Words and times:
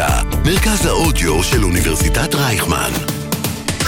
האוניברסיטה, 0.00 0.38
מרכז 0.44 0.86
האודיו 0.86 1.42
של 1.42 1.64
אוניברסיטת 1.64 2.34
רייכמן. 2.34 2.90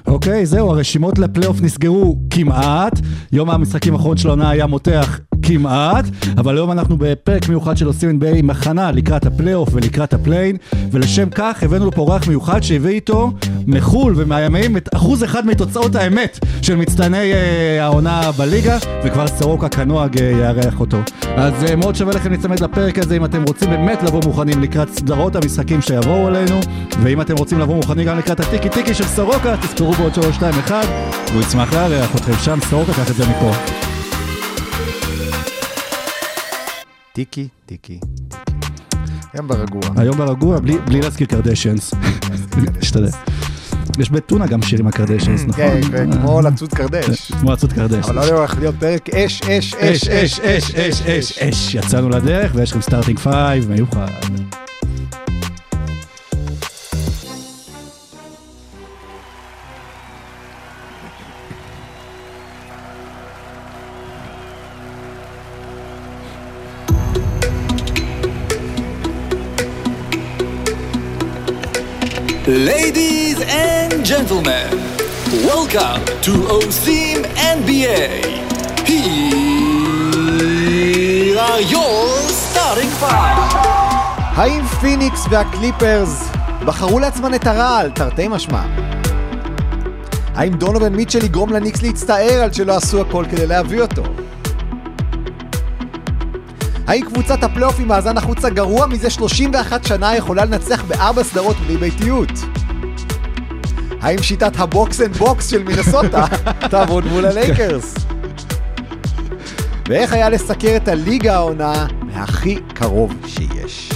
אוקיי, 0.06 0.46
זהו, 0.46 0.70
הרשימות 0.70 1.18
לפלייאוף 1.18 1.60
נסגרו 1.60 2.18
כמעט. 2.30 3.00
יום 3.32 3.50
המשחקים 3.50 3.94
האחרון 3.94 4.16
של 4.16 4.28
העונה 4.28 4.50
היה 4.50 4.66
מותח 4.66 5.20
כמעט, 5.46 6.04
אבל 6.36 6.56
היום 6.56 6.72
אנחנו 6.72 6.96
בפרק 6.98 7.48
מיוחד 7.48 7.76
של 7.76 7.86
עושים 7.86 8.18
NBA 8.20 8.36
עם 8.36 8.50
הכנה 8.50 8.92
לקראת 8.92 9.26
הפלייאוף 9.26 9.68
ולקראת 9.72 10.14
הפליי-אין, 10.14 10.56
ולשם 10.92 11.30
כך 11.30 11.62
הבאנו 11.62 11.86
לפה 11.86 12.00
אורח 12.00 12.28
מיוחד 12.28 12.62
שהביא 12.62 12.90
איתו 12.90 13.32
מחו"ל 13.66 14.14
ומהימים 14.16 14.76
את 14.76 14.88
אחוז 14.94 15.24
אחד 15.24 15.46
מתוצאות 15.46 15.94
האמת 15.94 16.38
של 16.62 16.76
מצטייני 16.76 17.32
אה, 17.32 17.84
העונה 17.84 18.32
בליגה, 18.32 18.78
וכבר 19.04 19.26
סורוקה 19.26 19.68
כנוהג 19.68 20.18
אה, 20.18 20.30
יארח 20.30 20.80
אותו. 20.80 20.98
אז 21.36 21.64
אה, 21.64 21.76
מאוד 21.76 21.94
שווה 21.94 22.14
לכם 22.14 22.30
להצמד 22.30 22.60
לפרק 22.60 22.98
הזה 22.98 23.16
אם 23.16 23.24
אתם 23.24 23.42
רוצים 23.42 23.70
באמת 23.70 24.02
לבוא 24.02 24.20
מוכנים 24.24 24.62
לקראת 24.62 24.88
סדרות 24.88 25.36
המשחקים 25.36 25.82
שיבואו 25.82 26.26
עלינו, 26.26 26.60
ואם 27.02 27.20
אתם 27.20 27.34
רוצים 27.36 27.58
לבוא 27.58 27.76
מוכנים 27.76 28.06
גם 28.06 28.18
לקראת 28.18 28.40
הטיקי 28.40 28.68
טיקי 28.68 28.94
של 28.94 29.04
סורוקה, 29.04 29.56
תזכרו 29.56 29.92
בעוד 29.92 30.14
3, 30.14 30.36
2, 30.36 30.54
1, 30.54 30.74
והוא 31.30 31.42
ישמח 31.42 31.72
לארח 31.72 32.16
אתכם 32.16 32.32
שם, 32.44 32.58
סורוקה, 32.70 32.92
קח 32.92 33.10
את 33.10 33.16
זה 33.16 33.24
מפה. 33.26 33.85
טיקי, 37.16 37.48
טיקי, 37.66 37.98
טיקי. 37.98 38.46
היום 39.32 39.48
ברגוע. 39.48 39.80
היום 39.96 40.16
ברגוע, 40.16 40.60
בלי, 40.60 40.78
בלי 40.78 41.00
להזכיר 41.00 41.26
קרדשנס. 41.26 41.94
אשתדל. 42.82 43.08
יש 43.98 44.10
בטונה 44.10 44.46
גם 44.46 44.62
שיר 44.62 44.80
עם 44.80 44.86
הקרדשנס, 44.86 45.44
נכון? 45.44 45.82
כן, 45.82 46.08
וכמו 46.10 46.40
לצוד 46.40 46.74
קרדש. 46.74 47.32
כמו 47.32 47.52
לצוד 47.52 47.72
קרדש. 47.72 48.04
אבל 48.04 48.30
לא 48.30 48.38
הולך 48.38 48.58
להיות 48.58 48.74
פרק 48.80 49.08
אש, 49.08 49.42
אש, 49.42 49.74
אש, 49.74 50.08
אש, 50.08 50.40
אש, 50.40 50.70
אש, 50.74 51.02
אש, 51.02 51.38
אש. 51.38 51.74
יצאנו 51.74 52.08
לדרך 52.08 52.52
ויש 52.54 52.70
לכם 52.70 52.80
starting 52.80 53.18
five 53.18 53.70
מיוחד. 53.70 54.08
Ladies 72.48 73.40
and 73.40 74.06
gentlemen, 74.06 74.70
welcome 75.50 76.04
to 76.22 76.30
עושים 76.46 77.24
NBA. 77.58 78.22
Here 78.86 79.02
are 81.40 81.60
your 81.60 82.06
starting 82.30 82.90
five. 83.00 83.56
האם 84.36 84.66
פיניקס 84.66 85.26
והקליפרס 85.30 86.28
בחרו 86.66 86.98
לעצמן 86.98 87.34
את 87.34 87.46
הרעל, 87.46 87.90
תרתי 87.90 88.28
משמע? 88.28 88.62
האם 90.34 90.52
דונובין 90.52 90.94
מיטשל 90.96 91.24
יגרום 91.24 91.52
לניקס 91.52 91.82
להצטער 91.82 92.42
על 92.42 92.52
שלא 92.52 92.76
עשו 92.76 93.00
הכל 93.00 93.24
כדי 93.30 93.46
להביא 93.46 93.80
אותו? 93.80 94.02
האם 96.86 97.04
קבוצת 97.04 97.42
הפלייאוף 97.42 97.80
עם 97.80 97.88
מאזן 97.88 98.16
החוץ 98.16 98.44
הגרוע 98.44 98.86
מזה 98.86 99.10
31 99.10 99.84
שנה 99.84 100.16
יכולה 100.16 100.44
לנצח 100.44 100.84
בארבע 100.84 101.22
סדרות 101.22 101.56
בלי 101.56 101.76
ביתיות? 101.76 102.30
האם 104.00 104.22
שיטת 104.22 104.60
ה 104.60 104.70
box 104.70 105.00
and 105.00 105.16
box 105.16 105.50
של 105.50 105.62
מינסוטה 105.62 106.26
תעבוד 106.70 107.04
מול 107.06 107.26
הלייקרס? 107.26 107.94
ואיך 109.88 110.12
היה 110.12 110.28
לסקר 110.28 110.76
את 110.76 110.88
הליגה 110.88 111.34
העונה 111.34 111.86
מהכי 112.02 112.58
קרוב 112.74 113.14
שיש? 113.26 113.92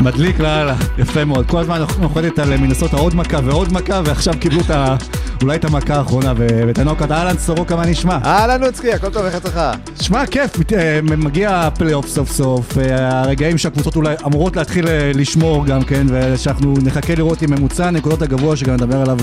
מדליק 0.00 0.40
לאללה, 0.40 0.74
יפה 0.98 1.24
מאוד. 1.24 1.46
כל 1.46 1.58
הזמן 1.58 1.80
נוחתת 1.98 2.38
על 2.38 2.56
מינסוטה 2.56 2.94
עוד 2.94 3.14
מכה 3.14 3.38
ועוד 3.44 3.72
מכה, 3.72 4.00
ועכשיו 4.04 4.34
קיבלו 4.40 4.60
את 4.60 4.70
ה... 4.70 4.96
אולי 5.42 5.56
את 5.56 5.64
המכה 5.64 5.94
האחרונה, 5.94 6.32
ואת 6.36 6.78
הנוקאט. 6.78 7.10
אהלן, 7.10 7.38
סורוקה, 7.38 7.76
מה 7.76 7.86
נשמע? 7.86 8.18
אהלן 8.24 8.64
נוצקי, 8.64 8.92
הכל 8.92 9.10
טוב, 9.10 9.24
איך 9.24 9.34
אצלך? 9.34 9.60
שמע, 10.00 10.26
כיף, 10.26 10.72
אה, 10.72 11.00
מגיע 11.02 11.60
הפלייאוף 11.60 12.08
סוף 12.08 12.30
סוף, 12.30 12.78
אה, 12.78 13.20
הרגעים 13.20 13.58
שהקבוצות 13.58 13.96
אולי 13.96 14.14
אמורות 14.26 14.56
להתחיל 14.56 14.88
אה, 14.88 15.10
לשמור 15.14 15.66
גם 15.66 15.84
כן, 15.84 16.06
ושאנחנו 16.08 16.74
נחכה 16.84 17.14
לראות 17.14 17.42
אם 17.42 17.50
ממוצע 17.50 17.86
הנקודות 17.86 18.22
הגבוה, 18.22 18.56
שגם 18.56 18.74
נדבר 18.74 19.00
עליו 19.00 19.18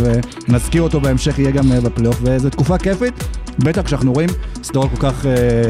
ונזכיר 0.47 0.81
אותו 0.81 1.01
בהמשך, 1.01 1.39
יהיה 1.39 1.51
גם 1.51 1.69
בפלייאוף, 1.83 2.19
וזו 2.21 2.49
תקופה 2.49 2.77
כיפית, 2.77 3.13
בטח 3.59 3.81
כשאנחנו 3.81 4.13
רואים 4.13 4.29
סדרות 4.63 4.89
כל 4.91 5.07
כך 5.07 5.25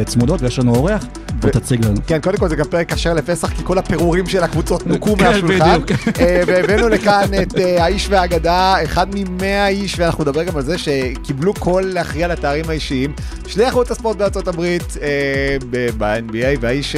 צמודות, 0.06 0.42
ויש 0.42 0.60
לנו 0.60 0.76
אורח, 0.76 1.06
תציג 1.40 1.86
לנו. 1.86 1.96
כן, 2.08 2.20
קודם 2.22 2.38
כל 2.38 2.50
זה 2.50 2.56
גם 2.56 2.66
פרק 2.66 2.94
כשר 2.94 3.14
לפסח, 3.14 3.50
כי 3.50 3.62
כל 3.64 3.78
הפירורים 3.78 4.28
של 4.28 4.44
הקבוצות 4.44 4.88
נוקו 4.88 5.18
כן, 5.18 5.24
מהשולחן. 5.24 5.80
בדיוק. 5.82 6.00
אה, 6.20 6.42
והבאנו 6.48 6.90
לכאן 6.90 7.30
את 7.42 7.58
אה, 7.58 7.84
האיש 7.84 8.08
והאגדה, 8.10 8.84
אחד 8.84 9.08
ממאה 9.14 9.68
איש, 9.68 10.00
ואנחנו 10.00 10.24
נדבר 10.24 10.44
גם 10.44 10.58
על 10.58 10.64
זה 10.64 10.78
שקיבלו 10.78 11.54
קול 11.54 11.84
להכריע 11.84 12.28
לתארים 12.28 12.70
האישיים. 12.70 13.14
שליח 13.48 13.74
חוץ 13.74 13.92
הספורט 13.92 14.18
בארצות 14.18 14.48
הברית, 14.48 14.98
אה, 15.02 15.58
ב-NBA, 15.98 16.58
והאיש 16.62 16.96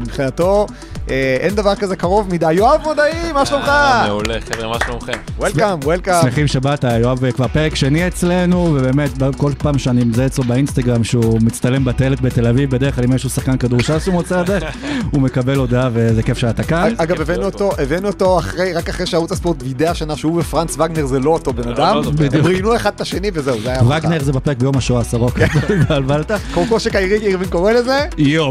מבחינתו, 0.00 0.66
אין 1.08 1.54
דבר 1.54 1.74
כזה 1.74 1.96
קרוב 1.96 2.34
מדי. 2.34 2.52
יואב 2.52 2.80
מודעי, 2.84 3.32
מה 3.32 3.46
שלומך? 3.46 3.68
אה, 3.68 4.04
מעולה, 4.06 4.34
חבר'ה, 4.40 4.68
מה 4.68 4.76
שלומכם? 4.86 5.12
וולקאם, 5.38 5.78
וולקאם. 5.82 6.22
שמחים 6.22 6.46
שבאת, 6.46 6.84
יואב 6.84 7.24
אה, 7.24 7.32
כבר 7.32 7.48
פרק 7.48 7.74
שני 7.74 8.06
אצלנו, 8.06 8.74
ובאמת 8.74 9.10
כל 9.36 9.52
פעם 9.58 9.78
שאני 9.78 10.04
מזהה 10.04 10.26
אצלו 10.26 10.44
באינסטגרם 10.44 11.04
שהוא 11.04 11.40
מצטלם 11.42 11.84
בטיילת 11.84 12.20
בתל 12.20 12.46
אביב, 12.46 12.70
בדרך 12.70 12.94
כלל 12.94 13.04
אם 13.04 13.12
יש 13.12 13.24
לו 13.24 13.30
שחקן 13.30 13.56
כדור 13.56 13.80
ש"ס 13.80 14.06
הוא 14.06 14.14
מוצא 14.14 14.40
לדרך, 14.40 14.64
הוא 15.12 15.22
מקבל 15.22 15.56
הודעה 15.56 15.88
וזה 15.92 16.22
כיף 16.22 16.38
שאתה 16.38 16.62
כאן. 16.62 16.94
אגב, 16.96 17.30
הבאנו 17.78 18.08
אותו, 18.08 18.38
אחרי, 18.38 18.74
רק 18.74 18.88
אחרי 18.88 19.06
שערוץ 19.06 19.32
הספורט 19.32 19.56
וידא 19.62 19.90
השנה 19.90 20.16
שהוא 20.16 20.40
ופרנץ 20.40 20.78
וגנר 20.78 21.06
זה 21.06 21.20
לא 21.20 21.30
אותו 21.30 21.52
בן 21.52 21.68
אדם. 21.68 21.96
לא 22.04 22.10
בן 22.10 22.38
הם 22.38 22.46
ראיינו 22.46 22.76
אחד 22.76 22.92
את 22.94 23.00
השני 23.00 23.30
וזהו, 23.34 23.60
זה 23.62 23.70
היה. 23.70 23.82
וגנר 23.82 24.22
זה 24.22 24.32
בפרק 24.32 24.58
ביום 24.58 24.76
השואה, 24.76 25.04
סורוקה, 25.04 25.44
התבלבלת? 25.44 26.30
כמו 26.54 26.80
שקיירי 26.80 27.26
אירווין 27.26 27.50
קורא 27.50 27.72
לזה. 27.72 27.98
יום. 28.18 28.50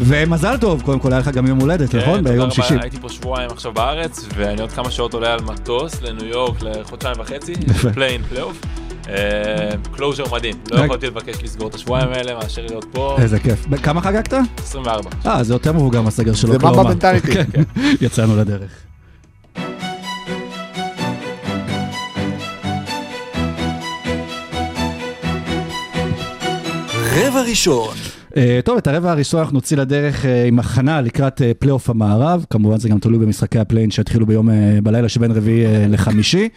ומזל 0.00 0.56
טוב, 0.56 0.82
קודם 0.82 0.98
כל 0.98 1.12
היה 1.12 1.20
לך 1.20 1.28
גם 1.28 1.46
יום 1.46 1.60
הולדת, 1.60 1.87
כן, 1.88 1.98
נכון? 1.98 2.24
ביום 2.24 2.50
שישי. 2.50 2.74
הייתי 2.80 3.00
פה 3.00 3.08
שבועיים 3.08 3.50
עכשיו 3.50 3.72
בארץ, 3.72 4.26
ואני 4.36 4.60
עוד 4.60 4.72
כמה 4.72 4.90
שעות 4.90 5.14
עולה 5.14 5.32
על 5.32 5.40
מטוס 5.40 6.02
לניו 6.02 6.26
יורק 6.26 6.62
לחודשיים 6.62 7.14
וחצי. 7.18 7.52
פליי-אין 7.94 8.22
פלייאוף. 8.22 8.60
closure 9.92 10.24
מדהים, 10.32 10.54
לא 10.70 10.80
יכולתי 10.84 11.06
לבקש 11.06 11.42
לסגור 11.42 11.68
את 11.68 11.74
השבועיים 11.74 12.08
האלה 12.08 12.34
מאשר 12.34 12.62
להיות 12.62 12.84
פה, 12.92 13.16
איזה 13.18 13.38
כיף. 13.38 13.66
כמה 13.82 14.00
חגגת? 14.00 14.34
24. 14.58 15.10
אה, 15.26 15.42
זה 15.44 15.54
יותר 15.54 15.72
מבוגר 15.72 16.02
מהסגר 16.02 16.34
שלו. 16.34 16.52
זה 16.52 16.58
Mamba 16.58 16.82
mentality. 16.82 17.32
כן, 17.34 17.62
יצאנו 18.00 18.36
לדרך. 18.36 18.70
רבע 27.18 27.42
ראשון, 27.42 27.94
אה, 27.96 28.17
טוב, 28.64 28.76
את 28.76 28.86
הרבע 28.86 29.10
הראשון 29.10 29.40
אנחנו 29.40 29.54
נוציא 29.54 29.76
לדרך 29.76 30.26
אה, 30.26 30.44
עם 30.44 30.58
הכנה 30.58 31.00
לקראת 31.00 31.42
אה, 31.42 31.52
פלייאוף 31.58 31.90
המערב, 31.90 32.44
כמובן 32.50 32.78
זה 32.78 32.88
גם 32.88 32.98
תלוי 32.98 33.18
במשחקי 33.18 33.58
הפליי-אין 33.58 33.90
שיתחילו 33.90 34.26
ביום, 34.26 34.50
אה, 34.50 34.78
בלילה 34.82 35.08
שבין 35.08 35.30
רביעי 35.30 35.66
אה, 35.66 35.86
לחמישי, 35.88 36.48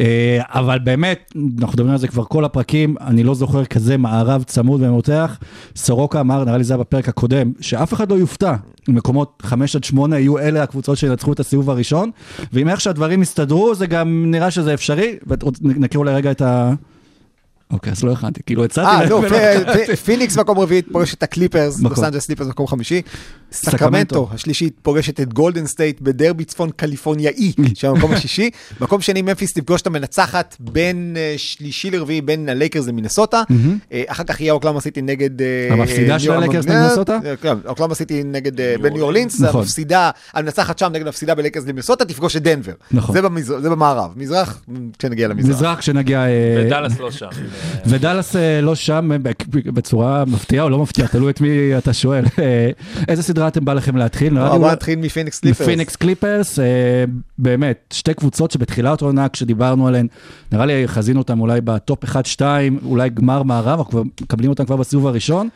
אה, 0.00 0.40
אבל 0.48 0.78
באמת, 0.78 1.32
אנחנו 1.36 1.72
מדברים 1.72 1.90
על 1.90 1.98
זה 1.98 2.08
כבר 2.08 2.24
כל 2.24 2.44
הפרקים, 2.44 2.96
אני 3.00 3.22
לא 3.22 3.34
זוכר 3.34 3.64
כזה 3.64 3.96
מערב 3.96 4.42
צמוד 4.42 4.82
ומותח. 4.82 5.38
סורוקה 5.76 6.20
אמר, 6.20 6.44
נראה 6.44 6.58
לי 6.58 6.64
זה 6.64 6.74
היה 6.74 6.80
בפרק 6.80 7.08
הקודם, 7.08 7.52
שאף 7.60 7.94
אחד 7.94 8.10
לא 8.10 8.14
יופתע, 8.14 8.54
מקומות 8.88 9.42
5 9.46 9.76
עד 9.76 9.84
8 9.84 10.18
יהיו 10.18 10.38
אלה 10.38 10.62
הקבוצות 10.62 10.98
שינצחו 10.98 11.32
את 11.32 11.40
הסיבוב 11.40 11.70
הראשון, 11.70 12.10
ועם 12.52 12.68
איך 12.68 12.80
שהדברים 12.80 13.22
יסתדרו, 13.22 13.74
זה 13.74 13.86
גם 13.86 14.24
נראה 14.26 14.50
שזה 14.50 14.74
אפשרי, 14.74 15.16
ונכיר 15.62 15.98
אולי 15.98 16.14
רגע 16.14 16.30
את 16.30 16.42
ה... 16.42 16.72
אוקיי, 17.72 17.92
אז 17.92 18.04
לא 18.04 18.12
הכנתי, 18.12 18.40
כאילו 18.46 18.64
הצעתי 18.64 19.04
אה, 19.04 19.08
לא, 19.08 19.22
פיניקס 20.04 20.38
מקום 20.38 20.58
רביעית 20.58 20.86
פוגשת 20.92 21.18
את 21.18 21.22
הקליפרס, 21.22 21.78
נכון. 21.78 21.90
לוס 21.90 22.04
אנג'לס 22.04 22.26
קליפרס 22.26 22.48
מקום 22.48 22.66
חמישי. 22.66 23.02
סקרמנטו. 23.52 24.28
השלישית 24.32 24.74
פוגשת 24.82 25.20
את 25.20 25.32
גולדן 25.32 25.66
סטייט 25.66 26.00
בדרבי 26.00 26.44
צפון 26.44 26.70
קליפורניאי, 26.70 27.52
שהמקום 27.74 28.12
השישי. 28.12 28.50
מקום 28.80 29.00
שני 29.00 29.22
ממפיס 29.22 29.52
תפגוש 29.52 29.82
את 29.82 29.86
המנצחת 29.86 30.56
בין 30.60 31.14
אה, 31.16 31.34
שלישי 31.36 31.90
לרביעי 31.90 32.20
בין 32.20 32.48
הלייקרס 32.48 32.86
למינסוטה. 32.86 33.42
אה, 33.92 34.02
אחר 34.06 34.24
כך 34.24 34.40
יהיה 34.40 34.52
אוקלהומה 34.52 34.80
סיטי 34.80 35.02
נגד... 35.02 35.30
המפסידה 35.70 36.14
אה, 36.14 36.18
של 36.18 36.32
הלייקרס 36.32 36.66
למינסוטה? 36.66 37.18
כן, 37.42 37.56
אוקלהומה 37.66 37.94
סיטי 37.94 38.22
נגד 38.24 38.60
ניו 38.60 38.82
בניו 38.82 39.02
אורלינס, 39.02 39.40
נכון. 39.40 39.60
המפסידה, 39.60 40.10
המנצחת 40.34 40.78
שם 40.78 40.90
נגד 40.92 41.06
המפסידה 41.06 41.34
בלייקרס 41.34 41.66
למינסוטה 41.66 42.04
תפגוש 42.04 42.36
את 42.36 42.42
דנבר. 42.42 42.72
נכון. 42.90 43.14
זה 43.44 43.70
במערב, 43.70 44.10
מזרח, 44.16 44.62
כשנגיע 44.98 45.28
למזרח. 45.28 45.56
מזרח 45.56 45.78
כשנגיע... 45.78 46.24
ודאלאס 46.66 46.98
לא 46.98 47.10
שם. 47.10 47.28
ודאלאס 47.86 48.36
אה, 48.36 48.60
לא 48.60 48.74
שם 48.74 49.12
אה, 49.12 49.16
בצורה 49.64 50.24
מפתיעה 50.24 50.64
או 50.64 50.70
לא 50.70 50.78
מפתיעה, 50.78 51.08
תלוי 51.08 51.30
את 51.30 51.40
מי 51.40 51.78
אתה 51.78 51.92
שואל. 51.92 52.24
אה, 52.38 52.70
איזה 53.08 53.22
סדרה 53.22 53.48
אתם 53.48 53.64
בא 53.64 53.72
לכם 53.72 53.96
להתחיל? 53.96 54.34
נראה 54.34 54.52
לי 54.52 54.58
בוא 54.58 54.72
נתחיל 54.72 54.98
מפיניקס 54.98 55.40
קליפרס. 55.40 55.60
מפיניקס 55.60 55.96
קליפרס, 55.96 56.58
באמת, 57.38 57.94
שתי 57.94 58.14
קבוצות 58.14 58.50
שבתחילת 58.50 59.02
העונה, 59.02 59.28
כשדיברנו 59.28 59.88
עליהן, 59.88 60.06
נראה 60.52 60.66
לי 60.66 60.88
חזינו 60.88 61.18
אותן 61.18 61.40
אולי 61.40 61.60
ב 61.60 61.71
top 61.71 62.04
1-2, 62.04 62.40
אולי 62.84 63.08
גמר 63.08 63.42
מערב, 63.42 63.78
אנחנו 63.78 64.04
מקבלים 64.20 64.50
אותן 64.50 64.64
כבר 64.64 64.76
בסיבוב 64.76 65.06
הראשון, 65.06 65.48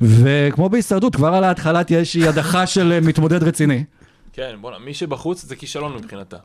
וכמו 0.00 0.68
בהישרדות, 0.68 1.16
כבר 1.16 1.34
על 1.34 1.44
ההתחלה 1.44 1.84
תהיה 1.84 1.98
איזושהי 1.98 2.28
הדחה 2.28 2.66
של 2.66 3.00
מתמודד 3.02 3.42
רציני. 3.42 3.84
כן, 4.32 4.54
בוא'נה, 4.60 4.78
מי 4.78 4.94
שבחוץ 4.94 5.44
זה 5.44 5.56
כישלון 5.56 5.96
מבחינתה. 5.96 6.36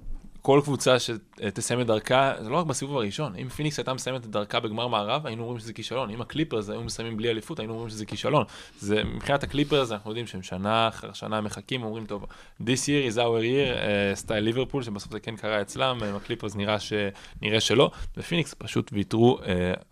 כל 0.46 0.62
קבוצה 0.64 0.96
שתסיים 1.00 1.82
את 1.82 1.88
דרכה, 1.88 2.34
זה 2.42 2.50
לא 2.50 2.58
רק 2.58 2.66
בסיבוב 2.66 2.98
הראשון, 2.98 3.36
אם 3.36 3.50
פיניקס 3.50 3.80
הייתה 3.80 3.94
מסיימת 3.94 4.26
את 4.26 4.30
דרכה 4.30 4.60
בגמר 4.60 4.88
מערב, 4.88 5.28
היינו 5.28 5.44
אומרים 5.44 5.60
שזה 5.60 5.74
כישלון. 5.74 6.10
אם 6.10 6.22
הקליפרס 6.22 6.70
היו 6.70 6.84
מסיימים 6.84 7.18
בלי 7.18 7.30
אליפות, 7.30 7.60
היינו 7.60 7.74
אומרים 7.74 7.90
שזה 7.90 8.06
כישלון. 8.06 8.46
זה, 8.80 9.04
מבחינת 9.04 9.44
הקליפרס, 9.44 9.92
אנחנו 9.92 10.10
יודעים 10.12 10.28
שהם 10.28 10.44
שנה 10.44 10.88
אחר 10.88 11.14
שנה 11.14 11.42
מחכים, 11.42 11.84
אומרים, 11.84 12.06
טוב, 12.06 12.26
this 12.62 12.64
year 12.64 13.14
is 13.14 13.16
our 13.16 13.18
year, 13.18 13.76
אה, 13.76 14.16
סטייל 14.16 14.44
ליברפול, 14.44 14.84
שבסוף 14.84 15.12
זה 15.12 15.20
כן 15.20 15.36
קרה 15.36 15.62
אצלם, 15.62 15.98
אה, 16.02 16.06
הקליפרס 16.16 16.56
נראה, 16.56 16.80
ש... 16.80 16.94
נראה 17.42 17.60
שלא, 17.60 17.92
ופיניקס 18.18 18.56
פשוט 18.58 18.90
ויתרו 18.94 19.40
אה, 19.40 19.46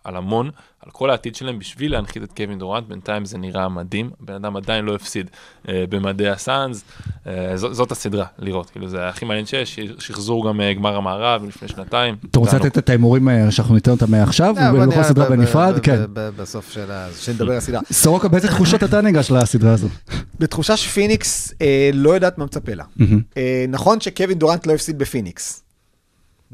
על 0.03 0.15
המון, 0.15 0.49
על 0.79 0.91
כל 0.91 1.09
העתיד 1.09 1.35
שלהם 1.35 1.59
בשביל 1.59 1.91
להנחית 1.91 2.23
את 2.23 2.33
קווין 2.37 2.59
דורנט, 2.59 2.87
בינתיים 2.87 3.25
זה 3.25 3.37
נראה 3.37 3.69
מדהים, 3.69 4.09
הבן 4.21 4.33
אדם 4.33 4.57
עדיין 4.57 4.85
לא 4.85 4.95
הפסיד 4.95 5.29
אה, 5.65 5.69
במדי 5.89 6.29
הסאנס, 6.29 6.83
אה, 7.23 7.27
זאת, 7.55 7.75
זאת 7.75 7.91
הסדרה 7.91 8.25
לראות, 8.39 8.69
כאילו 8.69 8.87
זה 8.87 9.07
הכי 9.07 9.25
מעניין 9.25 9.45
שיש, 9.45 9.79
שחזור 9.99 10.40
גם 10.47 10.59
אה, 10.59 10.77
גמר 10.77 10.95
המערב 10.95 11.45
לפני 11.47 11.67
שנתיים. 11.67 12.15
אתה 12.31 12.39
רוצה. 12.39 12.57
לתת 12.57 12.77
את 12.77 12.89
ההימורים 12.89 13.29
אה, 13.29 13.51
שאנחנו 13.51 13.75
ניתן 13.75 13.91
אותם 13.91 14.11
מעכשיו, 14.11 14.55
אה, 14.57 14.71
בוא 14.71 14.79
ולכל 14.79 14.91
נראה 14.91 15.03
סדרה 15.03 15.29
בנפרד? 15.29 15.79
כן. 15.79 15.99
בסוף 16.13 16.71
של 16.71 16.91
ה... 16.91 17.07
שנדבר 17.19 17.51
על 17.51 17.57
הסדרה. 17.57 17.81
סורוקה, 17.91 18.27
באיזה 18.27 18.47
תחושות 18.47 18.83
אתה 18.83 19.01
ניגש 19.01 19.31
לסדרה 19.31 19.73
הזו? 19.73 19.87
בתחושה 20.39 20.77
שפיניקס 20.77 21.53
אה, 21.61 21.89
לא 21.93 22.09
יודעת 22.09 22.37
מה 22.37 22.45
מצפה 22.45 22.73
לה. 22.73 22.83
אה, 23.37 23.65
נכון 23.69 23.99
שקווין 23.99 24.39
דורנט 24.39 24.67
לא 24.67 24.73
הפסיד 24.73 24.97
בפיניקס. 24.97 25.63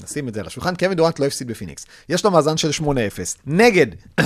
נשים 0.04 0.28
את 0.28 0.34
זה 0.34 0.40
על 0.40 0.48
השולחן, 0.48 0.76
קווין 0.76 0.98
דורנט 0.98 1.20
לא 1.20 1.26
הפסיד 1.26 1.48
בפיניקס. 1.48 1.86
יש 2.10 2.26
לו 2.26 2.32
מאזן 2.32 2.58
של 2.58 2.70
8-0. 2.84 2.86
נגד, 3.46 3.88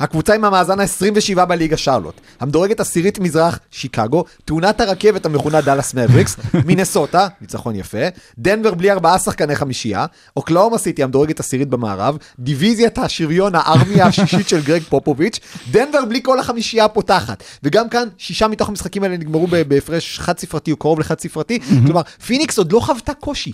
הקבוצה 0.00 0.34
עם 0.34 0.44
המאזן 0.44 0.80
ה-27 0.80 1.44
בליגה 1.44 1.76
שרלוט, 1.76 2.20
המדורגת 2.40 2.80
עשירית 2.80 3.18
מזרח, 3.18 3.58
שיקגו, 3.70 4.24
תאונת 4.44 4.80
הרכבת 4.80 5.26
המכונה 5.26 5.60
דאלאס 5.60 5.94
מבריקס, 5.94 6.36
מינסוטה, 6.66 7.28
ניצחון 7.40 7.76
יפה, 7.76 7.98
דנבר 8.38 8.74
בלי 8.74 8.90
ארבעה 8.90 9.18
שחקני 9.18 9.56
חמישייה, 9.56 10.06
אוקלהומה 10.36 10.78
סיטי 10.78 11.02
המדורגת 11.02 11.40
עשירית 11.40 11.68
במערב, 11.68 12.16
דיוויזיית 12.38 12.98
השריון 12.98 13.54
הארמיה 13.54 14.06
השישית 14.08 14.48
של 14.48 14.62
גרג 14.62 14.82
פופוביץ', 14.82 15.40
דנבר 15.70 16.04
בלי 16.04 16.20
כל 16.22 16.40
החמישייה 16.40 16.84
הפותחת. 16.84 17.42
וגם 17.62 17.88
כאן, 17.88 18.08
שישה 18.18 18.48
מתוך 18.48 18.68
המשחקים 18.68 19.02
האלה 19.02 19.16
נגמרו 19.16 19.46
בהפרש 19.68 20.18
חד 20.18 20.38
ספרתי 20.38 20.72
או 20.72 20.76
קרוב 20.76 21.00
לחד 21.00 21.20
ספרתי, 21.20 21.58
כלומר, 21.86 22.02
פיניקס 22.02 22.58
עוד 22.58 22.72
לא 22.72 22.80
חוותה 22.80 23.14
קושי. 23.14 23.52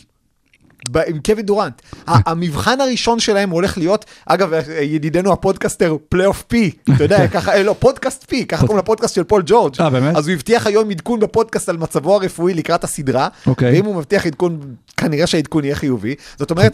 ב- 0.91 0.99
עם 1.07 1.19
קווין 1.27 1.47
דורנט. 1.47 1.83
המבחן 2.09 2.81
הראשון 2.81 3.21
שלהם 3.21 3.51
הולך 3.51 3.79
להיות, 3.79 4.05
אגב, 4.27 4.53
ידידנו 4.81 5.33
הפודקאסטר 5.33 5.97
Playoff 6.09 6.43
P, 6.43 6.71
אתה 6.95 7.05
יודע, 7.05 7.27
ככה, 7.35 7.53
אה, 7.53 7.63
לא, 7.63 7.75
Podcast 7.79 8.25
P, 8.29 8.47
ככה 8.47 8.67
קוראים 8.67 8.85
לפודקאסט 8.85 9.15
של 9.15 9.25
פול 9.25 9.43
ג'ורג'. 9.47 9.81
אה, 9.81 9.91
באמת? 9.91 10.17
אז 10.17 10.29
הוא 10.29 10.35
הבטיח 10.35 10.67
היום 10.67 10.91
עדכון 10.91 11.21
בפודקאסט 11.21 11.69
על 11.69 11.77
מצבו 11.77 12.15
הרפואי 12.15 12.55
לקראת 12.55 12.85
הסדרה, 12.85 13.29
אוקיי. 13.47 13.73
ואם 13.73 13.85
הוא 13.85 13.95
מבטיח 13.95 14.27
עדכון, 14.27 14.61
כנראה 14.97 15.27
שהעדכון 15.27 15.65
יהיה 15.65 15.75
חיובי. 15.75 16.15
זאת 16.39 16.51
אומרת, 16.51 16.73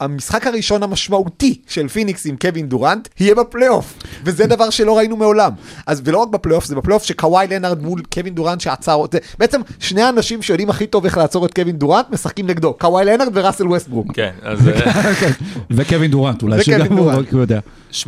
המשחק 0.00 0.46
הראשון 0.46 0.82
המשמעותי 0.82 1.60
של 1.66 1.88
פיניקס 1.88 2.26
עם 2.26 2.36
קווין 2.36 2.68
דורנט 2.68 3.08
יהיה 3.20 3.34
בפלייאוף, 3.34 3.94
וזה 4.24 4.46
דבר 4.46 4.70
שלא 4.70 4.98
ראינו 4.98 5.16
מעולם. 5.16 5.52
אז 5.86 6.02
ולא 6.04 6.18
רק 6.18 6.28
בפלייאוף, 6.28 6.64
זה 6.64 6.76
בפלייאוף 6.76 7.04
שקוואי 7.04 7.46
לנארד 7.46 7.82
מול 7.82 8.02
קווין 8.14 8.34
דורנט 8.34 8.60
שעצר, 8.60 9.04
בעצם 9.38 9.60
שני 9.78 10.02
האנשים 10.02 10.42
שיודעים 10.42 10.70
הכי 10.70 10.86
טוב 10.86 11.04
איך 11.04 11.18
לעצור 11.18 11.46
את 11.46 11.54
קווין 11.54 11.76
דורנט 11.76 12.06
משחקים 12.10 12.46
נגדו, 12.46 12.67
קוואי 12.78 13.04
לנארד 13.04 13.36
וראסל 13.36 13.68
ווסטברוק. 13.68 14.06
כן, 14.14 14.32
אז 14.42 14.68
אה, 14.68 15.14
כן. 15.14 15.30
וקווין 15.70 16.10
דורנט, 16.10 16.42
אולי 16.42 16.64
שגם 16.64 16.98
הוא, 16.98 17.12
יודע. 17.38 17.60
8-0 17.92 18.06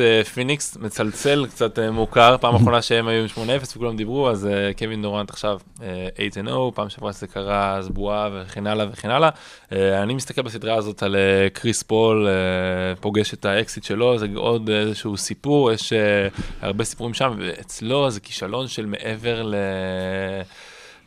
אה, 0.00 0.24
פיניקס, 0.24 0.76
מצלצל, 0.80 1.46
קצת 1.46 1.78
אה, 1.78 1.90
מוכר, 1.90 2.36
פעם 2.40 2.54
אחרונה 2.62 2.82
שהם 2.82 3.08
היו 3.08 3.22
עם 3.22 3.28
8-0 3.62 3.76
וכולם 3.76 3.96
דיברו, 3.96 4.30
אז 4.30 4.48
קווין 4.78 5.02
דורנט 5.02 5.30
עכשיו 5.30 5.58
אה, 5.82 6.08
8-0, 6.18 6.72
פעם 6.74 6.88
שעברה 6.88 7.12
שזה 7.12 7.26
קרה 7.26 7.76
אז 7.76 7.88
בועה 7.88 8.28
וכן 8.32 8.66
הלאה 8.66 8.86
וכן 8.92 9.10
הלאה. 9.10 9.28
אה, 9.72 10.02
אני 10.02 10.14
מסתכל 10.14 10.42
בסדרה 10.42 10.74
הזאת 10.74 11.02
על 11.02 11.16
קריס 11.52 11.82
פול, 11.82 12.28
פוגש 13.00 13.34
את 13.34 13.44
האקסית 13.44 13.84
שלו, 13.84 14.18
זה 14.18 14.26
עוד 14.34 14.70
איזשהו 14.70 15.16
סיפור, 15.16 15.72
יש 15.72 15.92
הרבה 16.60 16.84
סיפורים 16.84 17.14
שם, 17.14 17.34
ואצלו 17.38 18.10
זה 18.10 18.20
כישלון 18.20 18.68
של 18.68 18.86
מעבר 18.86 19.42
ל... 19.42 19.54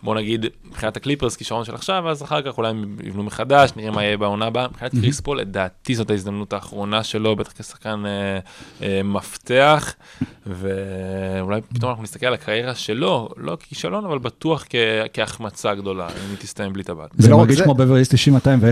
בוא 0.06 0.16
נגיד, 0.16 0.46
מבחינת 0.70 0.98
הקליפרס 0.98 1.36
כישלון 1.36 1.66
של 1.66 1.76
עכשיו, 1.76 2.10
אז 2.10 2.24
אחר 2.24 2.42
כך 2.42 2.58
אולי 2.58 2.70
הם 2.70 2.96
יבנו 3.04 3.24
מחדש, 3.24 3.70
נראה 3.76 3.92
מה 3.92 4.04
יהיה 4.04 4.18
בעונה 4.18 4.46
הבאה. 4.46 4.68
מבחינת 4.68 4.92
קריס 5.02 5.20
פול, 5.20 5.40
לדעתי 5.40 5.96
זאת 5.96 6.10
ההזדמנות 6.10 6.54
האחרונה 6.54 7.04
שלו, 7.04 7.36
בטח 7.36 7.52
כשחקן 7.52 8.04
אה, 8.06 8.40
אה, 8.88 9.02
מפתח, 9.04 9.94
ואולי 10.48 11.62
פתאום 11.74 11.90
אנחנו 11.90 12.04
נסתכל 12.04 12.26
על 12.26 12.34
הקריירה 12.34 12.76
שלו, 12.76 13.30
לא 13.38 13.56
ככישלון, 13.56 14.06
אבל 14.06 14.18
בטוח 14.18 14.66
כ- 14.70 14.76
כהחמצה 15.14 15.76
גדולה, 15.76 16.08
אם 16.08 16.30
היא 16.30 16.38
תסתיים 16.40 16.74
בלי 16.74 16.84
טבעת. 16.84 17.10
זה 17.18 17.28
רק 17.32 17.38
מרגיש 17.38 17.62
כמו 17.62 17.74
בברלי 17.74 18.02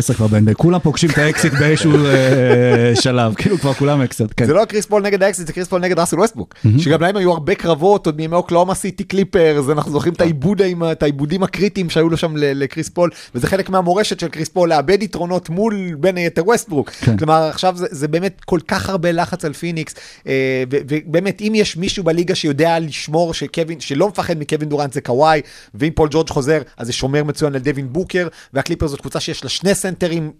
90-210 0.10 0.14
כבר 0.14 0.28
ב-NBA, 0.28 0.54
כולם 0.54 0.80
פוגשים 0.80 1.10
את 1.10 1.18
האקסיט 1.18 1.54
באיזשהו 1.54 1.92
אה, 2.06 2.94
שלב, 3.02 3.34
כאילו 3.40 3.58
כבר 3.58 3.74
כולם 3.74 4.02
אקסית, 4.02 4.34
כן. 4.38 4.46
זה 4.46 4.54
לא 4.54 4.66
קריס 4.66 4.86
פול 4.86 5.02
נגד 5.02 5.24
האקסית, 5.24 5.48
זה 5.48 5.54
קריס 5.54 5.68
פול 5.68 5.82
נגד 5.82 6.00
ראסל 6.00 6.20
ווסטבוק. 6.20 6.54
שגם 6.80 7.02
להם 7.02 7.18
היו 7.18 7.32
הרבה 7.32 7.56
קרבות 7.56 8.06
עוד 8.06 8.18
מימי 8.18 8.36
אוקלהומה 8.36 8.74
סיטי 8.76 9.04
קליפרס, 9.04 9.70
אנחנו 9.70 9.92
זוכרים 9.92 10.14
את 10.14 10.22
האיבוד 10.22 10.62
עם- 10.62 10.84
את 10.92 11.04
האיבודים 11.24 11.44
הקריטיים 11.44 11.90
שהיו 11.90 12.10
לו 12.10 12.18
שם 12.18 12.34
לקריס 12.38 12.90
פול, 12.90 13.10
וזה 13.36 13.48
חלק 13.48 13.70
מהמורשת 13.70 14.20
של 14.20 14.28
קריס 14.28 14.50
פול, 14.50 14.70
לאבד 14.70 15.04
יתרונות 15.04 15.50
מול 15.50 15.96
בין 16.00 16.16
היתר 16.18 16.44
ווסטברוק. 16.46 16.90
כן. 16.90 17.18
כלומר, 17.18 17.44
עכשיו 17.44 17.74
זה- 17.78 17.88
זה 17.92 18.08
באמת 18.08 18.42
כל 18.46 18.60
כך 18.68 18.90
הרבה 18.90 19.12
לחץ 19.12 19.46
על 19.46 19.54
פיניקס, 19.54 19.94
אה, 20.28 20.64
ובאמת, 20.70 21.42
אם 21.42 21.54
יש 21.56 21.78
מישהו 21.78 22.04
בליגה 22.04 22.36
שיודע 22.36 22.80
לשמור 22.80 23.34
שקווין, 23.34 23.80
שלא 23.80 24.08
מפחד 24.08 24.38
מקווין 24.38 24.70
דורנט 24.70 24.94
זה 24.94 25.02
קוואי, 25.02 25.42
ואם 25.76 25.90
פול 25.96 26.10
ג'ורג' 26.12 26.30
חוזר, 26.30 26.62
אז 26.78 26.88
זה 26.88 26.94
שומר 26.94 27.24
מצוין 27.24 27.56
על 27.56 27.62
דווין 27.62 27.94
בוקר, 27.94 28.28
והקליפרס 28.54 28.88
זאת 28.88 29.02
קבוצה 29.02 29.20
שיש 29.20 29.44
לה 29.44 29.50
שני 29.50 29.76
סנטרים 29.76 30.32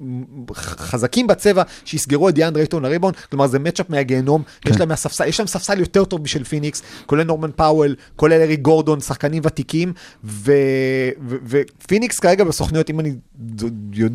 חזקים 0.56 1.28
בצבע, 1.28 1.64
שיסגרו 1.86 2.30
את 2.30 2.34
דיאנדרה 2.36 2.56
אייטון 2.56 2.84
לריבאונד, 2.84 3.14
כלומר 3.30 3.48
זה 3.48 3.60
matchup 3.60 3.90
מהגיהנום, 3.90 4.44
יש 4.66 4.80
להם 4.80 4.90
מהספסל, 4.90 5.28
יש 5.28 5.40
להם 5.40 5.48
ספסל 5.48 5.80
יותר 5.80 6.06
טוב 6.06 6.24
בשביל 6.24 6.44
פיניקס, 6.44 6.82
כולל 7.06 7.24
נורמן 7.24 7.50
פאוול, 7.56 7.96
כולל 8.16 8.42
אריק 8.42 8.60
גורדון, 8.60 9.00
שחקנים 9.00 9.42
ותיקים, 9.46 9.94
ו- 10.24 10.52
ופיניקס 11.48 12.20
כרגע 12.20 12.44
בסוכנויות, 12.44 12.90
אם 12.90 13.00
אני 13.00 13.14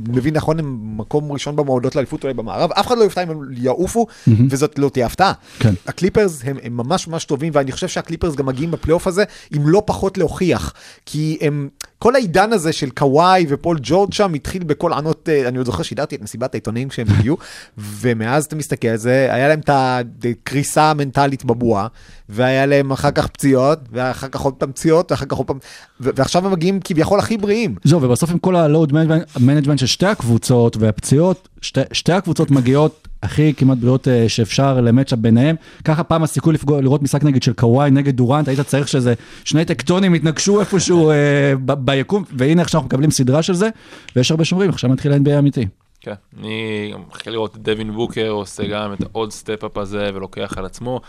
מבין 0.09 0.35
נכון, 0.35 0.59
הם 0.59 0.88
מקום 0.99 1.33
ראשון 1.33 1.57
במועדות 1.57 1.97
לאליפות 1.97 2.23
אולי 2.23 2.35
במערב, 2.35 2.73
אף 2.73 2.87
אחד 2.87 2.99
לא 2.99 3.03
יופתע 3.05 3.23
אם 3.23 3.31
הם 3.31 3.41
יעופו, 3.57 4.07
וזאת 4.51 4.79
לא 4.79 4.89
תהיה 4.89 5.07
הפתעה. 5.07 5.33
כן. 5.59 5.75
הקליפרס 5.87 6.41
הם, 6.45 6.57
הם 6.63 6.77
ממש 6.77 7.09
ממש 7.09 7.25
טובים, 7.25 7.53
ואני 7.55 7.73
חושב 7.73 7.89
שהקליפרס 7.89 8.35
גם 8.35 8.47
מגיעים 8.47 8.71
בפלייאוף 8.71 9.07
הזה, 9.07 9.25
עם 9.57 9.69
לא 9.69 9.83
פחות 9.87 10.19
להוכיח. 10.19 10.75
כי 11.07 11.39
הם, 11.41 11.69
כל 11.99 12.15
העידן 12.15 12.53
הזה 12.53 12.73
של 12.73 12.91
קוואי 12.91 13.47
ופול 13.49 13.79
ג'ורג' 13.83 14.13
שם 14.13 14.35
התחיל 14.35 14.65
בקול 14.65 14.93
ענות, 14.93 15.29
אה, 15.29 15.49
אני 15.49 15.59
עוד 15.59 15.67
זוכר 15.67 15.83
שידרתי 15.83 16.17
את 16.17 16.23
מסיבת 16.23 16.55
העיתונאים 16.55 16.89
כשהם 16.89 17.07
הגיעו, 17.11 17.37
ומאז 18.01 18.45
אתה 18.45 18.57
מסתכל 18.57 18.89
על 18.89 18.97
זה, 18.97 19.29
היה 19.31 19.49
להם 19.49 19.61
את 19.61 19.71
הקריסה 19.71 20.91
המנטלית 20.91 21.45
בבועה, 21.45 21.87
והיה 22.29 22.67
להם 22.67 22.91
אחר 22.91 23.11
כך 23.11 23.27
פציעות, 23.27 23.79
ואחר 23.93 24.29
כך 24.29 24.41
עוד 24.41 24.55
פעם 24.55 24.73
פציעות, 24.73 25.13
ואחר 25.13 25.27
כך 25.27 25.37
עוד 25.37 25.47
פעם, 25.47 25.59
ו- 26.01 26.11
ועכשיו 26.17 26.47
הם 26.47 26.53
מגיעים 26.53 26.81
כביכול 26.85 27.19
הכי 27.19 27.37
בריאים. 27.37 27.75
זהו, 27.85 28.03
ובסוף 28.03 28.31
עם 28.31 28.39
כל 28.39 28.57
ה 28.57 28.64
load 28.64 28.93
management 29.41 29.79
של 29.79 29.87
שתי 29.87 30.07
הקבוצות 30.07 30.77
והפציעות, 30.89 31.49
שתי, 31.63 31.81
שתי 31.93 32.13
הקבוצות 32.13 32.51
מגיעות 32.51 33.09
הכי 33.23 33.55
כמעט 33.57 33.79
בריאות 33.79 34.09
אה, 34.09 34.29
שאפשר 34.29 34.81
ל 34.81 34.86
matchup 34.86 35.19
ביניהם. 35.19 35.57
ככה 35.85 36.05
פעם 36.05 36.23
הסיכוי 36.23 36.55
לפגוע, 36.55 36.81
לראות 36.81 37.03
משחק 37.03 37.25
נגיד 37.25 37.43
של 37.43 37.53
קוואי 37.53 37.91
נגד 37.91 38.17
דורנט, 38.17 38.49
היית 38.49 38.61
צריך 38.61 38.89
שזה 38.89 39.15
שני 39.45 39.65
טקטונים 39.65 40.15
יתנגשו 40.15 40.61
איפשהו 40.61 41.11
אה, 41.11 41.53
ב- 41.65 41.85
ביקום, 41.85 42.25
והנה 42.33 42.63
עכשיו 42.63 42.79
אנחנו 42.79 42.87
מקבלים 42.87 43.11
סדרה 43.11 43.43
של 43.43 43.55
זה, 43.55 43.69
ויש 44.17 44.31
הרבה 44.31 44.45
שאומרים, 44.45 44.71
עכשיו 44.71 44.91
מתחיל 44.91 45.13
ה-NBA 45.13 45.31
האמיתי. 45.31 45.67
כן, 46.01 46.15
אני 46.41 46.93
מחכה 47.09 47.31
לראות 47.31 47.57
את 47.57 47.63
דווין 47.63 47.93
בוקר 47.93 48.29
עושה 48.29 48.67
גם 48.67 48.93
את 48.93 48.99
העוד 49.03 49.33
step-up 49.33 49.77
הזה 49.77 50.11
ולוקח 50.15 50.59
על 50.59 50.65
עצמו. 50.65 51.01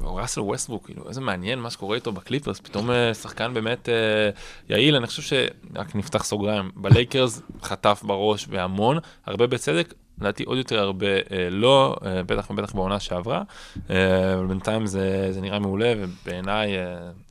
ראסל 0.00 0.40
ווסטבוק, 0.40 0.86
כאילו, 0.86 1.08
איזה 1.08 1.20
מעניין 1.20 1.58
מה 1.58 1.70
שקורה 1.70 1.96
איתו 1.96 2.12
בקליפרס, 2.12 2.60
פתאום 2.60 2.90
אה, 2.90 3.14
שחקן 3.14 3.54
באמת 3.54 3.88
אה, 3.88 4.30
יעיל, 4.68 4.96
אני 4.96 5.06
חושב 5.06 5.22
שרק 5.22 5.94
נפתח 5.94 6.24
סוגריים, 6.24 6.70
בלייקרס 6.76 7.42
חטף 7.62 8.02
בראש 8.06 8.46
והמון, 8.50 8.98
הרבה 9.26 9.46
בצדק, 9.46 9.94
לדעתי 10.20 10.44
עוד 10.44 10.58
יותר 10.58 10.78
הרבה 10.78 11.06
אה, 11.06 11.50
לא, 11.50 11.96
בטח 12.26 12.50
ובטח 12.50 12.74
בעונה 12.74 13.00
שעברה, 13.00 13.42
אבל 13.76 14.46
בינתיים 14.48 14.86
זה, 14.86 15.28
זה 15.30 15.40
נראה 15.40 15.58
מעולה, 15.58 15.94
ובעיניי 15.98 16.70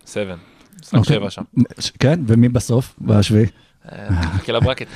7, 0.05 0.35
משחק 0.81 0.97
אוקיי. 0.97 1.15
7 1.15 1.29
שם. 1.29 1.43
כן, 1.99 2.19
ומי 2.27 2.49
בסוף? 2.49 2.95
בשביעי? 3.01 3.45
אה, 3.91 4.09
נחכה 4.09 4.51
לברקט. 4.51 4.87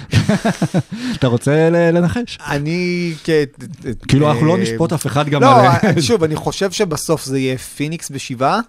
אתה 1.15 1.27
רוצה 1.27 1.69
לנחש? 1.69 2.37
אני 2.47 3.13
כ... 3.23 3.29
כאילו, 4.07 4.31
אנחנו 4.31 4.45
לא 4.45 4.55
אה, 4.55 4.61
נשפוט 4.61 4.93
אף 4.93 5.05
אחד 5.05 5.29
גם 5.29 5.41
לא, 5.41 5.61
על... 5.61 6.01
שוב, 6.01 6.23
אני 6.23 6.35
חושב 6.35 6.71
שבסוף 6.71 7.25
זה 7.25 7.39
יהיה 7.39 7.57
פיניקס 7.57 8.11
בשבעה, 8.11 8.59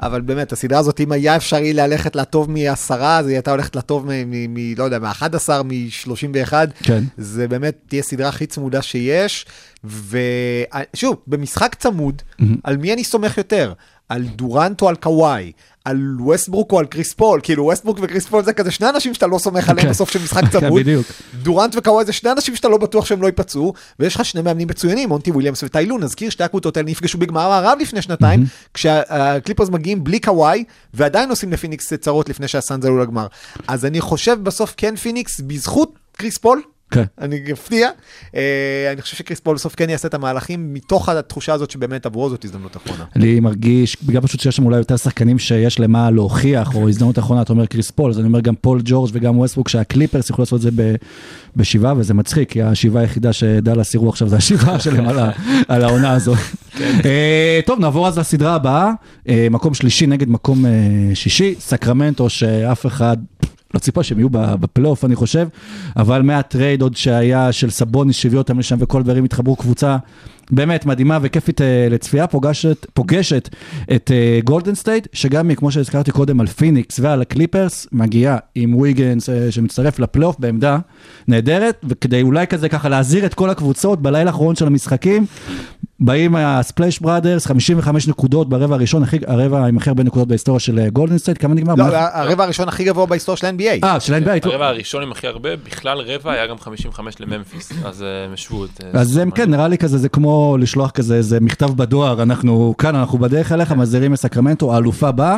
אבל 0.00 0.20
באמת, 0.20 0.52
הסדרה 0.52 0.78
הזאת, 0.78 1.00
אם 1.00 1.12
היה 1.12 1.36
אפשרי 1.36 1.72
ללכת 1.72 2.16
לטוב 2.16 2.50
מעשרה, 2.50 3.18
אז 3.18 3.26
היא 3.26 3.34
הייתה 3.34 3.50
הולכת 3.50 3.76
לטוב 3.76 4.06
מ... 4.06 4.30
מ- 4.30 4.54
מ- 4.54 4.74
לא 4.78 4.84
יודע, 4.84 4.98
מ-11, 4.98 5.62
מ-31. 5.64 6.52
כן. 6.82 7.04
זה 7.16 7.48
באמת 7.48 7.74
תהיה 7.88 8.02
סדרה 8.02 8.28
הכי 8.28 8.46
צמודה 8.46 8.82
שיש. 8.82 9.46
ושוב, 9.84 11.16
במשחק 11.26 11.74
צמוד, 11.74 12.22
על 12.64 12.76
מי 12.76 12.92
אני 12.92 13.04
סומך 13.04 13.38
יותר? 13.38 13.72
על 14.08 14.22
דורנט 14.22 14.82
או 14.82 14.88
על 14.88 14.96
קוואי? 14.96 15.52
על 15.84 16.16
ווסטברוק 16.18 16.72
או 16.72 16.78
על 16.78 16.86
קריס 16.86 17.12
פול? 17.12 17.40
כאילו, 17.42 17.64
ווסטברוק 17.64 17.98
וקריס 18.02 18.26
פול 18.26 18.44
זה 18.44 18.52
כזה 18.52 18.70
שני 18.70 18.88
אנשים 18.88 19.14
שאתה 19.14 19.26
לא 19.26 19.38
סומך 19.38 19.68
עליהם 19.68 19.86
כן. 19.86 19.90
בסוף 19.92 20.10
של 20.10 20.22
משחק 20.22 20.42
כן, 20.52 20.60
צמוד. 20.60 20.82
דורנט 21.42 21.76
וקוואי 21.76 22.04
זה 22.04 22.12
שני 22.12 22.32
אנשים 22.32 22.56
שאתה 22.56 22.68
לא 22.68 22.76
בטוח 22.78 23.06
שהם 23.06 23.22
לא 23.22 23.26
ייפצעו, 23.26 23.72
ויש 23.98 24.14
לך 24.14 24.24
שני 24.24 24.42
מאמנים 24.42 24.68
מצוינים, 24.68 25.08
מונטי 25.08 25.30
וויליאמס 25.30 25.62
וטיי 25.62 25.85
לו, 25.85 26.02
נזכיר 26.02 26.30
שתי 26.30 26.44
הקבוצות 26.44 26.76
האלה 26.76 26.90
נפגשו 26.90 27.18
בגמר 27.18 27.52
המערב 27.52 27.78
לפני 27.80 28.02
שנתיים, 28.02 28.44
כשהקליפרס 28.74 29.68
מגיעים 29.68 30.04
בלי 30.04 30.20
קוואי, 30.20 30.64
ועדיין 30.94 31.30
עושים 31.30 31.52
לפיניקס 31.52 31.92
צרות 31.92 32.28
לפני 32.28 32.48
שהסאנז 32.48 32.84
עלו 32.84 32.98
לגמר. 32.98 33.26
אז 33.68 33.84
אני 33.84 34.00
חושב 34.00 34.36
בסוף 34.42 34.74
כן 34.76 34.96
פיניקס, 34.96 35.40
בזכות 35.40 35.98
קריס 36.16 36.38
פול, 36.38 36.62
כן. 36.94 37.04
אני 37.18 37.40
אפתיע, 37.52 37.90
אה, 38.34 38.90
אני 38.92 39.02
חושב 39.02 39.16
שקריס 39.16 39.40
פול 39.40 39.54
בסוף 39.54 39.74
כן 39.74 39.90
יעשה 39.90 40.08
את 40.08 40.14
המהלכים 40.14 40.74
מתוך 40.74 41.08
התחושה 41.08 41.52
הזאת 41.52 41.70
שבאמת 41.70 42.06
עבורו 42.06 42.30
זאת 42.30 42.44
הזדמנות 42.44 42.76
אחרונה. 42.76 43.04
אני 43.16 43.40
מרגיש, 43.40 44.02
בגלל 44.02 44.20
פשוט 44.20 44.40
שיש 44.40 44.56
שם 44.56 44.64
אולי 44.64 44.76
יותר 44.76 44.96
שחקנים 44.96 45.38
שיש 45.38 45.80
להם 45.80 45.98
מה 45.98 46.10
להוכיח, 46.10 46.74
או 46.74 46.88
הזדמנות 46.88 47.18
אחרונה, 47.18 47.42
אתה 47.42 47.52
אומר 47.52 47.66
קריס 47.66 47.90
פול, 47.90 48.10
אז 48.10 48.18
אני 48.18 48.26
אומר 48.26 48.40
גם 48.40 48.54
פול 48.54 48.80
ג'ורג' 48.84 49.10
וגם 49.12 49.38
ווסטבוק, 49.38 49.68
שהקליפרס 49.68 50.30
יוכלו 50.30 50.42
לעשות 50.42 50.56
את 50.56 50.62
זה 50.62 50.70
ב- 50.76 50.94
בשבעה, 51.56 51.94
וזה 51.96 52.14
מצחיק, 52.14 52.50
כי 52.50 52.62
השבעה 52.62 53.02
היחידה 53.02 53.32
שדאלאס 53.32 53.94
יראו 53.94 54.08
עכשיו 54.08 54.28
זה 54.28 54.36
השבעה 54.36 54.80
שלהם 54.84 55.06
על 55.68 55.84
העונה 55.84 56.12
הזאת. 56.12 56.38
אה, 56.80 57.60
טוב, 57.66 57.80
נעבור 57.80 58.08
אז 58.08 58.18
לסדרה 58.18 58.54
הבאה, 58.54 58.90
אה, 59.28 59.46
מקום 59.50 59.74
שלישי 59.74 60.06
נגד 60.06 60.28
מקום 60.28 60.64
שישי, 61.14 61.54
סקרמנטו, 61.58 62.30
שאף 62.30 62.86
אחד... 62.86 63.16
לא 63.74 63.78
ציפה 63.78 64.02
שהם 64.02 64.18
יהיו 64.18 64.28
בפלייאוף, 64.30 65.04
אני 65.04 65.14
חושב, 65.14 65.48
אבל 65.96 66.22
מהטרייד 66.22 66.82
עוד 66.82 66.96
שהיה 66.96 67.52
של 67.52 67.70
סבוניס 67.70 68.16
שהביא 68.16 68.38
אותם 68.38 68.58
לשם 68.58 68.76
וכל 68.80 69.02
דברים 69.02 69.24
התחברו 69.24 69.56
קבוצה 69.56 69.96
באמת 70.50 70.86
מדהימה 70.86 71.18
וכיפית 71.22 71.60
אה, 71.60 71.86
לצפייה, 71.90 72.26
פוגשת, 72.26 72.86
פוגשת 72.94 73.48
את 73.94 74.10
אה, 74.14 74.40
גולדן 74.44 74.74
סטייט, 74.74 75.08
שגם 75.12 75.48
היא, 75.48 75.56
כמו 75.56 75.70
שהזכרתי 75.70 76.10
קודם, 76.12 76.40
על 76.40 76.46
פיניקס 76.46 77.00
ועל 77.02 77.22
הקליפרס, 77.22 77.86
מגיעה 77.92 78.36
עם 78.54 78.76
ויגינס 78.76 79.28
אה, 79.28 79.50
שמצטרף 79.50 79.98
לפלייאוף 79.98 80.36
בעמדה 80.38 80.78
נהדרת, 81.28 81.84
וכדי 81.88 82.22
אולי 82.22 82.46
כזה 82.46 82.68
ככה 82.68 82.88
להזהיר 82.88 83.26
את 83.26 83.34
כל 83.34 83.50
הקבוצות 83.50 84.02
בלילה 84.02 84.30
האחרון 84.30 84.56
של 84.56 84.66
המשחקים, 84.66 85.26
באים 86.00 86.36
ה 86.36 86.45
Splash 86.45 86.98
Brothers, 86.98 87.46
55 87.46 88.08
נקודות 88.08 88.48
ברבע 88.48 88.74
הראשון, 88.74 89.02
הכי, 89.02 89.18
הרבע 89.26 89.66
עם 89.66 89.76
הכי 89.76 89.90
הרבה 89.90 90.02
נקודות 90.02 90.28
בהיסטוריה 90.28 90.60
של 90.60 90.78
אה, 90.78 90.90
גולדן 90.90 91.18
סטייט, 91.18 91.40
כמה 91.40 91.54
נגמר? 91.54 91.74
לא, 91.74 91.84
מה- 91.84 92.08
הרבע 92.12 92.44
הראשון 92.44 92.68
הכי 92.68 92.84
גבוה 92.84 93.06
בהיסטוריה 93.06 93.36
של 93.36 93.46
ה-NBA. 93.46 93.84
אה, 93.84 94.00
של 94.00 94.14
ה-NBA. 94.14 94.48
הרבע 94.48 94.66
הראשון 94.68 95.02
עם 95.02 95.12
הכי 95.12 95.26
הרבה, 95.26 95.56
בכלל 95.56 95.98
רבע 96.00 96.32
היה 96.32 96.46
גם 96.46 96.58
55 96.58 97.14
לממפיס, 97.20 97.72
אז 97.84 98.02
אה, 98.02 98.24
הם 98.24 98.32
השוו 98.32 98.64
את... 98.64 98.80
אה, 98.94 99.00
אז 99.00 99.16
הם 99.16 99.30
כן, 99.30 99.50
נראה 99.50 99.68
לי 99.68 99.78
כזה, 99.78 99.98
זה 99.98 100.08
כמו 100.08 100.56
לשלוח 100.60 100.90
כזה 100.90 101.14
איזה 101.14 101.40
מכתב 101.40 101.70
בדואר, 101.76 102.22
אנחנו 102.22 102.74
כאן, 102.78 102.96
אנחנו 102.96 103.18
בדרך 103.18 103.52
אליך, 103.52 103.72
מזהירים 103.72 104.12
לסקרמנטו, 104.12 104.74
האלופה 104.74 105.10
באה, 105.12 105.36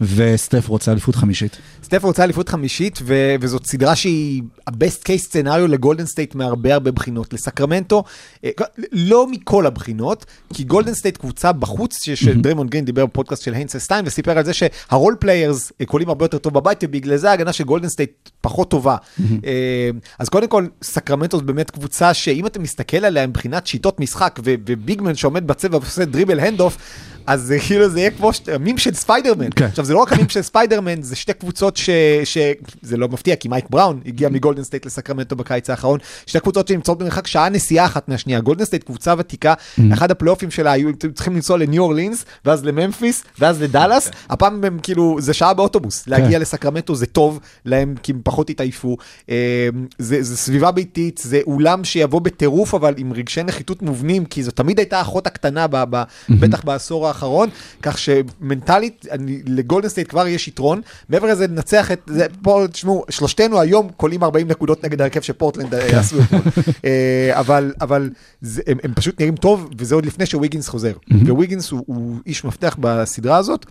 וסטף 0.00 0.68
רוצה 0.68 0.92
אליפות 0.92 1.14
חמישית. 1.16 1.56
סטף 1.86 2.04
רוצה 2.04 2.24
אליפות 2.24 2.48
חמישית, 2.48 2.98
ו- 3.02 3.34
וזאת 3.40 3.66
סדרה 3.66 3.96
שהיא 3.96 4.42
ה-best 4.66 5.02
case 5.04 5.16
scenario 5.16 5.66
לגולדן 5.66 6.06
סטייט 6.06 6.34
מהרבה 6.34 6.74
הרבה 6.74 6.90
בחינות. 6.90 7.32
לסקרמנטו, 7.32 8.04
אה, 8.44 8.50
לא 8.92 9.26
מכל 9.30 9.66
הבחינות, 9.66 10.26
כי 10.54 10.64
גולדן 10.64 10.94
סטייט 10.94 11.16
קבוצה 11.16 11.52
בחוץ, 11.52 12.02
שדריימונד 12.14 12.70
גרין 12.70 12.84
דיבר 12.84 13.06
בפודקאסט 13.06 13.42
של 13.42 13.54
היינס 13.54 13.76
סטיין, 13.76 14.04
וסיפר 14.06 14.38
על 14.38 14.44
זה 14.44 14.52
שה 14.52 14.79
role 14.79 15.16
players 15.20 15.72
אה, 15.80 15.86
קולעים 15.86 16.08
הרבה 16.08 16.24
יותר 16.24 16.38
טוב 16.38 16.54
בבית, 16.54 16.78
ובגלל 16.82 17.16
זה 17.16 17.30
ההגנה 17.30 17.52
של 17.52 17.64
גולדן 17.64 17.88
סטייט 17.88 18.30
פחות 18.40 18.70
טובה. 18.70 18.96
אה, 19.44 19.90
אז 20.18 20.28
קודם 20.28 20.48
כל, 20.48 20.66
סקרמנטו 20.82 21.38
זו 21.38 21.44
באמת 21.44 21.70
קבוצה 21.70 22.14
שאם 22.14 22.46
אתה 22.46 22.58
מסתכל 22.58 23.04
עליה 23.04 23.26
מבחינת 23.26 23.66
שיטות 23.66 24.00
משחק, 24.00 24.40
ו- 24.44 24.54
ו 24.66 24.73
big 24.73 24.93
man 24.93 25.14
שעומד 25.14 25.46
בצבע 25.46 25.76
ועושה 25.76 26.04
dribble 26.04 26.40
hand-off, 26.40 26.78
אז 27.26 27.42
זה 27.42 27.58
כאילו 27.66 27.88
זה 27.88 27.98
יהיה 27.98 28.10
כמו 28.10 28.32
ש- 28.32 28.40
המים 28.48 28.78
של 28.78 28.94
ספיידרמן. 28.94 29.48
כן. 29.56 29.64
עכשיו 29.64 29.84
זה 29.84 29.94
לא 29.94 29.98
רק 29.98 30.12
המים 30.12 30.28
של 30.28 30.42
ספיידרמן, 30.42 31.02
זה 31.02 31.16
שתי 31.16 31.32
קבוצות 31.32 31.76
ש... 31.76 31.90
ש... 32.24 32.38
זה 32.82 32.96
לא 32.96 33.08
מפתיע, 33.08 33.36
כי 33.36 33.48
מייק 33.48 33.64
בראון 33.70 34.00
הגיע 34.06 34.28
מגולדן 34.28 34.62
סטייט 34.62 34.86
לסקרמנטו 34.86 35.36
בקיץ 35.36 35.70
האחרון. 35.70 35.98
שתי 36.26 36.40
קבוצות 36.40 36.68
שנמצאות 36.68 36.98
במרחק 36.98 37.26
שעה 37.26 37.48
נסיעה 37.48 37.86
אחת 37.86 38.08
מהשנייה. 38.08 38.40
גולדן 38.40 38.64
סטייט 38.64 38.84
קבוצה 38.84 39.14
ותיקה, 39.18 39.54
אחד 39.92 40.10
הפלייאופים 40.10 40.50
שלה 40.50 40.72
היו 40.72 40.90
צריכים 41.14 41.34
לנסוע 41.34 41.58
לניו 41.58 41.82
אורלינס, 41.82 42.24
ואז 42.44 42.64
לממפיס, 42.64 43.24
ואז 43.38 43.62
לדאלאס. 43.62 44.10
הפעם 44.30 44.64
הם 44.64 44.78
כאילו, 44.82 45.16
זה 45.20 45.34
שעה 45.34 45.54
באוטובוס. 45.54 46.04
להגיע 46.06 46.38
לסקרמנטו 46.38 46.94
זה 46.94 47.06
טוב 47.06 47.40
להם, 47.64 47.94
כי 48.02 48.12
הם 48.12 48.20
פחות 48.24 48.50
התעייפו. 48.50 48.96
אה, 49.30 49.68
זה, 49.98 50.22
זה 50.22 50.36
סביבה 50.36 50.70
ביתית, 50.70 51.20
זה 51.24 51.40
אולם 51.46 51.84
שיבוא 51.84 52.20
בטירוף, 52.20 52.74
אבל 52.74 52.94
עם 52.96 53.12
רגשי 53.12 53.42
נחיתות 53.42 53.82
מובנים, 53.82 54.24
כי 54.24 54.42
זו 54.42 54.50
תמיד 54.50 54.78
הייתה 54.78 54.98
האחות 54.98 55.26
הקטנה, 55.26 55.66
ב, 55.66 55.76
ב, 55.90 56.02
בטח 56.30 56.64
בעשור 56.64 57.08
האחרון, 57.16 57.48
כך 57.82 57.98
שמנטלית, 57.98 59.06
לגולדן 59.46 59.88
סטייט 59.88 60.08
כבר 60.08 60.26
יש 60.26 60.48
יתרון. 60.48 60.80
מעבר 61.08 61.28
לזה, 61.28 61.46
לנצח 61.46 61.92
את 61.92 62.00
זה, 62.06 62.26
פה, 62.42 62.64
תשמעו, 62.72 63.04
שלושתנו 63.10 63.60
היום 63.60 63.88
קולעים 63.96 64.22
40 64.22 64.48
נקודות 64.48 64.84
נגד 64.84 65.00
ההרכב 65.00 65.20
שפורטלנד 65.20 65.74
אה, 65.74 66.00
עשו 66.00 66.16
אתמול. 66.22 66.42
אה, 66.84 67.30
אבל, 67.40 67.72
אבל 67.80 68.10
זה, 68.40 68.62
הם, 68.66 68.78
הם 68.82 68.94
פשוט 68.94 69.20
נראים 69.20 69.36
טוב, 69.36 69.70
וזה 69.78 69.94
עוד 69.94 70.06
לפני 70.06 70.26
שוויגינס 70.26 70.68
חוזר. 70.68 70.92
וויגינס 71.28 71.70
הוא, 71.70 71.82
הוא 71.86 72.16
איש 72.26 72.44
מפתח 72.44 72.76
בסדרה 72.80 73.36
הזאת. 73.36 73.66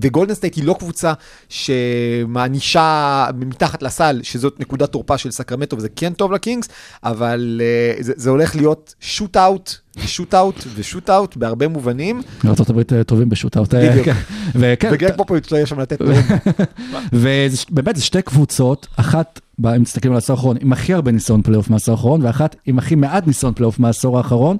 וגולדן 0.00 0.34
סטייט 0.34 0.56
היא 0.56 0.64
לא 0.64 0.76
קבוצה 0.78 1.12
שמענישה 1.48 3.26
מתחת 3.36 3.82
לסל, 3.82 4.20
שזאת 4.22 4.60
נקודת 4.60 4.92
תורפה 4.92 5.18
של 5.18 5.30
סקרמנטו, 5.30 5.76
וזה 5.76 5.88
כן 5.96 6.12
טוב 6.12 6.32
לקינגס, 6.32 6.68
אבל 7.04 7.60
אה, 7.98 8.02
זה, 8.02 8.12
זה 8.16 8.30
הולך 8.30 8.56
להיות 8.56 8.94
shootout, 9.00 9.36
shootout 9.36 10.34
ו 10.34 10.64
shootout 10.74 11.36
בהרבה 11.36 11.68
מובנים, 11.68 12.22
ארה"ב 12.44 13.02
טובים 13.02 13.28
ב 13.28 13.33
shootout. 13.33 13.74
בדיוק. 13.74 14.04
כן. 14.04 14.12
וכן, 14.54 14.90
וגרג 14.92 15.16
פופוביץ' 15.16 15.50
לא 15.50 15.56
יהיה 15.56 15.66
שם 15.66 15.80
לתת 15.80 16.00
נאום. 16.00 16.22
ובאמת 17.12 17.96
זה 17.96 18.02
שתי 18.02 18.22
קבוצות, 18.22 18.86
אחת, 18.96 19.40
אם 19.66 19.82
מסתכלים 19.82 20.12
על 20.12 20.16
העשור 20.16 20.36
האחרון, 20.36 20.56
עם 20.60 20.72
הכי 20.72 20.94
הרבה 20.94 21.12
ניסיון 21.12 21.42
פלייאוף 21.42 21.70
מהעשור 21.70 21.94
האחרון, 21.94 22.22
ואחת 22.22 22.56
עם 22.66 22.78
הכי 22.78 22.94
מעט 22.94 23.26
ניסיון 23.26 23.54
פלייאוף 23.54 23.78
מהעשור 23.78 24.18
האחרון, 24.18 24.56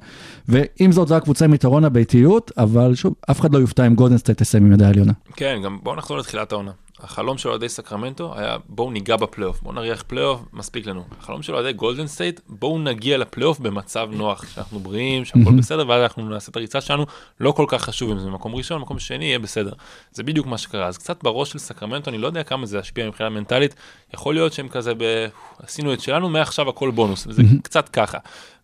ועם 0.49 0.93
זאת 0.93 1.09
זו 1.09 1.15
הקבוצה 1.15 1.45
עם 1.45 1.55
יתרון 1.55 1.85
הביתיות, 1.85 2.53
אבל 2.59 2.95
שוב, 2.95 3.15
אף 3.31 3.41
אחד 3.41 3.55
לא 3.55 3.59
יופתע 3.59 3.87
אם 3.87 3.95
גולדן 3.95 4.19
סטייט 4.19 4.43
תסיים 4.43 4.67
עם 4.67 4.73
ידי 4.73 4.85
העליונה. 4.85 5.13
כן, 5.37 5.61
גם 5.65 5.79
בואו 5.83 5.97
נחזור 5.97 6.19
לתחילת 6.19 6.53
העונה. 6.53 6.71
החלום 7.03 7.39
של 7.39 7.49
אוהדי 7.49 7.69
סקרמנטו 7.69 8.35
היה 8.37 8.57
בואו 8.69 8.91
ניגע 8.91 9.17
בפלייאוף, 9.17 9.63
בואו 9.63 9.75
נריח 9.75 10.03
פלייאוף, 10.07 10.41
מספיק 10.53 10.87
לנו. 10.87 11.05
החלום 11.21 11.43
של 11.43 11.55
אוהדי 11.55 11.73
גולדן 11.73 12.07
סטייט, 12.07 12.41
בואו 12.49 12.79
נגיע 12.79 13.19
לפלייאוף 13.19 13.59
במצב 13.59 14.09
נוח, 14.13 14.45
שאנחנו 14.55 14.81
בריאים, 14.81 15.25
שהכל 15.25 15.53
בסדר, 15.59 15.89
ואז 15.89 16.03
אנחנו 16.03 16.29
נעשה 16.29 16.51
את 16.51 16.57
הריצה 16.57 16.81
שלנו, 16.81 17.07
לא 17.41 17.53
כל 17.53 17.65
כך 17.69 17.83
חשוב 17.83 18.11
אם 18.11 18.19
זה 18.19 18.31
מקום 18.31 18.55
ראשון, 18.55 18.83
מקום 18.83 18.99
שני, 18.99 19.25
יהיה 19.25 19.39
בסדר. 19.39 19.73
זה 20.13 20.23
בדיוק 20.23 20.47
מה 20.47 20.59
שקרה. 20.59 20.87
אז 20.87 20.99
קצת 20.99 21.23
בראש 21.23 21.51
של 21.51 21.59
סקרמנטו, 21.59 22.11
אני 22.11 22.19
לא 22.19 22.27
יודע 22.27 22.43
כמה 22.43 22.67
זה 22.67 22.79
ישפיע 22.79 23.07
מבחינה 23.07 23.31
מנטלית, 23.31 23.75
יכול 24.15 24.35
להיות 24.35 24.53
שהם 24.53 24.69
כזה 24.69 24.95
ב... 24.95 25.27
עשינו 25.59 25.93
את 25.93 26.01
שלנו, 26.01 26.29
מעכשיו 26.29 26.69
הכל 26.69 26.91
בונוס, 26.91 27.27
וזה 27.27 27.43
קצת 27.63 27.89
ככה. 27.89 28.19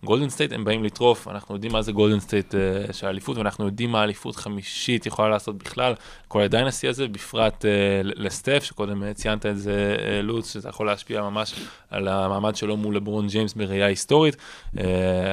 גולדן 0.04 0.28
סטייט 0.28 0.52
הם 0.52 0.64
באים 0.64 0.84
לטרוף, 0.84 1.28
אנחנו 1.28 1.54
יודעים 1.54 1.72
מה 1.72 1.82
זה 1.82 1.92
גולדן 1.92 2.20
סטייט 2.20 2.54
אה, 2.54 2.92
של 2.92 3.06
האליפות, 3.06 3.36
ואנחנו 3.36 3.66
יודעים 3.66 3.92
מה 3.92 4.04
אליפות 4.04 4.36
חמישית 4.36 5.06
יכולה 5.06 5.28
לעשות 5.28 5.58
בכלל, 5.58 5.94
כל 6.28 6.42
ה 6.42 6.48
dynasty 6.48 6.88
הזה, 6.88 7.08
בפרט 7.08 7.64
אה, 7.64 7.68
לסטף, 8.02 8.64
שקודם 8.64 9.02
אה, 9.02 9.14
ציינת 9.14 9.46
את 9.46 9.58
זה, 9.58 9.96
אה, 9.98 10.22
לוץ, 10.22 10.52
שזה 10.52 10.68
יכול 10.68 10.86
להשפיע 10.86 11.22
ממש 11.22 11.54
על 11.90 12.08
המעמד 12.08 12.56
שלו 12.56 12.76
מול 12.76 12.96
לברון 12.96 13.28
ג'יימס 13.28 13.54
בראייה 13.54 13.86
היסטורית. 13.86 14.34
אה, 14.34 14.80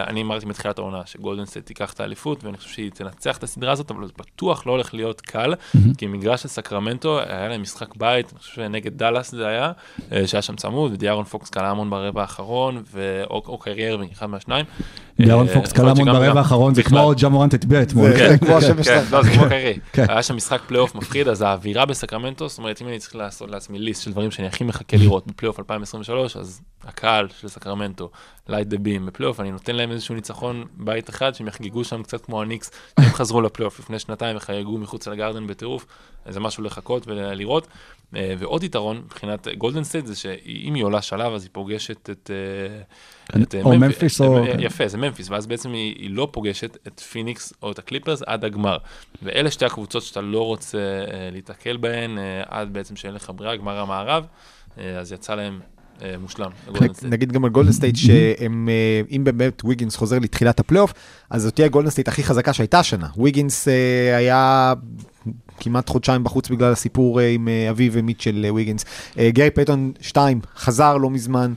אני 0.08 0.22
אמרתי 0.22 0.46
מתחילת 0.46 0.78
העונה 0.78 1.02
שגולדן 1.06 1.46
סטייט 1.46 1.66
תיקח 1.66 1.94
את 1.94 2.00
האליפות, 2.00 2.44
ואני 2.44 2.58
חושב 2.58 2.70
שהיא 2.70 2.92
תנצח 2.92 3.38
את 3.38 3.44
הסדרה 3.44 3.72
הזאת, 3.72 3.92
אבל 3.92 4.06
זה 4.06 4.14
בטוח 4.18 4.68
לא 4.68 4.72
הולך 4.72 4.94
להיות 4.94 5.22
קל, 5.22 5.54
כי 5.98 6.08
מגרש 6.08 6.42
של 6.42 6.48
סקרמנטו, 6.48 7.20
היה 7.20 7.48
להם 7.48 7.62
משחק 7.62 7.96
בית, 7.96 8.32
אני 8.32 8.40
חושב 8.40 8.56
שנגד 8.56 8.98
דאלאס 8.98 9.32
זה 9.32 9.48
היה, 9.48 9.72
אה, 9.98 10.14
שהיה 10.26 10.42
שם 10.42 10.56
צמוד, 10.56 10.94
ודיארון 10.94 11.26
פוקס 11.26 11.50
קלע 11.50 11.70
המון 11.70 11.90
ברבע 11.90 12.22
האחרון, 12.22 12.84
ארווינג, 13.90 14.12
אחד 14.12 14.26
מהשניים. 14.26 14.55
דיארון 15.20 15.48
אה, 15.48 15.54
פוקס 15.54 15.72
קלע 15.72 15.92
המון 15.92 16.06
ברבע 16.06 16.40
האחרון, 16.40 16.76
זה. 16.76 16.84
כמו 16.84 17.12
ג'מורנט 17.22 17.56
את 17.56 17.66
ב' 17.66 17.74
אתמול. 17.74 18.12
זה- 18.12 18.18
כן, 18.18 18.38
כמו 18.38 18.58
השמש 18.58 18.86
שלך. 18.86 19.14
לא, 19.14 19.24
זה 19.24 19.30
כמו 19.30 19.44
קיירי. 19.50 19.80
כן. 19.94 20.06
היה 20.10 20.24
שם 20.24 20.36
משחק 20.36 20.62
פלייאוף 20.68 20.96
מפחיד, 20.96 21.28
אז 21.28 21.42
האווירה 21.42 21.86
בסקרמנטו, 21.86 22.48
זאת 22.50 22.58
אומרת, 22.58 22.82
אם 22.82 22.88
אני 22.88 23.00
צריך 23.00 23.16
לעשות 23.16 23.52
לעצמי 23.52 23.80
list 23.80 24.04
של 24.04 24.12
דברים 24.12 24.32
שאני 24.32 24.48
הכי 24.48 24.64
מחכה 24.64 24.98
לראות 24.98 25.28
בפלייאוף 25.28 25.60
2023, 25.60 26.38
אז 26.38 26.62
הקהל 26.88 27.28
של 27.42 27.48
סקרמנטו, 27.48 28.10
light 28.50 28.68
the 28.68 28.78
beam 28.78 29.06
בפלייאוף, 29.06 29.40
אני 29.40 29.52
נותן 29.52 29.76
להם 29.76 29.92
איזשהו 29.92 30.16
ניצחון 30.16 30.64
בית 30.78 31.10
אחד, 31.10 31.36
שהם 31.36 31.48
יחגגו 31.48 31.84
שם 31.84 32.04
קצת 32.04 32.26
כמו 32.26 32.42
הניקס, 32.42 32.72
שהם 33.00 33.10
חזרו 33.14 33.42
לפלייאוף 33.42 33.80
לפני 33.80 34.00
שנתיים 34.00 34.38
וחגגו 34.38 34.78
מחוץ 34.78 35.08
לגרדן 35.08 35.48
בטירוף, 35.48 35.86
זה 36.30 36.40
משהו 36.40 36.64
לחכות 36.64 37.08
ולראות. 37.08 37.68
אה, 38.16 38.34
ועוד 38.40 38.64
יתרון 38.64 38.98
מבחינת 39.06 39.48
גולדן 39.58 39.84
סטייט 39.84 40.06
זה 40.06 40.16
שאם 40.16 40.74
היא 40.76 40.84
עולה 40.84 41.02
שלב 41.02 41.34
אז 41.34 41.44
היא 41.44 41.50
פוגשת 41.54 42.10
את... 42.10 42.32
אה, 43.36 43.42
את, 43.42 43.56
אה, 43.56 43.62
או 43.62 43.72
ממפ- 43.72 43.76
ממפיס 43.78 44.22
או- 44.22 44.46
יפה, 44.60 44.88
זה 44.88 44.98
ממפיס, 44.98 45.30
ואז 45.30 45.48
בעצם 45.48 45.72
היא, 45.74 45.96
היא 45.98 46.10
לא 46.10 46.28
פוגשת 46.32 46.78
את 46.88 47.00
פיניקס 47.00 47.54
או 47.64 47.72
את 47.72 47.80
הקליפרס 47.80 48.22
עד 48.22 48.46
הגמר. 48.46 48.78
ואלה 49.24 49.52
שתי 49.52 49.66
הקבוצות 49.66 50.04
שאתה 50.04 50.22
לא 50.22 50.46
רוצה 50.46 50.78
להיתקל 51.32 51.78
בהן 51.78 52.18
עד 52.48 52.74
בעצם 52.74 52.96
שאין 52.96 53.14
לך 53.14 53.32
ברירה, 53.36 53.56
גמר 53.56 53.80
המערב, 53.80 54.26
אז 54.78 55.12
יצא 55.12 55.36
להם 55.36 55.60
מושלם. 56.20 56.52
נגיד 57.04 57.32
גם 57.32 57.46
על 57.46 57.52
גולדן 57.52 57.72
סטייט, 57.72 57.96
שהם, 57.96 58.70
אם 59.12 59.24
באמת 59.24 59.66
ויגינס 59.66 59.96
חוזר 59.96 60.20
לתחילת 60.20 60.60
הפלייאוף, 60.60 60.94
אז 61.30 61.42
זאת 61.44 61.56
תהיה 61.56 61.66
הגולדן 61.66 61.90
סטייט 61.90 62.08
הכי 62.08 62.24
חזקה 62.24 62.54
שהייתה 62.54 62.80
השנה. 62.80 63.08
ויגינס 63.18 63.68
אה, 63.68 64.18
היה 64.18 64.74
כמעט 65.60 65.90
חודשיים 65.90 66.24
בחוץ 66.24 66.50
בגלל 66.50 66.72
הסיפור 66.72 67.22
אה, 67.22 67.30
עם 67.30 67.48
אה, 67.48 67.70
אביו 67.70 67.92
ומיטשל 67.94 68.46
אה, 68.46 68.54
ויגינס. 68.54 68.86
אה, 69.20 69.30
גרי 69.32 69.50
פייטון 69.50 69.92
2, 70.02 70.40
חזר 70.58 70.98
לא 70.98 71.10
מזמן. 71.10 71.54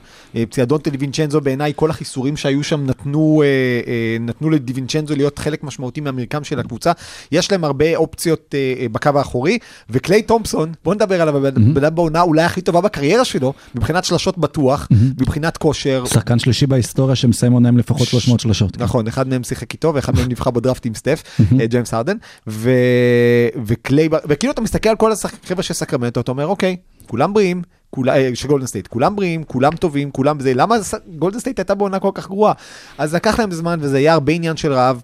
פציעה 0.49 0.65
דונטה 0.65 0.89
דיווינצ'נזו, 0.89 1.41
בעיניי 1.41 1.73
כל 1.75 1.89
החיסורים 1.89 2.37
שהיו 2.37 2.63
שם 2.63 2.85
נתנו, 2.85 3.43
נתנו 4.19 4.49
לדיווינצ'נזו 4.49 5.15
להיות 5.15 5.39
חלק 5.39 5.63
משמעותי 5.63 6.01
מהמרקם 6.01 6.43
של 6.43 6.59
הקבוצה. 6.59 6.91
יש 7.31 7.51
להם 7.51 7.63
הרבה 7.63 7.95
אופציות 7.95 8.55
בקו 8.91 9.09
האחורי, 9.15 9.57
וקליי 9.89 10.21
תומפסון, 10.21 10.71
בוא 10.83 10.95
נדבר 10.95 11.21
עליו, 11.21 11.47
הבן 11.47 11.83
אדם 11.83 11.95
בעונה 11.95 12.21
אולי 12.21 12.43
הכי 12.43 12.61
טובה 12.61 12.81
בקריירה 12.81 13.25
שלו, 13.25 13.53
מבחינת 13.75 14.05
שלשות 14.05 14.37
בטוח, 14.37 14.87
מבחינת 15.19 15.57
כושר. 15.57 16.03
שחקן 16.05 16.39
שלישי 16.39 16.67
בהיסטוריה 16.67 17.15
שמסיים 17.15 17.51
עונה 17.51 17.69
עם 17.69 17.77
לפחות 17.77 18.07
300 18.07 18.39
שלושות. 18.39 18.77
נכון, 18.79 19.07
אחד 19.07 19.27
מהם 19.27 19.43
שיחק 19.43 19.73
איתו 19.73 19.91
ואחד 19.95 20.15
מהם 20.15 20.29
נבחר 20.29 20.51
בדראפט 20.51 20.85
עם 20.85 20.95
סטף, 20.95 21.23
אה, 21.59 21.65
ג'יימס 21.65 21.93
הרדן, 21.93 22.17
ו... 22.47 22.71
וקליי, 23.65 24.09
וכאילו 24.27 24.53
אתה 24.53 24.61
מסתכל 24.61 24.89
על 24.89 24.95
כל 24.95 25.11
החבר'ה 25.11 25.63
של 25.63 25.73
סקרמנטו, 25.73 26.19
אתה 26.19 26.31
אומר, 26.31 26.47
אוקיי, 26.47 26.77
כולם 27.07 27.33
בריאים, 27.33 27.61
אה, 28.07 28.29
של 28.33 28.47
גולדן 28.47 28.65
סטייט, 28.65 28.87
כולם 28.87 29.15
בריאים, 29.15 29.43
כולם 29.43 29.75
טובים, 29.75 30.11
כולם 30.11 30.39
זה, 30.39 30.53
למה 30.53 30.75
גולדן 31.15 31.39
סטייט 31.39 31.59
הייתה 31.59 31.75
בעונה 31.75 31.99
כל 31.99 32.11
כך 32.13 32.27
גרועה? 32.27 32.53
אז 32.97 33.15
לקח 33.15 33.39
להם 33.39 33.51
זמן 33.51 33.79
וזה 33.81 33.97
היה 33.97 34.13
הרבה 34.13 34.33
עניין 34.33 34.57
של 34.57 34.73
רעב. 34.73 35.01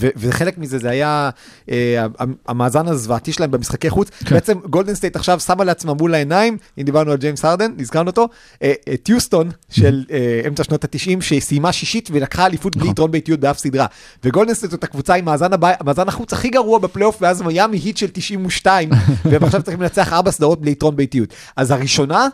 ו- 0.00 0.08
וחלק 0.16 0.58
מזה 0.58 0.78
זה 0.78 0.90
היה 0.90 1.30
אה, 1.70 2.06
המ- 2.18 2.34
המאזן 2.48 2.88
הזוועתי 2.88 3.32
שלהם 3.32 3.50
במשחקי 3.50 3.90
חוץ. 3.90 4.10
כן. 4.10 4.34
בעצם 4.34 4.58
גולדן 4.70 4.94
סטייט 4.94 5.16
עכשיו 5.16 5.40
שמה 5.40 5.64
לעצמה 5.64 5.94
מול 5.94 6.14
העיניים, 6.14 6.56
אם 6.78 6.82
דיברנו 6.82 7.10
על 7.12 7.16
ג'יימס 7.18 7.44
הרדן, 7.44 7.72
נזכרנו 7.76 8.10
אותו, 8.10 8.28
אה, 8.62 8.72
את 8.94 9.08
יוסטון 9.08 9.50
של 9.70 10.04
אה, 10.10 10.40
אמצע 10.48 10.64
שנות 10.64 10.84
ה-90, 10.84 11.20
שסיימה 11.20 11.72
שישית 11.72 12.08
ולקחה 12.12 12.46
אליפות 12.46 12.76
בלי 12.76 12.90
יתרון 12.90 13.10
ביתיות 13.10 13.40
באף 13.40 13.58
סדרה. 13.58 13.86
וגולדן 14.24 14.54
סטייט 14.54 14.70
זאת 14.72 14.84
הקבוצה 14.84 15.14
עם 15.14 15.24
מאזן 15.24 15.52
הבא- 15.52 15.72
מאזן 15.84 16.08
החוץ 16.08 16.32
הכי 16.32 16.48
גרוע 16.48 16.78
בפלייאוף, 16.78 17.18
מאז 17.20 17.42
מיאמי 17.42 17.76
היט 17.78 17.96
של 17.96 18.08
92, 18.12 18.90
והם 19.24 19.44
עכשיו 19.44 19.62
צריכים 19.62 19.82
לנצח 19.82 20.12
ארבע 20.12 20.30
סדרות 20.30 20.60
בלי 20.60 20.70
יתרון 20.70 20.96
ביתיות. 20.96 21.28
אז 21.56 21.70
הראשונה, 21.70 22.28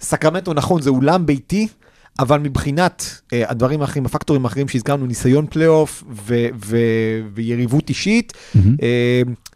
סקרמנטו 0.00 0.54
נכון, 0.54 0.82
זה 0.82 0.90
אולם 0.90 1.26
ביתי. 1.26 1.68
אבל 2.18 2.38
מבחינת 2.38 3.04
אה, 3.20 3.28
הדברים 3.48 3.80
האחרים, 3.80 4.06
הפקטורים 4.06 4.44
האחרים 4.44 4.68
שהזכרנו, 4.68 5.06
ניסיון 5.06 5.46
פלייאוף 5.50 6.04
ו- 6.26 6.46
ו- 6.66 6.76
ויריבות 7.34 7.88
אישית, 7.88 8.32
אה, 8.56 8.58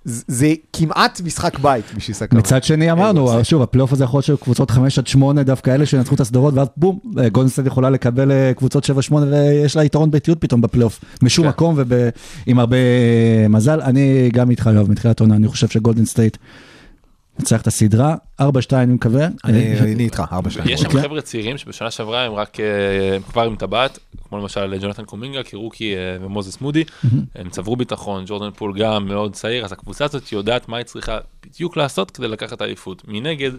זה- 0.05 0.23
זה 0.29 0.53
כמעט 0.73 1.21
משחק 1.25 1.59
בית 1.59 1.85
בשביל 1.97 2.15
סקרמנטו. 2.17 2.37
מצד 2.49 2.65
שני 2.65 2.93
אמרנו, 2.93 3.45
שוב, 3.45 3.63
הפלייאוף 3.63 3.93
הזה 3.93 4.05
יכול 4.05 4.19
להיות 4.19 4.25
של 4.27 4.37
קבוצות 4.37 4.71
5 4.71 4.99
עד 4.99 5.07
8, 5.07 5.43
דווקא 5.43 5.71
אלה 5.75 5.87
שינצחו 5.87 6.15
את 6.15 6.21
הסדרות, 6.21 6.55
ואז 6.55 6.69
בום, 6.77 6.99
אה, 7.19 7.29
גולדן 7.29 7.49
סטייט 7.51 7.67
יכולה 7.67 7.91
לקבל 7.91 8.31
קבוצות 8.57 8.85
7-8, 8.85 8.89
ויש 9.31 9.77
לה 9.77 9.85
יתרון 9.85 10.11
ביתיות 10.11 10.41
פתאום 10.41 10.61
בפלייאוף, 10.61 11.01
משום 11.23 11.45
כן. 11.45 11.49
מקום 11.49 11.75
ועם 12.47 12.59
הרבה 12.59 12.77
מזל. 13.49 13.81
אני 13.81 14.29
גם 14.33 14.51
איתך, 14.51 14.71
יואב, 14.75 14.91
מתחילת 14.91 15.21
העונה, 15.21 15.37
אני 15.37 15.49
חושב 15.49 15.69
שגולדן 15.69 16.05
סטייט 16.05 16.37
תנצח 17.39 17.61
את 17.61 17.67
הסדרה, 17.67 18.15
4-2 18.41 18.45
אני 18.73 18.93
מקווה. 18.93 19.27
אני 19.45 19.81
אה, 19.81 20.05
איתך, 20.05 20.23
ארבע 20.33 20.51
שתיים. 20.51 20.69
יש 20.69 20.81
שם 20.81 20.87
אוקיי. 20.87 21.03
חבר'ה 21.03 21.21
צעירים 21.21 21.59
שבשנה 21.59 21.91
שעברה 21.91 22.25
הם 22.25 22.33
רק, 22.33 22.61
אה, 22.61 23.17
הם 23.17 23.23
כבר 23.23 23.43
עם 23.43 23.57
טבעת, 23.57 23.99
כמו 24.29 24.39
למשל 24.39 24.79
ג'ונתן 24.81 25.05
קומינגה, 25.05 25.43
קרוקי 25.43 25.97
אה, 25.97 26.17
ומוזס 26.21 26.61
מודי, 26.61 26.85
הם 27.35 27.51
צברו 27.51 27.77
ביטחון, 27.77 28.25
ג'ורדן 28.27 28.51
פול 28.51 28.79
גם 28.79 29.07
מאוד 29.09 29.33
צעיר, 29.33 29.65
אז 29.65 29.73
הקבוצה 29.73 30.05
הזאת 30.05 30.33
יודעת 30.33 30.69
מה 30.69 30.77
היא 30.77 30.85
צריכה 30.85 31.19
בדיוק 31.47 31.77
לעשות 31.77 32.11
כדי 32.11 32.29
לקחת 32.29 32.63
אליפות. 32.63 33.03
מנגד, 33.09 33.51
אה, 33.53 33.59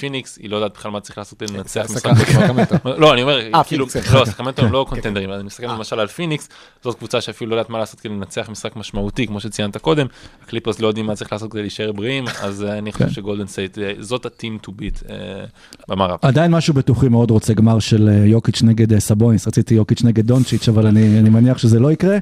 פיניקס, 0.00 0.38
היא 0.38 0.50
לא 0.50 0.56
יודעת 0.56 0.72
בכלל 0.74 0.90
מה 0.90 1.00
צריך 1.00 1.18
לעשות 1.18 1.38
כדי 1.38 1.52
לנצח 1.52 1.86
משחק. 1.90 2.12
סקרמנטו. 2.18 2.74
לא, 2.84 3.12
אני 3.12 3.22
אומר, 3.22 3.40
אה, 3.54 3.64
כאילו, 3.64 3.86
פיניקס, 3.88 4.12
לא, 4.12 4.18
כן. 4.24 4.30
סקרמנטו 4.30 4.62
הם 4.62 4.72
לא 4.72 4.86
קונטנדרים, 4.88 5.32
אני 5.32 5.42
מסתכל 5.42 5.66
למשל 5.66 6.00
על 6.00 6.06
פיניקס, 6.06 6.48
זאת 6.82 6.98
קבוצה 6.98 7.20
שאפילו 7.20 7.50
לא 7.50 7.56
יודעת 7.56 7.70
מה 7.70 7.78
לעשות 7.78 8.00
כדי 8.00 8.12
לנצח 8.12 8.48
משחק 8.50 8.76
משמעותי, 8.76 9.26
כמו 9.26 9.40
שציינת 9.40 9.76
קודם, 9.76 10.06
הקליפרס 10.44 10.80
לא 10.80 10.88
יודעים 10.88 11.06
מה 11.06 11.14
צריך 11.14 11.32
לעשות 11.32 11.52
כדי 11.52 11.60
להישאר 11.60 11.92
בריאים, 11.92 12.24
אז 12.42 12.64
אה, 12.64 12.78
אני 12.78 12.92
חושב 12.92 13.10
שגולדן 13.10 13.46
סטייט, 13.46 13.78
אה, 13.78 13.92
זאת 13.98 14.26
ה-team 14.26 14.66
to 14.66 14.70
beat 14.70 15.10
אה, 15.10 15.44
במערב. 15.88 16.18
עדיין 16.22 16.50
משהו 16.50 16.74
בתוכי 16.74 17.08
מאוד 17.08 17.30
רוצה 17.30 17.54
גמר 17.54 17.78
של 17.78 18.08
אה, 18.08 18.26
יוקיץ' 18.26 18.62
נגד 18.62 18.92
אה, 18.92 19.00
סבוניס, 19.00 19.48
רציתי 19.48 19.74
יוקיץ' 19.74 20.04
נגד 20.04 20.26
דונצ'יץ', 20.26 20.68
אבל 20.68 20.86
אני, 20.86 21.30
מניח 21.30 21.58
שזה 21.58 21.80
לא 21.80 21.92
יקרה. 21.92 22.18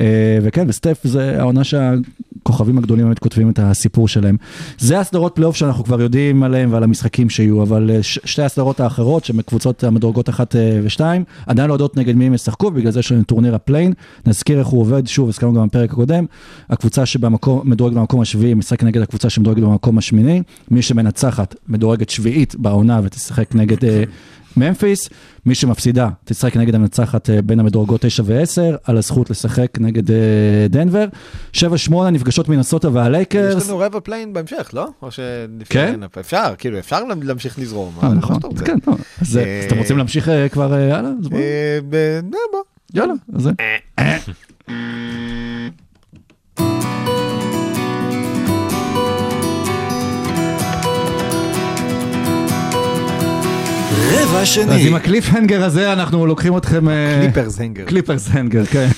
אה, 0.00 0.38
וכן, 0.42 0.66
וסטף 0.68 0.98
זה 1.04 1.40
העונה 1.40 1.64
שהכוכבים 1.64 2.78
הגדולים 2.78 3.04
באמת 3.04 3.18
כותבים 3.18 3.50
את 3.50 3.58
הסיפור 3.58 4.08
שלהם. 4.08 4.36
זה 4.78 5.00
הסדרות 5.00 5.34
פלייאוף 5.34 5.56
שאנחנו 5.56 5.84
כבר 5.84 6.00
יודעים 6.00 6.42
עליהם 6.42 6.65
ועל 6.72 6.82
המשחקים 6.82 7.30
שיהיו, 7.30 7.62
אבל 7.62 7.90
אה, 7.90 8.02
ש- 8.02 8.18
שתי 8.24 8.42
הסדרות 8.42 8.80
האחרות, 8.80 9.24
שהן 9.24 9.42
קבוצות 9.42 9.84
המדורגות 9.84 10.28
אחת 10.28 10.56
אה, 10.56 10.80
ושתיים, 10.82 11.24
עדיין 11.46 11.68
לא 11.68 11.74
יודעות 11.74 11.96
נגד 11.96 12.16
מי 12.16 12.26
הם 12.26 12.34
ישחקו, 12.34 12.70
בגלל 12.70 12.92
זה 12.92 13.00
יש 13.00 13.12
לנו 13.12 13.22
טורניר 13.22 13.54
ה 13.54 13.58
play-in. 13.58 13.92
נזכיר 14.26 14.58
איך 14.58 14.66
הוא 14.66 14.80
עובד, 14.80 15.06
שוב, 15.06 15.28
הזכרנו 15.28 15.54
גם 15.54 15.66
בפרק 15.66 15.90
הקודם, 15.92 16.24
הקבוצה 16.70 17.06
שמדורגת 17.06 17.96
במקום 17.96 18.20
השביעי 18.20 18.54
משחק 18.54 18.82
נגד 18.82 19.02
הקבוצה 19.02 19.30
שמדורגת 19.30 19.62
במקום 19.62 19.98
השמיני, 19.98 20.42
מי 20.70 20.82
שמנצחת 20.82 21.54
מדורגת 21.68 22.10
שביעית 22.10 22.54
בעונה 22.54 23.00
ותשחק 23.04 23.54
נגד 23.54 23.84
אה, 23.84 24.04
ממפיס, 24.56 25.08
מי 25.46 25.54
שמפסידה 25.54 26.08
תשחק 26.24 26.56
נגד 26.56 26.74
המנצחת 26.74 27.30
אה, 27.30 27.42
בין 27.42 27.60
המדורגות 27.60 28.00
9 28.00 28.22
ו-10, 28.26 28.76
על 28.84 28.96
הזכות 28.96 29.30
לשחק 29.30 29.78
נגד 29.80 30.10
אה, 30.10 30.16
דנבר. 30.70 31.06
7-8 31.54 31.56
נפגשות 32.12 32.48
מנסוטה 32.48 32.88
יש 32.88 32.94
והלייקרס. 32.94 33.68
לנו 33.68 33.78
רבע 33.78 34.00
play-in 34.00 34.32
בהמשך, 34.32 34.70
לא? 34.72 34.88
או 35.02 35.10
ש... 35.10 35.20
כן? 35.68 36.00
אפשר, 36.20 36.54
כאילו, 36.58 36.78
אפשר 36.78 37.04
להמשיך 37.22 37.58
לזרום. 37.58 37.94
אה, 38.02 38.08
נכון, 38.08 38.36
רוצה. 38.42 38.64
כן. 38.64 38.78
אז 39.20 39.40
אתם 39.66 39.78
רוצים 39.78 39.98
להמשיך 39.98 40.30
כבר 40.52 40.74
אה, 40.74 40.98
הלאה? 40.98 41.10
אז 41.20 41.28
בואו. 41.28 42.62
יאללה, 42.94 43.14
אז 43.34 43.42
זה. 43.42 43.50
רבע 54.22 54.40
אז 54.40 54.48
שני. 54.48 54.88
עם 54.88 54.94
הקליפהנגר 54.94 55.64
הזה 55.64 55.92
אנחנו 55.92 56.26
לוקחים 56.26 56.56
אתכם... 56.56 56.88
אה, 56.88 57.18
Clippers 57.20 57.60
hanger. 57.60 57.84
Clippers 57.84 58.28
hanger, 58.30 58.64
כן. 58.64 58.88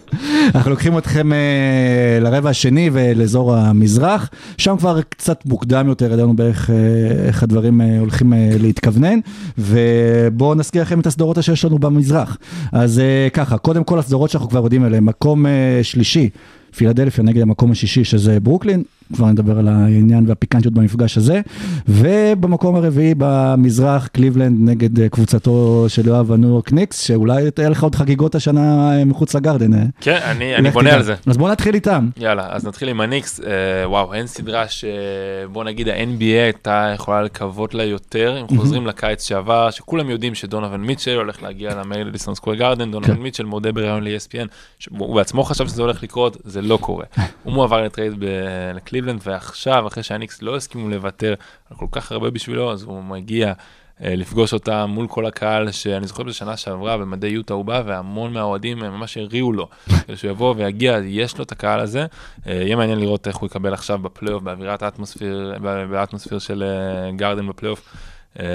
אנחנו 0.54 0.70
לוקחים 0.70 0.98
אתכם 0.98 1.32
אה, 1.32 2.18
לרבע 2.20 2.50
השני 2.50 2.90
ולאזור 2.92 3.56
המזרח, 3.56 4.30
שם 4.58 4.76
כבר 4.78 5.00
קצת 5.02 5.46
מוקדם 5.46 5.88
יותר, 5.88 6.12
ידענו 6.12 6.36
בערך 6.36 6.70
אה, 6.70 6.76
איך 7.26 7.42
הדברים 7.42 7.80
הולכים 7.80 8.32
להתכוונן, 8.36 9.18
ובואו 9.58 10.54
נזכיר 10.54 10.82
לכם 10.82 11.00
את 11.00 11.06
הסדרות 11.06 11.42
שיש 11.42 11.64
לנו 11.64 11.78
במזרח. 11.78 12.38
אז 12.72 13.02
ככה, 13.32 13.58
קודם 13.58 13.84
כל 13.84 13.98
הסדרות 13.98 14.30
שאנחנו 14.30 14.48
כבר 14.48 14.60
יודעים 14.64 14.84
עליהן, 14.84 15.04
מקום 15.04 15.46
שלישי. 15.82 16.30
פילדלפיה 16.76 17.24
נגד 17.24 17.42
המקום 17.42 17.70
השישי 17.70 18.04
שזה 18.04 18.40
ברוקלין, 18.40 18.82
כבר 19.12 19.26
נדבר 19.26 19.58
על 19.58 19.68
העניין 19.68 20.24
והפיקנטיות 20.28 20.74
במפגש 20.74 21.18
הזה, 21.18 21.40
ובמקום 21.88 22.76
הרביעי 22.76 23.14
במזרח 23.18 24.06
קליבלנד 24.06 24.70
נגד 24.70 25.00
אה, 25.00 25.08
קבוצתו 25.08 25.84
של 25.88 26.06
יואב 26.06 26.32
הניו 26.32 26.48
יורק 26.48 26.72
ניקס, 26.72 27.00
שאולי 27.00 27.50
תהיה 27.50 27.68
לך 27.68 27.82
עוד 27.82 27.94
חגיגות 27.94 28.34
השנה 28.34 28.98
אה, 28.98 29.04
מחוץ 29.04 29.34
לגרדן. 29.34 29.74
אה. 29.74 29.82
כן, 30.00 30.18
אני 30.24 30.56
אני 30.56 30.70
בונה 30.70 30.88
תדע. 30.90 30.96
על 30.96 31.02
זה. 31.02 31.14
אז 31.26 31.36
בוא 31.36 31.50
נתחיל 31.50 31.74
איתם. 31.74 32.08
יאללה, 32.16 32.46
אז 32.50 32.66
נתחיל 32.66 32.88
עם 32.88 33.00
הניקס. 33.00 33.40
אה, 33.40 33.88
וואו, 33.88 34.14
אין 34.14 34.26
סדרה 34.26 34.64
שבוא 34.68 35.64
נגיד 35.64 35.88
ה-NBA 35.88 36.22
הייתה 36.22 36.90
יכולה 36.94 37.22
לקוות 37.22 37.74
לה 37.74 37.84
יותר, 37.84 38.38
אם 38.40 38.58
חוזרים 38.58 38.86
לקיץ 38.86 39.28
שעבר, 39.28 39.70
שכולם 39.70 40.10
יודעים 40.10 40.34
שדונובן 40.34 40.76
מיטשל 40.76 41.16
הולך 41.16 41.42
להגיע 41.42 41.74
למדיסון 41.74 42.34
סקוויר 42.34 42.58
גארדן, 42.58 42.90
דונובן 42.90 43.14
כן. 43.14 43.20
מיטשל 43.20 43.44
מודה 43.44 43.72
בריאיון 43.72 44.04
ל-ESPN, 44.04 44.48
שהוא 44.78 45.16
בעצמו 45.16 45.44
חשב 45.44 45.66
שזה 45.66 45.82
הולך 45.82 46.02
לקרות, 46.02 46.36
זה 46.44 46.62
לא 46.62 46.78
קורה. 46.80 47.04
הוא 47.44 47.52
מועבר 47.52 47.82
לטרייד 47.82 48.12
ב- 48.18 48.72
לקליבלנד, 49.02 49.20
ועכשיו, 49.24 49.86
אחרי 49.86 50.02
שהניקס 50.02 50.42
לא 50.42 50.56
הסכימו 50.56 50.88
לוותר 50.88 51.34
על 51.70 51.76
כל 51.76 51.86
כך 51.92 52.12
הרבה 52.12 52.30
בשבילו, 52.30 52.72
אז 52.72 52.82
הוא 52.82 53.04
מגיע. 53.04 53.52
אה, 54.04 54.14
לפגוש 54.16 54.52
אותה 54.52 54.86
מול 54.86 55.06
כל 55.08 55.26
הקהל, 55.26 55.70
שאני 55.70 56.06
זוכר 56.06 56.22
בשנה 56.22 56.56
שעברה 56.56 56.98
במדי 56.98 57.26
יוטה 57.28 57.54
הוא 57.54 57.64
בא 57.64 57.82
והמון 57.86 58.32
מהאוהדים 58.32 58.84
אה, 58.84 58.90
ממש 58.90 59.16
הריעו 59.16 59.52
לו, 59.52 59.68
שהוא 60.16 60.30
יבוא 60.30 60.54
ויגיע, 60.56 60.98
יש 61.04 61.38
לו 61.38 61.44
את 61.44 61.52
הקהל 61.52 61.80
הזה. 61.80 62.06
אה, 62.46 62.52
יהיה 62.52 62.76
מעניין 62.76 63.00
לראות 63.00 63.28
איך 63.28 63.36
הוא 63.36 63.46
יקבל 63.46 63.74
עכשיו 63.74 63.98
בפלייאוף, 63.98 64.42
באווירת 64.42 64.82
האטמוספיר, 64.82 65.54
באטמוספיר 65.90 66.38
של 66.38 66.62
אה, 66.62 67.10
גארדן 67.16 67.48
בפלייאוף. 67.48 67.96
אה, 68.40 68.46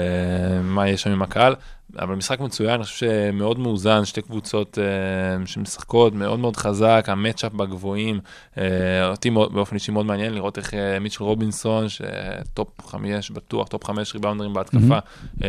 מה 0.62 0.88
יש 0.88 1.02
שם 1.02 1.10
עם 1.10 1.22
הקהל. 1.22 1.54
אבל 1.98 2.14
משחק 2.14 2.40
מצוין, 2.40 2.70
אני 2.70 2.84
חושב 2.84 3.06
שמאוד 3.06 3.58
מאוזן, 3.58 4.04
שתי 4.04 4.22
קבוצות 4.22 4.78
uh, 4.78 5.46
שמשחקות 5.46 6.14
מאוד 6.14 6.38
מאוד 6.38 6.56
חזק, 6.56 7.04
המצ'אפ 7.08 7.52
בגבוהים, 7.52 8.20
אה, 8.54 8.58
אותי 9.04 9.30
באופן 9.30 9.74
אישי 9.74 9.92
מאוד 9.92 10.06
מעניין 10.06 10.34
לראות 10.34 10.58
איך 10.58 10.74
מיטשל 11.00 11.24
רובינסון, 11.24 11.86
שטופ 11.88 12.68
חמש 12.86 13.30
בטוח, 13.30 13.68
טופ 13.68 13.84
חמש 13.84 14.14
ריבאונדרים 14.14 14.52
בהתקפה, 14.52 14.98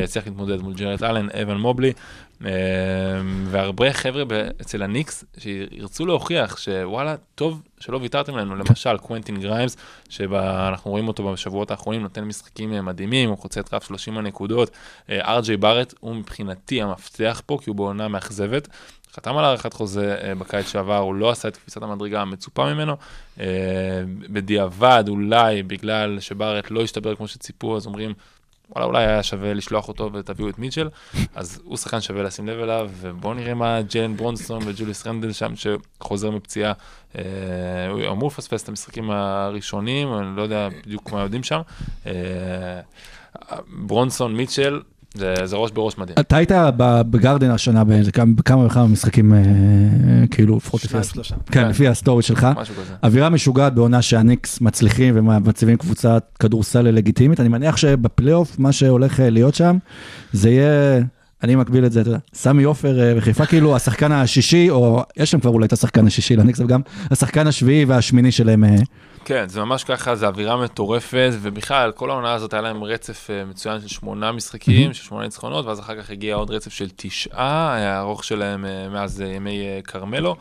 צריך 0.06 0.28
להתמודד 0.28 0.62
מול 0.62 0.74
ג'רד 0.74 1.04
אלן, 1.04 1.28
אבן 1.42 1.58
מובלי, 1.58 1.94
והרבה 3.46 3.94
חבר'ה 3.94 4.24
אצל 4.62 4.84
הניקס 4.84 5.24
שירצו 5.38 6.06
להוכיח 6.06 6.58
שוואלה, 6.58 7.16
טוב 7.36 7.62
שלא 7.80 7.98
ויתרתם 7.98 8.38
לנו, 8.38 8.56
למשל 8.56 8.98
קוונטין 8.98 9.40
גריימס, 9.40 9.78
שאנחנו 10.10 10.92
רואים 10.92 11.08
אותו 11.08 11.32
בשבועות 11.32 11.72
האחרונים, 11.72 12.02
נותן 12.02 12.24
משחקים 12.24 12.74
אה, 12.74 12.82
מדהימים, 12.82 13.30
הוא 13.30 13.38
חוצה 13.38 13.60
את 13.60 13.74
רף 13.74 13.84
30 13.84 14.18
הנקודות. 14.18 14.72
ארג'יי 15.10 15.58
בארט 15.58 15.94
הוא 16.00 16.16
מבחינתי 16.16 16.82
המפתח 16.82 17.42
פה, 17.46 17.58
כי 17.62 17.70
הוא 17.70 17.76
בעונה 17.76 18.08
מאכזבת. 18.08 18.68
חתם 19.14 19.38
על 19.38 19.46
הארכת 19.46 19.74
חוזה 19.74 20.18
אה, 20.24 20.36
בקיץ 20.36 20.72
שעבר, 20.72 20.98
הוא 20.98 21.16
לא 21.16 21.30
עשה 21.30 21.48
את 21.48 21.58
קפיצת 21.58 21.84
המדרגה 21.84 22.22
המצופה 22.22 22.74
ממנו. 22.74 22.96
אה, 23.40 23.46
בדיעבד, 24.30 25.04
אולי 25.08 25.64
בגלל 25.64 26.20
שבארט 26.20 26.72
לא 26.72 26.82
השתבר 26.82 27.16
כמו 27.16 27.28
שציפו, 27.28 27.78
אז 27.78 27.86
אומרים, 27.86 28.14
וואלה, 28.70 28.86
אולי 28.86 29.06
היה 29.06 29.24
שווה 29.24 29.54
לשלוח 29.54 29.88
אותו 29.88 30.10
ותביאו 30.14 30.50
את 30.50 30.60
מיטשל, 30.60 30.90
אז 31.36 31.62
הוא 31.64 31.78
שחקן 31.78 32.02
שווה 32.02 32.24
לשים 32.24 32.48
לב 32.48 32.60
אליו, 32.60 32.90
ובואו 32.94 33.34
נראה 33.34 33.54
מה 33.54 33.82
ג'לן 33.82 34.18
ברונסטון 34.18 34.62
וג'וליס 34.66 35.08
רנדל 35.08 35.32
שם, 35.32 35.54
שחוזר 35.56 36.32
מפציעה, 36.32 36.74
אה, 37.18 37.24
הוא 37.90 38.02
אמור 38.12 38.28
לפספס 38.28 38.64
את 38.64 38.70
המשחקים 38.70 39.12
הראשונים, 39.12 40.14
אני 40.14 40.36
לא 40.36 40.42
יודע 40.42 40.70
בדיוק 40.86 41.12
מה 41.12 41.22
יודעים 41.22 41.44
שם. 41.44 41.62
אה, 42.06 42.12
ברונסון, 43.68 44.36
מיטשל, 44.36 44.82
זה, 45.20 45.34
זה 45.46 45.56
ראש 45.56 45.72
בראש 45.72 45.98
מדהים. 45.98 46.16
אתה 46.20 46.38
היית 46.38 46.52
ב- 46.52 47.02
בגרדן 47.12 47.50
השנה 47.50 47.84
באיזה 47.84 48.12
כמה 48.12 48.34
בכמה 48.36 48.66
וכמה 48.66 48.88
משחקים, 48.88 49.34
אה, 49.34 49.40
כאילו, 50.32 50.58
לפחות 50.58 50.84
לפי 50.86 50.98
הס- 50.98 51.14
שלושה. 51.14 51.36
כן, 51.52 51.68
לפי 51.68 51.88
הסטורי 51.88 52.24
שלך. 52.24 52.48
משהו 52.58 52.76
כזה. 52.76 52.94
אווירה 53.04 53.30
משוגעת 53.30 53.74
בעונה 53.74 54.02
שהניקס 54.02 54.62
מצליחים 54.62 55.18
ומציבים 55.18 55.78
קבוצת 55.78 56.24
כדורסל 56.40 56.82
לגיטימית. 56.82 57.40
אני 57.40 57.50
מניח 57.50 57.78
שבפלייאוף, 57.78 58.60
מה 58.60 58.72
שהולך 58.72 59.20
אה, 59.20 59.30
להיות 59.30 59.56
שם, 59.56 59.78
זה 60.34 60.50
יהיה, 60.50 61.02
אני 61.44 61.56
מקביל 61.56 61.86
את 61.86 61.92
זה, 61.92 62.02
אתה 62.02 62.10
יודע, 62.10 62.20
סמי 62.34 62.64
עופר 62.64 63.00
אה, 63.00 63.16
בחיפה, 63.16 63.46
כאילו 63.46 63.76
השחקן 63.76 64.12
השישי, 64.12 64.70
או 64.70 65.04
יש 65.18 65.34
להם 65.34 65.42
כבר 65.42 65.52
אולי 65.52 65.66
את 65.66 65.74
השחקן 65.74 66.08
השישי 66.08 66.36
לניקס, 66.36 66.60
וגם 66.60 66.82
השחקן 67.12 67.48
השביעי 67.48 67.86
והשמיני 67.86 68.32
שלהם. 68.32 68.64
כן, 69.30 69.50
זה 69.50 69.60
ממש 69.60 69.84
ככה, 69.84 70.16
זה 70.16 70.28
אווירה 70.28 70.58
מטורפת, 70.58 71.32
ובכלל, 71.42 71.92
כל 71.92 72.10
העונה 72.10 72.34
הזאת 72.34 72.54
היה 72.54 72.62
להם 72.62 72.84
רצף 72.84 73.28
אה, 73.30 73.46
מצוין 73.46 73.82
של 73.82 73.88
שמונה 73.88 74.32
משחקים, 74.32 74.94
של 74.94 75.04
שמונה 75.04 75.24
ניצחונות, 75.24 75.66
ואז 75.66 75.80
אחר 75.80 76.02
כך 76.02 76.10
הגיע 76.10 76.36
עוד 76.36 76.52
רצף 76.52 76.74
של 76.74 76.88
תשעה, 76.96 77.74
היה 77.74 77.98
הארוך 77.98 78.24
שלהם 78.24 78.66
אה, 78.66 78.90
מאז 78.90 79.22
אה, 79.22 79.28
ימי 79.28 79.64
כרמלו. 79.84 80.36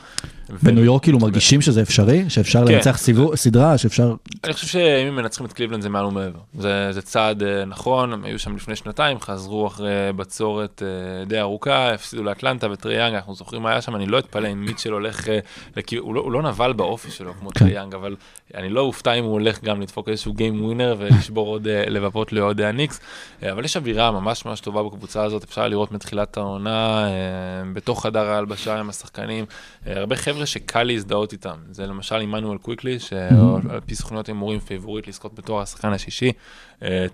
בניו 0.62 0.85
יורק 0.85 1.03
כאילו 1.03 1.18
מרגישים 1.18 1.61
שזה 1.61 1.83
אפשרי, 1.83 2.31
שאפשר 2.31 2.66
כן. 2.66 2.72
לנצח 2.72 2.98
סדרה, 3.35 3.79
שאפשר... 3.79 4.14
אני 4.44 4.53
חושב 4.53 4.66
שאם 4.66 5.07
הם 5.07 5.16
מנצחים 5.16 5.46
את 5.46 5.53
קליבלנד 5.53 5.83
זה 5.83 5.88
מעל 5.88 6.05
ומעבר. 6.05 6.40
זה, 6.59 6.92
זה 6.92 7.03
צעד 7.03 7.42
נכון, 7.66 8.12
הם 8.12 8.24
היו 8.24 8.38
שם 8.38 8.57
לפני 8.57 8.77
שנתיים, 8.77 9.20
חזרו 9.20 9.66
אחרי 9.66 10.12
בצורת 10.16 10.83
די 11.27 11.40
ארוכה, 11.40 11.94
הפסידו 11.94 12.22
לאטלנטה 12.22 12.70
וטריי 12.71 12.92
יאנג, 12.92 13.14
אנחנו 13.14 13.35
זוכרים 13.35 13.62
מה 13.62 13.70
היה 13.70 13.81
שם, 13.81 13.96
אני 13.96 14.07
לא 14.07 14.18
אתפלא 14.18 14.53
אם 14.53 14.64
מיטשל 14.64 14.92
הולך, 14.92 15.29
הוא, 15.98 16.14
לא, 16.14 16.20
הוא 16.20 16.33
לא 16.33 16.42
נבל 16.42 16.72
באופי 16.72 17.11
שלו 17.11 17.35
כמו 17.40 17.51
כן. 17.51 17.59
טריי 17.59 17.75
יאנג, 17.75 17.94
אבל 17.94 18.16
אני 18.55 18.69
לא 18.69 18.81
אופתע 18.81 19.13
אם 19.13 19.25
הוא 19.25 19.33
הולך 19.33 19.65
גם 19.65 19.81
לדפוק 19.81 20.09
איזשהו 20.09 20.33
game 20.33 20.64
winner 20.64 20.94
ולשבור 20.99 21.49
עוד 21.49 21.69
אה, 21.69 21.85
לבבות 21.87 22.33
לאוהדי 22.33 22.65
הניקס, 22.65 23.01
אה, 23.43 23.53
אבל 23.53 23.65
יש 23.65 23.77
אווירה 23.77 24.11
ממש 24.11 24.45
ממש 24.45 24.61
טובה 24.61 24.83
בקבוצה 24.83 25.25
הזאת, 25.25 25.45
אפשר 25.45 25.69
לראות 25.69 25.93
מתחילת 25.93 26.37
העונה, 26.37 27.07
אה, 27.07 27.13
בתוך 27.73 28.03
חדר 28.03 28.27
ההלבשה 28.27 28.81
עם 28.81 28.89
השחקנים, 28.89 29.45
הרבה 29.87 30.17
חבר'ה 30.17 30.47
שקל 30.47 30.83
להזדהות 30.83 31.33
איתם, 31.33 31.57
זה 31.71 31.87
למשל 31.87 32.15
עמנואל 32.15 32.59
קוויקלי, 32.59 32.99
שעל 32.99 33.81
פי 33.87 33.95
סוכניות 33.95 34.27
הימורים 34.27 34.61
פייבוריט 34.61 35.09
לזכות 35.09 35.35
בתואר 35.35 35.63
השחקן 35.63 35.93
השישי, 35.93 36.33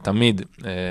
תמיד 0.02 0.42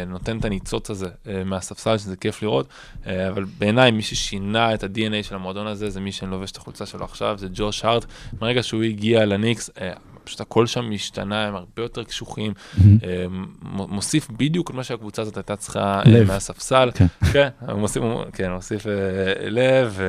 נותן 0.08 0.38
את 0.40 0.46
הניצוץ 0.46 0.90
הזה 0.90 1.08
מהספסל, 1.46 1.98
שזה 1.98 2.16
כיף 2.16 2.44
לראות, 2.44 2.68
אבל 3.06 3.46
בעיניי 3.58 3.92
מי 3.92 4.02
ששינה 4.02 4.74
את 4.74 4.84
ה-DNA 4.84 5.24
של 5.24 5.36
המועדון 5.36 5.68
הזה, 5.68 5.90
זה 5.90 6.00
מי 6.00 6.12
שאני 6.12 6.32
לובש 6.32 6.52
את 6.52 6.58
החולצה 6.58 6.86
שלו 6.86 7.06
עכשיו, 7.06 7.38
זה 7.38 7.48
ג'וש 7.54 7.86
הארט, 7.86 8.06
מרגע 8.42 8.64
שהוא 8.64 8.84
הגיע 8.84 9.26
לניקס, 9.26 9.70
פשוט 10.24 10.42
הכל 10.42 10.68
שם 10.68 10.92
השתנה, 10.96 11.48
הם 11.48 11.56
הרבה 11.56 11.82
יותר 11.82 12.04
קשוחים, 12.04 12.54
אה, 13.04 13.26
מוסיף 13.64 14.28
בדיוק 14.30 14.72
מה 14.72 14.84
שהקבוצה 14.84 15.22
הזאת 15.22 15.38
הייתה 15.38 15.56
צריכה 15.56 16.02
אה. 16.06 16.24
מהספסל. 16.28 16.90
כן. 16.94 17.06
כן, 17.34 17.50
מוסיף, 17.78 18.04
כן, 18.34 18.52
אה, 18.52 19.50
לב. 19.50 20.00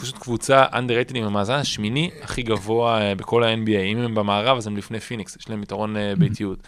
פשוט 0.00 0.18
קבוצה 0.18 0.64
underrated 0.66 1.14
עם 1.14 1.24
המאזן 1.24 1.54
השמיני 1.54 2.10
הכי 2.22 2.42
גבוה 2.42 3.14
בכל 3.14 3.44
ה-NBA. 3.44 3.82
אם 3.92 3.98
הם 3.98 4.14
במערב 4.14 4.56
אז 4.56 4.66
הם 4.66 4.76
לפני 4.76 5.00
פיניקס, 5.00 5.36
יש 5.36 5.50
להם 5.50 5.62
יתרון 5.62 5.96
ביתיות. 6.18 6.58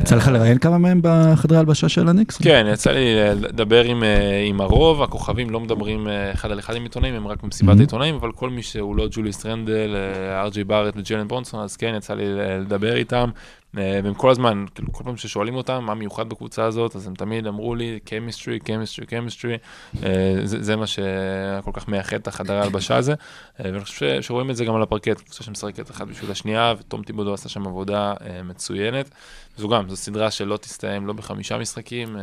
יצא 0.00 0.16
לך 0.16 0.28
לראיין 0.28 0.58
כמה 0.58 0.78
מהם 0.78 1.00
בחדרי 1.02 1.58
הלבשה 1.58 1.88
של 1.88 2.08
הניקס? 2.08 2.36
כן, 2.36 2.66
יצא 2.72 2.90
לי 2.90 3.14
לדבר 3.34 3.84
עם, 3.84 4.04
אה, 4.04 4.44
עם 4.48 4.60
הרוב, 4.60 5.02
הכוכבים 5.02 5.50
לא 5.50 5.60
מדברים 5.60 6.08
אה, 6.08 6.32
אחד 6.32 6.50
על 6.50 6.58
אחד 6.58 6.76
עם 6.76 6.82
עיתונאים, 6.82 7.14
הם 7.14 7.28
רק 7.28 7.42
במסיבת 7.42 7.74
Mhm. 7.74 7.78
העיתונאים, 7.78 8.14
אבל 8.14 8.32
כל 8.32 8.50
מי 8.50 8.62
שהוא 8.62 8.96
לא 8.96 9.06
ג'וליס 9.10 9.46
רנדל, 9.46 9.94
אה, 9.96 10.42
ארג'י 10.42 10.64
בארט 10.64 10.94
וג'לן 10.96 11.28
ברונסון, 11.28 11.60
אז 11.60 11.76
כן, 11.76 11.94
יצא 11.96 12.14
לי 12.14 12.24
לדבר 12.60 12.96
איתם. 12.96 13.30
אה, 13.78 14.00
והם 14.04 14.14
כל 14.14 14.30
הזמן, 14.30 14.64
כאילו, 14.74 14.92
כל 14.92 15.04
פעם 15.04 15.16
ששואלים 15.16 15.54
אותם 15.54 15.84
מה 15.84 15.94
מיוחד 15.94 16.28
בקבוצה 16.28 16.64
הזאת, 16.64 16.96
אז 16.96 17.06
הם 17.06 17.14
תמיד 17.14 17.46
אמרו 17.46 17.74
לי, 17.74 17.98
chemistry, 18.06 18.62
chemistry, 18.62 19.04
chemistry, 19.04 19.58
אה, 20.04 20.34
זה, 20.44 20.62
זה 20.62 20.76
מה 20.76 20.86
שכל 20.86 21.70
כך 21.72 21.88
מייחד 21.88 22.16
את 22.16 22.28
החדר 22.28 22.54
ההלבשה 22.54 22.96
הזה, 22.96 23.12
אה, 23.12 23.64
ואני 23.64 23.80
חושב 23.80 24.22
שרואים 24.22 24.50
את 24.50 24.56
זה 24.56 24.64
גם 24.64 24.74
על 24.74 24.82
הפרקט, 24.82 25.20
קבוצה 25.20 25.44
שמשחקת 25.44 25.90
אחת 25.90 26.06
בשביל 26.06 26.30
השנייה, 26.30 26.74
ותום 26.78 27.02
טיבודו 27.02 27.34
עשה 27.34 27.48
שם 27.48 27.66
עבודה 27.66 28.14
מצוינת. 28.44 29.10
זו 29.56 29.68
גם, 29.68 29.88
זו 29.88 29.96
סדרה 29.96 30.30
שלא 30.30 30.56
תסתיים 30.56 31.06
לא 31.06 31.12
בחמישה 31.12 31.58
משחקים, 31.58 32.16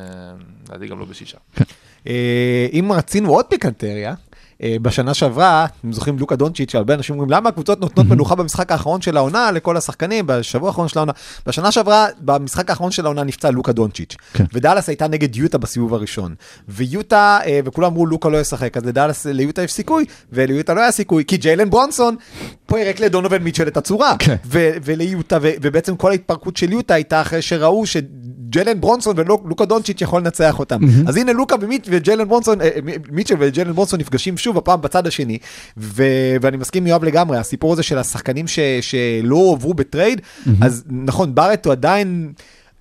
לדעתי 0.64 0.88
גם 0.88 1.00
לא 1.00 1.06
בשישה. 1.06 1.38
אה, 2.08 2.68
אם 2.74 2.92
רצינו 2.92 3.30
עוד 3.30 3.46
פיקנטריה, 3.46 4.14
בשנה 4.82 5.14
שעברה, 5.14 5.66
אתם 5.80 5.94
זוכרים 5.94 6.20
לוקה 6.20 6.36
דונצ'יץ', 6.36 6.72
שהרבה 6.72 6.94
אנשים 6.94 7.16
אומרים, 7.16 7.30
למה 7.30 7.50
הקבוצות 7.50 7.82
נותנות 7.82 8.06
מנוחה 8.06 8.36
במשחק 8.36 8.72
האחרון 8.72 9.02
של 9.02 9.18
העונה 9.18 9.52
לכל 9.52 9.78
השחקנים, 9.78 10.28
בשבוע 10.28 10.70
האחרון 10.70 10.88
של 10.88 11.00
העונה. 11.00 11.12
בשנה 11.46 11.72
שעברה, 11.72 12.08
במשחק 12.20 12.70
האחרון 12.70 12.92
של 12.92 13.06
העונה 13.06 13.24
נפצע 13.24 13.52
לוקה 13.52 13.72
דונצ'יץ'. 13.72 14.16
כן. 14.34 14.46
ודאלאס 14.54 14.90
הייתה 14.90 15.08
נגד 15.08 15.36
יוטה 15.36 15.58
בסיבוב 15.58 15.94
הראשון. 15.94 16.36
ויוטה, 16.68 17.40
אה, 17.46 17.60
וכולם 17.66 17.92
אמרו, 17.92 18.06
לוקה 18.06 18.30
לא 18.30 18.38
ישחק, 18.38 18.78
אז 18.78 18.86
לדאלאס, 18.86 19.26
ליוטה 19.26 19.64
יש 19.64 19.74
סיכוי, 19.74 20.06
וליוטה 20.32 20.74
לא 20.74 20.82
היה 20.82 20.92
סיכוי, 20.92 21.24
כי 21.28 21.38
ג'יילן 21.38 21.70
ברונסון 21.70 22.16
פירק 22.66 23.00
לדונובן 23.00 23.38
מיטשל 23.38 23.68
את 23.68 23.78
הצורה. 23.78 24.16
כן. 24.20 24.36
ו- 24.46 24.72
וליוטה, 24.84 25.38
ו- 25.42 25.52
ובעצם 25.62 25.96
כל 25.96 26.12
ההתפרקות 26.12 26.58
של 26.58 26.72
יוטה 26.72 26.94
הייתה 26.94 27.22
אחרי 27.22 27.42
שראו 27.42 27.86
שג'לן 28.54 28.82
ברונסון 28.82 29.16
ולוקה 29.20 29.66
דונצ'יץ' 29.66 30.02
יכול 30.02 30.22
לנצח 30.22 30.60
אותם. 30.60 30.80
אז 31.08 31.18
הנה 31.18 31.34
לוקה 31.34 31.56
ומיט 31.62 31.88
וג'לן 31.92 32.28
ברונסון, 32.28 32.62
אה, 32.62 32.70
מיטשל 33.12 33.36
וג'לן 33.40 33.72
ברונסון 33.74 34.00
נפגשים 34.00 34.38
שוב, 34.38 34.58
הפעם 34.58 34.82
בצד 34.82 35.08
השני, 35.08 35.38
ו- 35.78 36.04
ואני 36.42 36.58
מסכים 36.58 36.84
עם 36.84 36.88
יואב 36.88 37.04
לגמרי, 37.04 37.38
הסיפור 37.38 37.74
הזה 37.74 37.84
של 37.84 37.98
השחקנים 37.98 38.48
ש- 38.48 38.60
שלא 38.82 39.36
הועברו 39.36 39.74
בטרייד, 39.74 40.22
אז 40.62 40.84
נכון, 40.90 41.36
בארט 41.36 41.66
הוא 41.66 41.72
עדיין... 41.72 42.32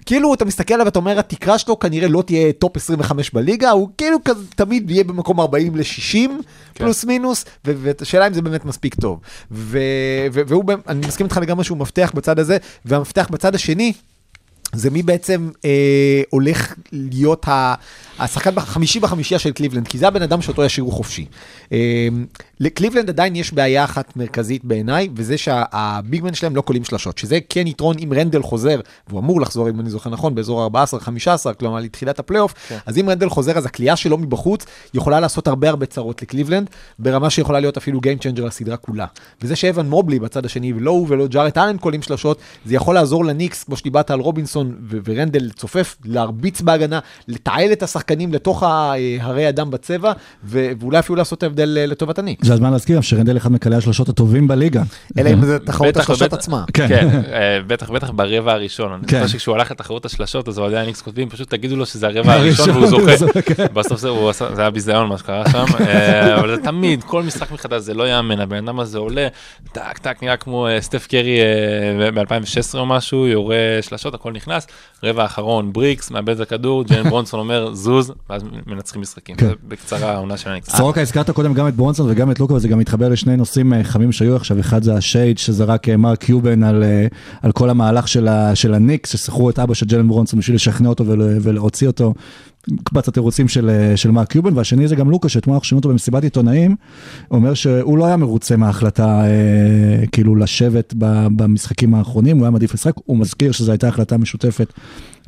כאילו 0.06 0.35
אתה 0.35 0.44
מסתכל 0.44 0.74
עליו 0.74 0.87
ואתה 0.87 0.98
אומר 0.98 1.18
התקרה 1.18 1.58
שלו 1.58 1.78
כנראה 1.78 2.08
לא 2.08 2.22
תהיה 2.26 2.52
טופ 2.52 2.76
25 2.76 3.30
בליגה 3.35 3.70
הוא 3.70 3.88
כאילו 3.98 4.18
כזה 4.24 4.44
תמיד 4.56 4.90
יהיה 4.90 5.04
במקום 5.04 5.40
40 5.40 5.76
ל-60 5.76 6.30
פלוס 6.74 7.04
מינוס 7.04 7.44
והשאלה 7.64 8.26
אם 8.26 8.35
זה 8.35 8.42
באמת 8.42 8.64
מספיק 8.64 8.94
טוב 8.94 9.20
ו- 9.50 9.78
ו- 10.32 10.40
והוא 10.46 10.64
אני 10.88 11.06
מסכים 11.06 11.26
איתך 11.26 11.37
לגמרי 11.37 11.64
שהוא 11.64 11.78
מפתח 11.78 12.12
בצד 12.14 12.38
הזה 12.38 12.56
והמפתח 12.85 13.28
בצד 13.30 13.54
השני. 13.54 13.92
זה 14.74 14.90
מי 14.90 15.02
בעצם 15.02 15.50
אה, 15.64 16.22
הולך 16.30 16.74
להיות 16.92 17.48
ה- 17.48 17.74
השחקן 18.18 18.50
החמישי 18.56 19.00
בחמישייה 19.00 19.38
של 19.38 19.50
קליבלנד, 19.52 19.88
כי 19.88 19.98
זה 19.98 20.08
הבן 20.08 20.22
אדם 20.22 20.42
שאותו 20.42 20.64
ישאירו 20.64 20.90
חופשי. 20.90 21.26
אה, 21.72 22.08
לקליבלנד 22.61 23.08
עדיין 23.08 23.37
יש 23.37 23.52
בעיה 23.52 23.85
אחת 23.85 24.16
מרכזית 24.16 24.64
בעיניי, 24.64 25.08
וזה 25.16 25.38
שה 25.38 25.70
big 25.70 26.02
men 26.02 26.35
שלהם 26.35 26.56
לא 26.56 26.61
קולעים 26.61 26.85
שלשות, 26.85 27.18
שזה 27.18 27.38
כן 27.48 27.66
יתרון 27.66 27.96
אם 28.04 28.12
רנדל 28.12 28.42
חוזר, 28.42 28.80
והוא 29.08 29.20
אמור 29.20 29.40
לחזור, 29.40 29.68
אם 29.68 29.80
אני 29.80 29.90
זוכר 29.90 30.11
נכון, 30.11 30.35
באזור 30.35 30.68
14-15, 31.48 31.54
כלומר 31.58 31.80
לתחילת 31.80 32.18
הפלייאוף, 32.18 32.54
כן. 32.68 32.78
אז 32.87 32.98
אם 32.98 33.11
רנדל 33.11 33.28
חוזר, 33.28 33.58
אז 33.58 33.66
הקליעה 33.66 33.96
שלו 33.96 34.18
מבחוץ 34.18 34.66
יכולה 34.94 35.20
לעשות 35.20 35.48
הרבה 35.48 35.68
הרבה 35.68 35.87
צרות 35.87 36.22
לקליבלנד, 36.22 36.70
ברמה 36.98 37.30
שיכולה 37.30 37.61
להיות 37.61 37.76
אפילו 37.76 38.00
Game 38.00 38.22
Changer 38.22 38.42
לסדרה 38.46 38.76
כולה. 38.76 39.06
וזה 39.42 39.56
שאבן 39.56 39.87
מובלי 39.87 40.18
בצד 40.18 40.46
השני, 40.46 40.72
ולא 40.72 40.90
הוא 40.90 41.06
ולא 41.11 41.26
ג'ארט 41.26 41.58
אלן 41.58 41.78
קולעים 41.78 42.02
שלשות, 42.02 42.38
זה 42.64 42.74
יכול 42.74 42.94
לעזור 42.94 43.24
לניקס, 43.24 43.64
כמו 43.64 43.76
שדיברת 43.76 44.11
על 44.11 44.20
רובינסון, 44.20 44.62
ו- 44.90 44.98
ורנדל 45.05 45.51
צופף, 45.51 45.96
להרביץ 46.05 46.61
בהגנה, 46.61 46.98
לתעל 47.29 47.72
את 47.72 47.83
השחקנים 47.83 48.33
לתוך 48.33 48.62
הרי 49.20 49.48
אדם 49.48 49.70
בצבע, 49.70 50.12
ו- 50.44 50.70
ואולי 50.81 50.98
אפילו 50.98 51.16
לעשות 51.16 51.38
את 51.38 51.42
ההבדל 51.42 51.79
אה, 51.81 51.87
לטובת 51.87 52.18
הניקס. 52.18 52.44
זה 52.44 52.53
הזמן 52.55 52.72
להזכיר 52.72 53.01
שרנדל 53.01 53.37
אחד 53.37 53.53
מקלעי 53.53 53.79
השלושות 53.79 54.09
הטובים 54.09 54.48
בליגה. 54.48 54.83
אלא 55.18 55.31
אם 55.31 55.44
זה 55.46 55.59
תחרות 55.59 55.96
השלושות. 55.96 56.33
עצמה. 56.33 56.64
כן. 56.75 56.88
כן, 56.88 57.09
אה, 57.33 57.59
בטח, 57.66 57.90
בטח 57.90 58.11
ברבע 58.11 58.53
הראשון. 58.53 58.92
אני 58.92 59.03
כן. 59.07 59.16
זוכר 59.18 59.27
שכשהוא 59.33 59.55
הלך 59.55 59.70
לתחרות 59.70 60.05
השלשות, 60.05 60.48
אז 60.48 60.59
אוהדי 60.59 60.79
הניקס 60.79 61.01
כותבים, 61.03 61.29
פשוט 61.29 61.51
תגידו 61.51 61.77
לו 61.77 61.87
שזה 61.87 62.07
הרבע 62.07 62.33
הראשון 62.33 62.70
והוא 62.70 62.87
זוכה. 63.16 63.42
כן. 63.42 63.66
בסוף 63.72 64.01
זה 64.01 64.09
היה 64.59 64.70
ביזיון 64.70 65.09
מה 65.09 65.18
שקרה 65.18 65.51
שם, 65.51 65.64
אה, 65.81 66.40
אבל 66.40 66.57
זה 66.57 66.62
תמיד, 66.62 67.03
כל 67.05 67.22
משחק 67.22 67.51
מחדש, 67.53 67.83
זה 67.83 67.94
לא 67.94 68.09
יאמן, 68.09 68.40
הבן 68.40 68.68
אדם 68.68 68.81
הזה 68.81 68.98
עולה, 68.98 69.29
טק 69.72 69.98
טק, 69.98 70.16
נראה 70.22 70.37
כמו 70.37 70.66
סטף 70.81 71.07
קרי 71.07 71.38
ב-2016 72.14 72.79
או 72.79 72.87
משהו, 72.87 73.27
יורה 73.27 73.57
שלשות, 73.81 74.14
הכל 74.14 74.33
נכנס, 74.33 74.51
רבע 75.04 75.22
האחרון, 75.22 75.72
bricks, 75.72 76.11
מאבד 76.10 76.34
את 76.34 76.40
הכדור, 76.40 76.84
ג'יילן 76.85 77.08
ברונסון 77.08 77.40
אומר 77.40 77.74
זוז, 77.74 78.12
ואז 78.30 78.42
מנצחים 78.66 79.02
משחקים. 79.02 79.36
כן. 79.36 79.46
זה 79.46 79.52
בקצרה 79.68 80.12
העונה 80.12 80.36
של 80.36 80.50
הניקס. 80.50 80.76
סורוקה 80.76 81.00
הזכרת 81.00 81.30
קודם 81.30 81.54
גם 81.54 81.68
את 81.68 81.74
ברונסון 81.74 82.10
וגם 82.10 82.30
את 82.30 82.40
לוקה 82.40 82.54
וזה 82.54 82.68
גם 82.68 82.78
מתחבר 82.78 83.08
לשני 83.08 83.36
נושאים 83.36 83.72
אה, 83.72 83.84
חמים 83.84 84.12
שהיו 84.12 84.36
עכשיו 84.36 84.60
אחד 84.60 84.82
זה 84.82 84.94
השייד 84.94 85.38
שזרק 85.38 85.88
אה, 85.88 85.96
מרק 85.96 86.24
קיובן 86.24 86.62
על, 86.62 86.82
אה, 86.82 87.06
על 87.42 87.52
כל 87.52 87.70
המהלך 87.70 88.08
של, 88.08 88.28
ה, 88.28 88.54
של 88.54 88.74
הניקס 88.74 89.10
ששכרו 89.12 89.50
את 89.50 89.58
אבא 89.58 89.74
של 89.74 89.86
ג'לן 89.86 90.08
ברונסון 90.08 90.38
בשביל 90.38 90.56
לשכנע 90.56 90.88
אותו 90.88 91.06
ול, 91.06 91.38
ולהוציא 91.42 91.86
אותו. 91.86 92.14
קבץ 92.85 93.09
התירוצים 93.09 93.48
של, 93.48 93.70
אה, 93.70 93.96
של 93.96 94.11
מרק 94.11 94.29
קיובן 94.31 94.57
והשני 94.57 94.88
זה 94.88 94.96
גם 94.96 95.11
לוקה 95.11 95.29
שאתמול 95.29 95.55
אנחנו 95.55 95.64
שומעים 95.66 95.79
אותו 95.79 95.88
במסיבת 95.88 96.22
עיתונאים 96.22 96.77
אומר 97.31 97.55
שהוא 97.55 97.98
לא 97.98 98.07
היה 98.07 98.16
מרוצה 98.16 98.57
מההחלטה 98.57 99.25
אה, 99.25 100.07
כאילו 100.12 100.37
לשבת 100.37 100.94
במשחקים 101.37 101.94
האחרונים 101.94 102.37
הוא 102.37 102.44
היה 102.44 102.51
מעדיף 102.51 102.75
לשחק 102.75 102.94
הוא 103.05 103.18
מזכיר 103.18 103.53
שזו 103.53 103.72
הייתה 103.72 103.88
החלטה 103.88 104.18
משותפת 104.18 104.72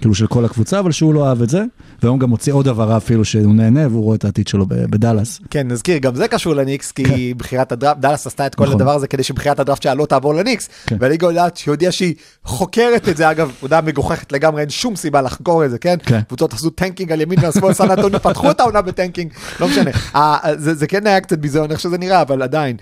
כאילו 0.00 0.14
של 0.14 0.26
כל 0.26 0.44
הקבוצה 0.44 0.78
אבל 0.78 0.92
שהוא 0.92 1.14
לא 1.14 1.28
אהב 1.28 1.42
את 1.42 1.48
זה 1.48 1.62
והיום 2.02 2.18
גם 2.18 2.30
הוציא 2.30 2.52
עוד 2.52 2.68
הבהרה 2.68 2.96
אפילו 2.96 3.24
שהוא 3.24 3.54
נהנה 3.54 3.88
והוא 3.88 4.04
רואה 4.04 4.16
את 4.16 4.24
העתיד 4.24 4.48
שלו 4.48 4.66
בדאלאס. 4.68 5.40
כן, 5.50 5.68
נזכיר, 5.68 5.98
גם 5.98 6.14
זה 6.14 6.28
קשור 6.28 6.54
לניקס, 6.54 6.92
כי 6.92 7.34
בחירת 7.36 7.72
הדראפט, 7.72 8.00
דאלאס 8.00 8.26
עשתה 8.26 8.46
את 8.46 8.54
כל 8.54 8.64
נכון. 8.64 8.76
הדבר 8.76 8.94
הזה 8.94 9.06
כדי 9.06 9.22
שבחירת 9.22 9.60
הדראפט 9.60 9.82
שלה 9.82 9.94
לא 9.94 10.06
תעבור 10.06 10.34
לניקס, 10.34 10.68
כן. 10.86 10.96
והליגה 11.00 11.26
יודעת 11.26 11.56
שהודיעה 11.56 11.92
שהיא 11.92 12.14
חוקרת 12.44 13.08
את 13.08 13.16
זה, 13.16 13.30
אגב, 13.30 13.52
הודעה 13.60 13.80
מגוחכת 13.80 14.32
לגמרי, 14.32 14.60
אין 14.60 14.70
שום 14.70 14.96
סיבה 14.96 15.22
לחקור 15.22 15.64
את 15.64 15.70
זה, 15.70 15.78
כן? 15.78 15.96
כן. 16.02 16.20
קבוצות 16.28 16.52
עשו 16.52 16.70
tanking 16.70 17.12
על 17.12 17.20
ימין 17.20 17.38
ועל 17.42 17.52
שמאל, 17.52 17.72
סן 17.72 17.90
אנטוניו 17.90 18.20
פתחו 18.28 18.50
את 18.50 18.60
העונה 18.60 18.82
ב 18.82 18.88
tanking, 18.88 19.32
לא 19.60 19.68
משנה. 19.68 19.90
אה, 20.14 20.38
זה 20.56 20.74
זה 20.74 20.86
כן 20.86 21.06
היה 21.06 21.20
קצת 21.20 21.38
ביזיון 21.38 21.70
איך 21.70 21.80
שזה 21.80 21.98
נראה, 21.98 22.22
אבל 22.22 22.42
עדיין. 22.42 22.76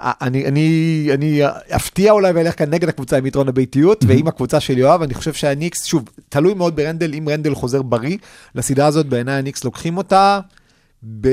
אני, 0.00 0.46
אני, 0.46 1.08
אני 1.14 1.40
אפתיע 1.76 2.12
אולי 2.12 2.32
ואלך 2.32 2.58
כאן 2.58 2.70
נגד 2.70 2.88
הקבוצה 2.88 3.18
עם 3.18 3.26
יתרון 3.26 3.48
הביתיות 3.48 4.04
ועם 4.08 4.28
הקבוצה 4.28 4.60
של 4.60 4.78
יואב, 4.78 5.02
אני 5.02 5.14
חושב 5.14 5.32
שהניקס, 5.32 5.84
שוב, 5.84 6.08
תלוי 6.28 6.54
מאוד 6.54 6.76
ברנדל, 6.76 7.14
אם 7.14 7.28
רנדל 7.28 7.54
חוזר 7.54 7.82
בריא. 7.82 8.16
לסדרה 8.54 8.86
הזאת, 8.86 9.06
בעיניי 9.06 9.34
הניקס 9.34 9.64
לוקחים 9.64 9.96
אותה. 9.96 10.40
ב... 11.02 11.28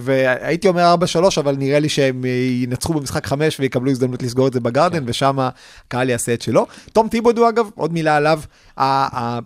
והייתי 0.00 0.68
אומר 0.68 0.94
4-3, 1.16 1.40
אבל 1.40 1.56
נראה 1.56 1.78
לי 1.78 1.88
שהם 1.88 2.24
ינצחו 2.62 2.94
במשחק 2.94 3.26
5 3.26 3.60
ויקבלו 3.60 3.90
הזדמנות 3.90 4.22
לסגור 4.22 4.48
את 4.48 4.52
זה 4.52 4.60
בגרדן, 4.60 5.04
ושם 5.06 5.38
הקהל 5.38 6.10
יעשה 6.10 6.34
את 6.34 6.42
שלו. 6.42 6.66
תום 6.92 7.08
טיבודו 7.08 7.48
אגב, 7.48 7.70
עוד 7.74 7.92
מילה 7.92 8.16
עליו, 8.16 8.40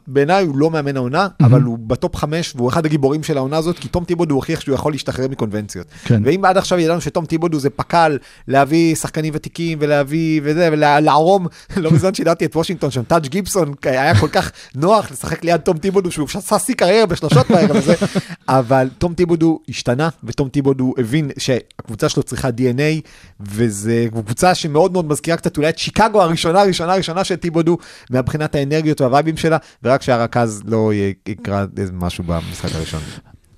בעיניי 0.07 0.45
הוא 0.45 0.57
לא 0.57 0.71
מאמן 0.71 0.97
העונה, 0.97 1.29
אבל 1.41 1.63
הוא 1.63 1.79
בטופ 1.79 2.17
5 2.17 2.53
והוא 2.57 2.69
אחד 2.69 2.87
הגיבורים 2.87 3.23
של 3.23 3.37
העונה 3.37 3.57
הזאת, 3.57 3.79
כי 3.79 3.89
תום 3.89 4.05
טיבודו 4.05 4.35
הוכיח 4.35 4.61
שהוא 4.61 4.75
יכול 4.75 4.93
להשתחרר 4.93 5.29
מקונבנציות. 5.29 5.87
כן. 6.05 6.23
ואם 6.25 6.45
עד 6.45 6.57
עכשיו 6.57 6.79
ידענו 6.79 7.01
שתום 7.01 7.27
טיבודו 7.27 7.59
זה 7.59 7.71
פק"ל 7.71 8.19
להביא 8.49 8.95
שחקנים 8.95 9.33
ותיקים 9.37 9.79
ולהביא 9.81 10.41
וזה, 10.45 10.69
ולערום, 10.73 11.47
לא 11.77 11.91
מזמן 11.91 12.15
שידרתי 12.15 12.45
את 12.45 12.57
וושינגטון 12.57 12.91
שם, 12.91 13.03
טאג' 13.03 13.27
גיבסון, 13.27 13.75
היה 13.83 14.21
כל 14.21 14.29
כך 14.29 14.53
נוח 14.75 15.11
לשחק 15.11 15.45
ליד 15.45 15.61
תום 15.61 15.79
טיבודו, 15.79 16.11
שהוא 16.11 16.29
עשה 16.35 16.59
שיא 16.59 16.75
קריירה 16.75 17.07
בשלושות 17.07 17.51
בערב 17.51 17.77
הזה, 17.77 17.95
אבל 18.49 18.89
תום 18.99 19.15
טיבודו 19.15 19.52
השתנה, 19.69 20.09
ותום 20.25 20.49
טיבודו 20.49 20.95
הבין 20.99 21.31
שהקבוצה 21.39 22.09
שלו 22.09 22.23
צריכה 22.23 22.49
DNA, 22.49 23.09
וזו 23.41 23.91
קבוצה 24.11 24.55
שמאוד 24.55 24.93
מאוד 24.93 25.05
מזכירה 25.05 25.37
קצת 25.37 25.57
אולי 25.57 25.69
את 25.69 25.79
שיקגו 25.79 26.23
הראשונה, 26.23 26.61
הראשונה, 26.61 26.93
הראשונה 26.93 27.25
של 27.25 27.37
טיבודו, 27.37 27.79
מבחינת 28.11 28.55
האנרגיות 28.55 29.01
והווייבים 29.01 29.37
שלה, 29.37 29.57
ורק 29.83 30.03
שהרכז 30.03 30.63
לא 30.65 30.91
יקרע 31.27 31.65
משהו 31.93 32.25
במשחק 32.25 32.75
הראשון. 32.75 33.01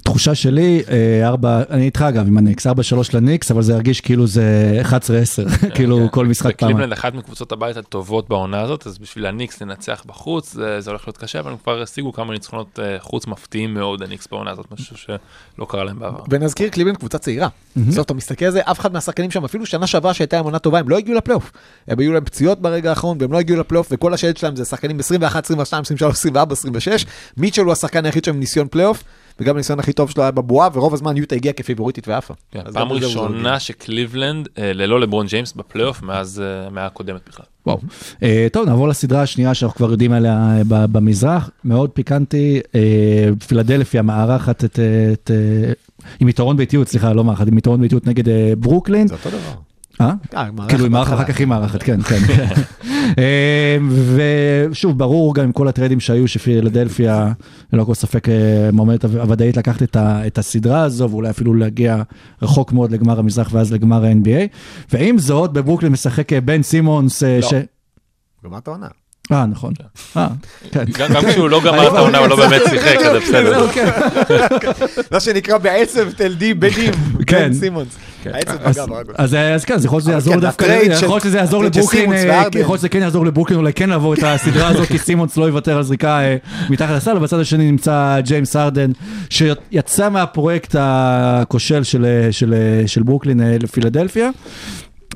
תחושה 0.05 0.35
שלי, 0.35 0.83
אה, 0.89 1.29
ארבע, 1.29 1.63
אני 1.71 1.85
איתך 1.85 2.03
אגב 2.03 2.27
עם 2.27 2.39
הניקס, 2.39 2.67
ארבע 2.67 2.83
שלוש 2.83 3.15
לניקס, 3.15 3.51
אבל 3.51 3.63
זה 3.63 3.73
ירגיש 3.73 4.01
כאילו 4.01 4.27
זה 4.27 4.83
11-10, 4.85 4.91
כאילו 5.75 6.09
כל 6.11 6.27
משחק 6.27 6.59
פעם. 6.59 6.69
וקליבלנד 6.69 6.93
אחת 6.93 7.15
מקבוצות 7.15 7.53
הבית 7.53 7.77
הטובות 7.77 8.29
בעונה 8.29 8.61
הזאת, 8.61 8.87
אז 8.87 8.99
בשביל 8.99 9.27
הניקס 9.27 9.63
לנצח 9.63 10.03
בחוץ, 10.07 10.53
זה, 10.53 10.81
זה 10.81 10.91
הולך 10.91 11.07
להיות 11.07 11.17
קשה, 11.17 11.41
אבל 11.41 11.51
הם 11.51 11.57
כבר 11.63 11.83
השיגו 11.83 12.13
כמה 12.13 12.33
ניצחונות 12.33 12.79
אה, 12.83 12.97
חוץ 13.01 13.27
מפתיעים 13.27 13.75
מאוד, 13.75 14.03
הניקס 14.03 14.29
בעונה 14.31 14.51
הזאת, 14.51 14.67
משהו 14.73 14.97
שלא 14.97 15.67
קרה 15.69 15.85
להם 15.85 15.99
בעבר. 15.99 16.23
ונזכיר 16.31 16.69
קליבלנד 16.69 16.97
קבוצה 16.97 17.19
צעירה. 17.19 17.49
בסוף 17.77 18.07
אתה 18.07 18.15
מסתכל 18.15 18.45
על 18.45 18.53
זה, 18.53 18.61
אף 18.65 18.81
אחד 18.81 18.93
מהשחקנים 18.93 19.31
שם, 19.31 19.45
אפילו 19.45 19.67
שנה 19.67 19.87
שעברה 19.87 20.15
שהייתה 20.15 20.37
להם 20.37 20.45
עונה 20.45 20.59
טובה, 20.59 20.79
הם 20.79 20.89
לא 20.89 20.99
הגיעו 20.99 21.19
לפלייאוף. 21.19 21.53
הם 21.89 21.99
היו 21.99 22.13
להם 22.13 22.25
פציעות 22.25 22.61
ברגע 22.61 22.91
האחרון, 22.91 23.19
והם 23.21 23.33
לא 23.33 23.39
הגיעו 23.39 23.61
לפלייאוף, 23.61 23.89
וכל 23.91 24.15
השלד 24.15 24.37
שלהם 24.37 24.57
זה 24.57 24.65
שחקנים 24.65 25.01
21, 25.01 25.45
22, 25.45 25.83
23, 25.83 26.17
24, 26.17 26.53
26. 26.53 27.07
מיטשל 27.37 27.63
הוא 27.63 27.73
השחקן 27.73 28.05
היחיד 28.05 28.25
שם 28.25 28.33
עם 28.33 28.41
ניסיון 28.41 28.69
פלייאוף, 28.71 29.05
וגם 29.41 29.55
הניסיון 29.55 29.79
הכי 29.79 29.93
טוב 29.93 30.11
שלו 30.11 30.23
היה 30.23 30.31
בבועה, 30.31 30.69
ורוב 30.73 30.95
הזמן 30.95 31.17
יוטה 31.17 31.35
הגיע 31.35 31.53
כפיבוריטית 31.53 32.09
ועפה. 32.09 32.35
כן, 32.51 32.61
פעם 32.73 32.93
ראשונה 32.93 33.61
שקליבלנד 33.61 34.49
אה, 34.59 34.73
ללא 34.73 35.01
לברון 35.01 35.27
ג'יימס 35.27 35.53
בפלייאוף 35.53 36.03
מאז 36.03 36.43
אה, 36.45 36.67
המאה 36.67 36.87
הקודמת 36.87 37.21
בכלל. 37.29 37.47
וואו. 37.67 37.79
אה, 38.23 38.47
טוב, 38.53 38.69
נעבור 38.69 38.89
לסדרה 38.89 39.23
השנייה 39.23 39.55
שאנחנו 39.55 39.77
כבר 39.77 39.91
יודעים 39.91 40.13
עליה 40.13 40.57
אה, 40.59 40.63
ב- 40.69 40.93
במזרח, 40.93 41.51
מאוד 41.65 41.91
פיקנטי, 41.91 42.61
פילדלפיה 43.49 44.03
מארחת 44.03 44.65
את, 44.65 44.79
את, 45.13 45.31
עם 46.21 46.29
יתרון 46.29 46.57
ביתיות, 46.57 46.89
סליחה, 46.89 47.13
לא 47.13 47.25
מארחת, 47.25 47.49
עם 47.49 47.59
יתרון 47.59 47.81
ביתיות 47.81 48.07
נגד 48.07 48.25
ברוקלין. 48.59 49.09
זה 49.09 49.15
אותו 49.15 49.31
דבר. 49.31 49.64
אה? 50.01 50.13
אה, 50.37 50.51
מערכת 50.53 50.71
כאילו 50.77 50.91
מארחת, 50.91 51.09
בהתחלה. 51.11 51.25
אחר 51.25 51.33
כך 51.33 51.39
היא 51.39 51.47
מארחת, 51.47 51.83
כן, 51.83 52.03
כן. 52.03 52.19
אה, 53.19 53.77
ושוב, 54.71 54.99
ברור 54.99 55.35
גם 55.35 55.45
עם 55.45 55.53
כל 55.53 55.69
הטריידים 55.69 56.01
שהיו, 56.01 56.29
שפילדלפיה, 56.29 57.33
ללא 57.73 57.85
כל 57.85 57.95
ספק, 57.95 58.29
אה, 58.29 58.35
מועמדת 58.73 59.05
הוודאית 59.05 59.57
לקחת 59.57 59.83
את 59.83 59.97
ה- 59.97 60.27
את 60.27 60.39
הסדרה 60.39 60.83
הזו, 60.83 61.11
ואולי 61.11 61.31
אפילו 61.31 61.55
להגיע 61.55 62.03
רחוק 62.43 62.73
מאוד 62.73 62.93
לגמר 62.93 63.19
המזרח 63.19 63.49
ואז 63.53 63.73
לגמר 63.73 64.05
ה-NBA. 64.05 64.49
ועם 64.93 65.19
זאת, 65.19 65.53
בברוקלין 65.53 65.93
משחק 65.93 66.33
אה, 66.33 66.41
בן 66.41 66.63
סימונס, 66.63 67.23
לא. 67.23 67.43
ש... 67.43 67.55
גמר 68.45 68.59
את 68.59 68.69
העונה. 68.69 68.87
אה, 69.33 69.47
נכון. 69.47 69.73
אה, 70.17 70.29
כן. 70.71 70.85
גם 71.15 71.23
כשהוא 71.31 71.49
לא 71.51 71.61
גמר 71.65 71.89
את 71.91 71.97
העונה, 71.97 72.19
הוא 72.19 72.27
לא 72.29 72.37
באמת 72.37 72.63
שיחק, 72.71 72.97
אז 72.97 73.13
זה 73.13 73.21
בסדר. 73.21 73.67
מה 75.11 75.21
שנקרא 75.21 75.59
בעצב 75.59 76.11
תלדי 76.13 76.55
בנים, 76.55 76.93
כן. 77.27 77.49
בן 77.49 77.55
סימונס. 77.55 77.97
העצב 78.33 78.53
אז- 79.17 79.65
כן, 79.65 79.75
אז 79.75 79.85
יכול 79.85 79.97
להיות 79.97 80.03
שזה 80.03 80.11
אבל 80.11 80.17
יעזור 80.17 80.35
כן, 80.35 80.41
דווקא, 80.41 80.65
הטרייד 80.65 80.83
יכול 80.91 81.01
של- 81.01 81.07
להיות 81.07 81.23
שזה 81.23 81.39
יעזור 81.39 81.65
הטרייד 81.65 81.75
של 81.75 81.81
לברוקלין, 81.81 82.13
אה, 82.13 82.25
והרדן. 82.39 82.61
יכול 82.61 82.73
להיות 82.73 82.79
שזה 82.81 82.89
כן 82.89 82.99
יעזור 83.03 83.27
לברוקלין, 83.27 83.59
אולי 83.59 83.73
כן 83.73 83.89
לעבור 83.89 84.15
את 84.15 84.19
הסדרה 84.23 84.69
הזאת, 84.69 84.89
כי 84.89 84.99
סימונס 84.99 85.37
לא 85.37 85.45
יוותר 85.45 85.77
על 85.77 85.83
זריקה 85.83 86.21
אה, 86.21 86.37
מתחת 86.71 86.91
לסל, 86.97 87.17
ובצד 87.17 87.39
השני 87.41 87.71
נמצא 87.71 88.21
ג'יימס 88.21 88.57
הרדן, 88.57 88.91
שיצא 89.31 90.09
מהפרויקט 90.09 90.77
הכושל 90.79 91.83
של, 91.83 92.05
אה, 92.05 92.33
של, 92.33 92.55
של 92.87 93.03
ברוקלין 93.03 93.41
לפילדלפיה. 93.63 94.31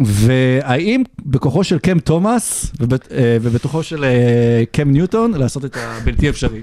והאם 0.00 1.02
בכוחו 1.26 1.64
של 1.64 1.78
קם 1.78 1.98
תומאס 1.98 2.72
אה, 2.82 3.36
ובתוכו 3.42 3.82
של 3.82 4.04
אה, 4.04 4.62
קם 4.72 4.90
ניוטון 4.90 5.34
לעשות 5.34 5.64
את 5.64 5.76
הבלתי 5.76 6.28
אפשרי? 6.28 6.62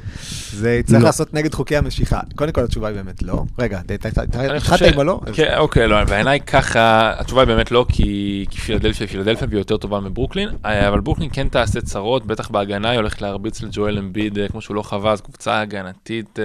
זה 0.51 0.81
צריך 0.85 0.99
לא. 0.99 1.05
לעשות 1.05 1.33
נגד 1.33 1.53
חוקי 1.53 1.77
המשיכה. 1.77 2.19
קודם 2.35 2.51
כל 2.51 2.63
התשובה 2.63 2.87
היא 2.87 2.95
באמת 2.95 3.23
לא. 3.23 3.43
רגע, 3.59 3.81
התחלת 4.55 4.81
עם 4.93 4.99
הלא? 4.99 5.21
כן, 5.33 5.53
אוקיי, 5.57 5.87
לא, 5.87 6.03
בעיניי 6.03 6.39
ככה, 6.39 7.13
התשובה 7.19 7.41
היא 7.41 7.47
באמת 7.47 7.71
לא, 7.71 7.85
כי 7.89 8.45
כי 8.49 8.57
פילדלפיה 8.57 9.05
היא 9.05 9.11
פילדלפיה 9.11 9.47
והיא 9.49 9.59
יותר 9.59 9.77
טובה 9.77 9.99
מברוקלין, 9.99 10.49
אה, 10.65 10.87
אבל 10.87 10.99
ברוקלין 10.99 11.29
כן 11.33 11.47
תעשה 11.47 11.81
צרות, 11.81 12.25
בטח 12.25 12.49
בהגנה, 12.49 12.89
היא 12.89 12.97
הולכת 12.97 13.21
להרביץ 13.21 13.61
לג'ואל 13.61 13.97
אמביד, 13.97 14.39
כמו 14.51 14.61
שהוא 14.61 14.75
לא 14.75 14.81
חווה, 14.81 15.11
אז 15.11 15.21
קבוצה 15.21 15.59
הגנתית 15.61 16.39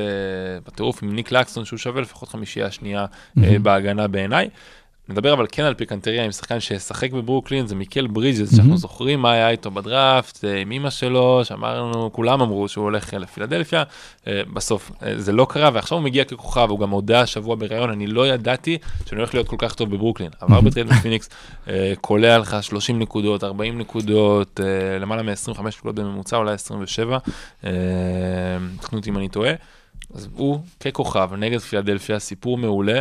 בטירוף 0.67 1.03
עם 1.03 1.15
ניק 1.15 1.33
לקסון, 1.33 1.65
שהוא 1.65 1.79
שווה 1.79 2.03
לפחות 2.03 2.29
חמישייה 2.29 2.71
שנייה 2.71 3.07
בהגנה 3.37 4.09
בעיניי. 4.09 4.49
נדבר 5.11 5.33
אבל 5.33 5.47
כן 5.53 5.63
על 5.63 5.75
פיקנטריה 5.75 6.25
עם 6.25 6.33
שחקן 6.33 6.61
שישחק 6.61 7.13
בברוקלין, 7.13 7.67
זה 7.67 7.75
מיקל 7.75 8.07
ברידג'ס, 8.07 8.57
שאנחנו 8.57 8.77
זוכרים 8.77 9.21
מה 9.23 9.33
היה 9.33 9.51
איתו 9.51 9.71
בדראפט, 9.71 10.45
אה, 10.45 10.61
עם 10.61 10.73
אמא 10.73 10.91
שלו, 10.91 11.41
שאמרנו, 11.45 12.13
כולם 12.13 12.41
אמרו 12.41 12.69
שהוא 12.69 12.85
הולך 12.85 13.15
אה, 13.15 13.19
לפילדלפיה, 13.19 13.83
אה, 14.27 14.43
בסוף 14.53 14.91
זה 15.17 15.33
לא 15.33 15.47
קרה, 15.51 15.71
ועכשיו 15.73 15.99
הוא 15.99 16.05
מגיע 16.05 16.25
ככוכב, 16.25 16.67
הוא 16.71 16.79
גם 16.79 16.91
הודה 16.91 17.21
השבוע 17.21 17.57
בריאיון, 17.57 17.91
אני 17.91 18.07
לא 18.07 18.29
ידעתי 18.29 18.79
שאני 19.07 19.21
הולך 19.21 19.35
להיות 19.35 19.49
כל 19.49 19.57
כך 19.59 19.75
טוב 19.75 19.91
בברוקלין. 19.91 20.31
עבר 20.41 20.61
בטרייד 20.61 20.89
בפיניקס, 20.89 21.29
קולע 22.01 22.39
לך 22.39 22.57
30 22.63 22.99
נקודות, 22.99 23.45
40 23.45 23.79
נקודות, 23.79 24.61
למעלה 25.01 25.23
מ-25 25.23 25.63
נקודות 25.79 25.95
בממוצע, 25.95 26.37
אולי 26.37 26.53
27, 26.53 27.19
אה, 27.65 27.71
תקנו 28.81 28.99
אותי 28.99 29.11
אם 29.11 29.17
אני 29.17 29.29
טועה. 29.29 29.53
אז 30.15 30.29
הוא 30.35 30.61
ככוכב 30.81 31.31
נגד 31.39 31.59
פילדלפיה, 31.59 32.19
סיפור 32.19 32.59
מעולה. 32.59 33.01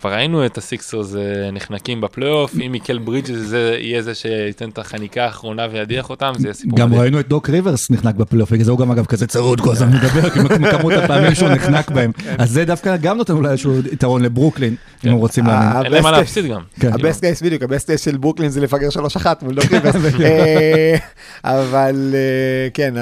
כבר 0.00 0.12
ראינו 0.12 0.46
את 0.46 0.58
הסיקסרס 0.58 1.14
אה, 1.14 1.50
נחנקים 1.52 2.00
בפלייאוף, 2.00 2.54
אם 2.66 2.72
מיקל 2.72 2.98
ברידג'ס 2.98 3.36
זה 3.36 3.76
יהיה 3.80 4.02
זה 4.02 4.14
שייתן 4.14 4.68
את 4.68 4.78
החניקה 4.78 5.24
האחרונה 5.24 5.66
וידיח 5.72 6.10
אותם, 6.10 6.32
זה 6.38 6.46
יהיה 6.46 6.54
סיפור 6.54 6.78
גם. 6.78 6.94
ראינו 6.94 7.20
את 7.20 7.28
דוק 7.28 7.50
ריברס 7.50 7.90
נחנק 7.90 8.14
בפלייאוף, 8.14 8.52
בגלל 8.52 8.64
זה 8.64 8.70
הוא 8.70 8.78
גם 8.78 8.90
אגב 8.90 9.06
כזה 9.06 9.26
צרוד 9.26 9.60
כל 9.60 9.72
הזמן 9.72 9.88
מדבר, 9.88 10.30
כמו 10.30 10.48
כמות 10.70 10.92
הפעמים 10.92 11.34
שהוא 11.34 11.48
נחנק 11.48 11.90
בהם. 11.90 12.10
אז 12.38 12.50
זה 12.50 12.64
דווקא 12.64 12.96
גם 12.96 13.16
נותן 13.16 13.32
אולי 13.32 13.50
איזשהו 13.50 13.78
יתרון 13.92 14.22
לברוקלין, 14.22 14.76
אם 15.04 15.10
הם 15.10 15.16
רוצים 15.16 15.46
להאמין. 15.46 15.84
אין 15.84 15.92
להם 15.92 16.02
מה 16.02 16.10
להפסיד 16.10 16.46
גם. 16.46 16.60
כן. 16.80 16.92
ה 16.92 16.98
best 16.98 17.20
case 17.20 17.42
בדיוק, 17.42 17.62
ה 17.62 17.67
best 17.67 17.86
case 17.86 18.04
של 18.04 18.16
ברוקלין 18.16 18.50
זה 18.50 18.60
לפגר 18.60 18.88
3-1 18.88 19.26
מול 19.42 19.54
דוק 19.54 19.72
ריברס. 19.72 19.94
אה, 20.20 20.96
אבל 21.44 22.14
אה, 22.14 22.68
כן, 22.74 22.94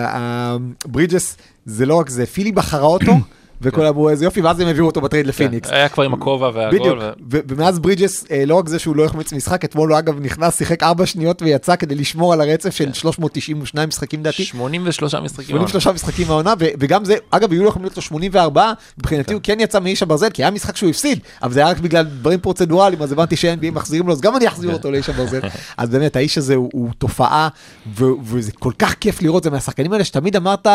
ברידג'ס 0.86 1.36
זה 1.66 1.86
לא 1.86 1.94
רק 1.94 2.08
זה, 2.08 2.26
פילי 2.26 2.52
בחרה 2.52 2.86
אותו, 2.86 3.12
וכולם 3.62 3.88
אמרו 3.88 4.08
איזה 4.08 4.24
יופי, 4.24 4.40
ואז 4.40 4.60
הם 4.60 4.66
העבירו 4.66 4.86
אותו 4.86 5.00
בטרייד 5.00 5.26
לפיניקס. 5.26 5.70
היה 5.70 5.88
כבר 5.88 6.02
עם 6.02 6.14
הכובע 6.14 6.68
בדיוק, 6.68 6.86
והכול. 6.86 6.98
ו- 7.30 7.38
ומאז 7.48 7.78
ברידג'ס, 7.78 8.24
אה, 8.30 8.44
לא 8.46 8.54
רק 8.54 8.68
זה 8.68 8.78
שהוא 8.78 8.96
לא 8.96 9.04
החמיץ 9.04 9.32
משחק, 9.32 9.64
אתמול 9.64 9.90
הוא 9.90 9.98
אגב 9.98 10.20
נכנס, 10.20 10.58
שיחק 10.58 10.82
4 10.82 11.06
שניות 11.06 11.42
ויצא 11.42 11.76
כדי 11.76 11.94
לשמור 11.94 12.32
על 12.32 12.40
הרצף 12.40 12.70
של 12.70 12.92
392 12.92 13.88
משחקים 13.88 14.22
לדעתי. 14.22 14.44
83 14.44 15.14
משחקים. 15.14 15.46
83 15.46 15.86
משחקים 15.86 16.26
מהעונה, 16.26 16.54
וגם 16.58 17.04
זה, 17.04 17.16
אגב, 17.30 17.52
היו 17.52 17.66
יכולים 17.66 17.84
להיות 17.84 17.96
לו 17.96 18.02
84, 18.02 18.72
מבחינתי 18.98 19.32
הוא 19.34 19.40
כן 19.42 19.60
יצא 19.60 19.80
מאיש 19.80 20.02
הברזל, 20.02 20.30
כי 20.30 20.42
היה 20.42 20.50
משחק 20.50 20.76
שהוא 20.76 20.90
הפסיד, 20.90 21.18
אבל 21.42 21.52
זה 21.52 21.60
היה 21.60 21.68
רק 21.68 21.78
בגלל 21.78 22.04
דברים 22.04 22.40
פרוצדורליים, 22.40 23.02
אז 23.02 23.12
הבנתי 23.12 23.36
ש-NBA 23.36 23.70
מחזירים 23.72 24.06
לו, 24.06 24.12
אז 24.12 24.20
גם 24.20 24.36
אני 24.36 24.48
אחזיר 24.48 24.72
אותו 24.72 24.90
לאיש 24.90 25.08
הברזל. 25.08 25.40
אז 25.76 25.88
באמת, 25.88 26.16
האיש 26.16 26.38
הזה 26.38 26.54
הוא, 26.54 26.90
תופעה, 26.98 27.48
וזה 28.24 28.52
כל 28.52 28.72
כך 28.78 28.94
כיף 28.94 29.22
לראות, 29.22 29.44
זה 29.44 29.50
מהשחקנים 29.50 29.92
האלה 29.92 30.04
שתמיד 30.04 30.36
אמרת... 30.36 30.66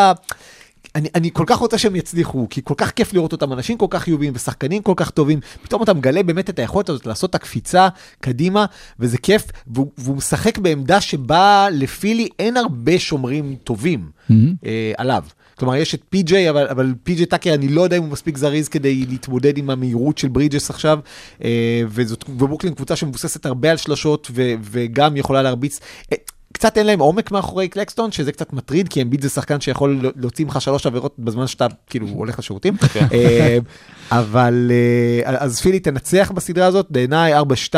אני, 0.98 1.08
אני 1.14 1.30
כל 1.32 1.44
כך 1.46 1.56
רוצה 1.56 1.78
שהם 1.78 1.96
יצליחו, 1.96 2.46
כי 2.50 2.60
כל 2.64 2.74
כך 2.76 2.90
כיף 2.90 3.12
לראות 3.12 3.32
אותם, 3.32 3.52
אנשים 3.52 3.78
כל 3.78 3.86
כך 3.90 4.02
חיוביים 4.02 4.32
ושחקנים 4.36 4.82
כל 4.82 4.92
כך 4.96 5.10
טובים, 5.10 5.40
פתאום 5.62 5.82
אתה 5.82 5.94
מגלה 5.94 6.22
באמת 6.22 6.50
את 6.50 6.58
היכולת 6.58 6.88
הזאת 6.88 7.06
לעשות 7.06 7.30
את 7.30 7.34
הקפיצה 7.34 7.88
קדימה, 8.20 8.66
וזה 9.00 9.18
כיף, 9.18 9.42
והוא, 9.66 9.90
והוא 9.98 10.16
משחק 10.16 10.58
בעמדה 10.58 11.00
שבה 11.00 11.66
לפילי 11.72 12.28
אין 12.38 12.56
הרבה 12.56 12.98
שומרים 12.98 13.56
טובים 13.64 14.10
אה, 14.30 14.92
עליו. 14.98 15.24
כלומר, 15.58 15.76
יש 15.76 15.94
את 15.94 16.02
פי.ג'יי, 16.10 16.50
אבל, 16.50 16.66
אבל 16.66 16.94
פי.ג'יי 17.02 17.26
טאקר, 17.26 17.54
אני 17.54 17.68
לא 17.68 17.82
יודע 17.82 17.96
אם 17.96 18.02
הוא 18.02 18.10
מספיק 18.10 18.36
זריז 18.36 18.68
כדי 18.68 19.04
להתמודד 19.08 19.58
עם 19.58 19.70
המהירות 19.70 20.18
של 20.18 20.28
ברידג'ס 20.28 20.70
עכשיו, 20.70 20.98
אה, 21.44 21.82
וזאת, 21.88 22.24
וברוקלין 22.28 22.74
קבוצה 22.74 22.96
שמבוססת 22.96 23.46
הרבה 23.46 23.70
על 23.70 23.76
שלשות, 23.76 24.28
ו, 24.34 24.54
וגם 24.62 25.16
יכולה 25.16 25.42
להרביץ. 25.42 25.80
אה, 26.12 26.16
קצת 26.58 26.78
אין 26.78 26.86
להם 26.86 27.00
עומק 27.00 27.30
מאחורי 27.30 27.68
קלקסטון, 27.68 28.12
שזה 28.12 28.32
קצת 28.32 28.52
מטריד, 28.52 28.88
כי 28.88 29.02
אמביט 29.02 29.22
זה 29.22 29.28
שחקן 29.28 29.60
שיכול 29.60 30.00
להוציא 30.16 30.44
ממך 30.44 30.60
שלוש 30.60 30.86
עבירות 30.86 31.14
בזמן 31.18 31.46
שאתה 31.46 31.66
כאילו 31.86 32.06
הולך 32.20 32.38
לשירותים. 32.38 32.74
אה, 33.12 33.58
אבל 34.10 34.70
אה, 35.26 35.36
אז 35.36 35.60
פילי 35.60 35.80
תנצח 35.80 36.32
בסדרה 36.34 36.66
הזאת, 36.66 36.86
בעיניי 36.90 37.40
4-2, 37.40 37.74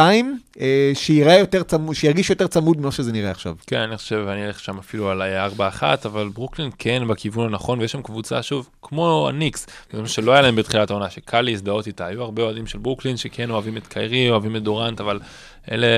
אה, 0.60 0.90
שיראה 0.94 1.38
יותר 1.38 1.62
צמוד, 1.62 1.94
שירגיש 1.94 2.30
יותר 2.30 2.46
צמוד 2.46 2.80
ממה 2.80 2.92
שזה 2.92 3.12
נראה 3.12 3.30
עכשיו. 3.30 3.54
כן, 3.66 3.80
אני 3.80 3.96
חושב, 3.96 4.26
אני 4.28 4.46
אלך 4.46 4.60
שם 4.60 4.78
אפילו 4.78 5.10
על 5.10 5.22
4-1, 5.58 5.82
אבל 6.04 6.28
ברוקלין 6.34 6.70
כן 6.78 7.02
בכיוון 7.08 7.46
הנכון, 7.46 7.80
ויש 7.80 7.92
שם 7.92 8.02
קבוצה, 8.02 8.42
שוב, 8.42 8.68
כמו 8.82 9.28
הניקס, 9.28 9.66
שלא 10.06 10.32
היה 10.32 10.42
להם 10.42 10.56
בתחילת 10.56 10.90
העונה, 10.90 11.10
שקל 11.10 11.40
להזדהות 11.40 11.86
איתה, 11.86 12.06
היו 12.06 12.22
הרבה 12.22 12.42
אוהדים 12.42 12.66
של 12.66 12.78
ברוקלין 12.78 13.16
שכן 13.16 13.50
אוהבים 13.50 13.76
את 13.76 13.86
קיירי, 13.86 14.30
אוהבים 14.30 14.56
את 14.56 14.62
דורנט, 14.62 15.00
אבל 15.00 15.18
אלה 15.70 15.88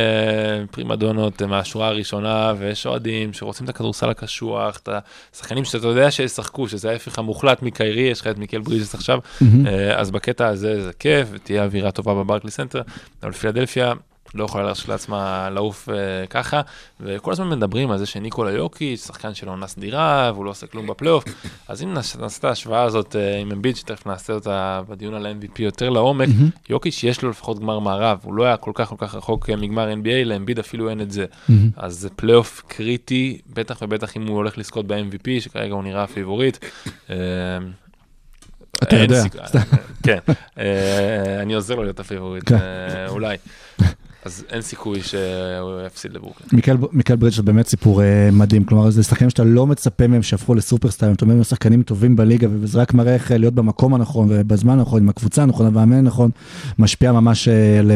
פרימדונות 0.70 1.42
מהשורה 1.42 1.88
הראשונה, 1.88 2.52
ויש 2.58 2.86
אוהדים 2.86 3.32
שרוצים 3.32 3.64
את 3.64 3.70
הכדורסל 3.70 4.10
הקשוח, 4.10 4.78
את 4.82 4.88
השחקנים 5.34 5.64
שאתה 5.64 5.86
יודע 5.86 6.10
שישחקו, 6.10 6.68
שזה 6.68 6.90
ההפך 6.90 7.18
המוחלט 7.18 7.62
מקיירי, 7.62 8.00
יש 8.00 8.20
לך 8.20 8.26
את 8.26 8.38
מיקל 8.38 8.60
ברידג'ס 8.60 8.94
עכשיו, 8.94 9.18
אה, 9.66 10.00
אז 10.00 10.10
בקטע 10.10 10.46
הזה 10.46 10.82
זה 10.82 10.92
כיף, 10.98 11.28
ותהיה 11.32 11.64
אווירה 11.64 11.90
טובה 11.90 12.14
בברקלי 12.14 12.50
סנטר, 12.50 12.82
אבל 13.22 13.32
פילדלפיה 13.32 13.92
לא 14.34 14.44
יכולה 14.44 14.64
להרשות 14.64 14.88
לעצמה 14.88 15.50
לעוף 15.50 15.88
uh, 15.88 15.92
ככה, 16.30 16.60
וכל 17.00 17.32
הזמן 17.32 17.48
מדברים 17.48 17.90
על 17.90 17.98
זה 17.98 18.06
שניקולה 18.06 18.50
יוקיץ', 18.52 19.06
שחקן 19.06 19.34
של 19.34 19.48
עונה 19.48 19.66
סדירה, 19.66 20.30
והוא 20.34 20.44
לא 20.44 20.50
עושה 20.50 20.66
כלום 20.66 20.86
בפלייאוף, 20.86 21.24
אז 21.68 21.82
אם 21.82 21.94
נעשה 21.94 22.18
את 22.38 22.44
ההשוואה 22.44 22.82
הזאת 22.82 23.12
uh, 23.16 23.40
עם 23.42 23.52
אמביד, 23.52 23.76
שתכף 23.76 24.06
נעשה 24.06 24.32
אותה 24.32 24.80
בדיון 24.88 25.14
על 25.14 25.26
ה-MVP 25.26 25.62
יותר 25.62 25.90
לעומק, 25.90 26.28
יוקיץ' 26.68 27.00
יש 27.04 27.22
לו 27.22 27.30
לפחות 27.30 27.58
גמר 27.58 27.78
מערב, 27.78 28.18
הוא 28.22 28.34
לא 28.34 28.44
היה 28.44 28.56
כל 28.56 28.72
כך 28.74 28.88
כל 28.88 28.96
כך 28.98 29.14
רחוק 29.14 29.50
uh, 29.50 29.56
מגמר 29.56 29.92
NBA, 29.92 30.24
לאמביד 30.24 30.58
אפילו 30.58 30.90
אין 30.90 31.00
את 31.00 31.10
זה. 31.10 31.24
אז 31.76 31.94
זה 31.94 32.10
פלייאוף 32.10 32.62
קריטי, 32.68 33.40
בטח 33.52 33.78
ובטח 33.82 34.16
אם 34.16 34.26
הוא 34.26 34.36
הולך 34.36 34.58
לזכות 34.58 34.86
ב-MVP, 34.86 35.40
שכרגע 35.40 35.74
הוא 35.74 35.82
נראה 35.84 36.06
פיבוריט. 36.06 36.58
אה, 37.10 37.16
אתה 38.82 38.96
יודע. 38.96 39.22
סיכוי- 39.22 39.40
כן, 40.02 40.18
אה, 40.58 41.42
אני 41.42 41.54
עוזר 41.54 41.74
לו 41.74 41.82
להיות 41.82 42.00
הפיבוריט, 42.00 42.48
כן. 42.48 42.54
אה, 42.56 43.08
אולי. 43.08 43.36
אז 44.24 44.44
אין 44.50 44.62
סיכוי 44.62 45.02
שהוא 45.02 45.20
יפסיד 45.86 46.12
לברוקלין. 46.12 46.48
מיקל, 46.52 46.76
מיקל 46.92 47.16
ברידג' 47.16 47.36
זה 47.36 47.42
באמת 47.42 47.66
סיפור 47.68 48.02
אה, 48.02 48.28
מדהים, 48.32 48.64
כלומר 48.64 48.90
זה 48.90 49.02
שחקנים 49.02 49.30
שאתה 49.30 49.44
לא 49.44 49.66
מצפה 49.66 50.06
מהם 50.06 50.22
שהפכו 50.22 50.54
לסופרסטארים, 50.54 51.14
אתה 51.14 51.24
אומר 51.24 51.34
הם 51.34 51.44
שחקנים 51.44 51.82
טובים 51.82 52.16
בליגה 52.16 52.48
וזה 52.60 52.80
רק 52.80 52.94
מראה 52.94 53.14
איך 53.14 53.32
אה, 53.32 53.38
להיות 53.38 53.54
במקום 53.54 53.94
הנכון 53.94 54.26
ובזמן 54.30 54.78
הנכון, 54.78 55.02
עם 55.02 55.08
הקבוצה 55.08 55.42
הנכונה 55.42 55.68
והמאמן 55.72 55.96
הנכון, 55.98 56.30
משפיע 56.78 57.12
ממש 57.12 57.48
אה, 57.48 57.78
על, 57.78 57.90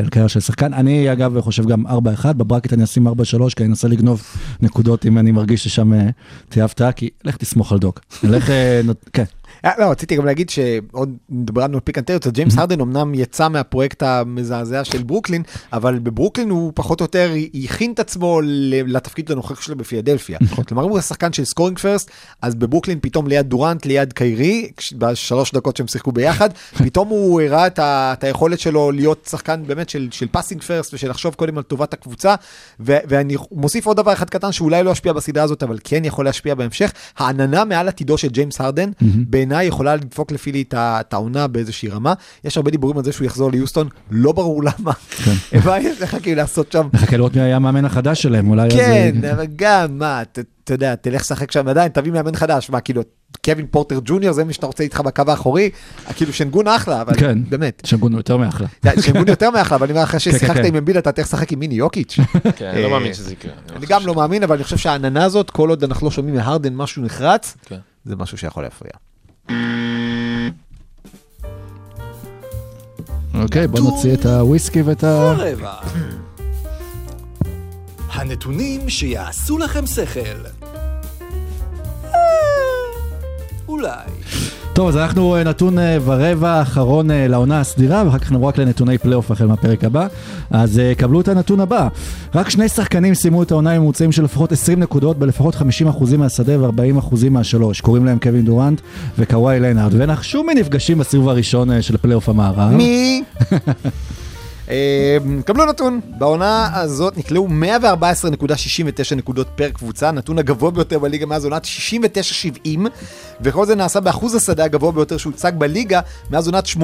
על 0.00 0.08
קריירה 0.08 0.28
של 0.28 0.40
שחקן. 0.40 0.74
אני 0.74 1.12
אגב 1.12 1.40
חושב 1.40 1.66
גם 1.66 1.86
4-1, 1.86 1.90
ב 2.36 2.40
bracket 2.40 2.72
אני 2.72 2.84
אשים 2.84 3.08
4-3 3.08 3.10
כי 3.56 3.62
אני 3.62 3.70
אנסה 3.70 3.88
לגנוב 3.88 4.22
נקודות 4.60 5.06
אם 5.06 5.18
אני 5.18 5.30
מרגיש 5.32 5.64
ששם 5.64 5.92
אה, 5.94 6.08
תהיה 6.48 6.64
הפתעה, 6.64 6.92
כי 6.92 7.10
לך 7.24 7.36
תסמוך 7.36 7.72
על 7.72 7.78
דוק. 7.78 8.00
לך, 8.22 8.50
אה, 8.50 8.80
נות- 8.84 9.10
כן. 9.12 9.24
אה, 9.64 9.70
לא, 9.78 9.84
רציתי 9.84 10.16
גם 10.16 10.26
להגיד 10.26 10.50
שעוד 10.50 11.16
דיברנו 11.30 11.74
על 11.74 11.80
פיקנטריות, 11.80 12.26
אז 12.26 12.32
ג'יימס 12.32 12.58
הרדן 12.58 12.80
אמנם 12.80 13.14
יצא 13.14 13.48
מהפרויקט 13.48 14.02
המזעזע 14.02 14.84
של 14.84 15.02
ברוקלין, 15.02 15.42
אבל 15.72 15.98
בברוקלין 15.98 16.50
הוא 16.50 16.72
פחות 16.74 17.00
או 17.00 17.04
יותר 17.04 17.32
הכין 17.64 17.92
את 17.92 18.00
עצמו 18.00 18.40
לתפקיד 18.86 19.30
הנוכחי 19.32 19.60
שלו 19.60 19.76
בפילדלפיה. 19.76 20.38
כלומר, 20.68 20.84
אם 20.84 20.90
הוא 20.90 21.00
שחקן 21.00 21.32
של 21.32 21.44
scoring 21.44 21.78
first, 21.78 22.10
אז 22.42 22.54
בברוקלין 22.54 22.98
פתאום 23.02 23.26
ליד 23.26 23.46
דורנט, 23.46 23.86
ליד 23.86 24.12
קיירי, 24.12 24.70
בשלוש 24.98 25.52
דקות 25.52 25.76
שהם 25.76 25.86
שיחקו 25.86 26.12
ביחד, 26.12 26.50
פתאום 26.84 27.08
הוא 27.08 27.40
הראה 27.40 27.66
את, 27.66 28.24
היכולת 28.24 28.60
שלו 28.60 28.90
להיות 28.90 29.28
שחקן 29.30 29.62
באמת 29.66 29.88
של, 29.88 30.08
של 30.10 30.26
passing 30.30 30.62
first 30.62 30.94
ושל 30.94 31.10
לחשוב 31.10 31.34
קודם 31.34 31.58
על 31.58 31.62
טובת 31.62 31.92
הקבוצה. 31.92 32.34
ואני 32.80 33.36
מוסיף 33.52 33.86
עוד 33.86 33.96
דבר 33.96 34.12
אחד 34.12 34.30
קטן 34.30 34.52
שאולי 34.52 34.82
לא 34.82 34.90
ישפיע 34.90 35.12
בסדרה 35.12 35.44
הזאת, 35.44 35.62
אבל 35.62 35.78
כן 35.84 36.04
יכול 36.04 36.24
להשפיע 36.24 36.54
בהמשך. 36.54 36.92
העננה 37.16 37.64
מעל 37.64 37.88
עתידו 37.88 38.18
של 38.18 38.28
ג'יימס 38.28 38.60
הרדן, 38.60 38.90
בעיניי 39.00 39.51
יכולה 39.56 39.96
לדפוק 39.96 40.32
לפי 40.32 40.52
לי 40.52 40.64
את 40.74 41.14
העונה 41.14 41.46
באיזושהי 41.46 41.88
רמה. 41.88 42.12
יש 42.44 42.56
הרבה 42.56 42.70
דיבורים 42.70 42.98
על 42.98 43.04
זה 43.04 43.12
שהוא 43.12 43.26
יחזור 43.26 43.50
ליוסטון, 43.50 43.88
לא 44.10 44.32
ברור 44.32 44.62
למה. 44.64 44.92
מה 45.66 45.78
יש 45.80 46.02
לך 46.02 46.16
כאילו 46.22 46.36
לעשות 46.36 46.72
שם? 46.72 46.88
נחכה 46.92 47.16
לראות 47.16 47.34
מי 47.36 47.40
היה 47.42 47.56
המאמן 47.56 47.84
החדש 47.84 48.22
שלהם, 48.22 48.50
אולי... 48.50 48.66
אז, 48.66 48.72
כן, 48.72 49.14
אה, 49.24 49.32
אבל 49.32 49.46
גם, 49.56 49.98
מה, 49.98 50.22
ת- 50.32 50.38
אתה 50.64 50.74
יודע, 50.74 50.94
תלך 50.94 51.20
לשחק 51.20 51.50
שם 51.50 51.68
עדיין, 51.68 51.88
תביא 51.88 52.12
מאמן 52.12 52.36
חדש, 52.36 52.70
מה, 52.70 52.80
כאילו, 52.80 53.02
קווין 53.44 53.66
פורטר 53.70 54.00
ג'וניור, 54.04 54.32
זה 54.32 54.44
מי 54.44 54.52
שאתה 54.52 54.66
רוצה 54.66 54.82
איתך 54.84 55.00
בקו 55.00 55.22
האחורי, 55.28 55.70
כאילו 56.16 56.32
שנגון 56.32 56.68
אחלה, 56.68 57.00
אבל 57.00 57.14
כן. 57.14 57.38
באמת. 57.48 57.82
שגון 57.86 58.12
יותר 58.12 58.36
מאחלה. 58.36 58.66
שנגון 59.00 59.28
יותר 59.28 59.50
מאחלה, 59.50 59.76
אבל 59.76 59.84
אני 59.86 59.92
אומר, 59.92 60.04
אחרי 60.04 60.20
כן, 60.20 60.30
ששיחקת 60.32 60.54
כן. 60.54 60.64
עם 60.64 60.76
אמביד, 60.76 60.96
אתה 60.96 61.12
תלך 61.12 61.26
לשחק 61.26 61.52
עם 61.52 61.58
מיני 61.58 61.74
יוקיץ'. 61.74 62.16
כן, 62.56 62.66
אני 62.66 62.82
לא 62.82 62.86
אה, 62.86 62.90
מאמין 62.92 63.14
שזה 63.14 63.32
יקרה. 63.32 63.52
אני 63.76 63.86
גם 63.86 64.06
לא 64.06 64.14
מאמין, 64.14 64.42
אבל 64.42 64.54
אני 64.54 64.64
חושב 64.64 64.76
שהעננה 64.76 65.24
הזאת, 65.24 65.50
כל 65.50 65.68
עוד 65.68 65.84
אנחנו 65.84 66.06
לא 66.06 66.10
שומעים 66.10 66.34
מהרדן 66.34 66.74
משהו 66.74 67.02
נחרץ, 67.02 67.56
כן. 67.66 67.78
זה 68.04 68.16
משהו 68.16 68.38
שיכול 68.38 68.62
להפריע. 68.62 68.92
אוקיי, 73.34 73.68
בוא 73.68 73.80
נוציא 73.80 74.14
את 74.14 74.26
הוויסקי 74.26 74.82
ואת 74.82 75.04
ה... 75.04 75.34
הנתונים 78.12 78.90
שיעשו 78.90 79.58
לכם 79.58 79.86
שכל. 79.86 80.61
אולי. 83.72 83.88
טוב, 84.72 84.88
אז 84.88 84.96
אנחנו 84.96 85.36
אה, 85.36 85.44
נתון 85.44 85.78
אה, 85.78 85.98
ורבע 86.04 86.50
האחרון 86.50 87.10
אה, 87.10 87.28
לעונה 87.28 87.60
הסדירה, 87.60 88.02
ואחר 88.06 88.18
כך 88.18 88.32
נעבור 88.32 88.48
רק 88.48 88.58
לנתוני 88.58 88.98
פלייאוף 88.98 89.30
החל 89.30 89.46
מהפרק 89.46 89.84
הבא. 89.84 90.06
אז 90.50 90.78
אה, 90.78 90.94
קבלו 90.94 91.20
את 91.20 91.28
הנתון 91.28 91.60
הבא. 91.60 91.88
רק 92.34 92.50
שני 92.50 92.68
שחקנים 92.68 93.14
סיימו 93.14 93.42
את 93.42 93.50
העונה 93.50 93.70
עם 93.70 93.82
ממוצעים 93.82 94.12
של 94.12 94.24
לפחות 94.24 94.52
20 94.52 94.80
נקודות 94.80 95.18
בלפחות 95.18 95.54
50% 95.54 96.16
מהשדה 96.18 96.60
ו-40% 96.60 97.14
מהשלוש. 97.30 97.80
קוראים 97.80 98.04
להם 98.04 98.18
קווין 98.18 98.44
דורנט 98.44 98.80
וקוואי 99.18 99.60
לנארד, 99.60 99.92
ונחשו 99.94 100.42
מי 100.42 100.54
נפגשים 100.54 100.98
בסיבוב 100.98 101.28
הראשון 101.28 101.70
אה, 101.70 101.82
של 101.82 101.96
פלייאוף 101.96 102.28
המערב. 102.28 102.72
מי? 102.72 103.22
אה, 104.72 105.16
קבלו 105.44 105.66
נתון, 105.66 106.00
בעונה 106.18 106.70
הזאת 106.74 107.18
נקלעו 107.18 107.48
114.69 107.48 109.14
נקודות 109.16 109.46
פר 109.54 109.70
קבוצה, 109.70 110.10
נתון 110.10 110.38
הגבוה 110.38 110.70
ביותר 110.70 110.98
בליגה 110.98 111.26
מאז 111.26 111.44
עונת 111.44 111.66
69-70, 112.64 112.68
וכל 113.40 113.66
זה 113.66 113.74
נעשה 113.74 114.00
באחוז 114.00 114.34
השדה 114.34 114.64
הגבוה 114.64 114.92
ביותר 114.92 115.16
שהוצג 115.16 115.52
בליגה 115.58 116.00
מאז 116.30 116.46
עונת 116.48 116.66
89-90, 116.66 116.78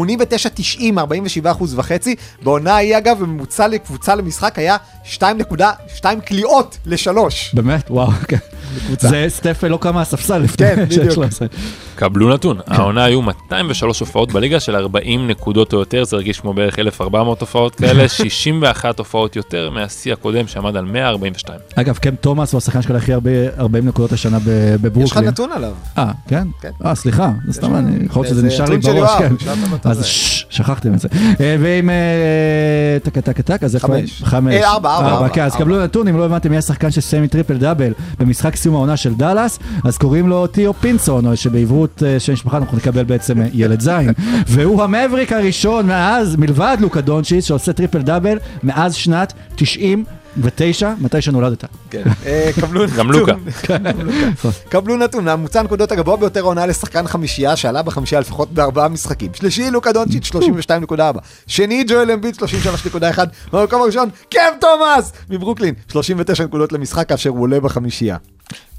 47 0.98 1.50
אחוז 1.50 1.78
וחצי. 1.78 2.14
בעונה 2.42 2.74
ההיא 2.74 2.98
אגב, 2.98 3.18
בממוצע 3.20 3.68
לקבוצה 3.68 4.14
למשחק 4.14 4.58
היה 4.58 4.76
2.2 5.04 6.04
קליעות 6.24 6.78
לשלוש. 6.86 7.54
באמת? 7.54 7.90
וואו, 7.90 8.10
כן. 8.28 8.36
זה 9.00 9.26
סטף 9.28 9.64
לא 9.64 9.78
קם 9.80 9.94
מהספסל 9.94 10.38
לפני 10.38 10.66
כן, 10.76 10.84
בדיוק. 10.84 11.10
13. 11.10 11.48
קבלו 11.94 12.28
נתון, 12.34 12.60
העונה 12.66 13.04
היו 13.04 13.22
203 13.22 14.00
הופעות 14.00 14.32
בליגה 14.32 14.60
של 14.60 14.76
40 14.76 15.28
נקודות 15.28 15.72
או 15.72 15.78
יותר, 15.78 16.04
זה 16.04 16.16
הרגיש 16.16 16.40
כמו 16.40 16.54
בערך 16.54 16.78
1,400 16.78 17.40
הופעות 17.40 17.77
כאלה, 17.78 18.08
61 18.08 18.98
הופעות 18.98 19.36
יותר 19.36 19.70
מהשיא 19.70 20.12
הקודם 20.12 20.46
שעמד 20.46 20.76
על 20.76 20.84
142. 20.84 21.58
אגב, 21.74 21.96
קם 21.96 22.14
תומאס 22.14 22.52
הוא 22.52 22.58
השחקן 22.58 22.82
שלך 22.82 22.96
הכי 23.02 23.12
הרבה 23.12 23.30
40 23.58 23.86
נקודות 23.86 24.12
השנה 24.12 24.38
ב- 24.38 24.42
יש 24.48 24.74
לך 24.74 24.80
בברוקלין. 24.80 25.24
נתון 25.24 25.52
עליו. 25.52 25.72
אה, 25.98 26.10
כן? 26.28 26.46
כן. 26.60 26.70
אה, 26.84 26.94
סליחה, 26.94 27.30
זה 27.46 27.52
סתם, 27.52 27.74
אני- 27.74 28.04
יכול 28.06 28.22
להיות 28.22 28.30
שזה 28.32 28.40
זה 28.40 28.46
נשאר 28.46 28.64
לי 28.70 28.82
של 28.82 28.92
בראש, 28.92 29.10
כן. 29.18 29.34
בטוב. 29.72 29.92
אז 29.92 30.04
שכחתם 30.50 30.94
את 30.94 30.98
זה. 31.00 31.08
אה, 31.40 31.56
ואם... 31.60 31.90
אה, 31.90 31.94
טק 33.02 33.18
טק 33.18 33.40
טק, 33.40 33.62
אז 33.62 33.74
איפה... 33.74 33.86
חמש. 33.88 34.22
חמש. 34.24 34.54
אה, 34.54 34.70
ארבע, 34.70 34.94
ארבע, 34.96 35.28
כן, 35.28 35.42
אז. 35.44 35.56
קבלו 35.56 35.84
נתון, 35.84 36.08
אם 36.08 36.16
לא 36.16 36.24
הבנתם 36.24 36.50
מי 36.50 36.56
השחקן 36.56 36.90
שסיים 36.90 37.22
עם 37.22 37.28
טריפל 37.28 37.56
דאבל 37.58 37.92
במשחק 38.18 38.56
סיום 38.56 38.74
העונה 38.74 38.96
של 38.96 39.14
דאלאס, 39.14 39.58
אז 39.84 39.98
קוראים 39.98 40.28
לו 40.28 40.46
תיאו 40.46 40.74
פינסון, 40.74 41.26
או 41.26 41.36
שבעברית 41.36 42.02
שם 42.18 42.32
משפחה 42.32 42.56
אנחנו 42.56 42.76
נקבל 42.76 43.04
בעצם 43.04 43.34
ילד 43.52 43.80
זין. 43.80 44.12
והוא 44.46 44.82
המבריק 44.82 45.32
הראשון 45.32 45.86
מאז, 45.86 46.36
מלבד 46.36 46.76
לוקה 46.80 47.00
דונצ'יץ, 47.00 47.50
שעושה 47.58 47.72
טריפל 47.72 48.02
דאבל 48.02 48.38
מאז 48.62 48.94
שנת 48.94 49.32
99, 49.56 50.92
מתי 51.00 51.22
שנולדת. 51.22 51.64
כן. 51.90 52.02
אה, 52.26 52.50
קבלו 52.60 52.84
נתון. 52.84 52.96
גם 52.96 53.10
לוקה. 53.10 53.32
קבלו 54.68 54.96
נתון, 54.96 55.28
ממוצע 55.28 55.60
הנקודות 55.60 55.92
הגבוה 55.92 56.16
ביותר 56.16 56.40
העונה 56.40 56.66
לשחקן 56.66 57.06
חמישייה 57.06 57.56
שעלה 57.56 57.82
בחמישייה 57.82 58.20
לפחות 58.20 58.52
בארבעה 58.52 58.88
משחקים. 58.88 59.30
שלישי 59.34 59.70
לוקה 59.70 59.92
דונצ'יץ' 59.92 60.30
32.4. 60.90 61.00
שני 61.46 61.84
ג'ואל 61.88 62.10
אמביט 62.10 62.42
33.1. 62.42 63.18
במקום 63.52 63.82
הראשון 63.82 64.08
קם 64.30 64.38
תומאס 64.60 65.12
מברוקלין 65.30 65.74
39 65.92 66.44
נקודות 66.44 66.72
למשחק 66.72 67.08
כאשר 67.08 67.30
הוא 67.30 67.42
עולה 67.42 67.60
בחמישייה. 67.60 68.16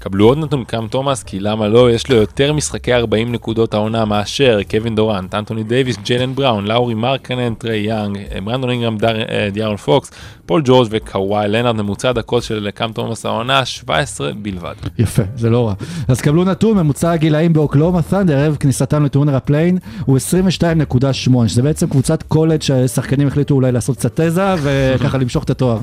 קבלו 0.02 0.26
עוד 0.26 0.38
נתון 0.38 0.64
קם 0.64 0.88
תומאס, 0.88 1.22
כי 1.22 1.40
למה 1.40 1.68
לא, 1.68 1.90
יש 1.90 2.10
לו 2.10 2.16
יותר 2.16 2.52
משחקי 2.52 2.94
40 2.94 3.32
נקודות 3.32 3.74
העונה 3.74 4.04
מאשר 4.04 4.60
קווין 4.70 4.94
דורנט, 4.94 5.34
אנטוני 5.34 5.62
דייוויס, 5.62 5.96
ג'לן 6.08 6.34
בראון, 6.34 6.66
לאורי 6.66 6.94
מרקנן, 6.94 7.54
טרי 7.54 7.76
יאנג, 7.76 8.18
אה, 8.34 8.40
ברנדון 8.40 8.70
אינגרם, 8.70 8.96
אה, 9.04 9.48
דיארון 9.52 9.76
פוקס, 9.76 10.10
פול 10.46 10.62
ג'ורג' 10.64 10.88
וקוואי 10.90 11.48
לנארד, 11.48 11.76
ממוצע 11.76 12.08
הדקות 12.08 12.42
של 12.42 12.68
קם 12.74 12.92
תומאס 12.92 13.26
העונה, 13.26 13.64
17 13.64 14.32
בלבד. 14.32 14.74
יפה, 14.98 15.22
זה 15.36 15.50
לא 15.50 15.68
רע. 15.68 15.74
אז 16.08 16.20
קבלו 16.20 16.44
נתון, 16.44 16.76
ממוצע 16.76 17.10
הגילאים 17.10 17.52
באוקלהומה 17.52 18.02
ת'אנדר, 18.02 18.38
ערב 18.38 18.56
כניסתם 18.56 19.04
לטורניר 19.04 19.36
הפליי 19.36 19.59
אין, 19.59 19.78
הוא 20.06 20.18
22.8, 20.18 21.48
שזה 21.48 21.62
בעצם 21.62 21.88
קבוצת 21.88 22.22
קולג' 22.22 22.62
שהשחקנים 22.62 23.28
החליטו 23.28 23.54
אולי 23.54 23.72
לעשות 23.72 23.96
קצת 23.96 24.20
תזה, 24.20 24.54
וככה 24.62 25.18
למשוך 25.18 25.44
את 25.44 25.50
התואר. 25.50 25.78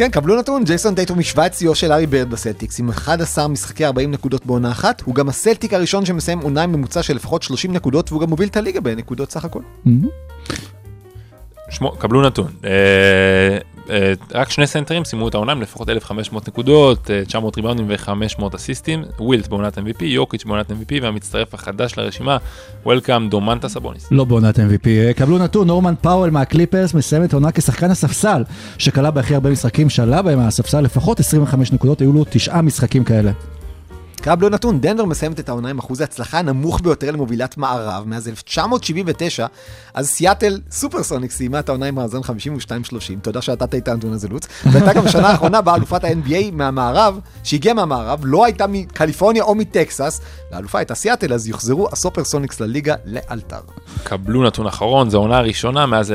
כן, 0.00 0.10
קבלו 0.10 0.38
נתון, 0.38 0.64
ג'ייסון 0.64 0.94
טייטום 0.94 1.18
משווה 1.18 1.46
את 1.46 1.54
שיאו 1.54 1.74
של 1.74 1.92
לארי 1.92 2.06
בירד 2.06 2.30
בסלטיקס 2.30 2.80
עם 2.80 2.88
11 2.88 3.48
משחקי 3.48 3.84
40 3.84 4.10
נקודות 4.10 4.46
בעונה 4.46 4.70
אחת, 4.70 5.00
הוא 5.00 5.14
גם 5.14 5.28
הסלטיק 5.28 5.74
הראשון 5.74 6.04
שמסיים 6.04 6.38
עונה 6.38 6.62
עם 6.62 6.72
ממוצע 6.72 7.02
של 7.02 7.16
לפחות 7.16 7.42
30 7.42 7.72
נקודות 7.72 8.12
והוא 8.12 8.22
גם 8.22 8.28
מוביל 8.28 8.48
את 8.48 8.56
הליגה 8.56 8.80
בנקודות 8.80 9.30
סך 9.30 9.44
הכל. 9.44 9.62
שמו, 11.70 11.92
קבלו 11.98 12.22
נתון. 12.22 12.52
אה, 13.90 13.96
אה, 14.00 14.12
רק 14.34 14.50
שני 14.50 14.66
סנטרים 14.66 15.04
סיימו 15.04 15.28
את 15.28 15.34
העונה 15.34 15.52
עם 15.52 15.62
לפחות 15.62 15.88
1,500 15.88 16.48
נקודות, 16.48 17.10
אה, 17.10 17.24
900 17.24 17.56
ריבאונדים 17.56 17.86
ו-500 17.88 18.56
אסיסטים, 18.56 19.04
ווילט 19.18 19.48
בעונת 19.48 19.78
MVP, 19.78 20.04
יוקיץ' 20.04 20.44
בעונת 20.44 20.70
MVP, 20.70 21.02
והמצטרף 21.02 21.54
החדש 21.54 21.98
לרשימה, 21.98 22.36
welcome 22.84 23.28
דומנטאס 23.28 23.68
סבוניס. 23.68 24.08
לא 24.10 24.24
בעונת 24.24 24.58
MVP. 24.58 24.86
אה, 24.86 25.12
קבלו 25.16 25.38
נתון, 25.38 25.66
נורמן 25.66 25.94
פאוול 26.00 26.30
מהקליפרס 26.30 26.94
מסיים 26.94 27.24
את 27.24 27.32
העונה 27.32 27.52
כשחקן 27.52 27.90
הספסל, 27.90 28.44
שעלה 28.78 29.10
בהכי 29.10 29.34
הרבה 29.34 29.50
משחקים, 29.50 29.90
שעלה 29.90 30.22
בהם 30.22 30.38
מהספסל 30.38 30.80
לפחות 30.80 31.20
25 31.20 31.72
נקודות, 31.72 32.00
היו 32.00 32.12
לו 32.12 32.24
תשעה 32.30 32.62
משחקים 32.62 33.04
כאלה. 33.04 33.32
קבלו 34.22 34.48
נתון, 34.48 34.80
דנבר 34.80 35.04
מסיימת 35.04 35.40
את 35.40 35.48
העונה 35.48 35.70
עם 35.70 35.78
אחוז 35.78 36.00
ההצלחה 36.00 36.38
הנמוך 36.38 36.80
ביותר 36.80 37.10
למובילת 37.10 37.56
מערב 37.56 38.04
מאז 38.06 38.28
1979, 38.28 39.46
אז 39.94 40.08
סיאטל 40.08 40.60
סופרסוניק 40.70 41.30
סיימה 41.30 41.58
את 41.58 41.68
העונה 41.68 41.86
עם 41.86 41.94
מאזן 41.94 42.18
52-30, 42.18 42.22
תודה 43.22 43.42
שנתת 43.42 43.74
את 43.74 43.88
הנתון 43.88 44.12
הזה 44.12 44.28
לוץ, 44.28 44.46
והייתה 44.72 44.92
גם 44.92 45.06
השנה 45.06 45.28
האחרונה 45.28 45.60
בה 45.60 45.74
אלופת 45.74 46.04
ה-NBA 46.04 46.52
מהמערב, 46.52 47.18
שהגיעה 47.44 47.74
מהמערב, 47.74 48.20
לא 48.24 48.44
הייתה 48.44 48.66
מקליפורניה 48.66 49.42
או 49.42 49.54
מטקסס, 49.54 50.20
לאלופה 50.52 50.78
הייתה 50.78 50.94
סיאטל, 50.94 51.32
אז 51.32 51.48
יוחזרו 51.48 51.88
הסופרסוניקס 51.92 52.60
לליגה 52.60 52.94
לאלתר. 53.04 53.60
קבלו 54.02 54.42
נתון 54.42 54.66
אחרון, 54.66 55.10
זו 55.10 55.18
העונה 55.18 55.38
הראשונה 55.38 55.86
מאז 55.86 56.14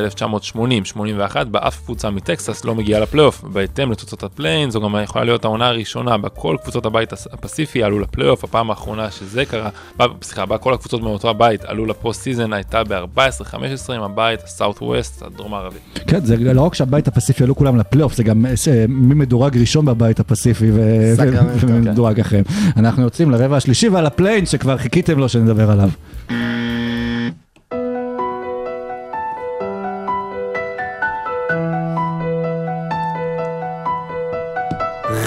1980-81, 0.55 1.43
בה 1.43 1.67
אף 1.67 1.79
קבוצה 1.85 2.09
מטקסס 2.09 2.65
לא 2.65 2.75
מגיעה 2.75 2.99
לפלייאוף. 2.99 3.43
בהתאם 3.43 3.91
לתוצאות 3.91 4.23
הפליי 4.23 4.50
אין, 4.50 4.71
זו 4.71 4.81
גם 4.81 4.95
יכולה 5.03 5.25
להיות 5.25 5.45
העונה 5.45 5.67
הראשונה 5.67 6.17
בה 6.17 6.29
כל 6.29 6.57
קבוצות 6.61 6.85
הבית 6.85 7.13
הפסיפי 7.13 7.83
עלו 7.95 8.03
לפלייאוף. 8.03 8.43
הפעם 8.43 8.69
האחרונה 8.69 9.11
שזה 9.11 9.45
קרה, 9.45 9.69
סליחה, 10.21 10.45
בה 10.45 10.57
כל 10.57 10.73
הקבוצות 10.73 11.01
מאותו 11.01 11.29
הבית 11.29 11.65
עלו 11.65 11.85
לפוסט 11.85 12.21
סיזן 12.21 12.53
הייתה 12.53 12.83
ב-14-15 12.83 13.93
עם 13.93 14.01
הבית 14.01 14.43
ה 14.43 14.49
south 14.49 14.81
west, 14.81 15.21
הדרום 15.21 15.53
מערבי. 15.53 15.77
כן, 16.07 16.25
זה 16.25 16.53
לא 16.53 16.61
רק 16.61 16.73
שהבית 16.73 17.07
הפסיפי 17.07 17.43
עלו 17.43 17.55
כולם 17.55 17.77
לפלייאוף, 17.77 18.13
זה 18.13 18.23
גם 18.23 18.45
אה, 18.45 18.85
מי 18.87 19.15
מדורג 19.15 19.57
ראשון 19.57 19.85
בבית 19.85 20.19
הפסיפי 20.19 20.71
ומי 20.73 21.79
מדורג 21.79 22.19
אחריהם. 22.19 22.45
אנחנו 22.77 23.03
יוצאים 23.03 23.31
לרבע 23.31 23.57
השלישי 23.57 23.89
ועל 23.89 24.05
הפליי 24.05 24.30
אין 24.30 24.45
שכבר 24.45 24.77
חיכיתם 24.77 25.19
לו 25.19 25.29
שנדבר 25.29 25.71
עליו. 25.71 25.89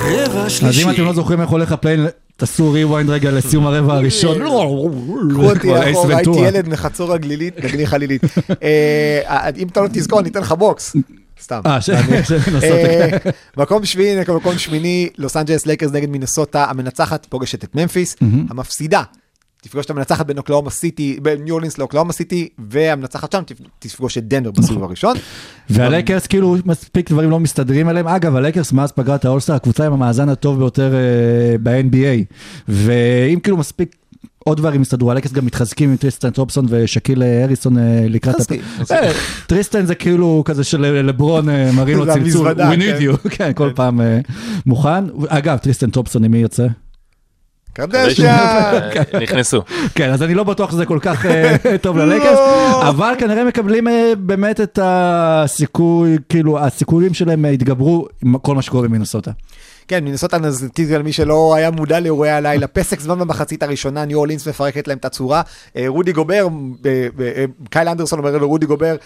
רבע 0.09 0.45
אז 0.45 0.53
שלישי. 0.53 0.85
אם 0.85 0.91
אתם 0.91 1.05
לא 1.05 1.13
זוכרים 1.13 1.41
איך 1.41 1.51
הולך 1.51 1.73
הפליי 1.73 1.92
אין, 1.92 2.07
תעשו 2.39 2.75
rewind 2.75 3.11
רגע 3.11 3.31
לסיום 3.31 3.67
הרבע 3.67 3.95
הראשון. 3.95 4.39
קחו 5.31 5.51
אותי 5.51 5.69
אחורה, 5.93 6.17
הייתי. 6.17 6.31
ילד 6.31 6.69
מחצור 6.69 7.13
הגלילית, 7.13 7.55
הגלילית. 7.85 8.23
אה, 8.63 9.51
אם 9.57 9.69
אתה 9.69 9.81
לא 9.81 9.89
תזכור, 9.93 10.21
אני 10.21 10.29
אתן 10.29 10.41
לך 10.41 10.53
בוקס. 10.53 10.97
סתם. 11.43 11.61
אה, 11.67 11.79
אה, 12.63 13.09
מקום 13.57 13.85
שביעי, 13.85 14.21
מקום 14.37 14.59
שמיני, 14.59 15.09
לוס 15.19 15.37
אנג'לס 15.37 15.67
לייקרס 15.67 15.93
נגד 15.93 16.09
מינסוטה, 16.09 16.65
המנצחת 16.65 17.27
פוגשת 17.31 17.65
את 17.65 17.75
ממפיס, 17.75 18.17
המפסידה. 18.51 19.03
תפגוש 19.69 19.85
את 19.87 19.91
המנצחת 19.91 20.27
בין 20.27 20.39
אוקלהומה 20.39 20.71
סיטי, 20.71 21.19
בין 21.23 21.43
ניו 21.45 21.53
אורלינס 21.55 21.79
לאוקלהומה 21.79 22.13
סיטי, 22.13 22.49
והמנצחת 22.69 23.33
שם 23.33 23.43
תפ- 23.47 23.69
תפגוש 23.79 24.19
את 24.19 24.29
דנבר 24.29 24.51
בסיבוב 24.51 24.83
הראשון. 24.85 25.17
והלייקרס 25.71 26.27
כאילו 26.27 26.57
מספיק 26.65 27.11
דברים 27.11 27.31
לא 27.31 27.41
מסתדרים 27.41 27.89
עליהם. 27.89 28.09
אגב, 28.09 28.37
הלייקרס 28.37 28.73
מאז 28.73 28.93
פגרת 28.93 29.25
האולסטאר, 29.25 29.55
הקבוצה 29.55 29.87
עם 29.87 29.93
המאזן 29.93 30.29
הטוב 30.29 30.59
ביותר 30.59 30.95
אה, 30.95 30.99
ב-NBA. 31.63 32.35
ואם 32.69 33.39
כאילו 33.43 33.57
מספיק... 33.57 33.97
עוד 34.45 34.59
דברים 34.59 34.83
הסתדרו, 34.83 35.11
הלייקרס 35.11 35.33
גם 35.33 35.47
מתחזקים 35.47 35.91
עם 35.91 35.97
טריסטן 35.97 36.31
תומפסון 36.31 36.67
ושקיל 36.69 37.23
אה, 37.23 37.45
הריסון 37.45 37.79
אה, 37.79 38.05
לקראת... 38.09 38.35
הפ-. 38.41 38.53
אה, 38.93 39.11
טריסטן 39.47 39.87
זה 39.87 39.95
כאילו 39.95 40.43
כזה 40.45 40.65
של 40.65 40.85
אה, 40.85 41.03
לברון 41.03 41.49
אה, 41.49 41.73
מראים 41.73 41.99
לו 41.99 42.07
צלצול, 42.07 42.49
we 42.53 42.77
need 42.77 42.81
כן. 42.99 42.99
you, 43.11 43.29
כן, 43.31 43.53
כל 43.55 43.71
פעם 43.75 44.01
אה, 44.01 44.19
מוכן. 44.67 45.05
אגב, 45.29 45.59
טריסטן 45.59 45.91
תומפסון 45.91 46.25
עם 46.25 46.31
מי 46.31 46.39
יוצא? 46.39 46.67
קרדשן! 47.79 48.27
אה, 48.27 49.21
נכנסו. 49.23 49.63
כן, 49.95 50.11
אז 50.11 50.23
אני 50.23 50.35
לא 50.35 50.45
בטוח 50.45 50.71
שזה 50.71 50.87
כל 50.87 50.99
כך 51.03 51.27
אה, 51.27 51.57
טוב 51.83 51.99
ללייקרס, 51.99 52.39
אבל 52.89 53.15
כנראה 53.19 53.45
מקבלים 53.45 53.89
אה, 53.89 54.13
באמת 54.19 54.61
את 54.61 54.79
הסיכוי, 54.83 56.17
כאילו, 56.29 56.59
הסיכויים 56.59 57.15
שלהם 57.15 57.45
אה, 57.45 57.51
התגברו 57.51 58.07
עם 58.25 58.39
כל 58.39 58.55
מה 58.55 58.63
שקורה 58.63 58.89
במינסוטה. 58.89 59.31
כן, 59.89 60.05
מינסוטה 60.05 60.35
נזתית 60.35 60.89
למי 60.91 61.13
שלא 61.13 61.55
היה 61.55 61.71
מודע 61.71 62.01
לאירועי 62.01 62.31
הלילה. 62.31 62.67
פסק 62.67 63.01
זמן 63.01 63.19
במחצית 63.19 63.63
הראשונה, 63.63 64.05
ניו 64.05 64.19
אורלינס 64.19 64.49
מפרקת 64.49 64.89
להם 64.89 64.99
את 64.99 65.05
הצורה. 65.05 65.43
אה, 65.77 65.85
רודי 65.87 66.13
גובר, 66.13 66.49
אה, 66.87 67.07
אה, 67.21 67.45
קייל 67.71 67.89
אנדרסון 67.89 68.19
אומר 68.19 68.39
לרודי 68.39 68.67
גובר, 68.67 68.97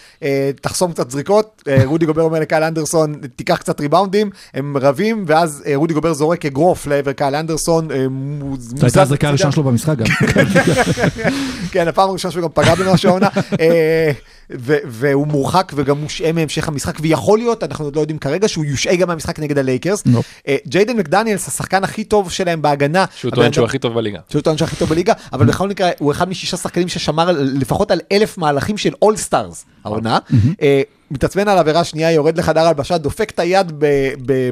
תחסום 0.61 0.93
קצת 0.93 1.11
זריקות. 1.11 1.62
רודי 1.85 2.07
גובר 2.07 2.22
אומר 2.22 2.41
לקייל 2.41 2.62
אנדרסון, 2.62 3.14
תיקח 3.37 3.57
קצת 3.57 3.80
ריבאונדים. 3.80 4.30
הם 4.55 4.76
רבים, 4.76 5.24
ואז 5.26 5.62
רודי 5.74 5.95
גובר 5.95 6.12
זורק 6.12 6.47
אגרוף 6.47 6.87
לעבר 6.87 7.12
קייל 7.12 7.35
אנדרסון. 7.35 7.89
זו 8.59 8.87
הייתה 8.87 9.03
הזריקה. 9.03 9.28
הראשונה 9.28 9.53
שלו 9.53 9.62
במשחק 9.62 9.97
גם. 9.99 10.07
כן, 11.72 11.89
הפעם 11.89 12.09
הראשונה 12.09 12.33
שהוא 12.33 12.43
גם 12.43 12.49
פגע 12.55 12.74
במשהו 12.74 13.11
העונה. 13.11 13.28
והוא 14.59 15.26
מורחק 15.26 15.72
וגם 15.74 16.00
מושעה 16.00 16.32
מהמשך 16.32 16.68
המשחק, 16.68 16.98
ויכול 17.00 17.38
להיות, 17.38 17.62
אנחנו 17.64 17.84
עוד 17.84 17.96
לא 17.96 18.00
יודעים 18.00 18.18
כרגע, 18.18 18.48
שהוא 18.48 18.64
יושעה 18.64 18.96
גם 18.96 19.09
מהמשחק 19.09 19.38
נגד 19.38 19.59
הלייקרס. 19.59 20.05
אה, 20.48 20.57
ג'יידן 20.66 20.96
מקדניאלס, 20.96 21.48
השחקן 21.48 21.84
הכי 21.84 22.05
טוב 22.05 22.30
שלהם 22.30 22.62
בהגנה. 22.62 23.05
שהוא 23.16 23.30
טוען 23.30 23.53
שהוא 23.53 23.64
הכי 23.64 23.78
טוב 23.78 23.94
בליגה. 23.94 24.18
שהוא 24.28 24.42
טוען 24.42 24.57
שהוא 24.57 24.66
הכי 24.66 24.76
טוב 24.76 24.88
בליגה, 24.88 25.12
אבל 25.32 25.46
בכל 25.46 25.68
מקרה, 25.68 25.90
הוא 25.98 26.12
אחד 26.12 26.28
משישה 26.28 26.57
שחקנים 26.57 26.88
ששמר 26.88 27.30
לפחות 27.42 27.90
על 27.90 28.00
אלף 28.12 28.38
מהלכים 28.38 28.78
של 28.78 28.92
אול 29.03 29.16
סטארס 29.16 29.64
העונה. 29.85 30.18
אה, 30.62 30.83
מתעצבן 31.12 31.49
על 31.49 31.59
עבירה 31.59 31.85
שנייה, 31.85 32.12
יורד 32.12 32.39
לחדר 32.39 32.61
הלבשה, 32.61 32.99
דופק 32.99 33.30
את 33.30 33.39
היד 33.39 33.72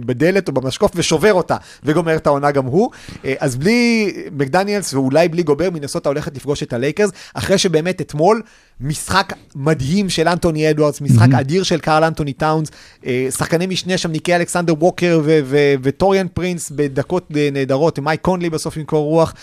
בדלת 0.05 0.49
או 0.49 0.53
במשקוף 0.53 0.93
ושובר 0.95 1.33
אותה, 1.35 1.57
וגומר 1.85 2.17
את 2.17 2.27
העונה 2.27 2.51
גם 2.51 2.65
הוא. 2.65 2.91
אה, 3.25 3.35
אז 3.39 3.57
בלי 3.57 4.13
מקדניאלס 4.33 4.95
ואולי 4.95 5.29
בלי 5.29 5.43
גובר, 5.43 5.71
מנסוטה 5.71 6.09
הולכת 6.09 6.37
לפגוש 6.37 6.63
את 6.63 6.73
הלייקרס, 6.73 7.11
אחרי 7.35 7.59
שבאמת 7.59 8.01
אתמול, 8.01 8.43
משחק 8.81 9.33
מדהים 9.57 10.09
של 10.09 10.29
אנטוני 10.29 10.71
אדוארדס, 10.71 11.01
משחק 11.01 11.29
אדיר 11.41 11.63
של 11.63 11.81
קארל 11.81 12.05
אנטוני 12.05 12.33
טאונס, 12.33 12.69
אה, 13.07 13.29
שחקני 13.37 13.67
משנה 13.67 13.99
שם, 13.99 14.11
ניקי 14.11 14.37
אלכסנדר 14.37 14.75
ווקר 14.79 15.21
ו- 15.25 15.41
ו- 15.45 15.75
וטוריאן 15.83 16.27
פרינס 16.35 16.71
בדקות 16.71 17.27
נהדרות, 17.53 17.99
מייק 17.99 18.21
קונלי 18.21 18.51
בסוף 18.51 18.77
עם 18.77 18.85
קור 18.85 19.05
רוח, 19.05 19.35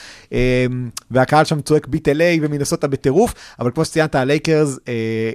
והקהל 1.12 1.46
שם 1.46 1.62
צועק 1.62 1.88
beat 1.88 2.08
LA 2.08 2.40
ומנסוטה 2.42 2.88
בטירוף, 2.88 3.34
אבל 3.60 3.72
כמו 3.72 3.86
שציינת, 3.86 4.16
הלייקרס 4.16 4.78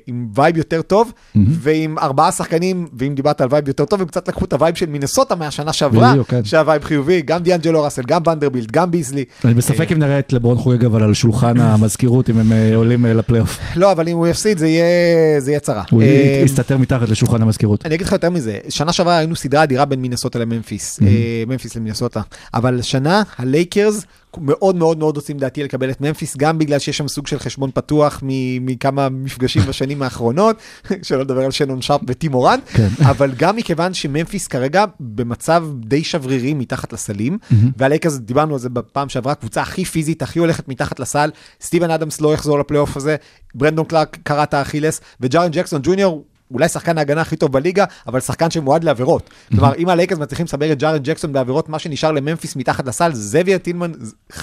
עם 0.06 0.28
vibe 0.42 0.56
יותר 0.56 0.82
טוב, 0.82 1.12
ועם 1.36 1.98
ארבעה 1.98 2.32
שחקנים, 2.32 2.88
ואם 2.98 3.14
דיברת 3.14 3.40
על 3.40 3.48
vibe 3.50 3.68
יותר 3.68 3.84
טוב, 3.84 4.00
הם 4.00 4.06
קצת 4.06 4.28
לקחו 4.28 4.44
את 4.44 4.52
ה 4.52 4.57
vibe 4.57 4.74
של 4.74 4.86
מינסוטה 4.86 5.34
מהשנה 5.34 5.72
שעברה, 5.72 6.10
בדיוק, 6.10 6.28
כן. 6.28 6.44
שה 6.44 6.61
vibe 6.61 6.84
חיובי, 6.84 7.22
גם 7.22 7.42
דיאנג'לו 7.42 7.82
ראסל, 7.82 8.02
גם 8.06 8.22
ונדרבילט, 8.26 8.70
גם 8.70 8.90
ביזלי. 8.90 9.24
אני 9.44 9.54
בספק 9.54 9.92
אם 9.92 9.98
נראה 9.98 10.18
את 10.18 10.32
לברון 10.32 10.58
חוגג 10.58 10.84
אבל 10.84 11.02
על 11.02 11.14
שולחן 11.14 11.60
המזכירות 11.60 12.30
אם 12.30 12.38
הם 12.38 12.52
אה, 12.52 12.76
עולים 12.76 13.06
אה, 13.06 13.12
לפלייאוף. 13.14 13.58
לא, 13.76 13.92
אבל 13.92 14.08
אם 14.08 14.16
הוא 14.16 14.26
יפסיד 14.26 14.58
זה 14.58 14.68
יהיה, 14.68 15.40
זה 15.40 15.50
יהיה 15.50 15.60
צרה. 15.60 15.82
הוא 15.90 16.02
אה, 16.02 16.42
יסתתר 16.44 16.78
מתחת 16.78 17.08
לשולחן 17.08 17.42
המזכירות. 17.42 17.86
אני 17.86 17.94
אגיד 17.94 18.06
לך 18.06 18.12
יותר 18.12 18.30
מזה, 18.30 18.58
שנה 18.68 18.92
שעברה 18.92 19.16
היינו 19.16 19.36
סדרה 19.36 19.62
אדירה 19.62 19.84
בין 19.84 20.02
מינסוטה 20.02 20.38
לממפיס, 20.38 21.00
אה, 21.02 21.06
ממפיס 21.46 21.76
למינסוטה, 21.76 22.20
אבל 22.54 22.78
השנה 22.78 23.22
הלייקרס 23.38 24.04
מאוד 24.40 24.76
מאוד 24.76 24.98
מאוד 24.98 25.16
רוצים 25.16 25.36
לדעתי 25.36 25.62
לקבל 25.62 25.90
את 25.90 26.00
ממפיס, 26.00 26.36
גם 26.36 26.58
בגלל 26.58 26.78
שיש 26.78 26.96
שם 26.98 27.08
סוג 27.08 27.26
של 27.26 27.38
חשבון 27.38 27.70
פתוח 27.74 28.20
מכמה 28.60 29.08
מפגשים 29.08 29.62
בשנים 29.62 30.02
האחרונות, 30.02 30.56
שלא 31.02 31.20
לדבר 31.20 31.44
על 31.44 31.50
שנון 31.50 31.82
שרפ 31.82 32.00
וטי 32.08 32.34
מוראנט, 32.34 32.58
כן. 32.66 32.88
אבל 33.00 33.32
גם 33.36 33.56
מכיוון 33.56 33.94
שממפיס 33.94 34.46
כרגע 34.46 34.84
במצב 35.00 35.66
די 35.80 36.04
שברירי 36.04 36.54
מתחת 36.54 36.92
לסלים, 36.92 37.38
והלייקרס, 37.76 38.16
דיברנו 38.16 38.52
על 38.52 38.58
זה 38.60 38.68
בפעם 38.68 39.08
שעברה, 39.08 39.32
הקבוצה 39.32 39.62
הכי 39.62 39.84
פיזית, 39.84 40.22
הכי 40.22 40.38
הולכת 40.38 40.68
מתחת 40.68 41.00
לסל, 41.00 41.30
סטיבן 41.60 41.90
אדמס 41.90 42.20
לא 42.20 42.34
יחזור 42.34 42.58
לפלייאוף 42.58 42.96
הזה, 42.96 43.16
ברנדון 43.54 43.84
קלארק 43.84 44.18
קרע 44.22 44.42
את 44.42 44.54
האכילס, 44.54 45.00
וג'ארן 45.20 45.48
ג'קסון 45.52 45.80
ג'וניור 45.84 46.24
אולי 46.54 46.68
שחקן 46.68 46.98
ההגנה 46.98 47.20
הכי 47.20 47.36
טוב 47.36 47.52
בליגה, 47.52 47.84
אבל 48.06 48.20
שחקן 48.20 48.50
שמועד 48.50 48.84
לעבירות. 48.84 49.30
כלומר, 49.50 49.74
אם 49.74 49.88
הלייקרס 49.88 50.18
מצליחים 50.18 50.46
לסבך 50.46 50.72
את 50.72 50.78
ג'ארן 50.78 50.98
ג'קסון 50.98 51.32
בעבירות, 51.32 51.68
מה 51.68 51.78
שנשאר 51.78 52.12
לממפיס 52.12 52.56
מתחת 52.56 52.86
לסל, 52.86 53.14
זאבייר 53.14 53.58
טילמן, 53.58 53.92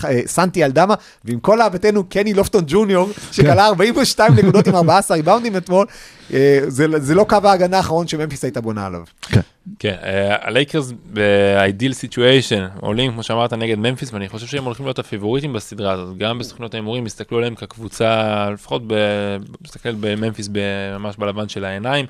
אה, 0.06 0.20
סנטי 0.26 0.66
אלדמה, 0.66 0.94
ועם 1.26 1.40
כל 1.40 1.62
אהבתנו, 1.62 2.04
קני 2.04 2.34
לופטון 2.34 2.64
ג'וניור, 2.68 3.10
שקלע 3.32 3.66
42 3.66 4.34
נקודות 4.34 4.68
עם 4.68 4.76
14 4.76 5.18
ריבאונדים 5.18 5.58
אתמול, 5.58 5.86
זה 6.68 6.86
זה 7.00 7.16
לא 7.16 7.26
קו 7.30 7.38
ההגנה 7.44 7.78
האחרון 7.78 8.08
שממפיס 8.08 8.44
הייתה 8.44 8.62
בונה 8.62 8.86
עליו. 8.86 9.02
כן. 9.22 9.42
כן, 9.80 9.96
אה, 10.04 10.48
הלייקרס 10.48 10.92
ב-ideal 11.14 11.94
situation 11.94 12.80
עולים, 12.82 13.12
כמו 13.12 13.24
שאמרת, 13.24 13.54
נגד 13.54 13.78
ממפיס, 13.78 14.14
ואני 14.14 14.30
חושב 14.30 14.48
שהם 14.48 14.64
הולכים 14.64 14.86
להיות 14.86 15.00
הפיבוריטים 15.00 15.54
בסדרה 15.54 15.92
הזאת. 15.92 16.18
גם 16.18 16.40
בסוכנות 16.40 16.74
ההימורים, 16.74 17.06
הסתכלו 17.06 17.38
עליהם 17.38 17.56
כקבוצה, 17.56 18.50
לפחות 18.54 18.82
ב- 18.88 19.38
מסתכל 19.62 19.96
בממפיס 20.00 20.50
ב- 20.52 20.98
ממש 20.98 21.16
בלבן 21.18 21.50
של 21.50 21.66
העיניים. 21.66 22.06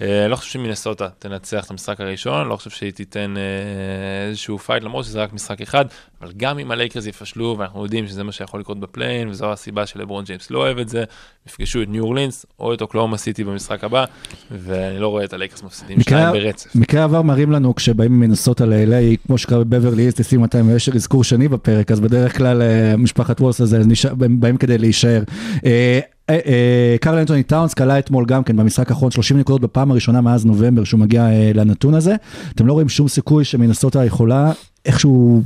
אה, 0.00 0.28
לא 0.28 0.36
חושב 0.36 0.50
שמינסוטה 0.50 1.08
תנצח 1.18 1.64
את 1.64 1.70
המשחק 1.70 2.00
הראשון, 2.00 2.48
לא 2.48 2.56
חושב 2.56 2.70
שהיא 2.70 2.92
תיתן 2.92 3.34
אה, 3.36 4.28
איזשהו 4.28 4.58
fight, 4.58 4.82
למרות 4.82 5.04
שזה 5.04 5.22
רק 5.22 5.32
משחק 5.32 5.60
אחד, 5.60 5.84
אבל 6.22 6.32
גם 6.36 6.58
אם 6.58 6.70
הלייקרס 6.70 7.06
יפשלו, 7.06 7.56
ואנחנו 7.58 7.84
יודעים 7.84 8.06
שזה 8.06 8.22
מה 8.22 8.32
שיכול 8.32 8.60
לקרות 8.60 8.80
בפליי-אין, 8.80 9.28
וזו 9.28 9.52
הסיבה 9.52 9.86
שלברון 9.86 10.24
ג'יימס 10.24 10.50
לא 10.50 10.58
אוהב 10.58 10.78
את 10.78 10.88
זה, 10.88 11.04
יפגשו 11.48 11.82
את 11.82 11.88
ניו 11.88 12.04
אורלינס 12.04 12.46
או 12.58 12.74
את 12.74 12.80
אוקלהומה 12.80 13.16
סיטי 13.16 13.44
במשחק 13.44 13.84
הבא, 13.84 14.04
ואני 14.50 14.98
לא 14.98 15.08
רואה 15.08 15.24
את 15.24 15.32
הלייקרס 15.32 15.62
מפסידים 15.62 15.98
מקרה- 15.98 16.18
שניים 16.18 16.32
ברצף. 16.44 16.76
מקרה 16.76 17.04
עבר 17.04 17.22
מראים 17.22 17.52
לנו 17.52 17.74
כשבאים 17.74 18.12
ממנסוטה 18.20 18.66
ל-LA, 18.66 19.16
כמו 19.26 19.38
שקרה 19.38 19.64
בבברלי 19.64 20.06
הילס 20.06 20.20
90210, 20.20 20.68
ויש 20.68 20.88
אזכור 20.88 21.24
שני 21.24 21.48
בפרק, 21.48 21.90
אז 21.90 22.00
בדרך 22.00 22.36
כלל 22.36 22.62
אה, 22.62 22.96
משפחת 22.96 23.40
וולש 23.40 23.60
הזה 23.60 23.78
נשאר- 23.78 24.14
באים 24.14 24.56
כדי 24.56 24.78
להישאר. 24.78 25.22
אה, 25.64 26.00
אה, 26.30 26.96
קרל 27.00 27.18
אנטוני 27.18 27.42
טאונס 27.42 27.74
קלע 27.74 27.98
אתמול 27.98 28.24
גם 28.26 28.44
כן 28.44 28.56
במשחק 28.56 28.90
האחרון 28.90 29.10
30 29.10 29.38
נקודות 29.38 29.60
בפעם 29.60 29.90
הראשונה 29.90 30.20
מאז 30.20 30.46
נובמבר 30.46 30.84
שהוא 30.84 31.00
מגיע 31.00 31.26
לנתון 31.54 31.94
הזה. 31.94 32.14
אתם 32.54 32.66
לא 32.66 32.72
רואים 32.72 32.88
שום 32.88 33.08
סיכוי 33.08 33.44
שמינסוטה 33.44 34.04
יכולה 34.04 34.52
איכשהו 34.86 35.42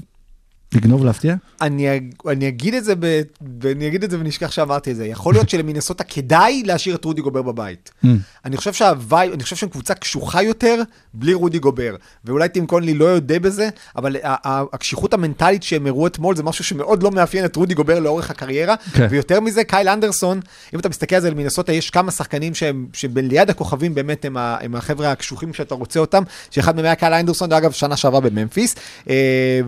לגנוב 0.75 1.05
להפתיע? 1.05 1.35
אני, 1.61 2.01
אני 2.29 2.49
אגיד 2.49 2.75
את 2.75 2.85
זה, 2.85 2.95
ב, 2.99 3.21
ואני 3.61 3.89
אגיד 3.89 4.05
את 4.05 4.11
זה 4.11 4.21
ונשכח 4.21 4.51
שאמרתי 4.51 4.91
את 4.91 4.97
זה. 4.97 5.07
יכול 5.07 5.35
להיות 5.35 5.49
שלמינסוטה 5.49 6.05
כדאי 6.05 6.63
להשאיר 6.67 6.95
את 6.95 7.05
רודי 7.05 7.23
גובר 7.23 7.43
בבית. 7.43 7.91
Mm. 8.05 8.09
אני 8.45 8.57
חושב 8.57 8.73
שה 8.73 8.95
vibe, 8.95 9.33
אני 9.33 9.43
חושב 9.43 9.57
שהם 9.57 9.69
קבוצה 9.69 9.95
קשוחה 9.95 10.43
יותר 10.43 10.83
בלי 11.15 11.35
רודי 11.35 11.59
גובר. 11.59 11.97
ואולי 12.25 12.49
טים 12.49 12.67
קונלי 12.67 12.95
לא 12.95 13.05
יודע 13.05 13.39
בזה, 13.39 13.69
אבל 13.97 14.17
הקשיחות 14.25 15.15
המנטלית 15.15 15.63
שהם 15.63 15.87
הראו 15.87 16.07
אתמול 16.07 16.37
זה 16.37 16.43
משהו 16.43 16.65
שמאוד 16.65 17.03
לא 17.03 17.11
מאפיין 17.11 17.45
את 17.45 17.57
רודי 17.57 17.75
גובר 17.75 18.01
לאורך 18.01 18.31
הקריירה. 18.31 18.75
כן. 18.93 19.07
ויותר 19.11 19.41
מזה, 19.41 19.65
קייל 19.65 19.89
אנדרסון, 19.89 20.41
אם 20.75 20.79
אתה 20.79 20.89
מסתכל 20.89 21.17
על 21.17 21.23
זה 21.23 21.31
למינסוטה, 21.31 21.73
יש 21.73 21.91
כמה 21.91 22.11
שחקנים 22.11 22.55
שהם, 22.55 22.87
שליד 22.93 23.51
הכוכבים 23.51 23.95
באמת 23.95 24.25
הם, 24.25 24.37
ה, 24.37 24.57
הם 24.61 24.75
החבר'ה 24.75 25.13
הקשוחים 25.13 25.55
שאתה 25.55 25.75
רוצה 25.75 26.01
אותם, 26.01 26.23
שאחד 26.51 26.77
מהם 26.77 26.85
היה 26.85 26.95
קייל 26.95 27.13
אנדרסון, 27.13 27.53
אגב, 27.53 27.73
שנה 27.73 27.97
שעברה 27.97 28.21
בממפיס, 28.21 28.75
אה, 29.11 29.61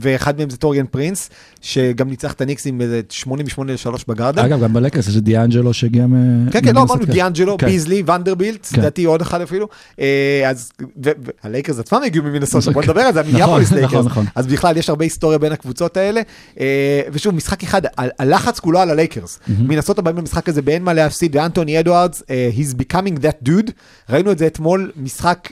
ואחד 0.00 0.38
מהם 0.44 0.50
זה 0.50 0.56
טוריאן 0.56 0.86
פרינס, 0.86 1.30
שגם 1.60 2.08
ניצח 2.08 2.32
את 2.32 2.40
הניקס 2.40 2.66
עם 2.66 2.80
איזה 2.80 3.00
88 3.10 3.72
ל-3 3.72 4.04
בגרדן. 4.08 4.44
אגב, 4.44 4.60
גם 4.60 4.72
בלייקרס 4.72 5.08
את 5.08 5.22
דיאנג'לו 5.22 5.74
שהגיע 5.74 6.06
מ... 6.06 6.14
כן, 6.50 6.60
כן, 6.64 6.74
לא. 6.74 6.82
אמרנו 6.82 7.04
דיאנג'לו, 7.04 7.58
כן. 7.58 7.66
ביזלי, 7.66 8.02
ונדרבילט, 8.06 8.66
כן. 8.72 8.80
לדעתי 8.80 9.04
עוד 9.04 9.20
אחד 9.20 9.40
אפילו. 9.40 9.68
אה, 10.00 10.50
אז, 10.50 10.72
והלייקרס 10.96 11.78
עצמם 11.78 12.00
הגיעו 12.06 12.24
ממינסוטה, 12.24 12.70
בוא 12.70 12.82
כן. 12.82 12.90
נדבר 12.90 13.00
על 13.00 13.14
זה, 13.14 13.20
נכון, 13.20 13.30
המיניאפוליס 13.34 13.68
נכון, 13.68 13.78
לייקרס. 13.78 14.06
נכון. 14.06 14.26
אז 14.34 14.46
בכלל 14.46 14.76
יש 14.76 14.88
הרבה 14.88 15.04
היסטוריה 15.04 15.38
בין 15.38 15.52
הקבוצות 15.52 15.96
האלה. 15.96 16.20
אה, 16.60 17.00
ושוב, 17.12 17.34
משחק 17.34 17.62
אחד, 17.62 17.82
הלחץ 18.18 18.60
כולו 18.60 18.78
על 18.78 18.90
הלייקרס. 18.90 19.38
מינסוטה 19.58 20.02
באים 20.02 20.16
למשחק 20.16 20.48
הזה 20.48 20.62
באין 20.62 20.82
מה 20.82 20.92
להפסיד, 20.92 21.36
ואנטוני 21.36 21.80
אדוארדס, 21.80 22.22
אה, 22.30 22.50
he's 22.56 22.74
becoming 22.74 23.18
that 23.18 23.48
dude. 23.48 23.70
ראינו 24.10 24.32
את 24.32 24.38
זה 24.38 24.46
אתמול, 24.46 24.92
משחק 24.96 25.48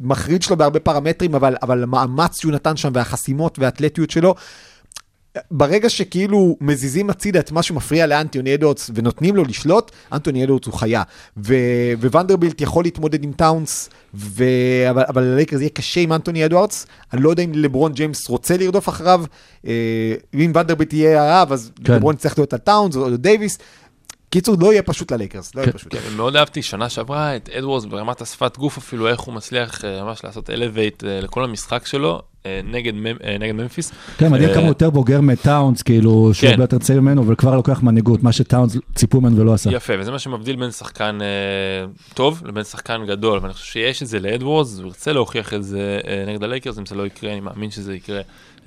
מחריד 0.00 0.42
שלו 0.42 0.56
בהרבה 0.56 0.80
פרמטרים, 0.80 1.34
אבל 1.34 1.82
המאמץ 1.82 2.40
שהוא 2.40 2.52
נתן 2.52 2.76
שם, 2.76 2.90
והחסימות 2.94 3.58
והאתלטיות 3.58 4.10
שלו. 4.10 4.31
ברגע 5.50 5.90
שכאילו 5.90 6.56
מזיזים 6.60 7.10
הצידה 7.10 7.40
את 7.40 7.52
מה 7.52 7.62
שמפריע 7.62 8.06
לאנטוני 8.06 8.54
אדוארדס 8.54 8.90
ונותנים 8.94 9.36
לו 9.36 9.44
לשלוט, 9.44 9.90
אנטוני 10.12 10.44
אדוארדס 10.44 10.66
הוא 10.66 10.74
חיה. 10.74 11.02
ו- 11.36 11.92
וונדרבילט 12.12 12.60
יכול 12.60 12.84
להתמודד 12.84 13.24
עם 13.24 13.32
טאונס, 13.32 13.90
ו- 14.14 14.90
אבל, 14.90 15.02
אבל 15.08 15.22
ללייקרס 15.22 15.60
יהיה 15.60 15.70
קשה 15.70 16.00
עם 16.00 16.12
אנטוני 16.12 16.44
אדוארדס. 16.44 16.86
אני 17.12 17.22
לא 17.22 17.30
יודע 17.30 17.42
אם 17.42 17.52
לברון 17.54 17.92
ג'יימס 17.92 18.28
רוצה 18.28 18.56
לרדוף 18.56 18.88
אחריו. 18.88 19.24
אה, 19.66 20.14
אם 20.34 20.50
וונדרבילט 20.54 20.92
יהיה 20.92 21.22
הרב, 21.22 21.52
אז 21.52 21.72
כן. 21.84 21.92
לברון 21.92 22.16
צריך 22.16 22.38
להיות 22.38 22.52
על 22.52 22.58
טאונס 22.58 22.96
או 22.96 23.16
דייוויס. 23.16 23.58
קיצור, 24.30 24.56
לא 24.60 24.72
יהיה 24.72 24.82
פשוט 24.82 25.12
ללייקרס, 25.12 25.54
לא 25.54 25.60
יהיה 25.60 25.72
כן. 25.72 25.78
פשוט. 25.78 25.94
כן, 25.94 26.16
מאוד 26.16 26.36
אהבתי 26.36 26.62
שנה 26.62 26.88
שעברה 26.88 27.36
את 27.36 27.48
אדוורדס 27.48 27.84
ברמת 27.84 28.20
השפת 28.20 28.56
גוף 28.56 28.78
אפילו, 28.78 29.08
איך 29.08 29.20
הוא 29.20 29.34
מצליח 29.34 29.84
אה, 29.84 30.04
ממש 30.04 30.24
לעשות 30.24 30.50
elevate 30.50 31.02
לכל 31.06 31.44
המשחק 31.44 31.86
שלו 31.86 32.14
אה, 32.14 32.31
נגד 32.64 32.94
ממ- 32.94 33.16
אה, 33.24 33.36
נגד 33.40 33.52
ממפיס. 33.54 33.92
כן, 34.18 34.32
מדהים 34.32 34.48
אה, 34.48 34.54
כמה 34.54 34.66
יותר 34.66 34.90
בוגר 34.90 35.20
מטאונס, 35.20 35.82
כאילו, 35.82 36.10
שהוא 36.34 36.46
כן. 36.46 36.52
הרבה 36.52 36.64
יותר 36.64 36.78
צעיר 36.78 37.00
ממנו, 37.00 37.28
וכבר 37.28 37.56
לוקח 37.56 37.82
מנהיגות, 37.82 38.22
מה 38.22 38.32
שטאונס 38.32 38.76
ציפו 38.94 39.20
ממנו 39.20 39.36
ולא 39.36 39.54
עשה. 39.54 39.70
יפה, 39.70 39.92
וזה 39.98 40.10
מה 40.10 40.18
שמבדיל 40.18 40.56
בין 40.56 40.70
שחקן 40.70 41.18
אה, 41.22 41.26
טוב 42.14 42.42
לבין 42.44 42.64
שחקן 42.64 43.06
גדול, 43.06 43.38
ואני 43.42 43.52
חושב 43.52 43.72
שיש 43.72 44.02
את 44.02 44.08
זה 44.08 44.20
לאדוורדס, 44.20 44.78
הוא 44.78 44.86
ירצה 44.86 45.12
להוכיח 45.12 45.54
את 45.54 45.64
זה 45.64 46.00
אה, 46.06 46.24
נגד 46.28 46.42
הלייקרס, 46.44 46.78
אם 46.78 46.86
זה 46.86 46.94
לא 46.94 47.06
יקרה, 47.06 47.32
אני 47.32 47.40
מאמין 47.40 47.70
שזה 47.70 47.94
יקרה 47.94 48.20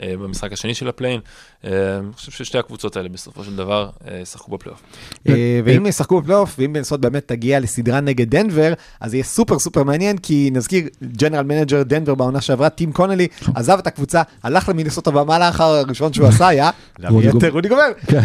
אה, 0.04 0.14
במשחק 0.18 0.54
השני 0.54 0.74
של 0.74 0.88
הפליי-אין. 0.88 1.20
אה, 1.66 1.98
אני 2.00 2.14
חושב 2.14 2.32
ששתי 2.32 2.58
הקבוצות 2.58 2.98
האלה 2.98 3.10
בסופו 3.10 3.44
של 3.44 3.56
דבר 3.56 3.90
אה, 4.08 4.20
ישחקו 4.22 4.52
בפלייאוף. 4.52 4.82
אה, 5.30 5.60
ואם 5.66 5.86
ישחקו 5.86 6.22
בפלייאוף, 6.22 6.56
ואם 6.60 6.74
מינסוטה 6.74 7.02
באמת 7.02 7.28
תגיע 7.28 7.60
לסדרה 7.60 8.00
נגד 8.00 8.30
דנבר, 8.30 8.74
אז 9.00 9.14
יהיה 9.14 9.24
סופר 9.24 9.60
סופר 9.60 9.84
מעניין, 9.84 10.18
כי 10.18 10.50
נזכיר, 10.54 10.84
general 11.04 11.44
manager 11.44 11.84
דנבר 11.84 12.16
בעונה 12.16 12.42
שעברה, 12.42 12.70
טים 12.70 12.92
קונלי, 12.92 13.28
עזב 13.56 13.78
את 13.80 13.88
הקבוצה, 13.88 14.22
הלך 14.44 14.70
למינסוטה, 14.70 15.16
והמהלך 15.16 15.62
הראשון 15.62 16.14
שהוא 16.14 16.28
עשה 16.28 16.48
היה 16.48 16.70
רודי 17.04 17.30
את 17.30 17.68
גובר. 17.68 17.92
כן. 18.08 18.22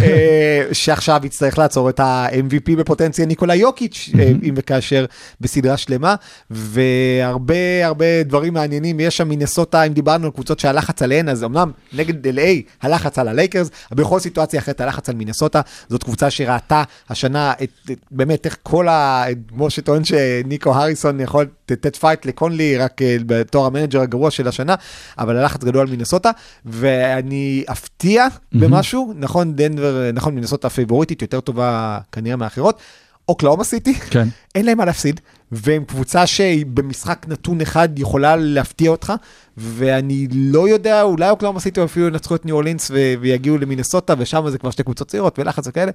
שעכשיו 0.73 1.21
יצטרך 1.25 1.59
לעצור 1.59 1.91
את 1.91 2.01
ה-MVP 2.01 2.77
בפוטנציה 2.79 3.27
ניקולה 3.27 3.55
יוקיץ', 3.55 4.11
אם 4.43 4.55
וכאשר 4.57 5.05
בסדרה 5.41 5.77
שלמה, 5.77 6.15
והרבה 6.51 7.87
הרבה 7.87 8.23
דברים 8.23 8.55
מעניינים, 8.55 9.01
יש 9.01 9.17
שם 9.17 9.29
מינסוטה, 9.29 9.83
אם 9.83 9.93
דיברנו 9.93 10.27
על 10.27 10.33
קבוצות 10.33 10.61
שהלחץ 10.61 11.03
עליהן, 11.03 11.29
אז 11.29 11.45
אמנם 11.45 11.71
נגד 11.93 12.27
LA 12.27 12.41
הלחץ 12.83 13.19
על 13.19 13.30
הלייקרס, 13.31 13.71
אבל 13.93 14.05
בכל 14.05 14.21
סיטואציה 14.21 14.61
אחרת 14.61 14.81
הלחץ 14.81 15.09
על 15.09 15.15
מינסוטה, 15.15 15.61
זאת 15.89 16.03
קבוצה 16.03 16.31
שראתה 16.31 16.83
השנה 17.09 17.53
את, 17.63 17.71
את 17.91 17.99
באמת 18.11 18.47
איך 18.47 18.57
כל 18.63 18.89
ה... 18.89 19.25
כמו 19.49 19.71
שטוען 19.71 20.05
שניקו 20.05 20.75
הריסון 20.75 21.21
יכול 21.21 21.47
לתת 21.71 21.97
פייט 21.97 22.27
לקונלי 22.27 22.77
רק 22.77 23.03
אה, 23.03 23.17
בתור 23.27 23.67
המנג'ר 23.67 24.01
הגרוע 24.01 24.31
של 24.31 24.49
השנה, 24.49 24.75
אבל 25.19 25.37
הלחץ 25.37 25.65
גדול 25.65 25.81
על 25.81 25.91
מינסוטה, 25.91 26.31
ואני 26.65 27.65
אפתיע 27.73 28.27
במשהו, 28.53 29.13
נכון 29.17 29.57
דנבר, 29.57 30.11
נכון 30.15 30.35
מינסוטה 30.35 30.71
פייבוריטית 30.71 31.23
יותר 31.23 31.41
טובה 31.41 31.99
כנראה 32.13 32.37
מהאחרות. 32.37 32.81
אוקלהומה 33.29 33.65
סיטי, 33.65 33.95
כן. 33.95 34.29
אין 34.55 34.67
להם 34.67 34.79
מה 34.79 34.85
להפסיד, 34.85 35.21
והם 35.53 35.85
קבוצה 35.85 36.27
שהיא 36.27 36.67
במשחק 36.67 37.27
נתון 37.29 37.61
אחד 37.61 37.99
יכולה 37.99 38.37
להפתיע 38.37 38.91
אותך, 38.91 39.13
ואני 39.57 40.29
לא 40.33 40.69
יודע, 40.69 41.03
אולי 41.03 41.31
אוקלהומה 41.31 41.61
סיטי 41.61 41.85
אפילו 41.85 42.07
ינצחו 42.07 42.35
את 42.35 42.47
ניו 42.47 42.55
אורלינס 42.55 42.91
ו- 42.91 43.15
ויגיעו 43.21 43.59
למינסוטה, 43.59 44.15
ושם 44.19 44.45
זה 44.51 44.59
כבר 44.59 44.71
שתי 44.71 44.83
קבוצות 44.83 45.09
צעירות 45.09 45.39
ולחץ 45.39 45.67
וכאלה. 45.67 45.93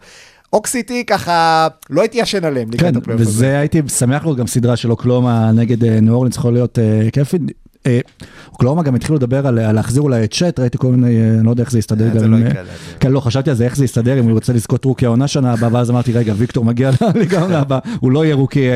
אוק 0.53 0.67
סיטי 0.67 1.05
ככה, 1.05 1.67
לא 1.89 2.01
הייתי 2.01 2.17
ישן 2.17 2.45
עליהם 2.45 2.69
כן, 2.69 2.77
לקראת 2.77 2.95
הפלייאוף 2.95 3.21
הזה. 3.21 3.31
וזה 3.31 3.59
הייתי 3.59 3.81
שמח 3.99 4.23
לראות 4.23 4.37
גם 4.37 4.47
סדרה 4.47 4.75
של 4.75 4.91
אוקלהומה 4.91 5.51
נגד 5.51 5.83
אה, 5.83 5.99
ניו 5.99 6.13
אורלינס, 6.13 6.35
יכול 6.35 6.53
להיות 6.53 6.79
אה, 6.79 7.07
כיפי. 7.13 7.37
אה, 7.85 7.99
אוקלהומה 8.51 8.83
גם 8.83 8.95
התחילו 8.95 9.15
לדבר 9.15 9.47
על 9.47 9.59
על 9.59 9.75
להחזיר 9.75 10.01
אולי 10.01 10.23
את 10.23 10.33
צ'אט, 10.33 10.59
ראיתי 10.59 10.77
כל 10.77 10.87
מיני, 10.87 11.21
אה, 11.21 11.35
אני 11.37 11.45
לא 11.45 11.49
יודע 11.49 11.63
איך 11.63 11.71
זה 11.71 11.79
יסתדר. 11.79 12.09
אה, 12.13 12.19
זה 12.19 12.27
לא 12.27 12.37
יקרה 12.37 12.53
להם. 12.53 12.65
כן, 12.99 13.11
לא, 13.11 13.19
חשבתי 13.19 13.49
על 13.49 13.55
זה, 13.55 13.65
איך 13.65 13.75
זה 13.75 13.85
יסתדר, 13.85 14.19
אם 14.19 14.23
הוא 14.23 14.31
רוצה 14.31 14.53
לזכות 14.53 14.85
rookie 14.85 15.05
העונה 15.05 15.27
שנה 15.27 15.53
הבאה, 15.53 15.69
ואז 15.73 15.91
אמרתי, 15.91 16.11
רגע, 16.11 16.33
ויקטור 16.37 16.65
מגיע 16.65 16.91
לליגה 17.15 17.39
העונה 17.39 17.59
הבאה, 17.59 17.79
הוא 17.99 18.11
לא 18.11 18.25
יהיה 18.25 18.35
rookie 18.35 18.67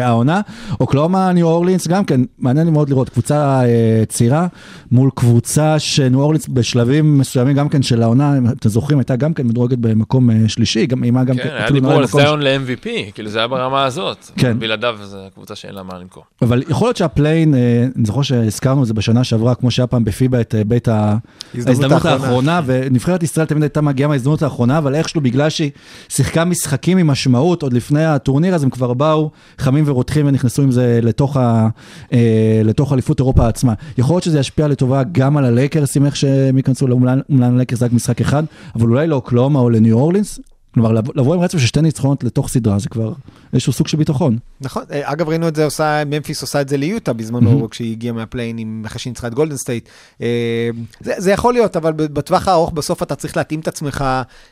העונה. 0.00 0.40
אוקלאומה, 0.80 1.32
ניו 1.32 1.46
אורלינס, 1.46 1.88
גם 1.88 2.04
כן, 2.04 2.20
מעניין 2.38 2.66
לי 2.66 2.72
מאוד 2.72 2.88
לראות, 2.88 3.08
קבוצה 3.08 3.60
צעירה, 4.08 4.46
מול 4.92 5.10
קבוצה 5.14 5.78
שניו 5.78 6.20
אורלינס 6.20 6.48
בשלבים 6.48 7.18
מסוימים 7.18 7.56
גם 7.56 7.68
כן 7.68 7.82
של 7.82 8.02
העונה, 8.02 8.38
אתם 8.58 8.68
זוכרים, 8.68 8.98
הייתה 8.98 9.16
גם 9.16 9.34
כן 9.34 9.46
מדורגת 9.46 9.78
במקום 9.78 10.30
שלישי, 10.48 10.86
גם 10.86 11.02
עימה 11.02 11.24
גם 11.24 11.36
כן, 11.36 11.48
היה 11.48 11.64
אפילו 11.64 11.80
דיבור 11.80 11.92
נראה 11.92 12.02
על 12.02 12.06
זיון 12.06 12.42
ל-MVP, 12.42 13.12
כאילו 13.14 13.30
זה 13.30 13.38
היה 13.38 13.48
ברמה 13.48 13.84
הזאת. 13.84 14.30
כן. 14.36 14.58
בלעדיו 14.58 14.98
זו 15.02 15.18
קבוצה 15.34 15.54
שאין 15.54 15.74
לה 15.74 15.82
מה 15.82 15.98
למכור. 15.98 16.24
אבל 16.42 16.62
יכול 16.68 16.88
להיות 16.88 16.96
שהפליין, 16.96 17.54
אני 17.96 18.04
זוכר 18.04 18.22
שהזכרנו 18.54 18.82
את 18.82 18.86
זה 18.86 18.94
בשנה 18.94 19.24
שעברה, 19.24 19.54
כמו 19.54 19.70
שהיה 19.70 19.86
פעם 19.86 20.04
בפיבה 20.04 20.40
את 20.40 20.54
אה, 20.54 20.64
בית 20.64 20.88
ההזדמנות 20.88 22.04
האחרונה. 22.04 22.60
ונבחרת 22.66 23.22
ישראל 23.22 23.46
תמיד 23.46 23.62
הייתה 23.62 23.80
מגיעה 23.80 24.08
מההזדמנות 24.08 24.42
האחרונה, 24.42 24.78
אבל 24.78 24.94
איכשהו 24.94 25.20
בגלל 25.20 25.50
שהיא 25.50 25.70
שיחקה 26.08 26.44
משחקים 26.44 26.98
עם 26.98 27.06
משמעות 27.06 27.62
עוד 27.62 27.72
לפני 27.72 28.04
הטורניר, 28.04 28.54
אז 28.54 28.62
הם 28.62 28.70
כבר 28.70 28.94
באו 28.94 29.30
חמים 29.58 29.84
ורותחים 29.86 30.26
ונכנסו 30.26 30.62
עם 30.62 30.70
זה 30.70 31.00
לתוך, 31.02 31.36
ה, 31.36 31.68
אה, 32.12 32.60
לתוך 32.64 32.92
אליפות 32.92 33.18
אירופה 33.18 33.48
עצמה. 33.48 33.72
יכול 33.98 34.14
להיות 34.14 34.24
שזה 34.24 34.38
ישפיע 34.38 34.68
לטובה 34.68 35.02
גם 35.12 35.36
על 35.36 35.44
הלייקרס, 35.44 35.96
עם 35.96 36.06
איך 36.06 36.16
שהם 36.16 36.56
ייכנסו, 36.56 36.86
אומנם 36.90 37.20
אומנם 37.30 37.54
הלייקרס 37.54 37.82
רק 37.82 37.92
משחק 37.92 38.20
אחד, 38.20 38.42
אבל 38.74 38.88
אולי 38.88 39.06
לאוקלהומה 39.06 39.58
או 39.58 39.70
לניו 39.70 39.96
אורלינס. 39.96 40.38
כלומר, 40.74 40.92
לבוא- 40.92 41.34
עם 41.34 41.40
רצף 41.40 41.58
של 41.58 41.66
שתי 41.66 41.80
ניצחונות 41.82 42.24
לתוך 42.24 42.48
סדרה, 42.48 42.78
זה 42.78 42.88
כבר 42.88 43.12
איזשהו 43.52 43.72
סוג 43.72 43.88
של 43.88 43.96
ביטחון. 43.96 44.38
נכון, 44.60 44.82
אה, 44.92 45.12
אגב 45.12 45.28
ראינו 45.28 45.48
את 45.48 45.56
זה 45.56 45.64
עושה, 45.64 46.02
ממפיס 46.06 46.42
עושה 46.42 46.60
את 46.60 46.68
זה 46.68 46.76
ליוטה 46.76 47.12
בזמנו, 47.12 47.70
כשהיא 47.70 47.92
הגיעה 47.92 48.14
מה 48.14 48.24
play-in 48.24 48.58
אממ 48.58 48.82
אחרי 48.86 48.98
שהיא 48.98 49.10
ניצחה 49.10 49.26
את 49.26 49.34
גולדן 49.34 49.56
סטייט. 49.56 49.88
אה, 50.22 50.26
זה, 51.00 51.12
זה 51.18 51.30
יכול 51.30 51.54
להיות, 51.54 51.76
אבל 51.76 51.92
בטווח 51.92 52.48
הארוך 52.48 52.72
בסוף 52.72 53.02
אתה 53.02 53.14
צריך 53.14 53.36
להתאים 53.36 53.60
את 53.60 53.68
עצמך 53.68 54.04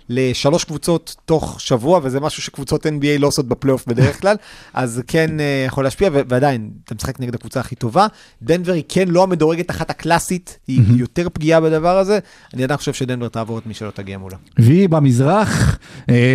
לשלוש 0.09 0.65
קבוצות 0.65 1.17
תוך 1.25 1.61
שבוע, 1.61 2.01
וזה 2.03 2.21
משהו 2.21 2.43
שקבוצות 2.43 2.87
NBA 2.87 3.19
לא 3.19 3.27
עושות 3.27 3.49
בפלייאוף 3.49 3.87
בדרך 3.87 4.21
כלל, 4.21 4.37
אז 4.75 5.03
כן 5.07 5.41
אה, 5.41 5.65
יכול 5.67 5.85
להשפיע, 5.85 6.09
ו- 6.13 6.21
ועדיין, 6.29 6.71
אתה 6.85 6.95
משחק 6.95 7.21
נגד 7.21 7.35
הקבוצה 7.35 7.61
הכי 7.61 7.75
טובה. 7.75 8.07
דנבר 8.43 8.73
היא 8.73 8.83
כן 8.89 9.09
לא 9.09 9.23
המדורגת 9.23 9.71
אחת 9.71 9.91
הקלאסית, 9.91 10.59
היא 10.69 10.81
יותר 10.97 11.29
פגיעה 11.33 11.61
בדבר 11.61 11.99
הזה. 11.99 12.19
אני 12.55 12.65
עדיין 12.65 12.79
חושב 12.79 12.93
שדנבר 12.93 13.29
תעבור 13.29 13.59
את 13.59 13.67
מי 13.67 13.75
שלא 13.75 13.91
תגיע 13.91 14.19
מולה. 14.19 14.37
והיא 14.59 14.89
במזרח, 14.89 15.79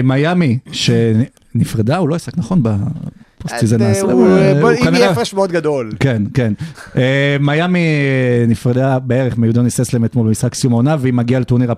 מיאמי, 0.03 0.57
שנפרדה, 0.71 1.97
הוא 1.97 2.09
לא 2.09 2.15
עסק 2.15 2.37
נכון 2.37 2.63
ב 2.63 2.82
post 2.82 3.55
season 3.59 3.81
אה, 3.81 4.01
הוא- 4.01 4.27
אה, 4.27 4.77
כנראה- 4.83 4.99
יהיה 4.99 5.11
הפרש 5.11 5.33
מאוד 5.33 5.51
גדול. 5.51 5.91
כן, 5.99 6.23
כן. 6.33 6.53
אה, 6.97 7.37
מיאמי 7.39 7.79
אה, 7.79 8.45
נפרדה 8.47 8.99
בערך 8.99 9.37
מיודוניס 9.37 9.79
האסלם 9.79 10.05
אתמול 10.05 10.27
במשחק 10.27 10.53
סיום 10.55 10.73
העונה, 10.73 10.95
והיא 10.99 11.13
מגיעה 11.13 11.39
לטורניר 11.41 11.71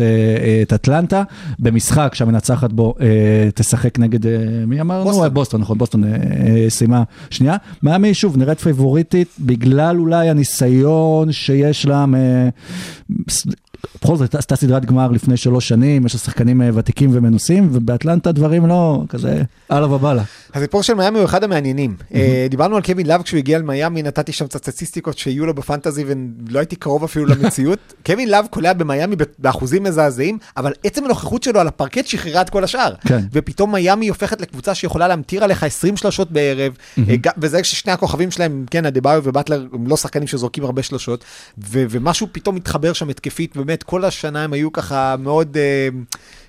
אה, 0.00 0.06
אה, 0.06 0.62
את 0.62 0.72
אטלנטה, 0.72 1.22
במשחק 1.58 2.14
שהמנצחת 2.14 2.72
בו 2.72 2.94
אה, 3.00 3.06
תשחק 3.54 3.98
נגד, 3.98 4.26
אה, 4.26 4.32
מי 4.66 4.80
אמרנו? 4.80 5.04
בוסטון. 5.04 5.60
אה, 5.60 5.64
נכון, 5.64 5.78
בוסטון 5.78 6.04
אה, 6.04 6.10
אה, 6.10 6.70
סיימה 6.70 7.02
שנייה. 7.30 7.56
מיאמי, 7.82 8.14
שוב, 8.14 8.36
נראית 8.36 8.60
פייבוריטית, 8.60 9.28
בגלל 9.40 9.98
אולי 9.98 10.28
הניסיון 10.30 11.32
שיש 11.32 11.86
לה, 11.86 12.04
בכל 14.02 14.16
זאת 14.16 14.34
עשתה 14.34 14.56
סדרת 14.56 14.84
גמר 14.84 15.10
לפני 15.10 15.36
שלוש 15.36 15.68
שנים, 15.68 16.06
יש 16.06 16.14
לה 16.14 16.20
שחקנים 16.20 16.62
אה, 16.62 16.70
ותיקים 16.74 17.10
ומנוסים, 17.12 17.68
ובאטלנטה 17.72 18.32
דברים 18.32 18.66
לא, 18.66 19.02
כזה, 19.08 19.42
אללה 19.72 19.86
ובאללה. 19.94 20.22
הסיפור 20.54 20.82
של 20.82 20.94
מיאמי 20.94 21.18
הוא 21.18 21.24
אחד 21.24 21.44
המעניינים. 21.44 21.96
אה, 22.14 22.46
דיברנו 22.50 22.76
על 22.76 22.82
קווין 22.82 23.06
לאב 23.06 23.22
כשהוא 23.22 23.38
הגיע 23.38 23.58
למיאמי, 23.58 24.02
נתתי 24.02 24.32
שם 24.32 24.46
קצת 24.46 24.64
סטטיסטיקות 24.70 25.18
שיהיו 25.18 25.46
לו 25.46 25.54
בפנטזי 25.54 26.04
ולא 26.06 26.58
הייתי 26.58 26.76
קרוב 26.76 27.04
אפילו 27.04 27.26
למציאות. 27.26 27.78
קווין 28.06 28.28
לאב 28.30 28.46
קולע 28.50 28.72
במיאמי 28.72 29.16
באחוזים 29.38 29.82
מזעזעים, 29.82 30.38
אבל 30.56 30.72
עצם 30.84 31.04
הנוכחות 31.04 31.42
שלו 31.42 31.60
על 31.60 31.68
הפרקט 31.68 32.06
שחררה 32.06 32.40
את 32.42 32.50
כל 32.50 32.64
השאר. 32.64 32.94
כן. 33.00 33.20
ופתאום 33.32 33.72
מיאמי 33.72 34.08
הופכת 34.08 34.40
לקבוצה 34.40 34.74
שיכולה 34.74 35.08
להמטיר 35.08 35.44
עליך 35.44 35.62
20 35.64 35.96
שלשות 35.96 36.30
בערב, 36.32 36.72
אה, 36.98 37.16
גם- 37.20 37.32
וזה 37.38 37.62
כששני 37.62 37.92
הכוכבים 37.92 38.30
שלהם, 38.30 38.64
כן, 38.70 38.86
אדבאיו 38.86 39.22
ובטלר, 39.24 39.66
הם 39.72 39.86
לא 39.86 39.96
שחקנים 39.96 40.26
שזורקים 40.28 40.64
הרבה 40.64 40.82
שלשות, 40.82 41.24
ו- 41.58 41.84
ומשהו 41.90 42.26
פתאום 42.32 42.54
מתחבר 42.54 42.92
שם 42.92 43.08
התקפית, 43.08 43.56
באמת, 43.70 43.82
כל 43.82 44.04
השנה 44.04 44.44
הם 44.44 44.52
היו 44.52 44.72
ככה 44.72 45.16
מאוד... 45.18 45.56
אה, 45.56 45.88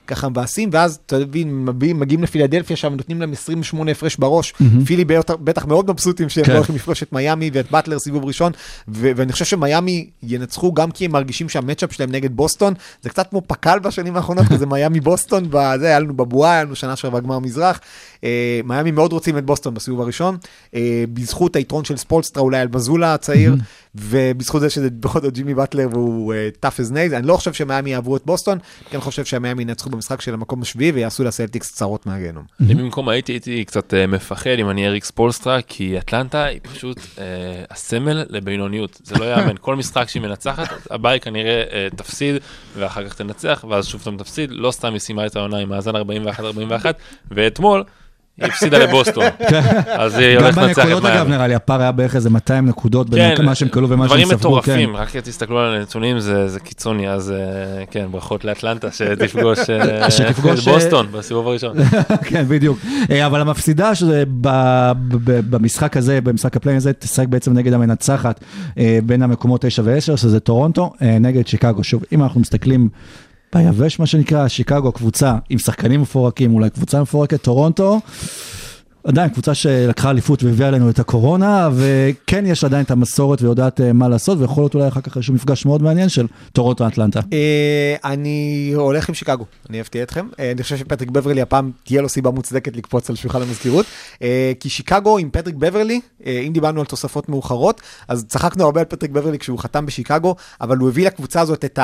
ככה 0.07 0.29
מבאסים, 0.29 0.69
ואז 0.73 0.99
אתה 1.05 1.17
מבין, 1.19 1.65
מגיעים 1.93 2.23
לפילדלפיה 2.23 2.77
שם, 2.77 2.93
נותנים 2.93 3.21
להם 3.21 3.31
28 3.33 3.91
הפרש 3.91 4.15
בראש. 4.15 4.53
פילי 4.85 5.05
בטח- 5.05 5.65
מאוד 5.65 5.91
מבסוטים 5.91 6.29
שהם 6.29 6.43
כן. 6.45 6.51
לא 6.51 6.57
הולכים 6.57 6.75
לפגוש 6.75 7.03
את 7.03 7.13
מיאמי 7.13 7.49
ואת 7.53 7.71
באטלר 7.71 7.99
סיבוב 7.99 8.25
ראשון, 8.25 8.51
ו- 8.87 9.11
ואני 9.15 9.31
חושב 9.31 9.45
שמיאמי 9.45 10.09
ינצחו 10.23 10.73
גם 10.73 10.91
כי 10.91 11.05
הם 11.05 11.11
מרגישים 11.11 11.49
שהמצ'אפ 11.49 11.93
שלהם 11.93 12.11
נגד 12.11 12.35
בוסטון, 12.35 12.73
זה 13.01 13.09
קצת 13.09 13.29
כמו 13.29 13.41
פק"ל 13.47 13.79
בשנים 13.79 14.15
האחרונות, 14.15 14.45
כזה 14.53 14.65
מיאמי 14.65 14.99
בוסטון, 14.99 15.43
בזה, 15.49 15.87
היה 15.87 15.99
לנו 15.99 16.13
בבועה, 16.13 16.51
היה 16.53 16.63
לנו 16.63 16.75
שנה 16.75 16.95
שעברה 16.95 17.19
גמר 17.19 17.39
מזרח. 17.39 17.79
אה, 18.23 18.29
מיאמי 18.65 18.91
מאוד 18.91 19.13
רוצים 19.13 19.37
את 19.37 19.45
בוסטון 19.45 19.73
בסיבוב 19.73 20.01
הראשון, 20.01 20.37
אה, 20.75 21.03
בזכות 21.13 21.55
היתרון 21.55 21.85
של 21.85 21.97
ספולסטרה 21.97 22.43
אולי 22.43 22.59
על 22.59 22.67
מזולה 22.73 23.13
הצעיר, 23.13 23.55
ובזכות 23.95 24.61
זה 24.61 24.69
שזה 24.69 24.89
בכל 24.89 25.21
זאת 25.21 25.33
ג'ימי 25.33 25.53
באטלר 25.53 25.87
והוא 25.91 26.33
tough 26.65 26.79
as 26.79 26.91
nails, 26.91 27.15
אני 27.15 27.27
לא 27.27 27.37
חושב 27.37 27.53
שמיאמי 27.53 27.89
יעברו 27.89 28.17
את 28.17 28.21
בוסטון, 28.25 28.57
כן 28.89 28.99
חושב 28.99 29.25
שמיאמי 29.25 29.61
ינצחו 29.61 29.89
במשחק 29.91 30.21
של 30.21 30.33
המקום 30.33 30.61
השביעי 30.61 30.91
ויעשו 30.91 31.23
לסלטיקס 31.23 31.73
צרות 31.73 32.05
מהגיהנום. 32.05 32.43
אני 32.59 32.75
במקום 32.75 33.09
הייתי 33.09 33.31
הייתי 33.31 33.65
קצת 33.65 33.93
אה, 33.93 34.07
מפחד 34.07 34.49
אם 34.59 34.69
אני 34.69 34.87
אריק 34.87 35.03
ספולסטרה, 35.03 35.61
כי 35.61 35.99
אטלנטה 35.99 36.45
היא 36.45 36.59
פשוט 36.63 36.97
אה, 37.17 37.23
הסמל 37.69 38.25
לבינוניות. 38.29 39.01
זה 39.03 39.15
לא 39.15 39.25
יאמן, 39.25 39.55
כל 39.61 39.75
משחק 39.75 40.09
שהיא 40.09 40.21
מנצחת, 40.21 40.69
הבאה 40.91 41.11
היא 41.11 41.21
כנראה 41.21 41.63
אה, 41.71 41.87
תפסיד, 41.95 42.35
ואחר 42.77 43.07
כך 43.07 43.13
תנצח, 43.13 43.65
ואז 43.69 43.87
שוב 43.87 44.01
פעם 44.01 44.17
תפסיד. 44.17 44.49
לא 44.51 44.71
סתם 44.71 44.93
היא 44.93 44.99
סיימה 44.99 45.25
את 45.25 45.35
העונה 45.35 45.57
עם 45.57 45.69
מאזן 45.69 45.95
41-41, 45.95 45.99
ואתמול 47.31 47.83
היא 48.37 48.47
הפסידה 48.47 48.77
לבוסטון. 48.77 49.23
אז 49.87 50.17
היא 50.17 50.37
גם 50.37 50.43
הולכת 50.43 50.57
לנצח 50.57 50.81
את 50.81 50.85
בנקודות 50.85 51.05
אגב 51.05 51.15
מיאמי. 51.15 51.29
נראה 51.29 51.47
לי, 51.47 51.55
הפער 51.55 51.81
היה 51.81 51.91
בערך 51.91 52.15
איזה 52.15 52.29
200 52.29 52.65
נקודות 52.65 53.09
בין 53.09 53.35
כן, 53.37 53.45
מה 53.45 53.55
שהם 53.55 53.69
קלעו 53.69 53.89
ומה 53.89 54.09
שהם 54.09 54.17
דברים 54.17 54.37
ספגו. 54.37 54.37
מטורפים, 54.37 54.89
כן. 54.89 54.95
רק 54.95 55.17
תסתכלו 55.17 55.59
על 55.59 55.75
הנתונים, 55.75 56.19
זה 56.19 56.59
קיצוני, 56.63 57.09
אז 57.09 57.31
אה, 57.31 57.85
כן, 57.91 58.05
ברכות 58.11 58.45
לאטלנטה 58.45 58.91
שתפגוש 58.91 59.69
אה, 59.69 60.07
את 60.29 60.59
בוסטון 60.63 61.07
בסיבוב 61.11 61.47
הראשון. 61.47 61.77
כן, 62.29 62.45
בדיוק. 62.47 62.79
אה, 63.11 63.25
אבל 63.25 63.41
המפסידה 63.41 63.91
במשחק 65.49 65.97
הזה, 65.97 66.21
במשחק 66.21 66.55
ה 66.57 66.60
play-in 66.60 66.77
הזה, 66.77 66.93
תשחק 66.93 67.27
בעצם 67.27 67.53
נגד 67.53 67.73
המנצחת 67.73 68.39
אה, 68.77 68.99
בין 69.05 69.21
המקומות 69.21 69.61
9 69.65 69.81
ו-10, 69.85 70.17
שזה 70.17 70.39
טורונטו, 70.39 70.93
אה, 71.01 71.19
נגד 71.19 71.47
שיקגו. 71.47 71.83
שוב, 71.83 72.03
אם 72.11 72.23
אנחנו 72.23 72.41
מסתכלים 72.41 72.89
ביבש, 73.55 73.99
מה 73.99 74.05
שנקרא, 74.05 74.47
שיקגו 74.47 74.91
קבוצה 74.91 75.35
עם 75.49 75.59
שחקנים 75.59 76.01
מפורקים, 76.01 76.53
אולי 76.53 76.69
קבוצה 76.69 77.01
מפורקת, 77.01 77.41
טורונטו. 77.41 77.99
עדיין 79.03 79.29
קבוצה 79.29 79.53
שלקחה 79.53 80.09
אליפות 80.09 80.43
והביאה 80.43 80.69
אלינו 80.69 80.89
את 80.89 80.99
הקורונה, 80.99 81.69
וכן 81.73 82.45
יש 82.45 82.63
עדיין 82.63 82.83
את 82.83 82.91
המסורת 82.91 83.41
ויודעת 83.41 83.81
אה, 83.81 83.93
מה 83.93 84.09
לעשות, 84.09 84.39
ויכול 84.39 84.63
להיות 84.63 84.75
אולי 84.75 84.87
אחר 84.87 85.01
כך 85.01 85.15
איזשהו 85.15 85.33
מפגש 85.33 85.65
מאוד 85.65 85.81
מעניין 85.81 86.09
של 86.09 86.27
טורונטו 86.53 86.87
אטלנטה. 86.87 87.19
אה, 87.33 87.95
אני 88.03 88.71
הולך 88.75 89.09
עם 89.09 89.15
שיקגו, 89.15 89.45
אני 89.69 89.81
אפתיע 89.81 90.03
אתכם. 90.03 90.27
אה, 90.39 90.51
אני 90.51 90.63
חושב 90.63 90.77
שפטריק 90.77 91.09
בברלי 91.09 91.41
הפעם 91.41 91.71
תהיה 91.83 92.01
לו 92.01 92.09
סיבה 92.09 92.31
מוצדקת 92.31 92.77
לקפוץ 92.77 93.09
על 93.09 93.15
שולחן 93.15 93.41
המזכירות. 93.41 93.85
כי 94.59 94.69
שיקגו 94.69 95.17
עם 95.17 95.29
פטריק 95.31 95.55
בברלי, 95.55 96.01
אם 96.25 96.51
דיברנו 96.53 96.79
על 96.79 96.85
תוספות 96.85 97.29
מאוחרות, 97.29 97.81
אז 98.07 98.25
צחקנו 98.27 98.63
הרבה 98.63 98.79
על 98.79 98.85
פטריק 98.85 99.11
בברלי 99.11 99.39
כשהוא 99.39 99.59
חתם 99.59 99.85
בשיקגו, 99.85 100.35
אבל 100.61 100.77
הוא 100.77 100.89
הביא 100.89 101.05
לקבוצה 101.05 101.41
הזאת 101.41 101.65
את, 101.65 101.79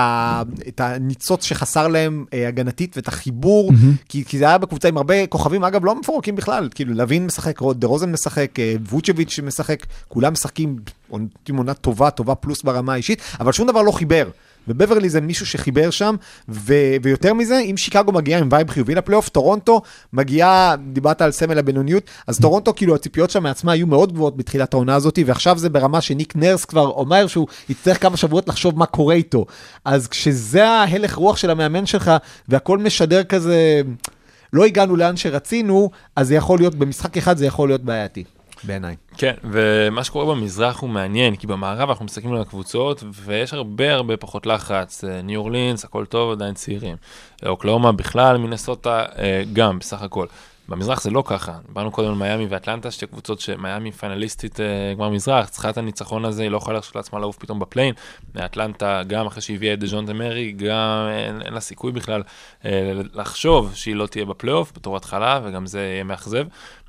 הניצוץ 0.80 1.44
שחסר 1.44 1.88
להם 1.88 2.26
הגנתית 2.48 2.98
ואת 2.98 3.08
החיבור, 3.08 3.72
כי, 4.10 4.26
כי 4.26 4.38
זה 4.38 4.46
היה 4.46 4.58
בקבוצה 4.58 4.88
עם 4.88 4.98
הרבה 4.98 5.28
כוכבים, 5.28 5.64
אגב, 5.64 5.86
לא 5.86 6.00
מפורקים 6.00 6.36
בכלל, 6.36 6.70
כאילו 6.76 6.94
לוין 7.08 7.26
משחק, 7.26 7.60
דרוזן 7.76 8.12
משחק, 8.12 8.60
אה, 8.60 8.76
ווצ'ביץ' 8.90 9.40
משחק, 9.44 9.86
כולם 10.08 10.34
משחקים 10.34 10.76
עושים 11.10 11.58
עונה 11.58 11.74
טובה, 11.74 12.10
טובה 12.10 12.36
פלוס 12.36 12.64
ברמה 12.64 12.94
האישית, 12.94 13.22
אבל 13.40 13.52
שום 13.52 13.68
דבר 13.68 13.82
לא 13.82 13.92
חיבר. 13.92 14.30
ובברלי 14.68 15.10
זה 15.10 15.22
מישהו 15.22 15.46
שחיבר 15.46 15.90
שם, 15.90 16.16
ו- 16.50 16.96
ויותר 17.04 17.34
מזה, 17.34 17.60
אם 17.60 17.78
שיקגו 17.78 18.12
מגיעה 18.12 18.40
עם 18.40 18.50
vibe 18.52 18.70
חיובי 18.70 18.96
לפלייאוף, 18.96 19.30
טורונטו 19.30 19.82
מגיעה, 20.14 20.76
דיברת 20.94 21.22
על 21.22 21.32
סמל 21.32 21.58
הבינוניות, 21.58 22.04
אז 22.28 22.40
טורונטו, 22.40 22.74
כאילו 22.76 22.96
הציפיות 22.96 23.30
שם 23.30 23.44
מעצמה 23.44 23.72
היו 23.72 23.88
מאוד 23.88 24.14
גבוהות 24.14 24.38
בתחילת 24.38 24.74
העונה 24.74 24.96
הזאת, 24.96 25.20
ועכשיו 25.26 25.58
זה 25.58 25.70
ברמה 25.70 26.02
שניק 26.02 26.36
נרס 26.36 26.66
כבר 26.66 26.88
אומר 26.88 27.28
שהוא 27.28 27.48
יצטרך 27.70 28.02
כמה 28.02 28.18
שבועות 28.18 28.48
לחשוב 28.48 28.80
מה 28.80 28.86
קורה 28.86 29.16
איתו. 29.16 29.46
אז 29.86 30.08
כשזה 30.08 30.68
ההלך 30.68 31.16
רוח 31.16 31.38
של 31.38 31.50
המאמן 31.50 31.86
שלך, 31.86 32.12
והכל 32.50 32.78
משדר 32.78 33.24
כזה... 33.24 33.82
לא 34.54 34.66
הגענו 34.66 34.96
לאן 34.96 35.18
שרצינו, 35.18 35.90
אז 36.16 36.28
זה 36.28 36.36
יכול 36.36 36.60
להיות, 36.60 36.76
במשחק 36.76 37.18
אחד 37.18 37.38
זה 37.38 37.46
יכול 37.46 37.70
להיות 37.70 37.82
בעייתי, 37.82 38.24
בעיניי. 38.64 38.96
כן, 39.18 39.34
ומה 39.44 40.04
שקורה 40.04 40.36
במזרח 40.36 40.80
הוא 40.80 40.90
מעניין, 40.90 41.36
כי 41.36 41.48
במערב 41.48 41.90
אנחנו 41.90 42.06
מסתכלים 42.06 42.34
על 42.34 42.42
הקבוצות, 42.42 43.04
ויש 43.14 43.54
הרבה 43.54 43.94
הרבה 43.94 44.18
פחות 44.18 44.46
לחץ. 44.46 45.04
אה, 45.04 45.22
ניו 45.22 45.40
אורלינס, 45.40 45.86
הכל 45.86 46.06
טוב, 46.06 46.32
עדיין 46.32 46.54
צעירים. 46.54 46.96
אוקלאומה 47.46 47.92
בכלל, 47.92 48.38
מינסוטה, 48.38 49.06
אה, 49.18 49.44
גם, 49.54 49.80
בסך 49.80 50.02
הכל. 50.02 50.26
במזרח 50.70 51.02
זה 51.02 51.10
לא 51.10 51.24
ככה, 51.26 51.58
דיברנו 51.68 51.92
קודם 51.92 52.08
על 52.08 52.16
מיאמי 52.16 52.46
ואטלנטה, 52.50 52.92
שתי 52.92 53.08
קבוצות 53.08 53.40
שמיאמי 53.40 53.92
פיינליסטית 53.92 54.60
אה, 54.60 54.94
גמר 54.98 55.10
מזרח, 55.10 55.50
צריכה 55.50 55.70
את 55.70 55.78
הניצחון 55.78 56.26
הזה, 56.26 56.44
היא 56.44 56.52
לא 56.52 56.58
יכולה 56.58 56.74
להרשות 56.74 56.96
לעצמה 56.96 57.20
לעוף 57.20 57.38
פתאום 57.38 57.60
בפליין. 57.60 57.94
אטלנטה, 58.46 59.02
גם 59.08 59.26
אחרי 59.26 59.42
שהביאה 59.42 59.74
את 59.74 59.80
דז'ונטה 59.80 60.06
מארי, 60.06 60.52
גם 60.52 61.08
אין, 61.10 61.42
אין 61.42 61.54
לה 61.54 61.60
סיכוי 61.60 61.92
בכלל 61.92 62.24
אה, 62.66 62.92
לחשוב 63.14 63.76
שהיא 63.76 63.96
לא 63.96 64.08
תהיה 64.08 64.26
בפלייאוף 64.26 64.72
בתור 64.76 64.98
התחלה, 64.98 65.40
וגם 65.44 65.66
זה 65.66 65.80
יהיה 65.80 66.04
מאכזב. 66.04 66.46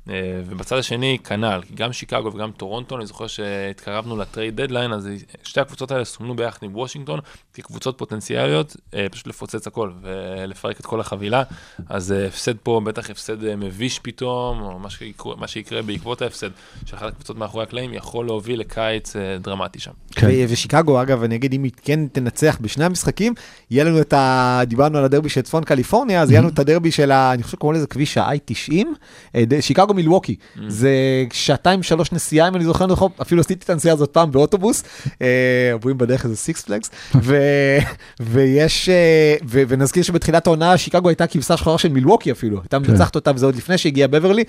אה, 0.09 0.41
ובצד 0.45 0.77
השני, 0.77 1.17
כנ"ל, 1.23 1.61
כי 1.67 1.75
גם 1.75 1.93
שיקגו 1.93 2.31
וגם 2.33 2.51
טורונטו, 2.51 2.97
אני 2.97 3.05
זוכר 3.05 3.27
שהתקרבנו 3.27 4.17
ל 4.17 4.24
trade 4.24 4.61
deadline, 4.61 4.93
אז 4.93 5.09
שתי 5.43 5.61
הקבוצות 5.61 5.91
האלה 5.91 6.05
סומנו 6.05 6.35
ביחד 6.35 6.59
עם 6.61 6.75
וושינגטון, 6.75 7.19
כקבוצות 7.53 7.97
פוטנציאליות, 7.97 8.75
אה, 8.93 9.07
פשוט 9.11 9.27
לפוצץ 9.27 9.67
הכל 9.67 9.91
ולפרק 10.01 10.79
את 10.79 10.85
כל 10.85 10.99
החבילה. 10.99 11.43
אז 11.89 12.11
אה, 12.11 12.27
הפסד 12.27 12.57
פה, 12.63 12.81
בטח 12.83 13.09
הפסד 13.09 13.55
מביש 13.55 13.99
פתאום, 13.99 14.61
או 14.61 14.79
מה 14.79 14.89
שיקרה, 14.89 15.35
מה 15.35 15.47
שיקרה 15.47 15.81
בעקבות 15.81 16.21
ההפסד 16.21 16.49
של 16.85 16.95
אחת 16.95 17.07
הקבוצות 17.07 17.37
מאחורי 17.37 17.63
הקלעים, 17.63 17.93
יכול 17.93 18.25
להוביל 18.25 18.59
לקיץ 18.59 19.15
דרמטי 19.41 19.79
שם. 19.79 19.91
כן. 20.15 20.27
ושיקגו, 20.49 21.01
אגב, 21.01 21.23
אני 21.23 21.35
אגיד, 21.35 21.53
אם 21.53 21.63
היא 21.63 21.71
כן 21.83 22.07
תנצח 22.07 22.57
בשני 22.61 22.85
המשחקים, 22.85 23.33
יהיה 23.71 23.83
לנו 23.83 24.01
את 24.01 24.13
ה... 24.13 24.61
דיברנו 24.67 24.97
על 24.97 25.05
הדרבי 25.05 25.29
של 25.29 25.41
צפון 25.41 25.63
קליפורניה, 25.63 26.21
אז 26.21 26.31
יהיה 26.31 26.41
לנו 26.41 26.49
את 26.49 26.59
הדרבי 26.59 26.91
של 26.91 27.11
ה... 27.11 27.33
אני 27.33 27.43
חושב 27.43 27.57
שקוראים 27.57 27.77
לזה 27.77 27.87
כביש 27.87 28.17
ה-I-90, 28.17 28.73
אה, 29.35 29.45
ד- 29.45 29.59
שיקגו 29.59 29.93
מילווקי. 29.99 30.35
זה 30.67 30.89
שעתיים 31.33 31.83
שלוש 31.83 32.11
נסיעה, 32.11 32.47
אם 32.47 32.55
אני 32.55 32.65
זוכר 32.65 32.85
נכון, 32.85 33.11
אפילו 33.21 33.41
עשיתי 33.41 33.65
את 33.65 33.69
הנסיעה 33.69 33.93
הזאת 33.93 34.09
פעם 34.09 34.31
באוטובוס, 34.31 34.83
אה, 35.21 35.27
עוברים 35.73 35.97
בדרך 35.97 36.25
איזה 36.25 36.35
סיקס 36.35 36.61
פלקס, 36.61 36.89
ו- 37.23 37.77
ויש... 38.19 38.89
אה, 38.89 39.35
ו- 39.47 39.63
ונזכיר 39.67 40.03
שבתחילת 40.03 40.47
העונה 40.47 40.77
שיקגו 40.77 41.09
הייתה 41.09 41.27
כבשה 41.27 41.57
שחורה 41.57 41.77
של 41.77 41.89
מילווקי 41.89 42.31
אפילו, 42.31 42.61
הייתה 42.61 42.79
מנצחת 42.79 43.15
אותה 43.15 43.31
וזה 43.35 43.45
עוד 43.45 43.55
לפני 43.55 43.77
שהגיע 43.77 44.07
בברלי. 44.07 44.43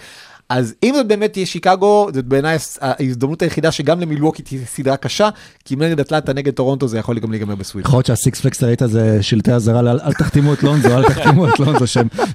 אז 0.51 0.75
אם 0.83 0.93
זאת 0.97 1.09
באמת 1.09 1.33
תהיה 1.33 1.47
שיקגו, 1.47 2.09
זאת 2.15 2.25
בעיניי 2.25 2.57
ההזדמנות 2.81 3.43
היחידה 3.43 3.73
שגם 3.73 4.01
למילווקי 4.01 4.43
תהיה 4.43 4.61
סדרה 4.67 4.97
קשה, 4.97 5.29
כי 5.65 5.75
אם 5.75 5.83
נגד 5.83 6.01
אטלנטה 6.01 6.33
נגד 6.33 6.53
טורונטו 6.53 6.89
זה 6.89 6.99
יכול 6.99 7.19
גם 7.19 7.31
להיגמר 7.31 7.55
ב 7.55 7.59
sweep. 7.59 7.87
יכול 7.87 7.97
להיות 7.97 8.07
שה 8.07 8.24
Six 8.24 8.41
Flags 8.41 8.63
ראית 8.63 8.83
זה 8.87 9.23
שלטי 9.23 9.53
אזהרה, 9.53 9.83
לאל- 9.83 10.01
אל 10.01 10.13
תחתימו 10.13 10.53
את 10.53 10.63
לונזו, 10.63 10.89
אל 10.99 11.05
תחתימו 11.05 11.49
את 11.49 11.61
לונזו, 11.61 11.87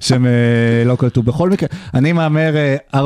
שהם- 0.01 0.25
אה, 0.25 0.31
לא 0.85 0.95
קלטו. 0.95 1.23
בכל 1.23 1.49
מקרה, 1.49 1.69
אני 1.93 2.13
מהמר 2.13 2.55
אה, 2.55 2.75
4-1, 2.93 3.05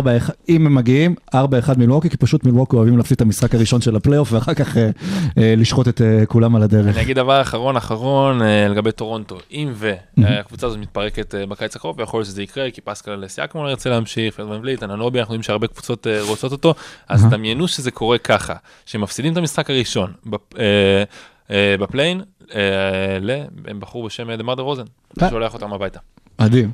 אם 0.50 0.66
הם 0.66 0.76
מגיעים, 0.76 1.16
4-1 1.36 1.38
מילווקי, 1.78 2.10
כי 2.10 2.18
פשוט 2.18 2.44
מילווקי 2.46 2.76
אוהבים 2.76 2.98
להפסיד 2.98 3.16
את 3.16 3.22
המשחק 3.22 3.56
הראשון 3.56 3.82
של 3.82 3.96
הפלייאוף, 3.96 4.34
ואחר 4.34 4.54
כך 4.54 4.78
אה, 4.78 4.90
לשחוט 5.38 5.88
את 5.88 6.02
כולם 6.28 6.56
על 6.56 6.64
הדרך. 6.64 6.96
אני 6.96 7.04
אגיד 7.04 7.16
דבר 7.16 7.42
אחרון 7.42 7.78
אחרון 7.78 8.40
לגבי 8.70 8.92
טורונטו, 8.92 9.38
אם 9.52 9.74
והקבוצה 10.18 10.68
הזאת 10.68 10.80
מתפרקת 10.80 11.36
בקיץ 11.50 11.76
הקרוב, 11.76 12.00
ויכול 12.00 12.20
להיות 12.20 12.28
שזה 12.28 12.44
יקרה, 12.44 12.72
כי 12.72 12.82
פסקל 12.82 13.24
סיאקמון 13.28 13.70
ירצה 13.70 13.90
להמשיך, 13.90 14.40
בליט, 15.00 15.16
אננובי, 15.16 15.20
אנחנו 15.20 15.34
יודעים 15.34 15.44
שהרבה 15.44 15.68
קבוצות 15.68 16.08
אה, 16.08 16.22
רוצות 16.24 16.52
אותו, 16.52 16.74
אז 17.10 17.26
דמיינו 17.26 17.68
שזה 17.68 17.92
קורה 17.92 18.18
ככה, 18.18 18.54
שמפסידים 18.86 19.34
את 19.34 19.38
המשחק 19.38 19.70
הראשון 19.70 20.14
בפ- 20.26 20.60
אה, 20.60 21.04
אה, 21.52 21.76
בפליין, 21.80 22.22
אה, 22.56 22.62
ל- 23.22 23.44
הם 23.68 23.80
בחור 23.80 24.06
בשם 24.06 24.36
דמר 24.36 24.56
דה 24.56 24.62
רוזן. 24.64 24.84
שולח 25.30 25.54
אותם 25.54 25.74
הביתה. 25.74 26.00
מדהים. 26.42 26.72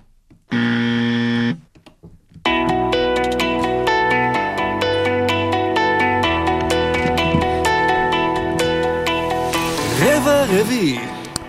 רבע 10.01 10.45
רביעי. 10.61 10.99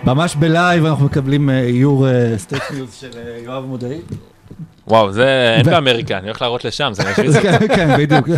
ממש 0.03 0.35
ב 0.35 0.45
live 0.45 0.85
אנחנו 0.85 1.05
מקבלים 1.05 1.49
איור 1.49 2.05
state 2.37 2.63
news 2.73 2.93
של 2.93 3.09
יואב 3.45 3.65
מודעי. 3.65 3.99
וואו, 4.87 5.11
זה 5.11 5.53
אין 5.57 5.65
באמריקה, 5.65 6.17
אני 6.17 6.27
הולך 6.27 6.41
להראות 6.41 6.65
לשמס, 6.65 6.91
זה 6.93 7.03
משוויץ. 7.11 7.35
כן, 7.43 7.67
כן, 7.75 7.97
בדיוק. 7.97 8.29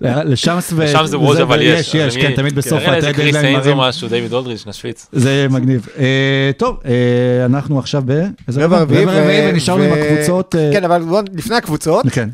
לשמס 0.00 1.18
ווז' 1.18 1.40
אבל 1.40 1.62
יש. 1.62 1.80
יש, 1.80 1.94
יש, 1.94 2.16
כן, 2.16 2.34
תמיד 2.36 2.54
בסוף 2.54 2.78
תראה 2.82 2.94
איזה 2.94 3.08
ה 3.08 3.09
trade 3.09 3.16
קריס 3.16 3.36
דדליין 3.36 3.54
איינס 3.54 3.66
או 3.66 3.76
מראים. 3.76 3.88
משהו, 3.88 4.08
דיוויד 4.08 4.32
אולדריץ', 4.32 4.66
נשוויץ. 4.66 5.06
זה 5.12 5.46
מגניב. 5.50 5.86
אה, 5.98 6.50
טוב, 6.56 6.80
אה, 6.84 7.44
אנחנו 7.44 7.78
עכשיו 7.78 8.02
ב... 8.06 8.12
רבע 8.56 8.80
רביעי, 8.80 9.06
ונשארנו 9.50 9.82
עם 9.82 9.92
הקבוצות. 9.92 10.54
אה, 10.54 10.70
כן, 10.72 10.84
אבל 10.84 11.02
לפני 11.34 11.56
הקבוצות, 11.56 12.06
כן. 12.12 12.28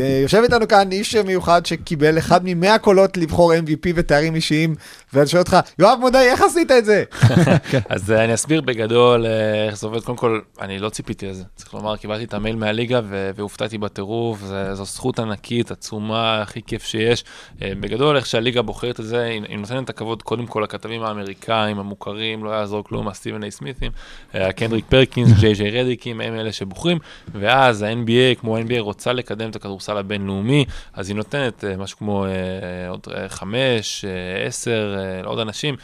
אה, 0.00 0.20
יושב 0.22 0.40
איתנו 0.42 0.68
כאן 0.68 0.92
איש 0.92 1.16
מיוחד 1.16 1.66
שקיבל 1.66 2.18
אחד 2.18 2.44
מ-100 2.44 2.78
קולות 2.78 3.16
לבחור 3.16 3.54
MVP 3.54 3.92
ותארים 3.94 4.34
אישיים, 4.34 4.74
ואני 5.12 5.26
שואל 5.26 5.42
אותך, 5.42 5.56
יואב 5.78 5.98
מודעי, 6.00 6.30
איך 6.30 6.42
עשית 6.42 6.70
את 6.70 6.84
זה? 6.84 7.04
אז 7.88 8.12
אה, 8.12 8.24
אני 8.24 8.34
אסביר 8.34 8.60
בגדול 8.60 9.26
אה, 9.26 9.66
איך 9.66 9.78
זה 9.78 9.86
עובד. 9.86 10.00
קודם 10.00 10.18
כל, 10.18 10.40
אני 10.60 10.78
לא 10.78 10.88
ציפיתי 10.88 11.26
לזה. 11.26 11.44
צריך 11.56 11.74
לומר, 11.74 11.96
קיבלתי 11.96 12.24
את 12.24 12.34
המייל 12.34 12.56
מהליגה 12.56 13.00
והופתעתי 13.34 13.78
בטירוף. 13.78 14.42
זו 14.72 14.84
זכות 14.84 15.18
ענקית, 15.18 15.70
עצומה, 15.70 16.42
הכי 16.42 16.62
כיף 16.62 16.84
שיש. 16.84 17.24
בגדול, 17.60 18.16
איך 18.16 18.26
שהליגה 18.26 18.62
בוחרת 18.62 19.00
את 19.00 19.04
זה, 19.04 19.24
היא 19.24 19.58
נותנת 19.58 19.84
את 19.84 19.90
הכבוד 19.90 20.22
קודם 20.22 20.46
כל 20.46 20.60
לכתבים 20.60 21.02
האמריקאים 21.02 21.78
המוכרים, 21.78 22.44
לא 22.44 22.50
יעזור 22.50 22.84
כלום, 22.84 23.08
הסטיבן 23.08 23.42
איי 23.42 23.50
סמית'ים, 23.50 23.92
אה, 24.34 24.52
קנדריק 24.52 24.84
פרקינס, 24.88 25.30
ג'יי 25.40 25.54
ג'יי 25.54 25.82
רדיקים, 25.82 26.20
הם 26.20 26.34
אלה 26.34 26.52
שבוחרים. 26.52 26.98
ואז 27.34 27.82
ה-NBA, 27.82 28.40
כמו 28.40 28.56
ה-NBA, 28.56 28.80
רוצה 28.80 29.12
לקדם 29.12 29.50
את 29.50 29.56
הכדורסל 29.78 29.96
הבינלאומי, 29.96 30.64
אז 30.92 31.08
היא 31.08 31.16
נותנת 31.16 31.64
אה, 31.64 31.76
משהו 31.76 31.98
כמו 31.98 32.26
אה, 32.26 32.88
עוד 32.88 33.06
אה, 33.14 33.28
חמש, 33.28 34.04
אה, 34.04 34.46
עשר, 34.46 34.96
לעוד 35.22 35.38
אנשים. 35.38 35.76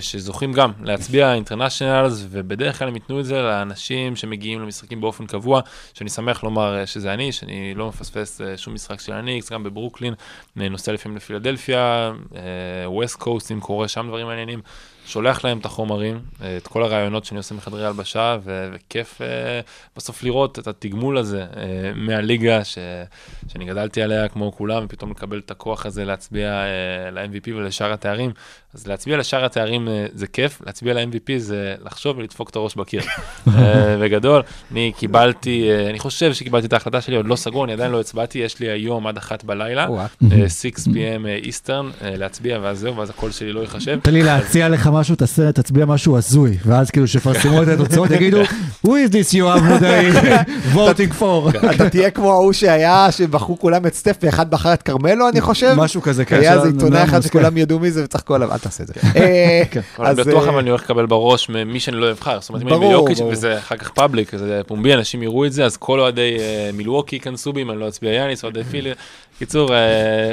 שזוכים 0.00 0.52
גם 0.52 0.72
להצביע 0.82 1.34
אינטרנשיונלס, 1.34 2.26
ובדרך 2.30 2.78
כלל 2.78 2.88
הם 2.88 2.94
ייתנו 2.94 3.20
את 3.20 3.24
זה 3.24 3.42
לאנשים 3.42 4.16
שמגיעים 4.16 4.60
למשחקים 4.60 5.00
באופן 5.00 5.26
קבוע, 5.26 5.60
שאני 5.94 6.10
שמח 6.10 6.44
לומר 6.44 6.84
שזה 6.84 7.14
אני, 7.14 7.32
שאני 7.32 7.74
לא 7.74 7.88
מפספס 7.88 8.40
שום 8.56 8.74
משחק 8.74 9.00
של 9.00 9.12
הניקס, 9.12 9.52
גם 9.52 9.62
בברוקלין, 9.62 10.14
נוסע 10.56 10.92
לפעמים 10.92 11.16
לפילדלפיה, 11.16 12.12
ווסט 12.86 13.16
קוסט, 13.16 13.52
אם 13.52 13.60
קורה 13.60 13.88
שם 13.88 14.06
דברים 14.08 14.26
מעניינים. 14.26 14.60
שולח 15.06 15.44
להם 15.44 15.58
את 15.58 15.64
החומרים, 15.64 16.20
אה, 16.42 16.56
את 16.56 16.66
כל 16.66 16.82
הרעיונות 16.82 17.24
שאני 17.24 17.38
עושה 17.38 17.54
מחדרי 17.54 17.86
הלבשה, 17.86 18.36
ו- 18.44 18.68
וכיף 18.72 19.22
אה, 19.22 19.26
בסוף 19.96 20.22
לראות 20.22 20.58
את 20.58 20.66
התגמול 20.66 21.18
הזה 21.18 21.40
אה, 21.40 21.46
מהליגה 21.94 22.64
ש- 22.64 22.78
שאני 23.48 23.64
גדלתי 23.64 24.02
עליה 24.02 24.28
כמו 24.28 24.52
כולם, 24.56 24.84
ופתאום 24.84 25.10
לקבל 25.10 25.38
את 25.38 25.50
הכוח 25.50 25.86
הזה 25.86 26.04
להצביע 26.04 26.48
אה, 26.50 26.66
ל-MVP 27.10 27.48
ולשאר 27.56 27.92
התארים. 27.92 28.30
אז 28.74 28.86
להצביע 28.86 29.16
לשאר 29.16 29.44
התארים 29.44 29.88
אה, 29.88 30.06
זה 30.14 30.26
כיף, 30.26 30.62
להצביע 30.66 30.94
ל-MVP 30.94 31.32
זה 31.38 31.74
לחשוב 31.84 32.18
ולדפוק 32.18 32.50
את 32.50 32.56
הראש 32.56 32.74
בקיר. 32.74 33.02
בגדול, 34.02 34.42
אני 34.72 34.92
קיבלתי, 34.96 35.70
אה, 35.70 35.90
אני 35.90 35.98
חושב 35.98 36.32
שקיבלתי 36.34 36.66
את 36.66 36.72
ההחלטה 36.72 37.00
שלי, 37.00 37.16
עוד 37.16 37.26
לא 37.26 37.36
סגור, 37.36 37.64
אני 37.64 37.72
עדיין 37.72 37.92
לא 37.92 38.00
הצבעתי, 38.00 38.38
יש 38.38 38.60
לי 38.60 38.70
היום 38.70 39.06
עד 39.06 39.16
אחת 39.16 39.44
בלילה. 39.44 39.86
אה, 40.32 40.48
6 40.48 40.66
PM 40.66 41.26
איסטרן, 41.26 41.90
להצביע, 42.02 42.58
ואז 42.62 42.78
זהו, 42.78 42.96
ואז 42.96 43.10
הקול 43.10 43.30
שלי 43.30 43.52
לא 43.52 43.60
ייחשב. 43.60 43.98
תן 44.02 44.12
לי 44.14 44.22
להציע 44.22 44.68
לך 44.68 44.86
משהו, 45.00 45.16
תעשה, 45.16 45.52
תצביע 45.52 45.84
משהו 45.84 46.16
הזוי, 46.16 46.56
ואז 46.64 46.90
כאילו 46.90 47.08
שיפרסמו 47.08 47.62
את 47.62 47.68
התוצאות, 47.68 48.10
יגידו, 48.10 48.42
who 48.86 48.88
is 48.88 49.12
this 49.12 49.36
יואב 49.36 49.62
מודעי 49.62 50.10
voting 50.74 51.20
for. 51.20 51.70
אתה 51.74 51.90
תהיה 51.90 52.10
כמו 52.10 52.32
ההוא 52.32 52.52
שהיה, 52.52 53.12
שבחרו 53.12 53.58
כולם 53.58 53.86
את 53.86 53.94
סטף 53.94 54.16
ואחד 54.22 54.50
בחר 54.50 54.72
את 54.72 54.82
כרמלו, 54.82 55.28
אני 55.28 55.40
חושב. 55.40 55.74
משהו 55.76 56.02
כזה, 56.02 56.24
כן. 56.24 56.36
היה 56.36 56.54
איזה 56.54 56.66
עיתונאי 56.66 56.98
אחד 56.98 57.08
אנונימוס, 57.08 57.26
שכולם 57.26 57.56
ידעו 57.56 57.78
מי 57.78 57.90
זה 57.90 58.04
וצחקו 58.04 58.34
עליו, 58.34 58.52
אל 58.52 58.58
תעשה 58.58 58.82
את 58.82 58.88
זה. 58.88 58.94
אה, 59.16 59.62
אבל 59.98 60.06
אז, 60.06 60.16
בטוח 60.16 60.44
אה, 60.44 60.48
אבל 60.48 60.58
אני 60.58 60.70
הולך 60.70 60.82
לקבל 60.82 61.06
בראש 61.06 61.48
ממי 61.48 61.80
שאני 61.80 61.96
לא 61.96 62.10
אבחר, 62.10 62.40
זאת 62.40 62.48
אומרת 62.48 62.62
אם 62.62 62.68
אני 62.68 62.76
ברור. 62.78 63.08
וזה 63.30 63.58
אחר 63.58 63.76
כך 63.76 63.90
פאבליק, 63.90 64.36
זה 64.36 64.60
פומבי, 64.66 64.94
אנשים 64.94 65.22
יראו 65.22 65.46
את 65.46 65.52
זה, 65.52 65.64
אז 65.64 65.76
כל 65.76 66.00
אוהדי 66.00 66.36
אה, 66.38 66.70
מילווקי 66.74 67.16
ייכנסו 67.16 67.52
בי 67.52 67.62
אם 67.62 67.70
אני 67.70 67.80
לא 67.80 67.88
אצביע 67.88 68.12
יאניס, 68.12 68.44
אוהדי 68.44 68.64
פילי, 68.64 68.90
קיצור, 69.38 69.74
אה, 69.74 69.78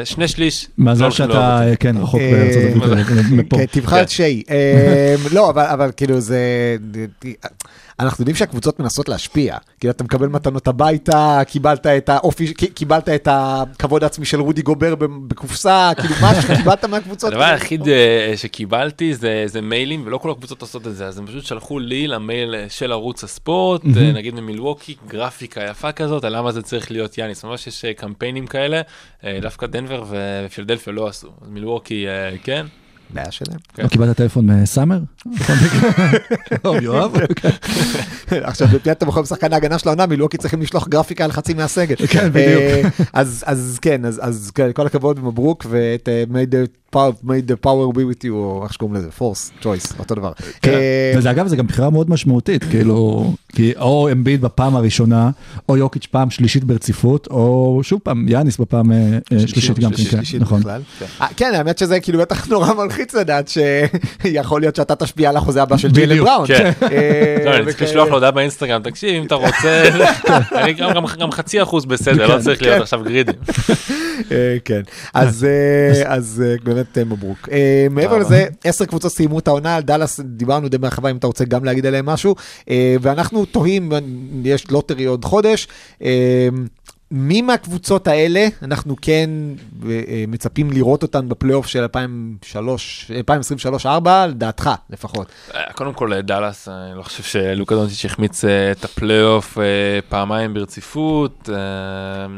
שני 0.06 0.28
שליש. 0.28 0.68
לא 0.78 0.92
מזל 0.92 1.02
לאהוב 1.02 1.16
שאתה, 1.16 1.58
אותי. 1.58 1.70
אה, 1.70 1.76
כן, 1.76 1.98
רחוק 1.98 2.22
בארצות 2.22 2.84
הברית, 2.84 3.08
אה, 3.08 3.24
מפה. 3.32 3.58
כן, 3.58 3.66
תבחר 3.72 4.02
את 4.02 4.10
שיי. 4.10 4.44
אה, 4.50 5.16
לא, 5.36 5.50
אבל- 5.50 5.64
אבל 5.66 5.92
כאילו 5.98 6.20
זה... 6.20 6.38
אנחנו 8.04 8.22
יודעים 8.22 8.36
שהקבוצות 8.36 8.80
מנסות 8.80 9.10
להשפיע. 9.10 9.58
כאילו 9.80 9.92
אתה 9.92 10.04
מקבל 10.04 10.28
מתנות 10.28 10.68
הביתה, 10.68 11.42
קיבלת 11.48 11.88
את 11.88 12.10
האופי, 12.10 12.54
קיבלת 12.54 13.10
את 13.10 13.28
הכבוד 13.32 14.04
העצמי 14.04 14.26
של 14.26 14.40
רודי 14.40 14.62
גובר 14.62 14.96
בקופסה, 15.28 15.92
כאילו 16.02 16.16
משהו 16.22 16.56
קיבלת 16.58 16.86
מהקבוצות. 16.86 17.32
הדבר 17.32 17.44
היחיד 17.44 17.88
אה, 17.88 18.34
שקיבלתי 18.36 19.16
זה, 19.16 19.44
זה 19.46 19.62
מיילים, 19.62 20.04
ולא 20.06 20.18
כל 20.18 20.32
הקבוצות 20.32 20.62
עושות 20.62 20.88
את 20.88 20.96
זה, 20.96 21.08
אז 21.08 21.18
הם 21.18 21.28
פשוט 21.28 21.46
שלחו 21.46 21.80
לי 21.80 22.08
למייל 22.08 22.56
של 22.70 22.92
ערוץ 22.92 23.24
הספורט, 23.24 23.82
אה, 23.98 24.12
נגיד 24.12 24.36
ממילווקי, 24.36 24.96
גרפיקה 25.08 25.64
יפה 25.64 25.92
כזאת, 25.92 26.24
למה 26.24 26.52
זה 26.52 26.62
צריך 26.62 26.92
להיות 26.92 27.18
יאניס. 27.18 27.44
ממש 27.44 27.68
יש 27.68 27.86
אה, 27.86 27.94
קמפיינים 27.94 28.48
כאלה, 28.48 28.82
דווקא 29.42 29.68
דנבר 29.68 30.04
ופילדלפיה 30.10 30.94
לא 30.94 31.08
עשו. 31.08 31.28
אז 31.42 31.50
מילווקי, 31.50 32.06
כן, 32.44 32.66
בעיה 33.10 33.32
שלהם. 33.32 33.58
לא 33.78 33.88
קיבלת 33.88 34.18
טלפון 34.18 34.46
מסאמר? 34.46 35.00
טוב, 36.62 36.76
יואב? 36.82 37.16
עכשיו 38.32 38.68
בפינת 38.68 38.98
אתם 38.98 39.08
יכולים 39.08 39.24
לשחקן 39.24 39.54
ההגנה 39.54 39.80
של 39.80 39.90
העונה 39.90 40.06
מילואוקי 40.06 40.38
צריכים 40.38 40.62
לשלוח 40.62 40.88
גרפיקה 40.88 41.24
על 41.24 41.32
חצי 41.32 41.54
מהסגל. 41.54 41.96
כן, 42.08 42.30
בדיוק. 42.30 42.62
אה, 42.62 42.82
אז 43.14 43.44
אז 43.48 43.80
כן 43.82 44.06
אז 44.06 44.20
אז 44.24 44.52
כן, 44.56 44.72
כל 44.74 44.88
הכבוד 44.88 45.20
ומברוק 45.20 45.66
ואת 45.70 46.10
אה, 46.10 46.24
made 46.94 47.00
the 47.00 47.26
power 47.26 47.28
made 47.28 47.52
the 47.52 47.66
power 47.66 47.96
be 47.98 48.22
with 48.22 48.26
you 48.26 48.32
או 48.32 48.62
איך 48.64 48.74
שקוראים 48.74 48.96
לזה 48.96 49.08
force 49.20 49.64
choice 49.64 50.00
אותו 50.00 50.16
דבר. 50.16 50.32
אה, 50.66 51.14
וזה 51.18 51.32
אגב 51.32 51.48
זה 51.48 51.56
גם 51.56 51.68
בחירה 51.68 51.90
מאוד 51.90 52.10
משמעותית 52.10 52.64
כאילו 52.64 53.34
כי 53.56 53.74
או 53.80 54.10
אמביד 54.12 54.42
בפעם 54.42 54.76
הראשונה 54.76 55.30
או 55.70 55.78
יוקיץ' 55.78 56.06
פעם 56.12 56.30
שלישית 56.30 56.64
ברציפות 56.64 57.28
או 57.32 57.80
שוב 57.84 58.00
פעם 58.04 58.26
יאניס 58.30 58.58
בפעם 58.58 58.92
אה, 58.92 58.98
אה, 59.34 59.48
שלישית 59.48 59.80
גם 59.80 59.92
כן, 59.92 60.04
כן, 60.32 60.38
נכון. 60.40 60.62
אה, 61.22 61.28
כן 61.38 61.52
האמת 61.56 61.78
שזה 61.78 62.00
כאילו 62.00 62.20
בטח 62.20 62.48
נורא 62.48 62.74
מלחיץ 62.74 63.14
לדעת 63.14 63.52
שיכול 64.24 64.62
להיות 64.62 64.76
שאתה 64.76 64.96
תשפיע 64.96 65.30
על 65.30 65.38
החוזה 65.38 65.62
הבא 65.62 65.78
של 65.78 65.92
ג'יילן 65.92 66.18
בראון. 66.24 66.48
כן. 66.48 66.72
לא, 67.46 67.56
אני 67.56 67.66
צריך. 67.66 67.82
לשלוח 67.82 68.08
לו 68.08 68.14
הודעה 68.14 68.32
באינסטגרם, 68.32 68.82
תקשיב, 68.82 69.10
אם 69.10 69.26
אתה 69.26 69.36
רוצה, 69.36 69.84
אני 70.62 70.74
גם- 70.74 71.32
חצי 71.32 71.62
אחוז 71.64 71.86
בסדר, 71.86 72.36
לא 72.36 72.42
צריך 72.42 72.62
להיות 72.62 72.82
עכשיו 72.82 73.04
גרידי. 73.04 73.32
אה, 74.32 74.58
כן, 74.66 74.82
אז 75.14 75.48
אז 76.06 76.44
אה, 76.46 76.56
באמת 76.84 76.98
אה, 76.98 77.04
מברוק. 77.04 77.50
אה, 77.52 77.88
מעבר 77.92 78.18
לזה, 78.18 78.48
עשר 78.64 78.86
קבוצות 78.86 79.12
סיימו 79.12 79.40
את 79.40 79.48
העונה, 79.48 79.76
על 79.76 79.84
דאלאס 79.84 80.20
דיברנו 80.20 80.68
די 80.68 80.78
בהרחבה 80.78 81.10
אם 81.12 81.18
אתה 81.18 81.28
רוצה 81.28 81.46
גם 81.46 81.66
להגיד 81.66 81.86
עליהם 81.86 82.06
משהו, 82.06 82.36
אה, 82.70 82.96
ואנחנו 83.02 83.46
תוהים, 83.46 83.92
יש 84.44 84.72
lottery 84.72 85.06
עוד 85.06 85.26
חודש. 85.26 85.68
אה, 87.14 87.18
מי 87.20 87.42
מהקבוצות 87.42 88.08
האלה 88.08 88.48
אנחנו 88.62 88.96
כן 89.02 89.30
אה, 89.90 90.24
מצפים 90.28 90.72
לראות 90.72 91.04
אותן 91.04 91.30
בפלייאוף 91.30 91.68
של 91.68 91.86
2023-2024, 93.86 94.08
לדעתך 94.30 94.70
לפחות. 94.90 95.28
אה, 95.56 95.74
קודם 95.74 95.94
כל 95.94 96.22
דאלאס, 96.22 96.68
אני 96.68 96.98
לא 96.98 97.04
חושב 97.04 97.24
שלוקה 97.24 97.76
דונצ'יץ' 97.76 98.06
החמיץ 98.06 98.46
אה, 98.46 98.72
את 98.72 98.84
הפלייאוף 98.86 99.58
אה, 99.58 99.64
פעמיים 100.10 100.54
ברציפות. 100.54 101.50
אה, 101.54 101.56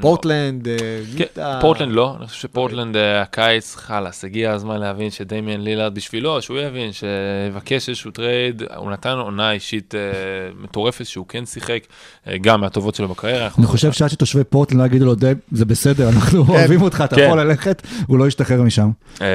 פורטלנד, 0.01 0.67
אה, 0.67 0.76
כן, 1.17 1.21
יוטה. 1.23 1.57
פורטלנד 1.61 1.91
לא, 1.91 2.15
אני 2.19 2.28
חושב 2.28 2.41
שפורטלנד 2.41 2.95
אה, 2.97 3.21
הקיץ, 3.21 3.76
חלאס, 3.76 4.26
הגיע 4.26 4.51
הזמן 4.51 4.80
להבין 4.80 5.11
שדמיאן 5.11 5.61
לילארד 5.61 5.95
בשבילו, 5.95 6.41
שהוא 6.41 6.59
יבין, 6.59 6.91
שיבקש 6.91 7.89
איזשהו 7.89 8.11
trade, 8.12 8.64
הוא 8.76 8.91
נתן 8.91 9.17
עונה 9.17 9.51
אישית 9.51 9.95
אה, 9.95 9.99
מטורפת 10.59 11.05
שהוא 11.05 11.26
כן 11.28 11.45
שיחק, 11.45 11.80
אה, 12.28 12.38
גם 12.38 12.61
מהטובות 12.61 12.95
שלו 12.95 13.07
בקריירה. 13.07 13.49
אני 13.57 13.65
חושב 13.65 13.91
שעד 13.91 14.09
שתושבי 14.09 14.43
פורטלנד 14.43 14.64
לא 14.74 14.84
יגידו 14.84 15.05
לו 15.05 15.16
די 15.16 15.32
זה 15.51 15.66
בסדר 15.66 16.09
אנחנו 16.09 16.45
אוהבים 16.47 16.82
אותך 16.82 17.03
אתה 17.05 17.16
כן. 17.16 17.26
יכול 17.26 17.41
ללכת 17.41 17.82
הוא 18.07 18.18
לא 18.18 18.28
ישתחרר 18.28 18.61
משם. 18.61 18.89
אה, 19.22 19.28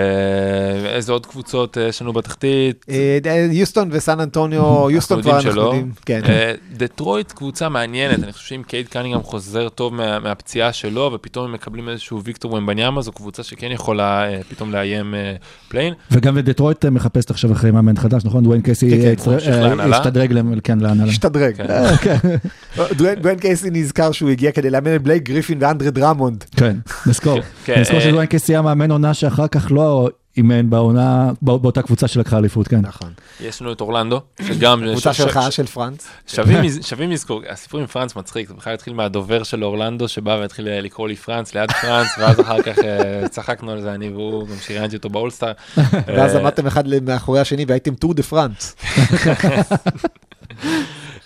איזה 0.94 1.12
עוד 1.12 1.26
קבוצות 1.26 1.78
אה, 1.78 1.82
יש 1.82 2.02
לנו 2.02 2.12
בתחתית? 2.12 2.86
אה, 3.26 3.46
יוסטון 3.50 3.88
וסן 3.92 4.20
אנטוניו, 4.20 4.90
יוסטון 4.90 5.22
כבר 5.22 5.36
אנחנו. 5.36 5.60
יודעים. 5.62 5.90
כן. 6.06 6.20
דטרויט 6.76 7.32
קבוצה 7.32 7.68
מעניינת, 7.68 8.22
אני 8.24 8.32
חושב 8.32 8.46
שאם 8.46 8.62
קייד 8.66 8.88
קנינגהם 8.88 9.22
חוזר 9.22 9.68
טוב 9.68 9.94
מה- 9.94 10.18
מהפציעה 10.18 10.72
שלו, 10.72 11.10
ופתאום 11.14 11.44
הם 11.44 11.52
מקבלים 11.52 11.88
איזשהו 11.88 12.22
ויקטור 12.24 12.52
ומבניאמה, 12.54 13.02
זו 13.02 13.12
קבוצה 13.12 13.42
שכן 13.42 13.70
יכולה 13.70 14.24
פתאום 14.48 14.72
לאיים 14.72 15.14
play-in. 15.68 15.94
וגם 16.10 16.38
דטרויט 16.38 16.84
מחפשת 16.84 17.30
עכשיו 17.30 17.52
אחרי 17.52 17.70
מאמן 17.70 17.96
חדש 17.96 18.24
נכון 18.24 18.44
דוויין 18.44 18.62
קייסי 18.62 18.90
כן, 18.90 19.14
כן. 19.24 19.80
השתדרג 19.80 20.32
להם, 20.32 20.60
כן 20.60 20.78
להנהלה. 20.78 21.10
השתדרג. 21.10 21.54
כן. 22.00 22.16
דואן 22.98 23.14
דואן 23.14 23.38
קייסי 23.38 23.68
נזכר 23.72 24.12
שהוא 24.12 24.30
הגיע 24.30 24.52
כדי 24.52 24.70
לאמן 24.70 24.96
את 24.96 25.02
בלייק 25.10 25.22
גריפין 25.22 25.58
ואנדרה 25.62 25.90
דרמונד. 25.90 26.44
כן, 26.56 26.76
נזכור. 27.06 27.38
כן, 27.64 27.80
נזכור 27.80 28.00
שדוויין 28.00 28.26
קייסי 28.26 28.52
היה 28.52 28.62
מאמן 28.62 28.90
עונה 28.90 29.14
שאחר 29.14 29.48
כך 29.48 29.66
לא 29.70 30.08
אימן 30.36 30.70
בעונה, 30.70 31.30
בא- 31.42 31.56
באותה 31.56 31.82
קבוצה 31.82 32.08
שלקחה 32.08 32.38
אליפות, 32.38 32.68
כן. 32.68 32.80
נכון. 32.80 33.12
יש 33.40 33.62
לנו 33.62 33.72
את 33.72 33.80
אורלנדו, 33.80 34.20
שגם... 34.46 34.82
קבוצה 34.92 35.12
שלך, 35.12 35.40
של 35.50 35.66
פרנץ. 35.66 36.08
שווים 36.26 36.62
לז- 36.64 36.86
שווים 36.86 37.10
לזכור, 37.10 37.42
הסיפור 37.48 37.80
עם 37.80 37.86
פרנס 37.86 38.16
מצחיק, 38.16 38.48
זה 38.48 38.54
בכלל 38.54 38.74
התחיל 38.74 38.94
מהדובר 38.94 39.42
של 39.42 39.64
אורלנדו 39.64 40.08
שבא 40.08 40.30
והתחיל 40.40 40.68
אה, 40.68 40.80
לקרוא 40.80 41.08
לי 41.08 41.16
פרנס 41.16 41.54
ליד 41.54 41.70
פרנס, 41.72 42.08
ואז 42.18 42.40
אחר 42.40 42.62
כך 42.62 42.78
אה, 42.78 43.28
צחקנו 43.34 43.70
על 43.70 43.80
זה 43.80 43.94
אני 43.94 44.08
והוא, 44.08 44.48
גם 44.48 44.56
שראיינתי 44.66 44.96
אותו 44.96 45.08
באולסטאר. 45.08 45.52
ואז 46.06 46.34
אה, 46.36 46.40
עמדתם 46.40 46.66
אחד 46.66 46.84
מאחורי 47.02 47.40
השני 47.40 47.64
והייתם 47.68 47.94
טור 47.94 48.14
דה 48.14 48.22
פרנץ. 48.22 48.74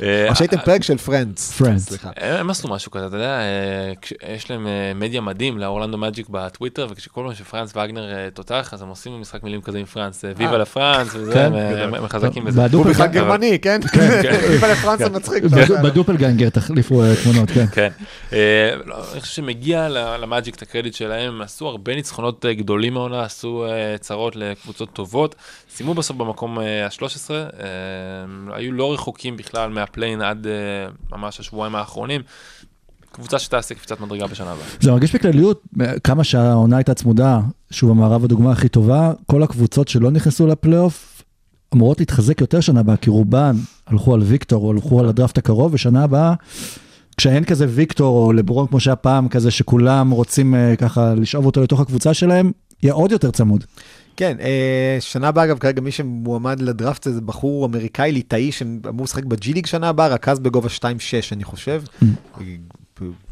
אה, 0.02 0.28
או 0.30 0.34
שהייתם 0.36 0.56
פרק 0.64 0.82
של 0.82 0.98
פרנץ. 0.98 1.52
פרנץ. 1.58 1.82
סליחה. 1.88 2.10
הם 2.16 2.36
הם 2.36 2.50
עשו 2.50 2.68
משהו 2.68 2.90
כזה, 2.90 3.06
אתה 3.06 3.16
יודע, 3.16 3.38
אה, 3.38 3.92
יש 4.34 4.50
להם 4.50 4.66
אה, 4.66 4.72
מדיה 4.94 5.20
מדהים 5.20 5.58
לאורלנדו 5.58 5.98
מג'יק 5.98 6.26
בטוויטר, 6.30 6.86
וכשכל 6.90 7.22
פעם 7.26 7.34
שפרנס 7.34 7.72
וגנר 7.76 8.12
אה, 8.12 8.28
תותח, 8.34 8.70
אז 8.72 8.82
הם 8.82 8.88
עושים 8.88 9.20
משחק 9.20 9.42
מילים 9.42 9.60
כזה 9.62 9.78
עם 9.78 9.84
פרנס, 9.84 10.24
אה, 10.24 10.32
viva 10.36 10.58
la 10.58 10.69
France, 10.69 11.08
וזה, 11.14 11.32
כן. 11.34 11.52
הם, 11.54 11.94
אה, 11.94 12.08
חזקים 12.08 12.44
בזה. 12.44 12.66
הוא 12.72 12.86
בכלל 12.86 13.06
גרמני, 13.06 13.58
כן? 13.58 13.80
אבל 14.60 14.72
לפרנץ 14.72 14.98
זה 14.98 15.10
מצחיק. 15.10 15.44
בד- 15.44 15.82
בדופלגנגר 15.84 16.48
תחליפו 16.48 17.02
אה, 17.02 17.12
תמונות, 17.24 17.50
כן. 17.50 17.66
כן. 17.72 17.88
אה, 18.32 18.38
לא, 18.84 18.96
אני 19.12 19.20
חושב 19.20 19.32
שמגיע 19.34 19.88
ל- 19.88 20.16
למאג'יק 20.22 20.54
את 20.54 20.62
הקרדיט 20.62 20.94
שלהם, 20.94 21.42
עשו 21.42 21.68
הרבה 21.68 21.94
ניצחונות 21.94 22.44
אה, 22.46 22.54
גדולים 22.54 22.94
מהעונה, 22.94 23.22
עשו 23.22 23.66
אה, 23.68 23.98
צרות 23.98 24.36
לקבוצות 24.36 24.92
טובות, 24.92 25.34
סיימו 25.76 25.94
בסוף 25.94 26.16
במקום 26.16 26.58
ה-13, 26.58 27.30
היו 28.52 28.72
לא 28.72 28.92
רחוקים 28.92 29.36
בכלל 29.36 29.68
מהפליין 29.84 30.22
עד 30.22 30.46
אה, 30.46 31.16
ממש 31.18 31.40
השבועיים 31.40 31.74
האחרונים. 31.74 32.20
קבוצה 33.12 33.38
שתעשה 33.38 33.74
קפיצת 33.74 34.00
מדרגה 34.00 34.26
בשנה 34.26 34.52
הבאה. 34.52 34.66
זה 34.80 34.90
מרגיש 34.90 35.14
בכלליות, 35.14 35.62
כמה 36.04 36.24
שהעונה 36.24 36.76
הייתה 36.76 36.94
צמודה, 36.94 37.40
שוב 37.70 37.90
המערב 37.90 38.24
הדוגמה 38.24 38.52
הכי 38.52 38.68
טובה, 38.68 39.12
כל 39.26 39.42
הקבוצות 39.42 39.88
שלא 39.88 40.10
נכנסו 40.10 40.46
לפלייאוף 40.46 41.22
אמורות 41.74 42.00
להתחזק 42.00 42.40
יותר 42.40 42.60
שנה 42.60 42.80
הבאה, 42.80 42.96
כי 42.96 43.10
רובן 43.10 43.56
הלכו 43.86 44.14
על 44.14 44.20
ויקטור 44.22 44.64
או 44.64 44.70
הלכו 44.72 45.00
על 45.00 45.08
הדראפט 45.08 45.38
הקרוב, 45.38 45.74
ושנה 45.74 46.04
הבאה, 46.04 46.34
כשאין 47.16 47.44
כזה 47.44 47.66
ויקטור 47.68 48.26
או 48.26 48.32
לברון 48.32 48.66
כמו 48.66 48.80
שהיה 48.80 48.96
פעם, 48.96 49.28
כזה 49.28 49.50
שכולם 49.50 50.10
רוצים 50.10 50.54
אה, 50.54 50.76
ככה 50.76 51.14
לשאוב 51.14 51.46
אותו 51.46 51.62
לתוך 51.62 51.80
הקבוצה 51.80 52.14
שלהם, 52.14 52.52
יהיה 52.82 52.94
עוד 52.94 53.12
יותר 53.12 53.30
צמוד. 53.30 53.64
כן, 54.16 54.36
אה, 54.40 54.96
שנה 55.00 55.28
הבאה 55.28 55.44
אגב 55.44 55.58
כרגע 55.58 55.80
מי 55.80 55.90
שמועמד 55.90 56.60
לדראפט 56.60 57.04
זה 57.04 57.20
בחור 57.20 57.66
אמריקאי 57.66 58.12
ליטאי 58.12 58.52
שאמור 58.52 59.04
לשחק 59.04 59.24
בג'י 59.24 59.52
ליג 59.52 59.66
שנה 59.66 59.88
הבאה, 59.88 60.08
רכז 60.08 60.38
בגובה 60.38 60.68
2.6 60.68 60.82
אני 61.32 61.44
חושב. 61.44 61.82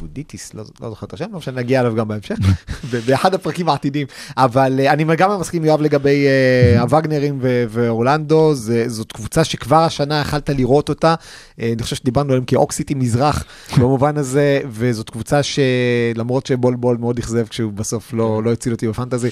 בוזליס, 0.01 0.55
לא, 0.55 0.65
לא 0.81 0.89
זוכר 0.91 1.07
את 1.07 1.13
השם, 1.13 1.27
לא 1.33 1.39
משנה, 1.39 1.61
נגיע 1.61 1.81
אליו 1.81 1.95
גם 1.95 2.09
בהמשך, 2.09 2.37
באחד 3.07 3.35
הפרקים 3.35 3.69
העתידים. 3.69 4.07
אבל 4.37 4.81
אה, 4.81 4.93
אני 4.93 5.05
גם 5.17 5.41
מסכים 5.41 5.65
יואב 5.65 5.81
לגבי 5.81 6.27
אה, 6.27 6.81
הווגנרים 6.81 7.39
ואורלנדו, 7.43 8.55
זאת 8.87 9.13
קבוצה 9.13 9.45
שכבר 9.45 9.77
השנה 9.77 10.21
יכלת 10.21 10.51
לראות 10.51 10.89
אותה. 10.89 11.15
אה, 11.61 11.73
אני 11.73 11.83
חושב 11.83 11.97
שדיברנו 11.97 12.29
עליהם 12.29 12.45
כאוקסיטי 12.45 12.95
מזרח 12.95 13.45
במובן 13.79 14.17
הזה, 14.17 14.61
וזאת 14.71 15.11
קבוצה 15.11 15.41
שלמרות 15.43 16.47
שבול 16.47 16.77
בול 16.77 16.97
מאוד 16.97 17.19
אכזב 17.19 17.47
כשהוא 17.47 17.73
בסוף 17.73 18.13
לא, 18.13 18.43
לא 18.43 18.53
הציל 18.53 18.73
אותי 18.73 18.89
ב 18.89 18.93
fantasy, 18.93 19.29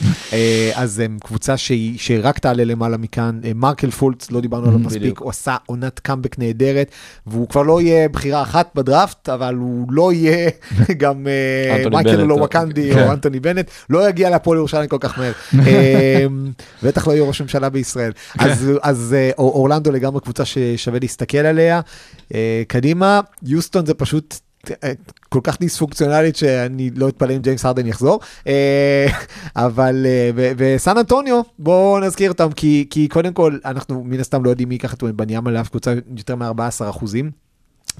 אז 0.75 0.99
הם 0.99 1.19
קבוצה 1.25 1.57
שהיא, 1.57 1.99
שרק 1.99 2.39
תעלה 2.39 2.65
למעלה 2.65 2.97
מכאן. 2.97 3.41
מרקל 3.55 3.91
פולץ, 3.91 4.31
לא 4.31 4.41
דיברנו 4.41 4.67
עליו 4.67 4.79
מספיק, 4.79 5.03
בדיוק. 5.03 5.19
הוא 5.19 5.31
עשה 5.31 5.57
עונת 5.67 5.99
קאמבק 5.99 6.39
נהדרת, 6.39 6.91
והוא 7.27 7.49
כבר 7.49 7.63
לא 7.63 7.81
יהיה 7.81 8.09
בחירה 8.09 8.43
אחת 8.43 8.71
בדראפט, 8.75 9.29
אבל 9.29 9.55
הוא 9.55 9.87
לא 9.93 10.13
יהיה 10.13 10.30
גם 11.03 11.27
אה, 11.27 11.89
מייקל 11.91 12.17
בנט, 12.17 12.29
לא 12.29 12.35
או- 12.35 12.41
ווקנדי 12.41 12.91
כן. 12.95 13.03
או 13.03 13.13
אנטוני 13.13 13.41
בנט, 13.41 13.71
לא 13.91 14.09
יגיע 14.09 14.31
להפועל 14.31 14.59
ירושלים 14.59 14.89
כל 14.89 14.97
כך 15.01 15.19
מהר. 15.19 15.33
אה, 15.67 16.27
בטח 16.83 17.09
לא 17.09 17.13
יהיה 17.13 17.23
ראש 17.25 17.43
ממשלה 17.43 17.69
בישראל. 17.69 18.13
אז, 18.39 18.71
אז 18.83 19.15
אה, 19.19 19.31
אור- 19.39 19.53
אורלנדו 19.55 19.91
לגמרי 19.93 20.21
קבוצה 20.21 20.45
ששווה 20.45 20.99
להסתכל 20.99 21.39
עליה. 21.39 21.81
אה, 22.35 22.63
קדימה, 22.69 23.21
יוסטון 23.43 23.87
זה 23.87 23.95
פשוט... 23.95 24.35
אה, 24.85 24.93
כל 25.29 25.41
כך 25.43 25.61
דיספונקציונלית 25.61 26.37
שאני 26.37 26.91
לא 26.97 27.09
אתפלא 27.09 27.33
אם 27.37 27.41
ג'יימס 27.43 27.65
הרדן 27.65 27.87
יחזור, 27.87 28.21
אה, 28.47 29.07
אבל 29.57 30.07
אה, 30.09 30.31
וסן 30.57 30.99
אנטוניו 30.99 31.41
בואו 31.59 32.01
נזכיר 32.01 32.31
אותם 32.31 32.53
כי, 32.53 32.87
כי 32.91 33.09
קודם 33.09 33.33
כל 33.33 33.59
אנחנו 33.65 34.05
מן 34.05 34.21
הסתם 34.21 34.45
לא 34.45 34.51
יודעים 34.51 34.69
מי 34.69 34.75
ייקח 34.75 34.95
את 34.95 35.03
בניאמה 35.03 35.51
לאף 35.51 35.69
קבוצה 35.69 35.95
יותר 36.17 36.37
מ-14 36.37 36.51
אחוזים. 36.91 37.31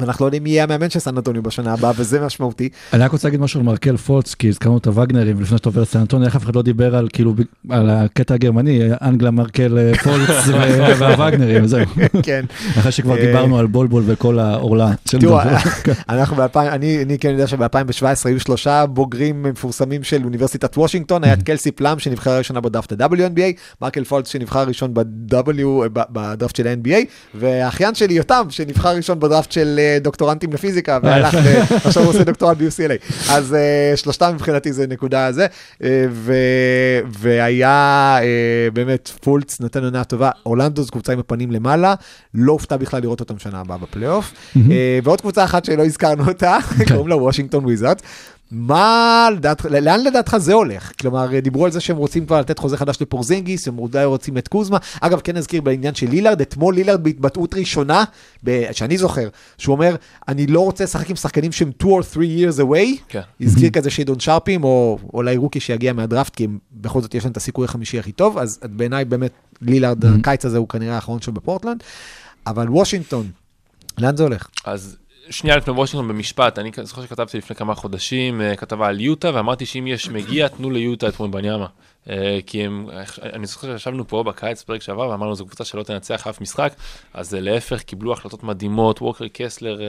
ואנחנו 0.01 0.25
לא 0.25 0.27
יודעים 0.27 0.43
מי 0.43 0.51
יהיה 0.51 0.65
המאמן 0.65 0.91
של 0.91 0.99
סן 0.99 1.17
אנטוניו 1.17 1.43
בשנה 1.43 1.73
הבאה 1.73 1.93
וזה 1.97 2.21
משמעותי. 2.21 2.69
אני 2.93 3.03
רק 3.03 3.13
רוצה 3.13 3.29
להגיד 3.29 3.41
משהו 3.41 3.61
על 3.61 3.67
מרקל 3.67 3.97
פולץ, 3.97 4.35
כי 4.35 4.49
הזכרנו 4.49 4.79
את 4.79 4.87
הווגנרים, 4.87 5.39
ולפני 5.39 5.59
שאתה 5.59 5.69
עובר 5.69 5.83
לסן 5.83 6.03
אנטונio, 6.03 6.25
איך 6.25 6.37
אף 6.37 6.43
אחד 6.43 6.57
לא 6.57 6.63
דיבר 6.63 6.97
על 6.97 7.09
כאילו, 7.13 7.35
על 7.71 7.91
הקטע 7.91 8.35
הגרמני, 8.35 8.81
אנגלה 9.03 9.31
מרקל 9.31 9.79
אה, 9.79 9.93
פולץ 10.05 10.29
והווגנרים, 10.99 11.67
זהו. 11.67 11.85
כן. 12.23 12.45
אחרי 12.79 12.93
שכבר 12.93 13.17
אה, 13.17 13.27
דיברנו 13.27 13.59
על 13.59 13.67
בולבול 13.67 14.03
וכל 14.07 14.39
העורלה 14.39 14.91
של 15.09 15.19
תראו. 15.21 15.39
אנחנו 16.09 16.37
ב-2000, 16.37 16.59
אני, 16.59 17.17
כן 17.21 17.31
יודע 17.31 17.47
שב-2017 17.47 18.05
היו 18.25 18.41
שלושה 18.41 18.87
בוגרים 18.87 19.43
מפורסמים 19.43 20.03
של 20.03 20.25
אוניברסיטת 20.25 20.79
וושינגטון, 20.79 21.25
היה 21.25 21.33
את 21.33 21.43
קלסי 21.43 21.71
פלאם 21.71 21.99
שנבחר 21.99 22.39
ראשונה 22.39 22.61
בדראפט 22.61 22.93
ה-WNBA, 22.93 23.59
מרקל 23.83 24.05
פולץ 24.05 24.33
שנבחר 24.33 24.65
ראשון 24.65 24.95
ב- 24.95 25.01
בדראפט 25.93 26.57
של 26.57 26.67
ה-NBA, 26.67 27.05
והאחיין 27.35 27.95
שלי 27.95 28.15
יותם 28.15 28.43
שנבחר 28.49 28.97
ראשון 28.97 29.21
בדראפט 29.21 29.53
של 29.53 29.77
אה, 29.79 29.90
דוקטורנטים 30.01 30.53
לפיזיקה, 30.53 30.99
והלך, 31.03 31.35
עכשיו 31.87 32.03
הוא 32.03 32.11
עושה 32.11 32.25
דוקטורט 32.25 32.57
ב-UCLA. 32.57 33.31
אז 33.33 33.55
אה, 33.55 33.97
שלושתם 33.97 34.33
מבחינתי 34.35 34.73
זה 34.73 34.87
נקודה 34.87 35.27
הזה, 35.27 35.47
אה, 35.85 35.89
והיה 37.09 38.19
אה, 38.23 38.69
באמת 38.73 39.09
פולץ 39.09 39.61
נתן 39.61 39.85
עונה 39.85 40.05
טובה, 40.05 40.31
אורלנדו 40.47 40.83
זו 40.83 40.91
קבוצה 40.91 41.13
עם 41.13 41.19
הפנים 41.19 41.51
למעלה, 41.51 41.95
לא 42.35 42.53
אופתע 42.53 42.77
בכלל 42.77 43.03
לראות 43.03 43.21
אותם 43.21 43.39
שנה 43.39 43.61
הבאה 43.61 43.79
בפלייאוף. 43.79 44.33
ועוד 45.05 45.21
קבוצה 45.21 45.45
אחת 45.45 45.65
שלא 45.65 45.85
הזכרנו 45.85 46.29
אותה, 46.29 46.59
קוראים 46.89 47.09
לה 47.09 47.17
וושינגטון 47.17 47.65
וויזארדס. 47.65 48.03
מה 48.53 49.29
לדעת, 49.37 49.65
לאן 49.65 50.05
לדעתך 50.05 50.37
זה 50.37 50.53
הולך? 50.53 50.93
כלומר, 51.01 51.39
דיברו 51.39 51.65
על 51.65 51.71
זה 51.71 51.81
שהם 51.81 51.97
רוצים 51.97 52.27
כבר 52.27 52.41
לתת 52.41 52.59
חוזה 52.59 52.77
חדש 52.77 52.99
לפורזינגיס, 53.01 53.69
הם 53.69 53.79
אולי 53.79 54.05
רוצים 54.05 54.39
את 54.39 54.49
קוזמה. 54.49 54.79
אגב, 55.01 55.21
כן 55.21 55.37
נזכיר 55.37 55.63
בעניין 55.63 55.95
של 55.95 56.11
לילארד, 56.11 56.41
אתמול 56.41 56.75
לילארד 56.75 57.05
בהתבטאות 57.05 57.55
ראשונה, 57.55 58.05
שאני 58.73 58.99
זוכר, 58.99 59.29
שהוא 59.59 59.73
אומר, 59.73 59.97
אני 60.29 60.47
לא 60.47 60.61
רוצה 60.61 60.85
לשחק 60.85 61.11
עם 61.11 61.17
שחקנים 61.17 61.53
שהם 61.53 61.71
2 61.79 62.01
or 62.01 62.03
3 62.03 62.17
years 62.17 62.61
away. 62.61 63.01
כן. 63.09 63.21
הזכיר 63.41 63.71
כזה 63.71 63.91
שיידון 63.91 64.21
שארפים, 64.21 64.65
או 64.65 64.99
אולי 65.15 65.37
rookie 65.37 65.61
שיגיע 65.61 65.93
מהדראפט, 65.93 66.35
כי 66.35 66.45
הם, 66.45 66.59
בכל 66.73 67.01
זאת 67.01 67.15
יש 67.15 67.25
להם 67.25 67.33
את 67.33 67.37
הסיכוי 67.37 67.65
החמישי 67.65 67.99
הכי 67.99 68.13
טוב, 68.13 68.39
אז 68.39 68.61
בעיניי 68.63 69.05
באמת 69.05 69.33
לילארד, 69.63 70.05
הקיץ 70.05 70.45
הזה 70.45 70.59
הוא 70.59 70.69
כנראה 70.69 70.95
האחרון 70.95 71.21
שלו 71.21 71.33
בפורטלנד. 71.33 71.83
אבל 72.47 72.69
וושינגטון, 72.69 73.31
לאן 73.99 74.17
זה 74.17 74.23
הולך? 74.23 74.49
אז 74.65 74.97
שנייה 75.31 75.57
לפני 75.57 75.75
וושינגטון 75.75 76.09
במשפט, 76.09 76.59
אני 76.59 76.71
זוכר 76.83 77.03
שכתבתי 77.03 77.39
לפני 77.39 77.57
כמה 77.57 77.75
חודשים 77.75 78.41
אה, 78.41 78.57
כתבה 78.57 78.89
על 78.89 79.01
יוטה, 79.01 79.31
ואמרתי 79.35 79.67
שאם 79.67 79.87
יש 79.87 80.09
מגיע, 80.09 80.49
תנו 80.49 80.71
ליוטה 80.71 81.09
את 81.09 81.21
וומבניאמה. 81.21 81.67
אה, 82.09 82.39
כי 82.47 82.65
הם, 82.65 82.89
אני 83.33 83.47
זוכר 83.47 83.79
שישבנו 83.79 84.09
פה 84.09 84.23
בקיץ, 84.23 84.63
פרק 84.63 84.83
שעבר, 84.83 85.09
ואמרנו 85.09 85.35
זו 85.35 85.47
קבוצה 85.47 85.65
שלא 85.65 85.83
תנצח 85.83 86.27
אף 86.27 86.41
משחק, 86.41 86.73
אז 87.15 87.35
להפך, 87.35 87.83
קיבלו 87.83 88.13
החלטות 88.13 88.43
מדהימות, 88.43 89.03
ווקר 89.03 89.25
קסלר, 89.33 89.81
אה, 89.81 89.87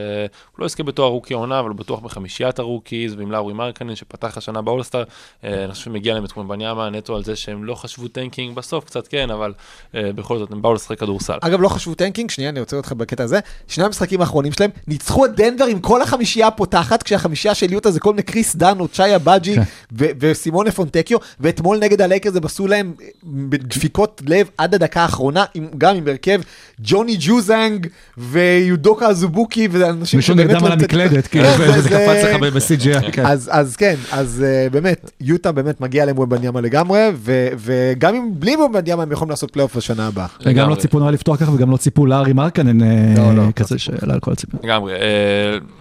הוא 0.52 0.60
לא 0.60 0.66
יזכה 0.66 0.82
בתואר 0.82 1.08
rookie 1.08 1.34
העונה, 1.34 1.60
אבל 1.60 1.68
הוא 1.68 1.76
בטוח 1.76 2.00
בחמישיית 2.00 2.58
ה 2.58 2.64
rookies, 2.64 3.14
ועם 3.14 3.32
לאורי 3.32 3.54
מרקנן 3.54 3.96
שפתח 3.96 4.36
השנה 4.36 4.62
באולסטאר, 4.62 5.04
אה, 5.44 5.64
אני 5.64 5.72
חושב 5.72 5.84
שמגיע 5.84 6.14
להם 6.14 6.24
את 6.24 6.36
וומבניאמה 6.36 6.90
נטו 6.90 7.16
על 7.16 7.24
זה 7.24 7.36
שהם 7.36 7.64
לא 7.64 7.74
חשבו 7.74 8.08
tanking 8.08 8.56
בסוף, 8.56 8.84
קצת 8.84 9.08
כן, 9.08 9.30
אבל 9.30 9.52
בכל 9.94 10.38
זאת, 10.38 10.52
הם 10.52 10.62
באו 10.62 10.74
לשחק 10.74 10.98
כדורסל. 10.98 11.38
אגב, 11.40 11.60
לא 11.60 11.68
חשבו 11.68 11.94
tanking, 11.94 12.30
שנייה, 12.30 12.50
אני 12.50 12.60
עוצר 12.60 12.76
אותך 12.76 12.92
בקטע 12.92 13.24
הזה. 13.24 13.40
שני 13.68 13.84
המשחקים 13.84 14.20
האחרונים 14.20 14.52
שלהם, 14.52 14.70
ניצחו 14.86 15.26
את 15.26 15.34
דנבר 15.34 15.64
עם 15.64 15.80
כל 15.80 16.02
החמישייה 16.02 16.46
הפותחת, 16.46 17.02
כשהחמישייה 17.02 17.54
של 17.54 17.72
יוטה 17.72 17.90
זה 17.90 18.00
כל 18.00 18.10
מיני 18.10 18.22
קריס 18.22 18.56
דאן, 18.56 18.88
אוצ'אי 18.88 19.18
אגבאג'י. 19.18 19.56
ו- 19.92 20.10
וסימונה 20.20 20.70
פונטקיו, 20.70 21.18
ואתמול 21.40 21.78
נגד 21.78 22.01
הלייקרס 22.02 22.36
הם 22.36 22.44
עשו 22.44 22.66
להם 22.66 22.92
בדפיקות 23.24 24.22
לב 24.26 24.48
עד 24.58 24.74
הדקה 24.74 25.02
האחרונה, 25.02 25.44
עם, 25.54 25.66
גם 25.78 25.96
עם 25.96 26.08
הרכב 26.08 26.40
ג'וני 26.78 27.16
ג'וזנג 27.20 27.86
ויודוקה 28.18 29.06
אזובוקי, 29.06 29.68
ואנשים 29.70 30.18
מישהו 30.18 30.34
נרדם 30.34 30.50
לא 30.50 30.66
על 30.66 30.72
קצת- 30.72 30.80
המקלדת, 30.82 31.26
כאילו, 31.26 31.44
זה- 31.56 31.62
וזה 31.70 31.80
זה- 31.80 31.88
קפץ 31.88 32.24
לך 32.24 32.40
ב-CGI. 32.54 33.10
כן. 33.12 33.26
אז, 33.26 33.50
אז 33.52 33.76
כן, 33.76 33.94
אז 34.12 34.44
uh, 34.68 34.72
באמת, 34.72 35.10
יוטה 35.20 35.52
באמת 35.52 35.80
מגיע 35.80 36.04
להם 36.04 36.18
וובניאמה 36.18 36.60
לגמרי, 36.60 37.00
ו- 37.14 37.48
וגם 37.56 38.14
אם 38.14 38.30
בלי 38.34 38.56
וובניאמה 38.56 39.02
הם 39.02 39.12
יכולים 39.12 39.30
לעשות 39.30 39.50
פלייאוף 39.50 39.76
בשנה 39.76 40.06
הבאה. 40.06 40.26
וגם 40.46 40.70
לא. 40.70 40.74
ציפו 40.74 40.98
נורא 40.98 41.10
לפתוח 41.10 41.40
ככה, 41.40 41.52
וגם 41.52 41.70
לא 41.70 41.76
ציפו 41.76 42.06
ללאורי 42.06 42.32
מרקנן 42.32 42.82
אה, 42.82 43.14
לא, 43.16 43.34
לא, 43.36 43.42
כזה 43.56 43.78
שעלה 43.78 44.14
על 44.14 44.20
כל 44.20 44.32
הציפיות. 44.32 44.60
לגמרי, 44.62 44.92
אה, 44.94 44.98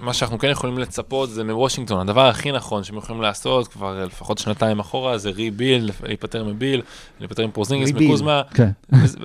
מה 0.01 0.13
שאנחנו 0.13 0.39
כן 0.39 0.47
יכולים 0.49 0.78
לצפות 0.78 1.30
זה 1.30 1.43
מוושינגטון, 1.43 1.99
הדבר 1.99 2.26
הכי 2.28 2.51
נכון 2.51 2.84
שהם 2.84 2.97
יכולים 2.97 3.22
לעשות 3.22 3.67
כבר 3.67 3.99
אה, 3.99 4.05
לפחות 4.05 4.38
שנתיים 4.38 4.80
אחורה 4.80 5.17
זה 5.17 5.30
rebuild, 5.30 5.91
להיפטר 6.12 6.43
מביל, 6.43 6.82
להיפטר 7.20 7.47
מפורזינגיס, 7.47 7.88
rebuild. 7.88 8.07
מקוזמה, 8.07 8.41
כן. 8.53 8.70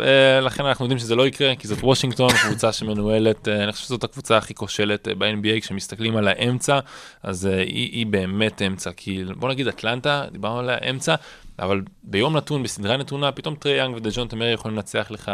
אה, 0.01 0.41
לכן 0.41 0.67
אנחנו 0.67 0.85
יודעים 0.85 0.99
שזה 0.99 1.15
לא 1.15 1.27
יקרה, 1.27 1.55
כי 1.55 1.69
זאת 1.69 1.79
וושינגטון, 1.83 2.31
קבוצה 2.47 2.73
שמנוהלת, 2.73 3.49
אה, 3.49 3.65
אני 3.65 3.73
חושב 3.73 3.85
שזאת 3.85 4.05
הקבוצה 4.05 4.37
הכי 4.37 4.55
כושלת 4.55 5.09
אה, 5.09 5.15
ב-NBA, 5.15 5.61
כשמסתכלים 5.61 6.17
על 6.17 6.29
האמצע, 6.29 6.79
אז 7.23 7.45
היא, 7.45 7.91
היא 7.93 8.07
באמת 8.07 8.63
אמצע, 8.63 8.91
כי 8.97 9.25
בוא 9.37 9.49
נגיד 9.49 9.69
אטלנטה, 9.69 10.25
דיברנו 10.33 10.59
על 10.59 10.71
האמצע, 10.71 11.15
אבל 11.59 11.81
ביום 12.03 12.37
נתון, 12.37 12.63
בסדרה 12.63 12.97
נתונה, 12.97 13.33
פתאום 13.33 13.55
טרי 13.55 13.79
יאנג 13.79 13.97
ודז'ונטה 13.97 14.29
מארי 14.29 14.53
יכולים 14.53 14.77
לנצח 14.77 15.07
לך 15.11 15.33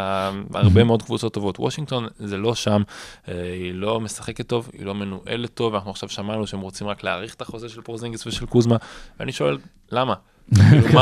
הרבה 0.53 0.83
מאוד 0.83 1.01
קבוצות 1.01 1.33
טובות. 1.33 1.59
וושינגטון 1.59 2.07
זה 2.19 2.37
לא 2.37 2.55
שם, 2.55 2.81
היא 3.27 3.73
לא 3.73 3.99
משחקת 3.99 4.47
טוב, 4.47 4.69
היא 4.73 4.85
לא 4.85 4.95
מנוהלת 4.95 5.53
טוב, 5.53 5.75
אנחנו 5.75 5.91
עכשיו 5.91 6.09
שמענו 6.09 6.47
שהם 6.47 6.59
רוצים 6.59 6.87
רק 6.87 7.03
להאריך 7.03 7.33
את 7.33 7.41
החוזה 7.41 7.69
של 7.69 7.81
פורזינגיס 7.81 8.27
ושל 8.27 8.45
קוזמה, 8.45 8.77
ואני 9.19 9.31
שואל, 9.31 9.57
למה? 9.91 10.13
כאילו, 10.55 10.99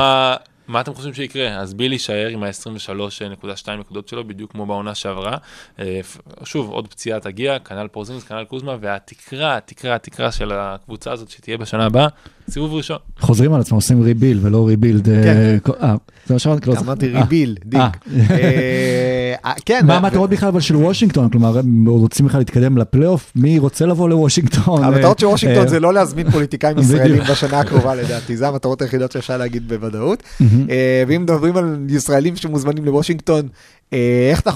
מה... 0.72 0.82
אתם 0.82 0.94
חושבים 0.94 1.14
שיקרה? 1.14 1.58
אז 1.58 1.74
ביל 1.74 1.92
יישאר 1.92 2.28
עם 2.28 2.44
ה-23.2 2.44 3.72
נקודות 3.72 4.08
שלו, 4.08 4.28
בדיוק 4.28 4.52
כמו 4.52 4.66
בעונה 4.66 4.96
שעברה. 4.96 5.38
אה, 5.80 6.00
שוב, 6.44 6.70
עוד 6.70 6.88
פציעה 6.88 7.20
תגיע, 7.20 7.60
כנ"ל 7.60 7.88
פורזינגס, 7.88 8.24
כנ"ל 8.24 8.44
קוזמה, 8.44 8.76
והתקרה, 8.82 9.58
התקרה, 9.58 9.96
התקרה 9.96 10.32
של 10.32 10.52
הקבוצה 10.54 11.12
הזאת 11.12 11.30
שתהיה 11.30 11.58
בשנה 11.58 11.86
הבאה, 11.86 12.08
סיבוב 12.50 12.74
ראשון. 12.74 12.98
חוזרים 13.20 13.54
על 13.54 13.62
עצמם, 13.62 13.76
עושים 13.76 14.02
ריביל 14.02 14.40
ולא 14.42 14.68
rebuild. 14.68 15.06
כן. 15.06 15.58
אה, 15.84 15.96
זה 16.26 16.34
מה 16.34 16.40
שאמרתי, 16.40 16.70
לא. 16.70 16.80
אמרתי 16.80 17.16
אה, 17.16 17.22
ריביל. 17.22 17.58
אה. 17.76 17.90
אה, 18.32 19.34
אה, 19.46 19.54
כן. 19.66 19.86
מה 19.86 19.96
המטרות 19.96 20.30
בכלל 20.30 20.50
אבל 20.50 20.60
של 20.60 20.76
וושינגטון? 20.76 21.30
כלומר, 21.30 21.60
הם 21.60 21.88
רוצים 21.88 22.26
בכלל 22.26 22.40
להתקדם 22.42 22.78
לפלייאוף? 22.78 23.32
מי 23.36 23.60
רוצה 23.60 23.86
לבוא 23.86 24.10
לוושינגטון? 24.10 24.84
המטרות 24.84 25.20
של 25.20 25.26
וושינגטון 25.26 25.64
אה, 25.64 25.70
זה 25.70 25.80
לא 25.80 25.94
להזמין 25.94 26.32
פוליטיקאים. 26.36 26.78
ישראלים 26.78 27.24
בשנה 27.32 27.60
הקרובה 27.60 27.96
לדעתי, 27.96 28.38
זה 28.38 28.48
המטרות 28.48 28.82
היחידות 28.82 29.12
שאפשר 29.12 29.38
להגיד 29.38 29.68
בוודאות. 29.68 30.24
אה, 30.70 31.04
ואם 31.08 31.22
מדברים 31.22 31.58
על 31.58 31.86
ישראלים 31.90 32.36
שמוזמנים 32.36 32.86
לוושינגטון, 32.86 33.48
אה, 33.94 34.28
איך 34.32 34.42
אתה, 34.42 34.52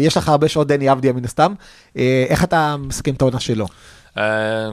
יש 0.00 0.16
לך 0.16 0.28
הרבה 0.28 0.48
שעות 0.48 0.66
דני 0.66 0.92
אבדיה 0.92 1.12
מן 1.12 1.24
הסתם, 1.24 1.54
אה, 1.96 2.24
איך 2.28 2.44
אתה 2.44 2.76
מסכם 2.76 3.14
את 3.14 3.22
העונה 3.22 3.40
שלו? 3.40 3.66
Uh, 4.14 4.20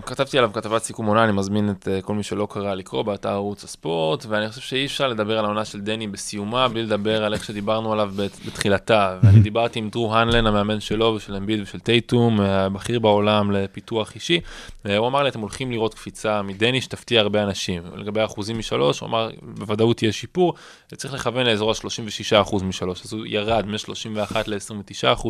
כתבתי 0.06 0.38
עליו 0.38 0.54
כתבת 0.54 0.84
סיכום 0.84 1.06
עונה, 1.06 1.24
אני 1.24 1.32
מזמין 1.32 1.70
את 1.70 1.88
uh, 1.88 2.06
כל 2.06 2.14
מי 2.14 2.24
שלא 2.24 2.48
קרא 2.52 2.74
לקרוא 2.74 3.04
באתר 3.04 3.30
ערוץ 3.30 3.64
הספורט, 3.64 4.26
ואני 4.30 4.50
חושב 4.50 4.62
שאי 4.62 4.86
אפשר 4.86 5.08
לדבר 5.08 5.40
על 5.40 5.46
העונה 5.46 5.66
של 5.66 5.82
דני 5.82 6.08
בסיומה 6.08 6.68
בלי 6.68 6.84
לדבר 6.84 7.24
על 7.24 7.34
איך 7.34 7.44
שדיברנו 7.44 7.94
עליו 7.94 8.12
בת- 8.16 8.46
בתחילתה. 8.46 9.18
ואני 9.24 9.40
דיברתי 9.40 9.80
עם 9.80 9.90
דרו 9.90 10.16
הנלן, 10.16 10.48
המאמן 10.48 10.80
שלו 10.80 11.06
ושל 11.06 11.36
אמביד 11.36 11.62
ושל 11.62 11.80
טייטום, 11.80 12.42
אה, 12.42 12.66
הבכיר 12.66 13.00
בעולם 13.00 13.52
לפיתוח 13.52 14.16
אישי. 14.16 14.40
Uh, 14.86 14.90
הוא 14.98 15.08
אמר 15.08 15.24
לי, 15.24 15.30
אתם 15.30 15.40
הולכים 15.40 15.72
לראות 15.72 15.94
קפיצה 15.94 16.42
מדני 16.42 16.82
שתפתיע 16.82 17.22
הרבה 17.22 17.44
אנשים. 17.44 17.84
לגבי 17.96 18.22
האחוזים 18.22 18.58
משלוש, 18.58 19.00
הוא 19.00 19.08
אמר, 19.10 19.30
בוודאות 19.42 20.04
יהיה 20.04 20.12
שיפור, 20.14 20.54
וצריך 20.92 21.14
לכוון 21.14 21.46
לאזור 21.46 21.72
ה-36% 21.72 22.64
משלוש. 22.64 23.06
אז 23.06 23.14
הוא 23.14 23.26
ירד 23.26 23.66
מ-31 23.68 24.36
ל-29%. 24.48 25.28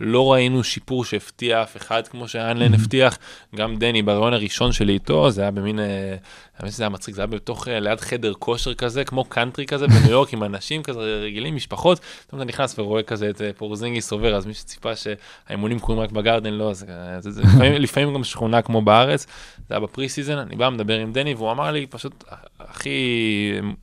לא 0.00 0.32
ראינו 0.32 0.64
שיפור 0.64 1.04
שהפתיע 1.04 1.62
אף 1.62 1.76
אחד 1.76 2.08
כמו 2.08 2.28
שהנלן 2.28 2.74
הבטיח. 2.74 3.18
גם 3.56 3.76
דני, 3.76 4.02
בראיון 4.02 4.32
הראשון 4.32 4.72
שלי 4.72 4.92
איתו, 4.92 5.30
זה 5.30 5.42
היה 5.42 5.50
במין, 5.50 5.78
אה, 5.80 6.16
האמת 6.58 6.72
שזה 6.72 6.82
היה 6.82 6.90
מצחיק, 6.90 7.14
זה 7.14 7.20
היה 7.20 7.26
בתוך, 7.26 7.68
אה, 7.68 7.80
ליד 7.80 8.00
חדר 8.00 8.32
כושר 8.38 8.74
כזה, 8.74 9.04
כמו 9.04 9.24
קאנטרי 9.24 9.66
כזה 9.66 9.86
בניו 10.00 10.10
יורק 10.10 10.32
עם 10.32 10.44
אנשים 10.44 10.82
כזה 10.82 11.00
רגילים, 11.00 11.56
משפחות, 11.56 12.00
פתאום 12.26 12.40
אתה 12.40 12.48
נכנס 12.48 12.78
ורואה 12.78 13.02
כזה 13.02 13.30
את 13.30 13.42
אה, 13.42 13.50
פורזינגיס 13.56 14.12
עובר, 14.12 14.34
אז 14.34 14.46
מי 14.46 14.54
שציפה 14.54 14.92
שהאימונים 14.96 15.78
קורים 15.78 16.00
רק 16.00 16.12
בגרדן, 16.12 16.52
לא, 16.52 16.72
זה, 16.72 16.86
זה, 17.20 17.30
זה 17.30 17.42
לפעמים, 17.52 17.72
לפעמים 17.72 18.14
גם 18.14 18.24
שכונה 18.24 18.62
כמו 18.62 18.82
בארץ, 18.82 19.26
זה 19.68 19.74
היה 19.74 19.80
ב 19.80 20.08
preseason, 20.08 20.38
אני 20.38 20.56
בא, 20.56 20.70
מדבר 20.70 20.98
עם 20.98 21.12
דני, 21.12 21.34
והוא 21.34 21.50
אמר 21.50 21.70
לי 21.70 21.86
פשוט, 21.86 22.24
הכי 22.60 22.98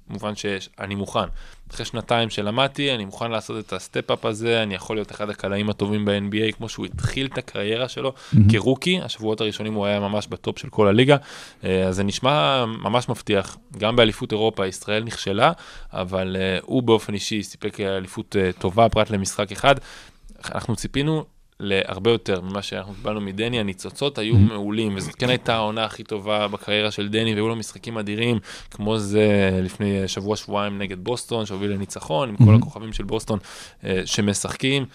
מובן 0.07 0.35
שיש, 0.35 0.69
אני 0.79 0.95
מוכן. 0.95 1.27
אחרי 1.73 1.85
שנתיים 1.85 2.29
שלמדתי, 2.29 2.95
אני 2.95 3.05
מוכן 3.05 3.31
לעשות 3.31 3.65
את 3.65 3.73
ה 3.73 3.80
step-up 3.80 4.25
הזה, 4.25 4.63
אני 4.63 4.75
יכול 4.75 4.95
להיות 4.95 5.11
אחד 5.11 5.29
הקלעים 5.29 5.69
הטובים 5.69 6.05
ב-NBA, 6.05 6.51
כמו 6.57 6.69
שהוא 6.69 6.85
התחיל 6.85 7.25
את 7.25 7.37
הקריירה 7.37 7.89
שלו 7.89 8.13
כ 8.51 8.62
rookie, 8.62 8.99
השבועות 9.01 9.41
הראשונים 9.41 9.73
הוא 9.73 9.85
היה 9.85 9.99
ממש 9.99 10.27
בטופ 10.27 10.59
של 10.59 10.69
כל 10.69 10.87
הליגה, 10.87 11.17
אה, 11.63 11.83
אז 11.87 11.95
זה 11.95 12.03
נשמע 12.03 12.65
ממש 12.65 13.09
מבטיח, 13.09 13.57
גם 13.77 13.95
באליפות 13.95 14.31
אירופה 14.31 14.67
ישראל 14.67 15.03
נכשלה, 15.03 15.51
אבל 15.93 16.35
אה, 16.39 16.57
הוא 16.61 16.83
באופן 16.83 17.13
אישי 17.13 17.43
סיפק 17.43 17.79
אליפות 17.79 18.35
אה, 18.35 18.49
טובה, 18.59 18.89
פרט 18.89 19.09
למשחק 19.09 19.51
אחד. 19.51 19.75
אנחנו 20.45 20.75
ציפינו 20.75 21.25
להרבה 21.59 22.11
יותר 22.11 22.41
ממה 22.41 22.61
שאנחנו 22.61 22.93
קיבלנו 22.93 23.21
מדני, 23.21 23.59
הניצוצות 23.59 24.17
היו 24.17 24.35
מעולים, 24.35 24.95
וזאת 24.95 25.15
כן 25.15 25.29
הייתה 25.29 25.55
העונה 25.55 25.85
הכי 25.85 26.03
טובה 26.03 26.47
בקריירה 26.47 26.91
של 26.91 27.09
דני, 27.09 27.33
והיו 27.33 27.47
לו 27.47 27.55
משחקים 27.55 27.97
אדירים, 27.97 28.39
כמו 28.71 28.97
זה 28.97 29.59
לפני 29.63 30.07
שבוע-שבועיים 30.07 30.77
נגד 30.77 31.03
בוסטון, 31.03 31.45
שהוביל 31.45 31.71
לניצחון, 31.71 32.29
עם 32.29 32.37
כל 32.37 32.55
הכוכבים 32.55 32.93
של 32.93 33.03
בוסטון 33.03 33.39
אה, 33.83 34.01
שמשחקים, 34.05 34.85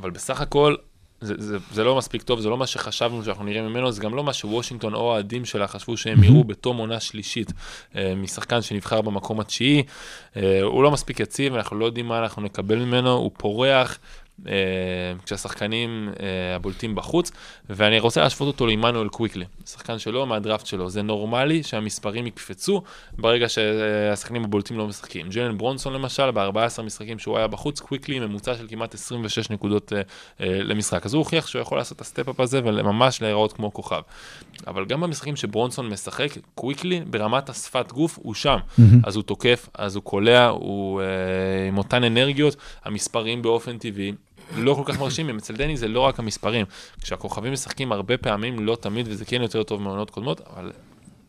אבל 0.00 0.10
בסך 0.10 0.40
הכל, 0.40 0.74
זה, 1.20 1.34
זה, 1.38 1.58
זה 1.72 1.84
לא 1.84 1.96
מספיק 1.96 2.22
טוב, 2.22 2.40
זה 2.40 2.48
לא 2.48 2.56
מה 2.56 2.66
שחשבנו 2.66 3.24
שאנחנו 3.24 3.44
נראה 3.44 3.62
ממנו, 3.62 3.92
זה 3.92 4.02
גם 4.02 4.14
לא 4.14 4.24
מה 4.24 4.32
שוושינגטון 4.32 4.94
או 4.94 4.98
האוהדים 4.98 5.44
שלה 5.44 5.66
חשבו 5.66 5.96
שהם 5.96 6.24
יראו 6.24 6.44
בתום 6.44 6.76
עונה 6.76 7.00
שלישית 7.00 7.52
אה, 7.96 8.14
משחקן 8.16 8.62
שנבחר 8.62 9.00
במקום 9.00 9.40
התשיעי. 9.40 9.82
אה, 10.36 10.62
הוא 10.62 10.82
לא 10.82 10.90
מספיק 10.90 11.20
יציב, 11.20 11.54
אנחנו 11.54 11.78
לא 11.78 11.84
יודעים 11.84 12.06
מה 12.06 12.18
אנחנו 12.18 12.42
נקבל 12.42 12.78
ממנו, 12.78 13.12
הוא 13.12 13.30
פורח. 13.38 13.98
אה, 14.48 14.52
כשהשחקנים 15.24 16.08
אה, 16.20 16.56
הבולטים 16.56 16.94
בחוץ, 16.94 17.32
ואני 17.70 17.98
רוצה 17.98 18.20
להשוות 18.20 18.46
אותו 18.46 18.66
לעמנואל 18.66 19.08
קוויקלי, 19.08 19.44
שחקן 19.66 19.98
שלו 19.98 20.26
מהדראפט 20.26 20.66
שלו. 20.66 20.90
זה 20.90 21.02
נורמלי 21.02 21.62
שהמספרים 21.62 22.26
יקפצו 22.26 22.82
ברגע 23.18 23.48
שהשחקנים 23.48 24.44
הבולטים 24.44 24.78
לא 24.78 24.86
משחקים. 24.86 25.28
ג'לן 25.28 25.58
ברונסון 25.58 25.92
למשל, 25.92 26.30
ב-14 26.30 26.82
משחקים 26.82 27.18
שהוא 27.18 27.38
היה 27.38 27.46
בחוץ, 27.46 27.80
קוויקלי 27.80 28.20
ממוצע 28.20 28.54
של 28.54 28.66
כמעט 28.68 28.94
26 28.94 29.50
נקודות 29.50 29.92
אה, 29.92 30.02
למשחק. 30.40 31.06
אז 31.06 31.14
הוא 31.14 31.18
הוכיח 31.18 31.46
שהוא 31.46 31.62
יכול 31.62 31.78
לעשות 31.78 31.96
את 31.96 32.00
ה 32.00 32.05
step-up 32.05 32.40
הזה 32.40 32.60
וממש 32.64 33.22
להיראות 33.22 33.52
כמו 33.52 33.72
כוכב. 33.72 34.00
אבל 34.66 34.84
גם 34.84 35.00
במשחקים 35.00 35.36
שברונסון 35.36 35.88
משחק, 35.88 36.28
קוויקלי 36.54 37.00
ברמת 37.00 37.48
השפת 37.48 37.92
גוף 37.92 38.18
הוא 38.22 38.34
שם. 38.34 38.56
אז 39.04 39.16
הוא 39.16 39.22
תוקף, 39.22 39.68
אז 39.74 39.96
הוא 39.96 40.04
קולע, 40.04 40.48
הוא 40.48 41.02
עם 41.68 41.78
אותן 41.78 42.04
אנרגיות, 42.04 42.56
המספרים 42.84 43.42
באופן 43.42 43.78
טבעי. 43.78 44.12
לא 44.56 44.74
כל 44.74 44.82
כך 44.84 45.00
מרשימים, 45.00 45.36
אצל 45.36 45.54
דני 45.54 45.76
זה 45.76 45.88
לא 45.88 46.00
רק 46.00 46.18
המספרים. 46.18 46.66
כשהכוכבים 47.02 47.52
משחקים 47.52 47.92
הרבה 47.92 48.16
פעמים, 48.16 48.66
לא 48.66 48.76
תמיד, 48.80 49.06
וזה 49.08 49.24
כן 49.24 49.42
יותר 49.42 49.62
טוב 49.62 49.82
מעונות 49.82 50.10
קודמות, 50.10 50.40
אבל 50.40 50.72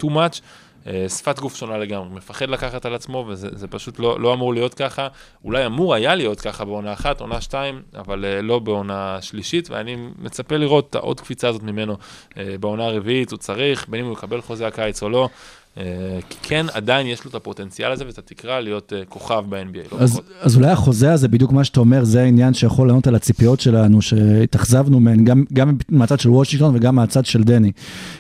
too 0.04 0.08
much, 0.08 0.42
אה, 0.88 1.10
שפת 1.10 1.40
גוף 1.40 1.56
שונה 1.56 1.78
לגמרי, 1.78 2.10
מפחד 2.10 2.50
לקחת 2.50 2.86
על 2.86 2.96
עצמו, 2.96 3.26
וזה 3.28 3.50
זה 3.52 3.68
פשוט 3.68 4.00
לא, 4.00 4.20
לא 4.20 4.34
אמור 4.34 4.54
להיות 4.54 4.74
ככה. 4.74 5.08
אולי 5.46 5.66
אמור 5.66 5.96
היה 5.96 6.16
להיות 6.16 6.42
ככה 6.42 6.66
בעונה 6.66 6.94
אחת, 6.94 7.22
עונה 7.22 7.42
שתיים, 7.42 7.82
אבל 7.96 8.26
אה, 8.26 8.42
לא 8.42 8.60
בעונה 8.60 9.18
שלישית, 9.22 9.70
ואני 9.70 9.98
מצפה 10.20 10.58
לראות 10.58 10.90
את 10.90 10.96
העוד 10.96 11.20
קפיצה 11.20 11.50
הזאת 11.50 11.64
ממנו 11.64 11.98
אה, 12.38 12.56
בעונה 12.60 12.86
הרביעית, 12.86 13.32
הוא 13.32 13.38
צריך, 13.38 13.86
בין 13.90 14.00
אם 14.00 14.06
הוא 14.06 14.14
יקבל 14.14 14.42
חוזה 14.42 14.68
הקיץ 14.68 15.04
או 15.04 15.10
לא. 15.10 15.30
אה, 15.78 15.84
כי 16.30 16.38
כן, 16.42 16.66
עדיין 16.74 17.08
יש 17.08 17.24
לו 17.26 17.30
את 17.30 17.36
הפוטנציאל 17.36 17.92
הזה 17.92 18.06
ואת 18.06 18.18
התקרה 18.18 18.60
להיות 18.60 18.94
אה, 18.96 19.06
כוכב 19.10 19.44
ב-NBA. 19.50 19.96
לא 19.96 19.98
אז, 20.00 20.12
פחות. 20.12 20.26
אז 20.42 20.56
אולי 20.56 20.68
החוזה 20.68 21.14
הזה, 21.14 21.28
בדיוק 21.28 21.52
מה 21.52 21.64
שאתה 21.64 21.80
אומר, 21.80 22.04
זה 22.04 22.22
העניין 22.22 22.54
שיכול 22.54 22.88
לענות 22.88 23.08
על 23.08 23.16
הציפיות 23.16 23.60
שלנו, 23.60 24.02
שהתאכזבנו 24.02 25.00
מהן, 25.00 25.26
גם, 25.26 25.44
גם 25.54 25.78
מהצד 25.90 26.20
של 26.20 26.30
וושינגטון 26.30 26.76
וגם 26.76 26.96
מהצד 26.96 27.26
של 27.26 27.44
דני. 27.44 27.72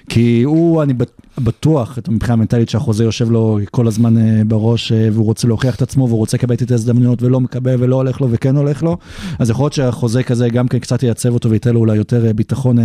כי 0.10 0.43
הוא, 0.43 0.84
אני 0.84 0.93
בט- 0.93 1.22
בטוח, 1.38 1.99
מבחינה 2.08 2.36
מנטלית, 2.36 2.70
שהחוזה 2.70 3.04
יושב 3.04 3.32
לו 3.32 3.60
כל 3.72 3.88
הזמן 3.88 4.18
אה, 4.18 4.41
בראש, 4.47 4.91
והוא 4.91 5.26
רוצה 5.26 5.47
להוכיח 5.47 5.76
את 5.76 5.82
עצמו, 5.82 6.08
והוא 6.08 6.20
רוצה 6.20 6.38
לקבל 6.38 6.56
את 6.56 6.72
ההזדמנויות, 6.72 7.24
ולא 7.24 7.39
מקבל, 7.39 7.76
ולא 7.80 7.95
הולך 7.95 8.22
לו, 8.22 8.28
וכן 8.32 8.56
הולך 8.56 8.84
לו. 8.84 8.97
אז 9.39 9.49
יכול 9.49 9.64
להיות 9.64 9.74
שהחוזה 9.74 10.24
כזה 10.24 10.49
גם 10.49 10.68
כן 10.68 10.80
קצת 10.80 11.04
ייצב 11.04 11.34
אותו 11.34 11.49
וייתן 11.49 11.74
לו 11.74 11.80
אולי 11.80 11.95
יותר 11.95 12.32
ביטחון 12.36 12.78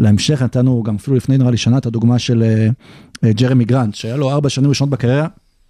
להמשך. 0.00 0.42
נתנו 0.42 0.82
גם 0.82 0.94
אפילו 0.94 1.16
לפני 1.16 1.38
נראה 1.38 1.50
לי 1.50 1.56
שנה 1.56 1.78
את 1.78 1.86
הדוגמה 1.86 2.18
של 2.18 2.42
ג'רמי 3.24 3.64
גרנט, 3.64 3.94
שהיה 3.94 4.16
לו 4.16 4.30
ארבע 4.30 4.48
שנים 4.48 4.68
ראשונות 4.68 4.90
בקריירה. 4.90 5.26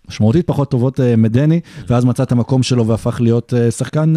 משמעותית 0.08 0.46
פחות 0.46 0.70
טובות 0.70 1.00
אה, 1.00 1.16
מדני, 1.16 1.60
ואז 1.88 2.04
מצא 2.04 2.22
את 2.22 2.32
המקום 2.32 2.62
שלו 2.62 2.86
והפך 2.86 3.20
להיות 3.20 3.54
אה, 3.56 3.70
שחקן 3.70 4.14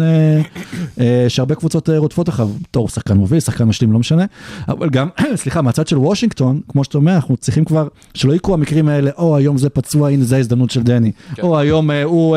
אה, 1.00 1.26
שהרבה 1.28 1.54
קבוצות 1.54 1.88
רודפות 1.88 2.28
אחריו, 2.28 2.48
בתור 2.62 2.88
שחקן 2.88 3.16
מוביל, 3.16 3.40
שחקן 3.40 3.64
משלים, 3.64 3.92
לא 3.92 3.98
משנה. 3.98 4.24
אבל 4.68 4.90
גם, 4.90 5.08
סליחה, 5.34 5.62
מהצד 5.62 5.86
של 5.86 5.98
וושינגטון, 5.98 6.60
כמו 6.68 6.84
שאתה 6.84 6.98
אומר, 6.98 7.14
אנחנו 7.14 7.36
צריכים 7.36 7.64
כבר, 7.64 7.88
שלא 8.14 8.32
יקרו 8.32 8.54
המקרים 8.54 8.88
האלה, 8.88 9.10
או 9.18 9.36
היום 9.36 9.58
זה 9.58 9.70
פצוע, 9.70 10.10
הנה 10.10 10.24
זה 10.24 10.36
ההזדמנות 10.36 10.70
של 10.70 10.82
דני, 10.82 11.12
כן. 11.34 11.42
או 11.42 11.58
היום 11.58 11.90
הוא 11.90 12.36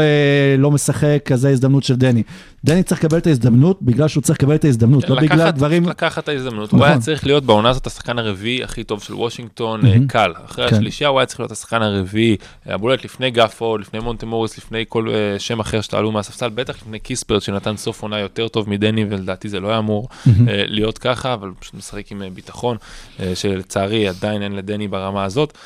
לא 0.57 0.71
משחק, 0.71 1.29
אז 1.33 1.41
זה 1.41 1.47
ההזדמנות 1.47 1.83
של 1.83 1.95
דני. 1.95 2.23
דני 2.65 2.83
צריך 2.83 3.03
לקבל 3.03 3.17
את 3.17 3.27
ההזדמנות 3.27 3.81
בגלל 3.81 4.07
שהוא 4.07 4.21
צריך 4.21 4.39
לקבל 4.39 4.55
את 4.55 4.65
ההזדמנות, 4.65 5.09
לא 5.09 5.21
בגלל 5.21 5.51
דברים... 5.51 5.89
לקחת 5.89 6.23
את 6.23 6.29
ההזדמנות, 6.29 6.67
נכון. 6.67 6.79
הוא 6.79 6.85
היה 6.85 6.99
צריך 6.99 7.25
להיות 7.25 7.45
בעונה 7.45 7.69
הזאת 7.69 7.87
השחקן 7.87 8.19
הרביעי 8.19 8.63
הכי 8.63 8.83
טוב 8.83 9.03
של 9.03 9.13
וושינגטון, 9.13 9.81
קל. 10.07 10.33
אחרי 10.45 10.69
כן. 10.69 10.75
השלישייה 10.75 11.09
הוא 11.09 11.19
היה 11.19 11.25
צריך 11.25 11.39
להיות 11.39 11.51
השחקן 11.51 11.81
הרביעי, 11.81 12.37
הבולט 12.65 13.05
לפני 13.05 13.31
גפורד, 13.45 13.81
לפני 13.81 13.99
מונטה 13.99 14.25
מוריס, 14.25 14.57
לפני 14.57 14.85
כל 14.89 15.09
אה, 15.09 15.39
שם 15.39 15.59
אחר 15.59 15.81
שתעלו 15.81 16.11
מהספסל, 16.11 16.49
בטח 16.49 16.75
לפני 16.75 16.99
קיספרט 16.99 17.41
שנתן 17.41 17.77
סוף 17.77 18.01
עונה 18.01 18.19
יותר 18.19 18.47
טוב 18.47 18.69
מדני, 18.69 19.05
ולדעתי 19.09 19.49
זה 19.49 19.59
לא 19.59 19.67
היה 19.67 19.77
אמור 19.77 20.09
אה, 20.27 20.33
להיות 20.47 20.97
ככה, 20.97 21.33
אבל 21.33 21.51
פשוט 21.59 21.73
משחק 21.73 22.11
עם 22.11 22.21
אה, 22.21 22.29
ביטחון, 22.29 22.77
אה, 23.19 23.35
שלצערי 23.35 24.07
עדיין 24.07 24.41
אין 24.41 24.55
לדני 24.55 24.87
ברמה 24.87 25.23
הזאת. 25.23 25.57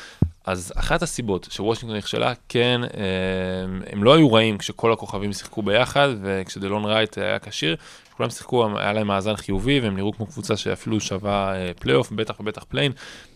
אז 0.44 0.72
אחת 0.76 1.02
הסיבות 1.02 1.48
שוושינגטון 1.50 1.96
נכשלה, 1.96 2.32
כן, 2.48 2.80
הם 3.92 4.04
לא 4.04 4.14
היו 4.14 4.32
רעים 4.32 4.58
כשכל 4.58 4.92
הכוכבים 4.92 5.32
שיחקו 5.32 5.62
ביחד, 5.62 6.08
וכשדלון 6.22 6.84
רייט 6.84 7.18
היה 7.18 7.38
כשיר, 7.38 7.76
כולם 8.16 8.30
שיחקו, 8.30 8.78
היה 8.78 8.92
להם 8.92 9.06
מאזן 9.06 9.36
חיובי, 9.36 9.80
והם 9.80 9.96
נראו 9.96 10.12
כמו 10.12 10.26
קבוצה 10.26 10.56
שאפילו 10.56 11.00
שווה 11.00 11.54
פלייאוף, 11.78 12.12
בטח 12.12 12.40
ובטח 12.40 12.64
play-in, 12.68 12.92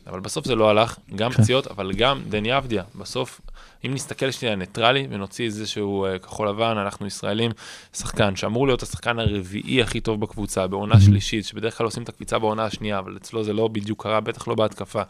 אבל 0.07 0.21
בסוף 0.21 0.47
זה 0.47 0.55
לא 0.55 0.71
הלך, 0.71 0.97
גם 1.17 1.31
כן. 1.31 1.43
פציעות, 1.43 1.67
אבל 1.67 1.93
גם 1.93 2.23
דני 2.29 2.57
אבדיה, 2.57 2.83
בסוף, 2.95 3.41
אם 3.87 3.95
נסתכל 3.95 4.31
שנייה 4.31 4.55
ניטרלי 4.55 5.07
ונוציא 5.11 5.45
איזשהו 5.45 6.05
אה, 6.05 6.19
כחול 6.19 6.49
לבן, 6.49 6.79
אנחנו 6.79 7.07
ישראלים, 7.07 7.51
שחקן 7.97 8.37
שאמור 8.37 8.67
להיות 8.67 8.83
השחקן 8.83 9.19
הרביעי 9.19 9.83
הכי 9.83 10.01
טוב 10.01 10.21
בקבוצה, 10.21 10.67
בעונה 10.67 11.01
שלישית, 11.01 11.45
שבדרך 11.45 11.79
כלל 11.79 11.85
עושים 11.85 12.03
את 12.03 12.09
הקפיצה 12.09 12.39
בעונה 12.39 12.65
השנייה, 12.65 12.99
אבל 12.99 13.17
אצלו 13.17 13.45
זה 13.45 13.53
לא 13.53 13.69
בדיוק 13.69 14.03
קרה, 14.03 14.21
בטח 14.21 14.49
לא 14.49 14.55
בהתקפה. 14.55 15.03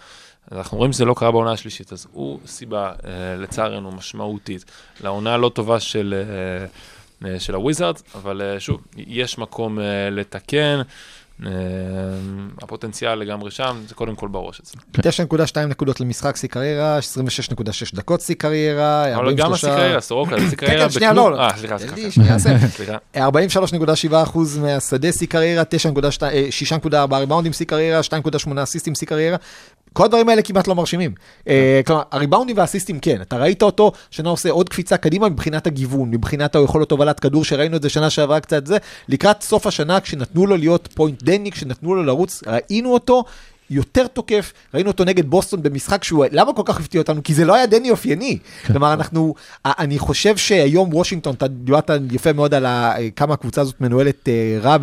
אז 0.51 0.59
אנחנו 0.59 0.79
רואים 0.79 0.93
שזה 0.93 1.05
לא 1.05 1.15
קרה 1.15 1.31
בעונה 1.31 1.53
השלישית, 1.53 1.93
אז 1.93 2.07
הוא 2.13 2.41
סיבה, 2.47 2.93
אה, 3.07 3.37
לצערנו, 3.37 3.93
משמעותית, 3.93 4.65
לעונה 5.01 5.35
הלא 5.35 5.49
טובה 5.55 5.81
של, 5.81 6.15
אה, 7.25 7.41
של 7.41 7.55
הוויזארדס, 7.55 8.05
אבל 8.15 8.57
שוב, 8.59 8.81
יש 8.97 9.39
מקום 9.39 9.79
לתקן. 10.11 10.83
אה, 11.47 11.51
הפוטנציאל 12.63 13.15
לגמרי 13.15 13.51
שם, 13.51 13.77
זה 13.89 13.95
קודם 13.95 14.15
כל 14.15 14.29
בראש 14.29 14.61
אצלנו. 14.61 14.83
9.2 15.47 15.61
נקודות 15.61 16.01
למשחק 16.01 16.37
שיא 16.37 16.49
קריירה, 16.49 16.99
26.6 16.99 17.97
דקות 17.97 18.21
שיא 18.21 18.35
קריירה, 18.35 19.15
אבל 19.15 19.35
גם 19.35 19.47
43 19.47 19.65
השיא 19.65 19.77
קריירה, 19.77 20.01
סורוקה, 20.01 20.41
זה 20.41 20.49
שיא 20.49 20.57
כן, 20.59 20.67
קריירה 20.67 20.85
כן, 20.85 20.91
שנייה, 20.91 21.13
בכלום. 21.13 21.33
לא, 21.33 21.41
אה, 21.41 21.57
סליחה, 21.57 21.79
סליחה. 21.79 22.11
שנייה, 22.11 22.39
סליחה. 22.39 22.67
סליחה. 22.77 22.97
43.7% 23.17 24.39
מהשדה 24.61 25.13
שיא 25.13 25.27
קריירה, 25.27 25.63
9.2, 25.63 26.23
אה, 26.23 26.49
6.4 27.11 27.17
ריבאונדים 27.17 27.53
שיא 27.53 27.67
קריירה, 27.67 28.01
2.8 28.03 28.63
אסיסטים 28.63 28.95
שיא 28.95 29.09
קריירה. 29.09 29.37
כל 29.95 30.05
הדברים 30.05 30.29
האלה 30.29 30.43
כמעט 30.43 30.69
לא 30.69 30.75
מרשימים. 30.75 31.15
אה, 31.49 31.81
כלומר, 31.87 32.03
הריבאונדים 32.13 32.57
והאסיסטים 32.57 33.01
כן, 33.01 33.21
אתה 33.21 33.37
ראית 33.37 33.63
אותו, 33.63 33.93
שנה 34.11 34.29
עושה 34.31 34.51
עוד 34.51 34.69
קפיצה 34.69 34.97
קדימה 34.97 35.29
מבחינת 35.29 35.67
הגיוון, 35.67 36.11
מבחינת 36.11 36.57
היכולת 36.57 36.91
הובלת 36.91 37.21
כדור, 37.21 37.45
שראינו 37.45 37.77
את 37.77 37.83
זה 37.83 37.89
שנה 37.89 38.11
שעברה 38.11 38.41
קצת 38.41 38.67
זה, 38.67 38.77
לקראת 39.09 39.43
סוף 39.43 39.67
השנה, 39.67 40.01
כשנתנו 40.01 40.47
לו 40.47 40.57
להיות 40.57 40.89
point 40.95 41.23
דני, 41.25 41.51
כשנתנו 41.53 41.95
לו 41.95 42.03
לרוץ, 42.03 42.43
ראינו 42.47 42.93
אותו. 42.93 43.25
יותר 43.71 44.07
תוקף, 44.07 44.53
ראינו 44.75 44.91
אותו 44.91 45.05
נגד 45.05 45.31
בוסטון 45.31 45.63
במשחק 45.63 46.05
שהוא, 46.05 46.25
למה 46.33 46.53
כל 46.53 46.63
כך 46.65 46.81
הפתיע 46.81 47.01
אותנו? 47.01 47.23
כי 47.23 47.35
זה 47.35 47.45
לא 47.45 47.55
היה 47.55 47.67
דני 47.67 47.91
אופייני. 47.91 48.39
כלומר, 48.67 48.93
אנחנו, 48.93 49.35
אני 49.65 49.99
חושב 49.99 50.37
שהיום 50.37 50.95
וושינגטון, 50.95 51.35
אתה 51.35 51.49
דיברת 51.49 51.91
יפה 52.11 52.33
מאוד 52.33 52.55
על 52.55 52.67
ה- 52.67 52.95
כמה 53.17 53.35
הקבוצה 53.35 53.61
הזאת 53.61 53.81
מנוהלת 53.81 54.29
אה, 54.29 54.59
רע, 54.63 54.77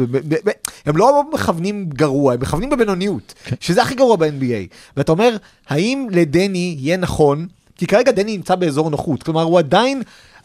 הם 0.86 0.98
לא 0.98 1.24
מכוונים 1.34 1.86
גרוע, 1.90 2.34
הם 2.34 2.40
מכוונים 2.42 2.70
בבינוניות, 2.70 3.34
שזה 3.60 3.82
הכי 3.82 3.96
גרוע 3.96 4.16
ב-NBA. 4.16 4.74
ואתה 4.98 5.12
אומר, 5.12 5.38
האם 5.70 6.08
לדני 6.12 6.76
יהיה 6.80 6.98
נכון, 6.98 7.48
כי 7.78 7.88
כרגע 7.88 8.12
דני 8.12 8.38
נמצא 8.38 8.56
באזור 8.56 8.90
נוחות, 8.90 9.24
כלומר, 9.24 9.42
הוא 9.44 9.60
עדיין... 9.60 10.02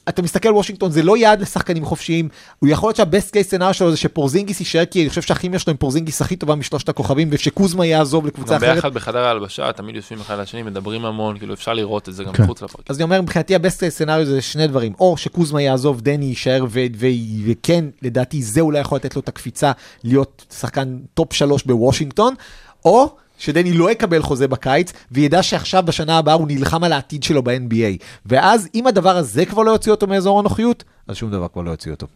אתה 0.08 0.22
מסתכל 0.22 0.48
על 0.48 0.54
וושינגטון, 0.54 0.90
זה 0.90 1.02
לא 1.02 1.16
יעד 1.16 1.40
לשחקנים 1.40 1.84
חופשיים, 1.84 2.28
הוא 2.58 2.68
יכול 2.68 2.88
להיות 2.88 2.96
שהבסט 2.96 3.32
קייס 3.32 3.46
סצנר 3.46 3.72
שלו 3.72 3.90
זה 3.90 3.96
שפורזינגיס 3.96 4.60
יישאר, 4.60 4.84
כי 4.84 5.00
אני 5.00 5.08
חושב 5.08 5.22
שהכימיה 5.22 5.58
שלו 5.58 5.70
עם 5.70 5.76
פורזינגיס 5.76 6.22
הכי 6.22 6.36
טובה 6.36 6.54
משלושת 6.54 6.88
הכוכבים, 6.88 7.28
ושקוזמה 7.30 7.86
יעזוב 7.86 8.26
לקבוצה 8.26 8.54
גם 8.54 8.56
אחרת. 8.56 8.74
ביחד 8.74 8.94
בחדר 8.94 9.24
ההלבשה, 9.24 9.72
תמיד 9.72 9.96
יושבים 9.96 10.20
אחד 10.20 10.34
על 10.34 10.40
השני, 10.40 10.62
מדברים 10.62 11.04
המון, 11.04 11.38
כאילו 11.38 11.54
אפשר 11.54 11.74
לראות 11.74 12.08
את 12.08 12.14
זה 12.14 12.24
גם 12.24 12.32
כן. 12.32 12.42
מחוץ 12.42 12.62
לפרק. 12.62 12.90
אז 12.90 12.96
אני 12.96 13.04
אומר, 13.04 13.22
מבחינתי 13.22 13.54
הבסט 13.54 13.84
סצנריו 13.84 14.24
זה 14.24 14.42
שני 14.42 14.66
דברים, 14.66 14.92
או 15.00 15.16
שקוזמה 15.16 15.62
יעזוב, 15.62 16.00
דני 16.00 16.24
יישאר, 16.24 16.64
ו- 16.70 16.80
ו- 16.96 17.06
וכן, 17.46 17.84
לדעתי 18.02 18.42
זה 18.42 18.60
אולי 18.60 18.78
יכול 18.78 18.96
לתת 18.96 19.16
לו 19.16 19.20
את 19.20 19.28
הקפיצה 19.28 19.72
להיות 20.04 20.44
שחקן 20.58 20.98
טופ 21.14 21.32
שלוש 21.32 21.62
בוושינגטון, 21.62 22.34
או 22.84 23.16
שדני 23.38 23.72
לא 23.72 23.90
יקבל 23.90 24.22
חוזה 24.22 24.48
בקיץ, 24.48 24.92
וידע 25.12 25.42
שעכשיו 25.42 25.82
בשנה 25.86 26.18
הבאה 26.18 26.34
הוא 26.34 26.46
נלחם 26.48 26.84
על 26.84 26.92
העתיד 26.92 27.22
שלו 27.22 27.42
ב-NBA. 27.42 28.02
ואז 28.26 28.68
אם 28.74 28.86
הדבר 28.86 29.16
הזה 29.16 29.44
כבר 29.44 29.62
לא 29.62 29.70
יוציא 29.70 29.92
אותו 29.92 30.06
מאזור 30.06 30.38
הנוחיות, 30.38 30.84
אז 31.08 31.16
שום 31.16 31.30
דבר 31.30 31.46
כבר 31.52 31.62
לא 31.62 31.70
יוציא 31.70 31.90
אותו. 31.92 32.06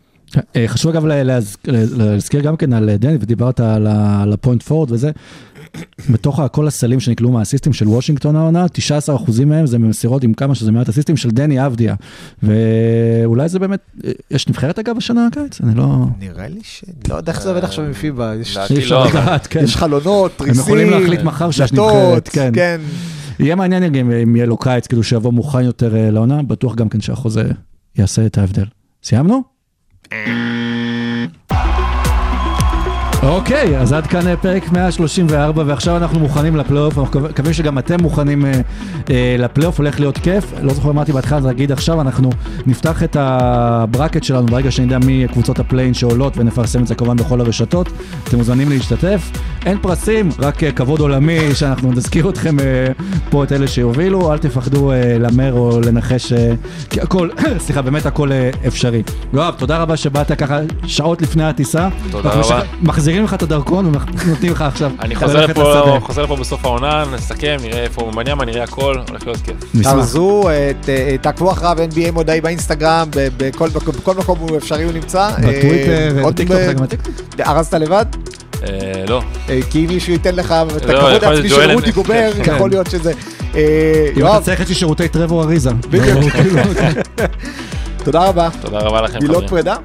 אה, 0.56 0.64
חשוב 0.68 0.90
אגב 0.92 1.06
לה- 1.06 1.22
להז- 1.22 1.56
להזכיר 1.96 2.40
גם 2.40 2.56
כן 2.56 2.72
על 2.72 2.96
דני, 2.96 3.14
ודיברת 3.20 3.60
על 3.60 3.86
ה 4.32 4.37
point 4.37 4.62
forward 4.62 4.90
וזה. 4.92 5.10
בתוך 6.10 6.40
כל 6.52 6.66
הסלים 6.66 7.00
שנקלעו 7.00 7.32
מהאסיסטים 7.32 7.72
של 7.72 7.88
וושינגטון 7.88 8.36
העונה, 8.36 8.66
19% 9.08 9.44
מהם 9.46 9.66
זה 9.66 9.78
ממסירות 9.78 10.24
עם 10.24 10.34
כמה 10.34 10.54
שזה 10.54 10.72
מעט 10.72 10.88
אסיסטים 10.88 11.16
של 11.16 11.30
דני 11.30 11.66
אבדיה. 11.66 11.94
ואולי 12.42 13.48
זה 13.48 13.58
באמת, 13.58 13.80
אה, 14.04 14.10
יש 14.30 14.48
נבחרת 14.48 14.78
אגב 14.78 14.96
השנה 14.96 15.26
הקיץ? 15.26 15.60
אני 15.60 15.74
לא... 15.74 16.06
נראה 16.18 16.48
לי 16.48 16.60
ש... 16.62 16.84
לא 17.08 17.14
יודע 17.14 17.32
איך 17.32 17.42
זה 17.42 17.48
עובד 17.48 17.64
עכשיו 17.64 17.84
עם 17.84 17.92
פיבה, 17.92 18.34
יש... 18.40 18.56
לא, 18.90 19.06
כן. 19.50 19.64
יש 19.64 19.76
חלונות, 19.76 20.32
תריסים, 20.36 20.60
יכולים 20.60 20.90
להחליט 20.90 21.20
מחר 21.20 21.50
שיש 21.50 21.72
נבחרת, 21.72 22.28
כן. 22.28 22.50
כן. 22.54 22.80
יהיה 23.38 23.54
מעניין 23.54 23.94
אם 23.94 24.10
אם 24.10 24.36
יהיה 24.36 24.46
לו 24.46 24.56
קיץ, 24.56 24.86
כאילו 24.86 25.02
שיבוא 25.02 25.32
מוכן 25.32 25.62
יותר 25.62 25.96
אה, 25.96 26.10
לעונה, 26.10 26.42
בטוח 26.42 26.74
גם 26.74 26.88
כן 26.88 27.00
שהחוזה 27.00 27.44
יעשה 27.96 28.26
את 28.26 28.38
ההבדל. 28.38 28.64
סיימנו? 29.02 29.42
אוקיי, 33.22 33.78
אז 33.78 33.92
עד 33.92 34.06
כאן 34.06 34.26
אה, 34.26 34.36
פרק 34.36 34.72
134, 34.72 35.62
ועכשיו 35.66 35.96
אנחנו 35.96 36.20
מוכנים 36.20 36.56
לפלייאוף, 36.56 36.98
אנחנו 36.98 37.20
מקווים 37.20 37.52
שגם 37.52 37.78
אתם 37.78 38.02
מוכנים 38.02 38.46
אה, 38.46 38.52
אה, 39.10 39.36
לפלייאוף, 39.38 39.78
הולך 39.78 40.00
להיות 40.00 40.18
כיף. 40.18 40.52
לא 40.62 40.74
זוכר 40.74 40.86
מה 40.86 40.92
אמרתי 40.92 41.12
בהתחלה, 41.12 41.38
אז 41.38 41.46
נגיד 41.46 41.72
עכשיו 41.72 42.00
אנחנו 42.00 42.30
נפתח 42.66 43.02
את 43.02 43.16
ה 43.20 43.33
bracket 43.33 44.24
שלנו 44.24 44.46
ברגע 44.46 44.70
שנדע 44.70 44.98
מי 44.98 45.26
קבוצות 45.32 45.58
ה 45.58 45.63
play-in 45.63 45.94
שעולות, 45.94 46.38
ונפרסם 46.38 46.82
את 46.82 46.86
זה 46.86 46.94
כמובן 46.94 47.16
בכל 47.16 47.40
הרשתות. 47.40 47.88
אתם 48.24 48.36
מוזמנים 48.36 48.68
להשתתף. 48.68 49.30
אין 49.66 49.78
פרסים, 49.78 50.28
רק 50.38 50.64
אה, 50.64 50.72
כבוד 50.72 51.00
עולמי, 51.00 51.38
שאנחנו 51.58 51.92
נזכיר 51.92 52.30
אתכם 52.30 52.60
אה, 52.60 52.86
פה 53.30 53.44
את 53.44 53.52
אלה 53.52 53.68
שיובילו, 53.68 54.32
אל 54.32 54.38
תפחדו 54.38 54.92
אה, 54.92 55.18
להמר 55.18 55.52
או 55.52 55.80
לנחש, 55.80 56.32
אה, 56.32 56.52
כי 56.90 57.00
הכל, 57.00 57.28
סליחה, 57.64 57.82
באמת 57.82 58.06
הכל 58.06 58.32
אה, 58.32 58.50
אפשרי. 58.66 59.02
יואב, 59.32 59.54
תודה 59.58 59.78
רבה 59.78 59.96
שבאת 59.96 60.32
ככה 60.32 60.58
שעות 60.86 61.22
לפני 61.22 61.44
הטיסה. 61.44 61.88
תודה 62.10 62.30
רבה. 62.30 62.60
מחזירים 63.10 63.24
לך 63.24 63.34
את 63.34 63.42
הדרכון 63.42 63.86
ונותנים 63.86 64.52
לך 64.52 64.62
עכשיו. 64.62 64.90
אני 65.00 65.14
חוזר 65.14 65.46
לפה, 66.24 66.36
בסוף 66.36 66.64
העונה, 66.64 67.04
נסכם, 67.14 67.56
נראה 67.62 67.82
איפה 67.82 68.02
הוא 68.02 68.12
מניאמה, 68.14 68.44
נראה 68.44 68.62
הכל, 68.64 68.96
הולך 69.08 69.26
להיות 69.26 69.38
כיף. 69.44 69.56
תרזו, 69.82 70.48
אה, 70.48 70.70
ת- 70.80 70.88
אה, 70.88 71.16
תעקבו 71.20 71.52
אחריו 71.52 71.76
NBA 71.90 72.10
מודעי 72.12 72.40
באינסטגרם, 72.40 73.08
בכל 73.36 73.68
מקום- 73.76 73.94
בכל 73.94 74.14
מקום 74.14 74.38
הוא 74.38 74.56
אפשרי 74.56 74.84
הוא 74.84 74.92
נמצא. 74.92 75.30
בטוויטר, 75.38 76.18
אה, 76.18 76.30
בטיקטוק. 76.30 76.56
ארזת 77.46 77.74
לבד? 77.74 78.06
אה, 78.62 78.68
לא, 79.08 79.22
אה, 79.48 79.58
כי 79.70 79.84
אם 79.84 79.92
מישהו 79.92 80.12
ייתן 80.12 80.34
לך 80.34 80.54
את 80.76 80.82
יכול 80.82 80.94
הכבוד 80.94 81.24
העצמי 81.24 81.48
של 81.48 81.70
רותי 81.72 81.90
גובר, 81.92 82.30
כן. 82.44 82.54
יכול 82.54 82.70
להיות 82.70 82.90
שזה... 82.90 83.12
אה, 83.54 83.60
אם 84.06 84.12
אתה 84.12 84.20
יואב, 84.20 84.42
צריך, 84.42 84.68
לי 84.68 84.74
שירותי 84.74 85.08
טרבור 85.08 85.42
אריזה. 85.42 85.70
בדיוק. 85.90 86.06
לא, 86.24 86.30
כאילו, 86.30 86.58
תודה 88.04 88.24
רבה. 88.28 88.48
תודה 88.60 88.78
רבה 88.78 89.02
לכם 89.02 89.18
מילות 89.22 89.36
חברים. 89.36 89.48
פרידה? 89.48 89.76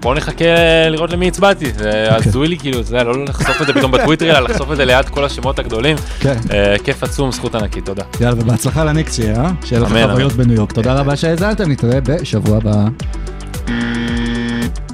בואו 0.00 0.14
נחכה 0.14 0.44
לראות 0.90 1.10
למי 1.10 1.28
הצבעתי, 1.28 1.72
זה 1.72 2.08
אוקיי. 2.14 2.28
הזוי 2.28 2.48
לי 2.48 2.58
כאילו, 2.58 2.78
יודע, 2.78 3.04
לא 3.04 3.24
לחשוף 3.24 3.62
את 3.62 3.66
זה 3.66 3.72
פתאום 3.72 3.92
בטוויטר, 3.92 4.30
אלא 4.30 4.40
לחשוף 4.40 4.72
את 4.72 4.76
זה 4.76 4.84
ליד 4.84 5.08
כל 5.08 5.24
השמות 5.24 5.58
הגדולים. 5.58 5.96
כן. 6.20 6.36
אה, 6.52 6.76
כיף 6.84 7.02
עצום, 7.02 7.32
זכות 7.32 7.54
ענקית, 7.54 7.84
תודה. 7.84 8.02
יאללה, 8.20 8.34
ובהצלחה 8.42 8.84
לניקס 8.84 9.16
שיהיה, 9.16 9.40
אה? 9.40 9.50
שיהיה 9.64 9.82
לך 9.82 9.88
חוויות. 9.88 10.32
בניו 10.32 10.54
יורק. 10.54 10.72
תודה 10.72 10.94
רבה 10.94 11.16
שהאזנתם, 11.16 11.70
נתראה 11.70 12.00
בשבוע 12.00 12.56
הבא. 12.56 12.88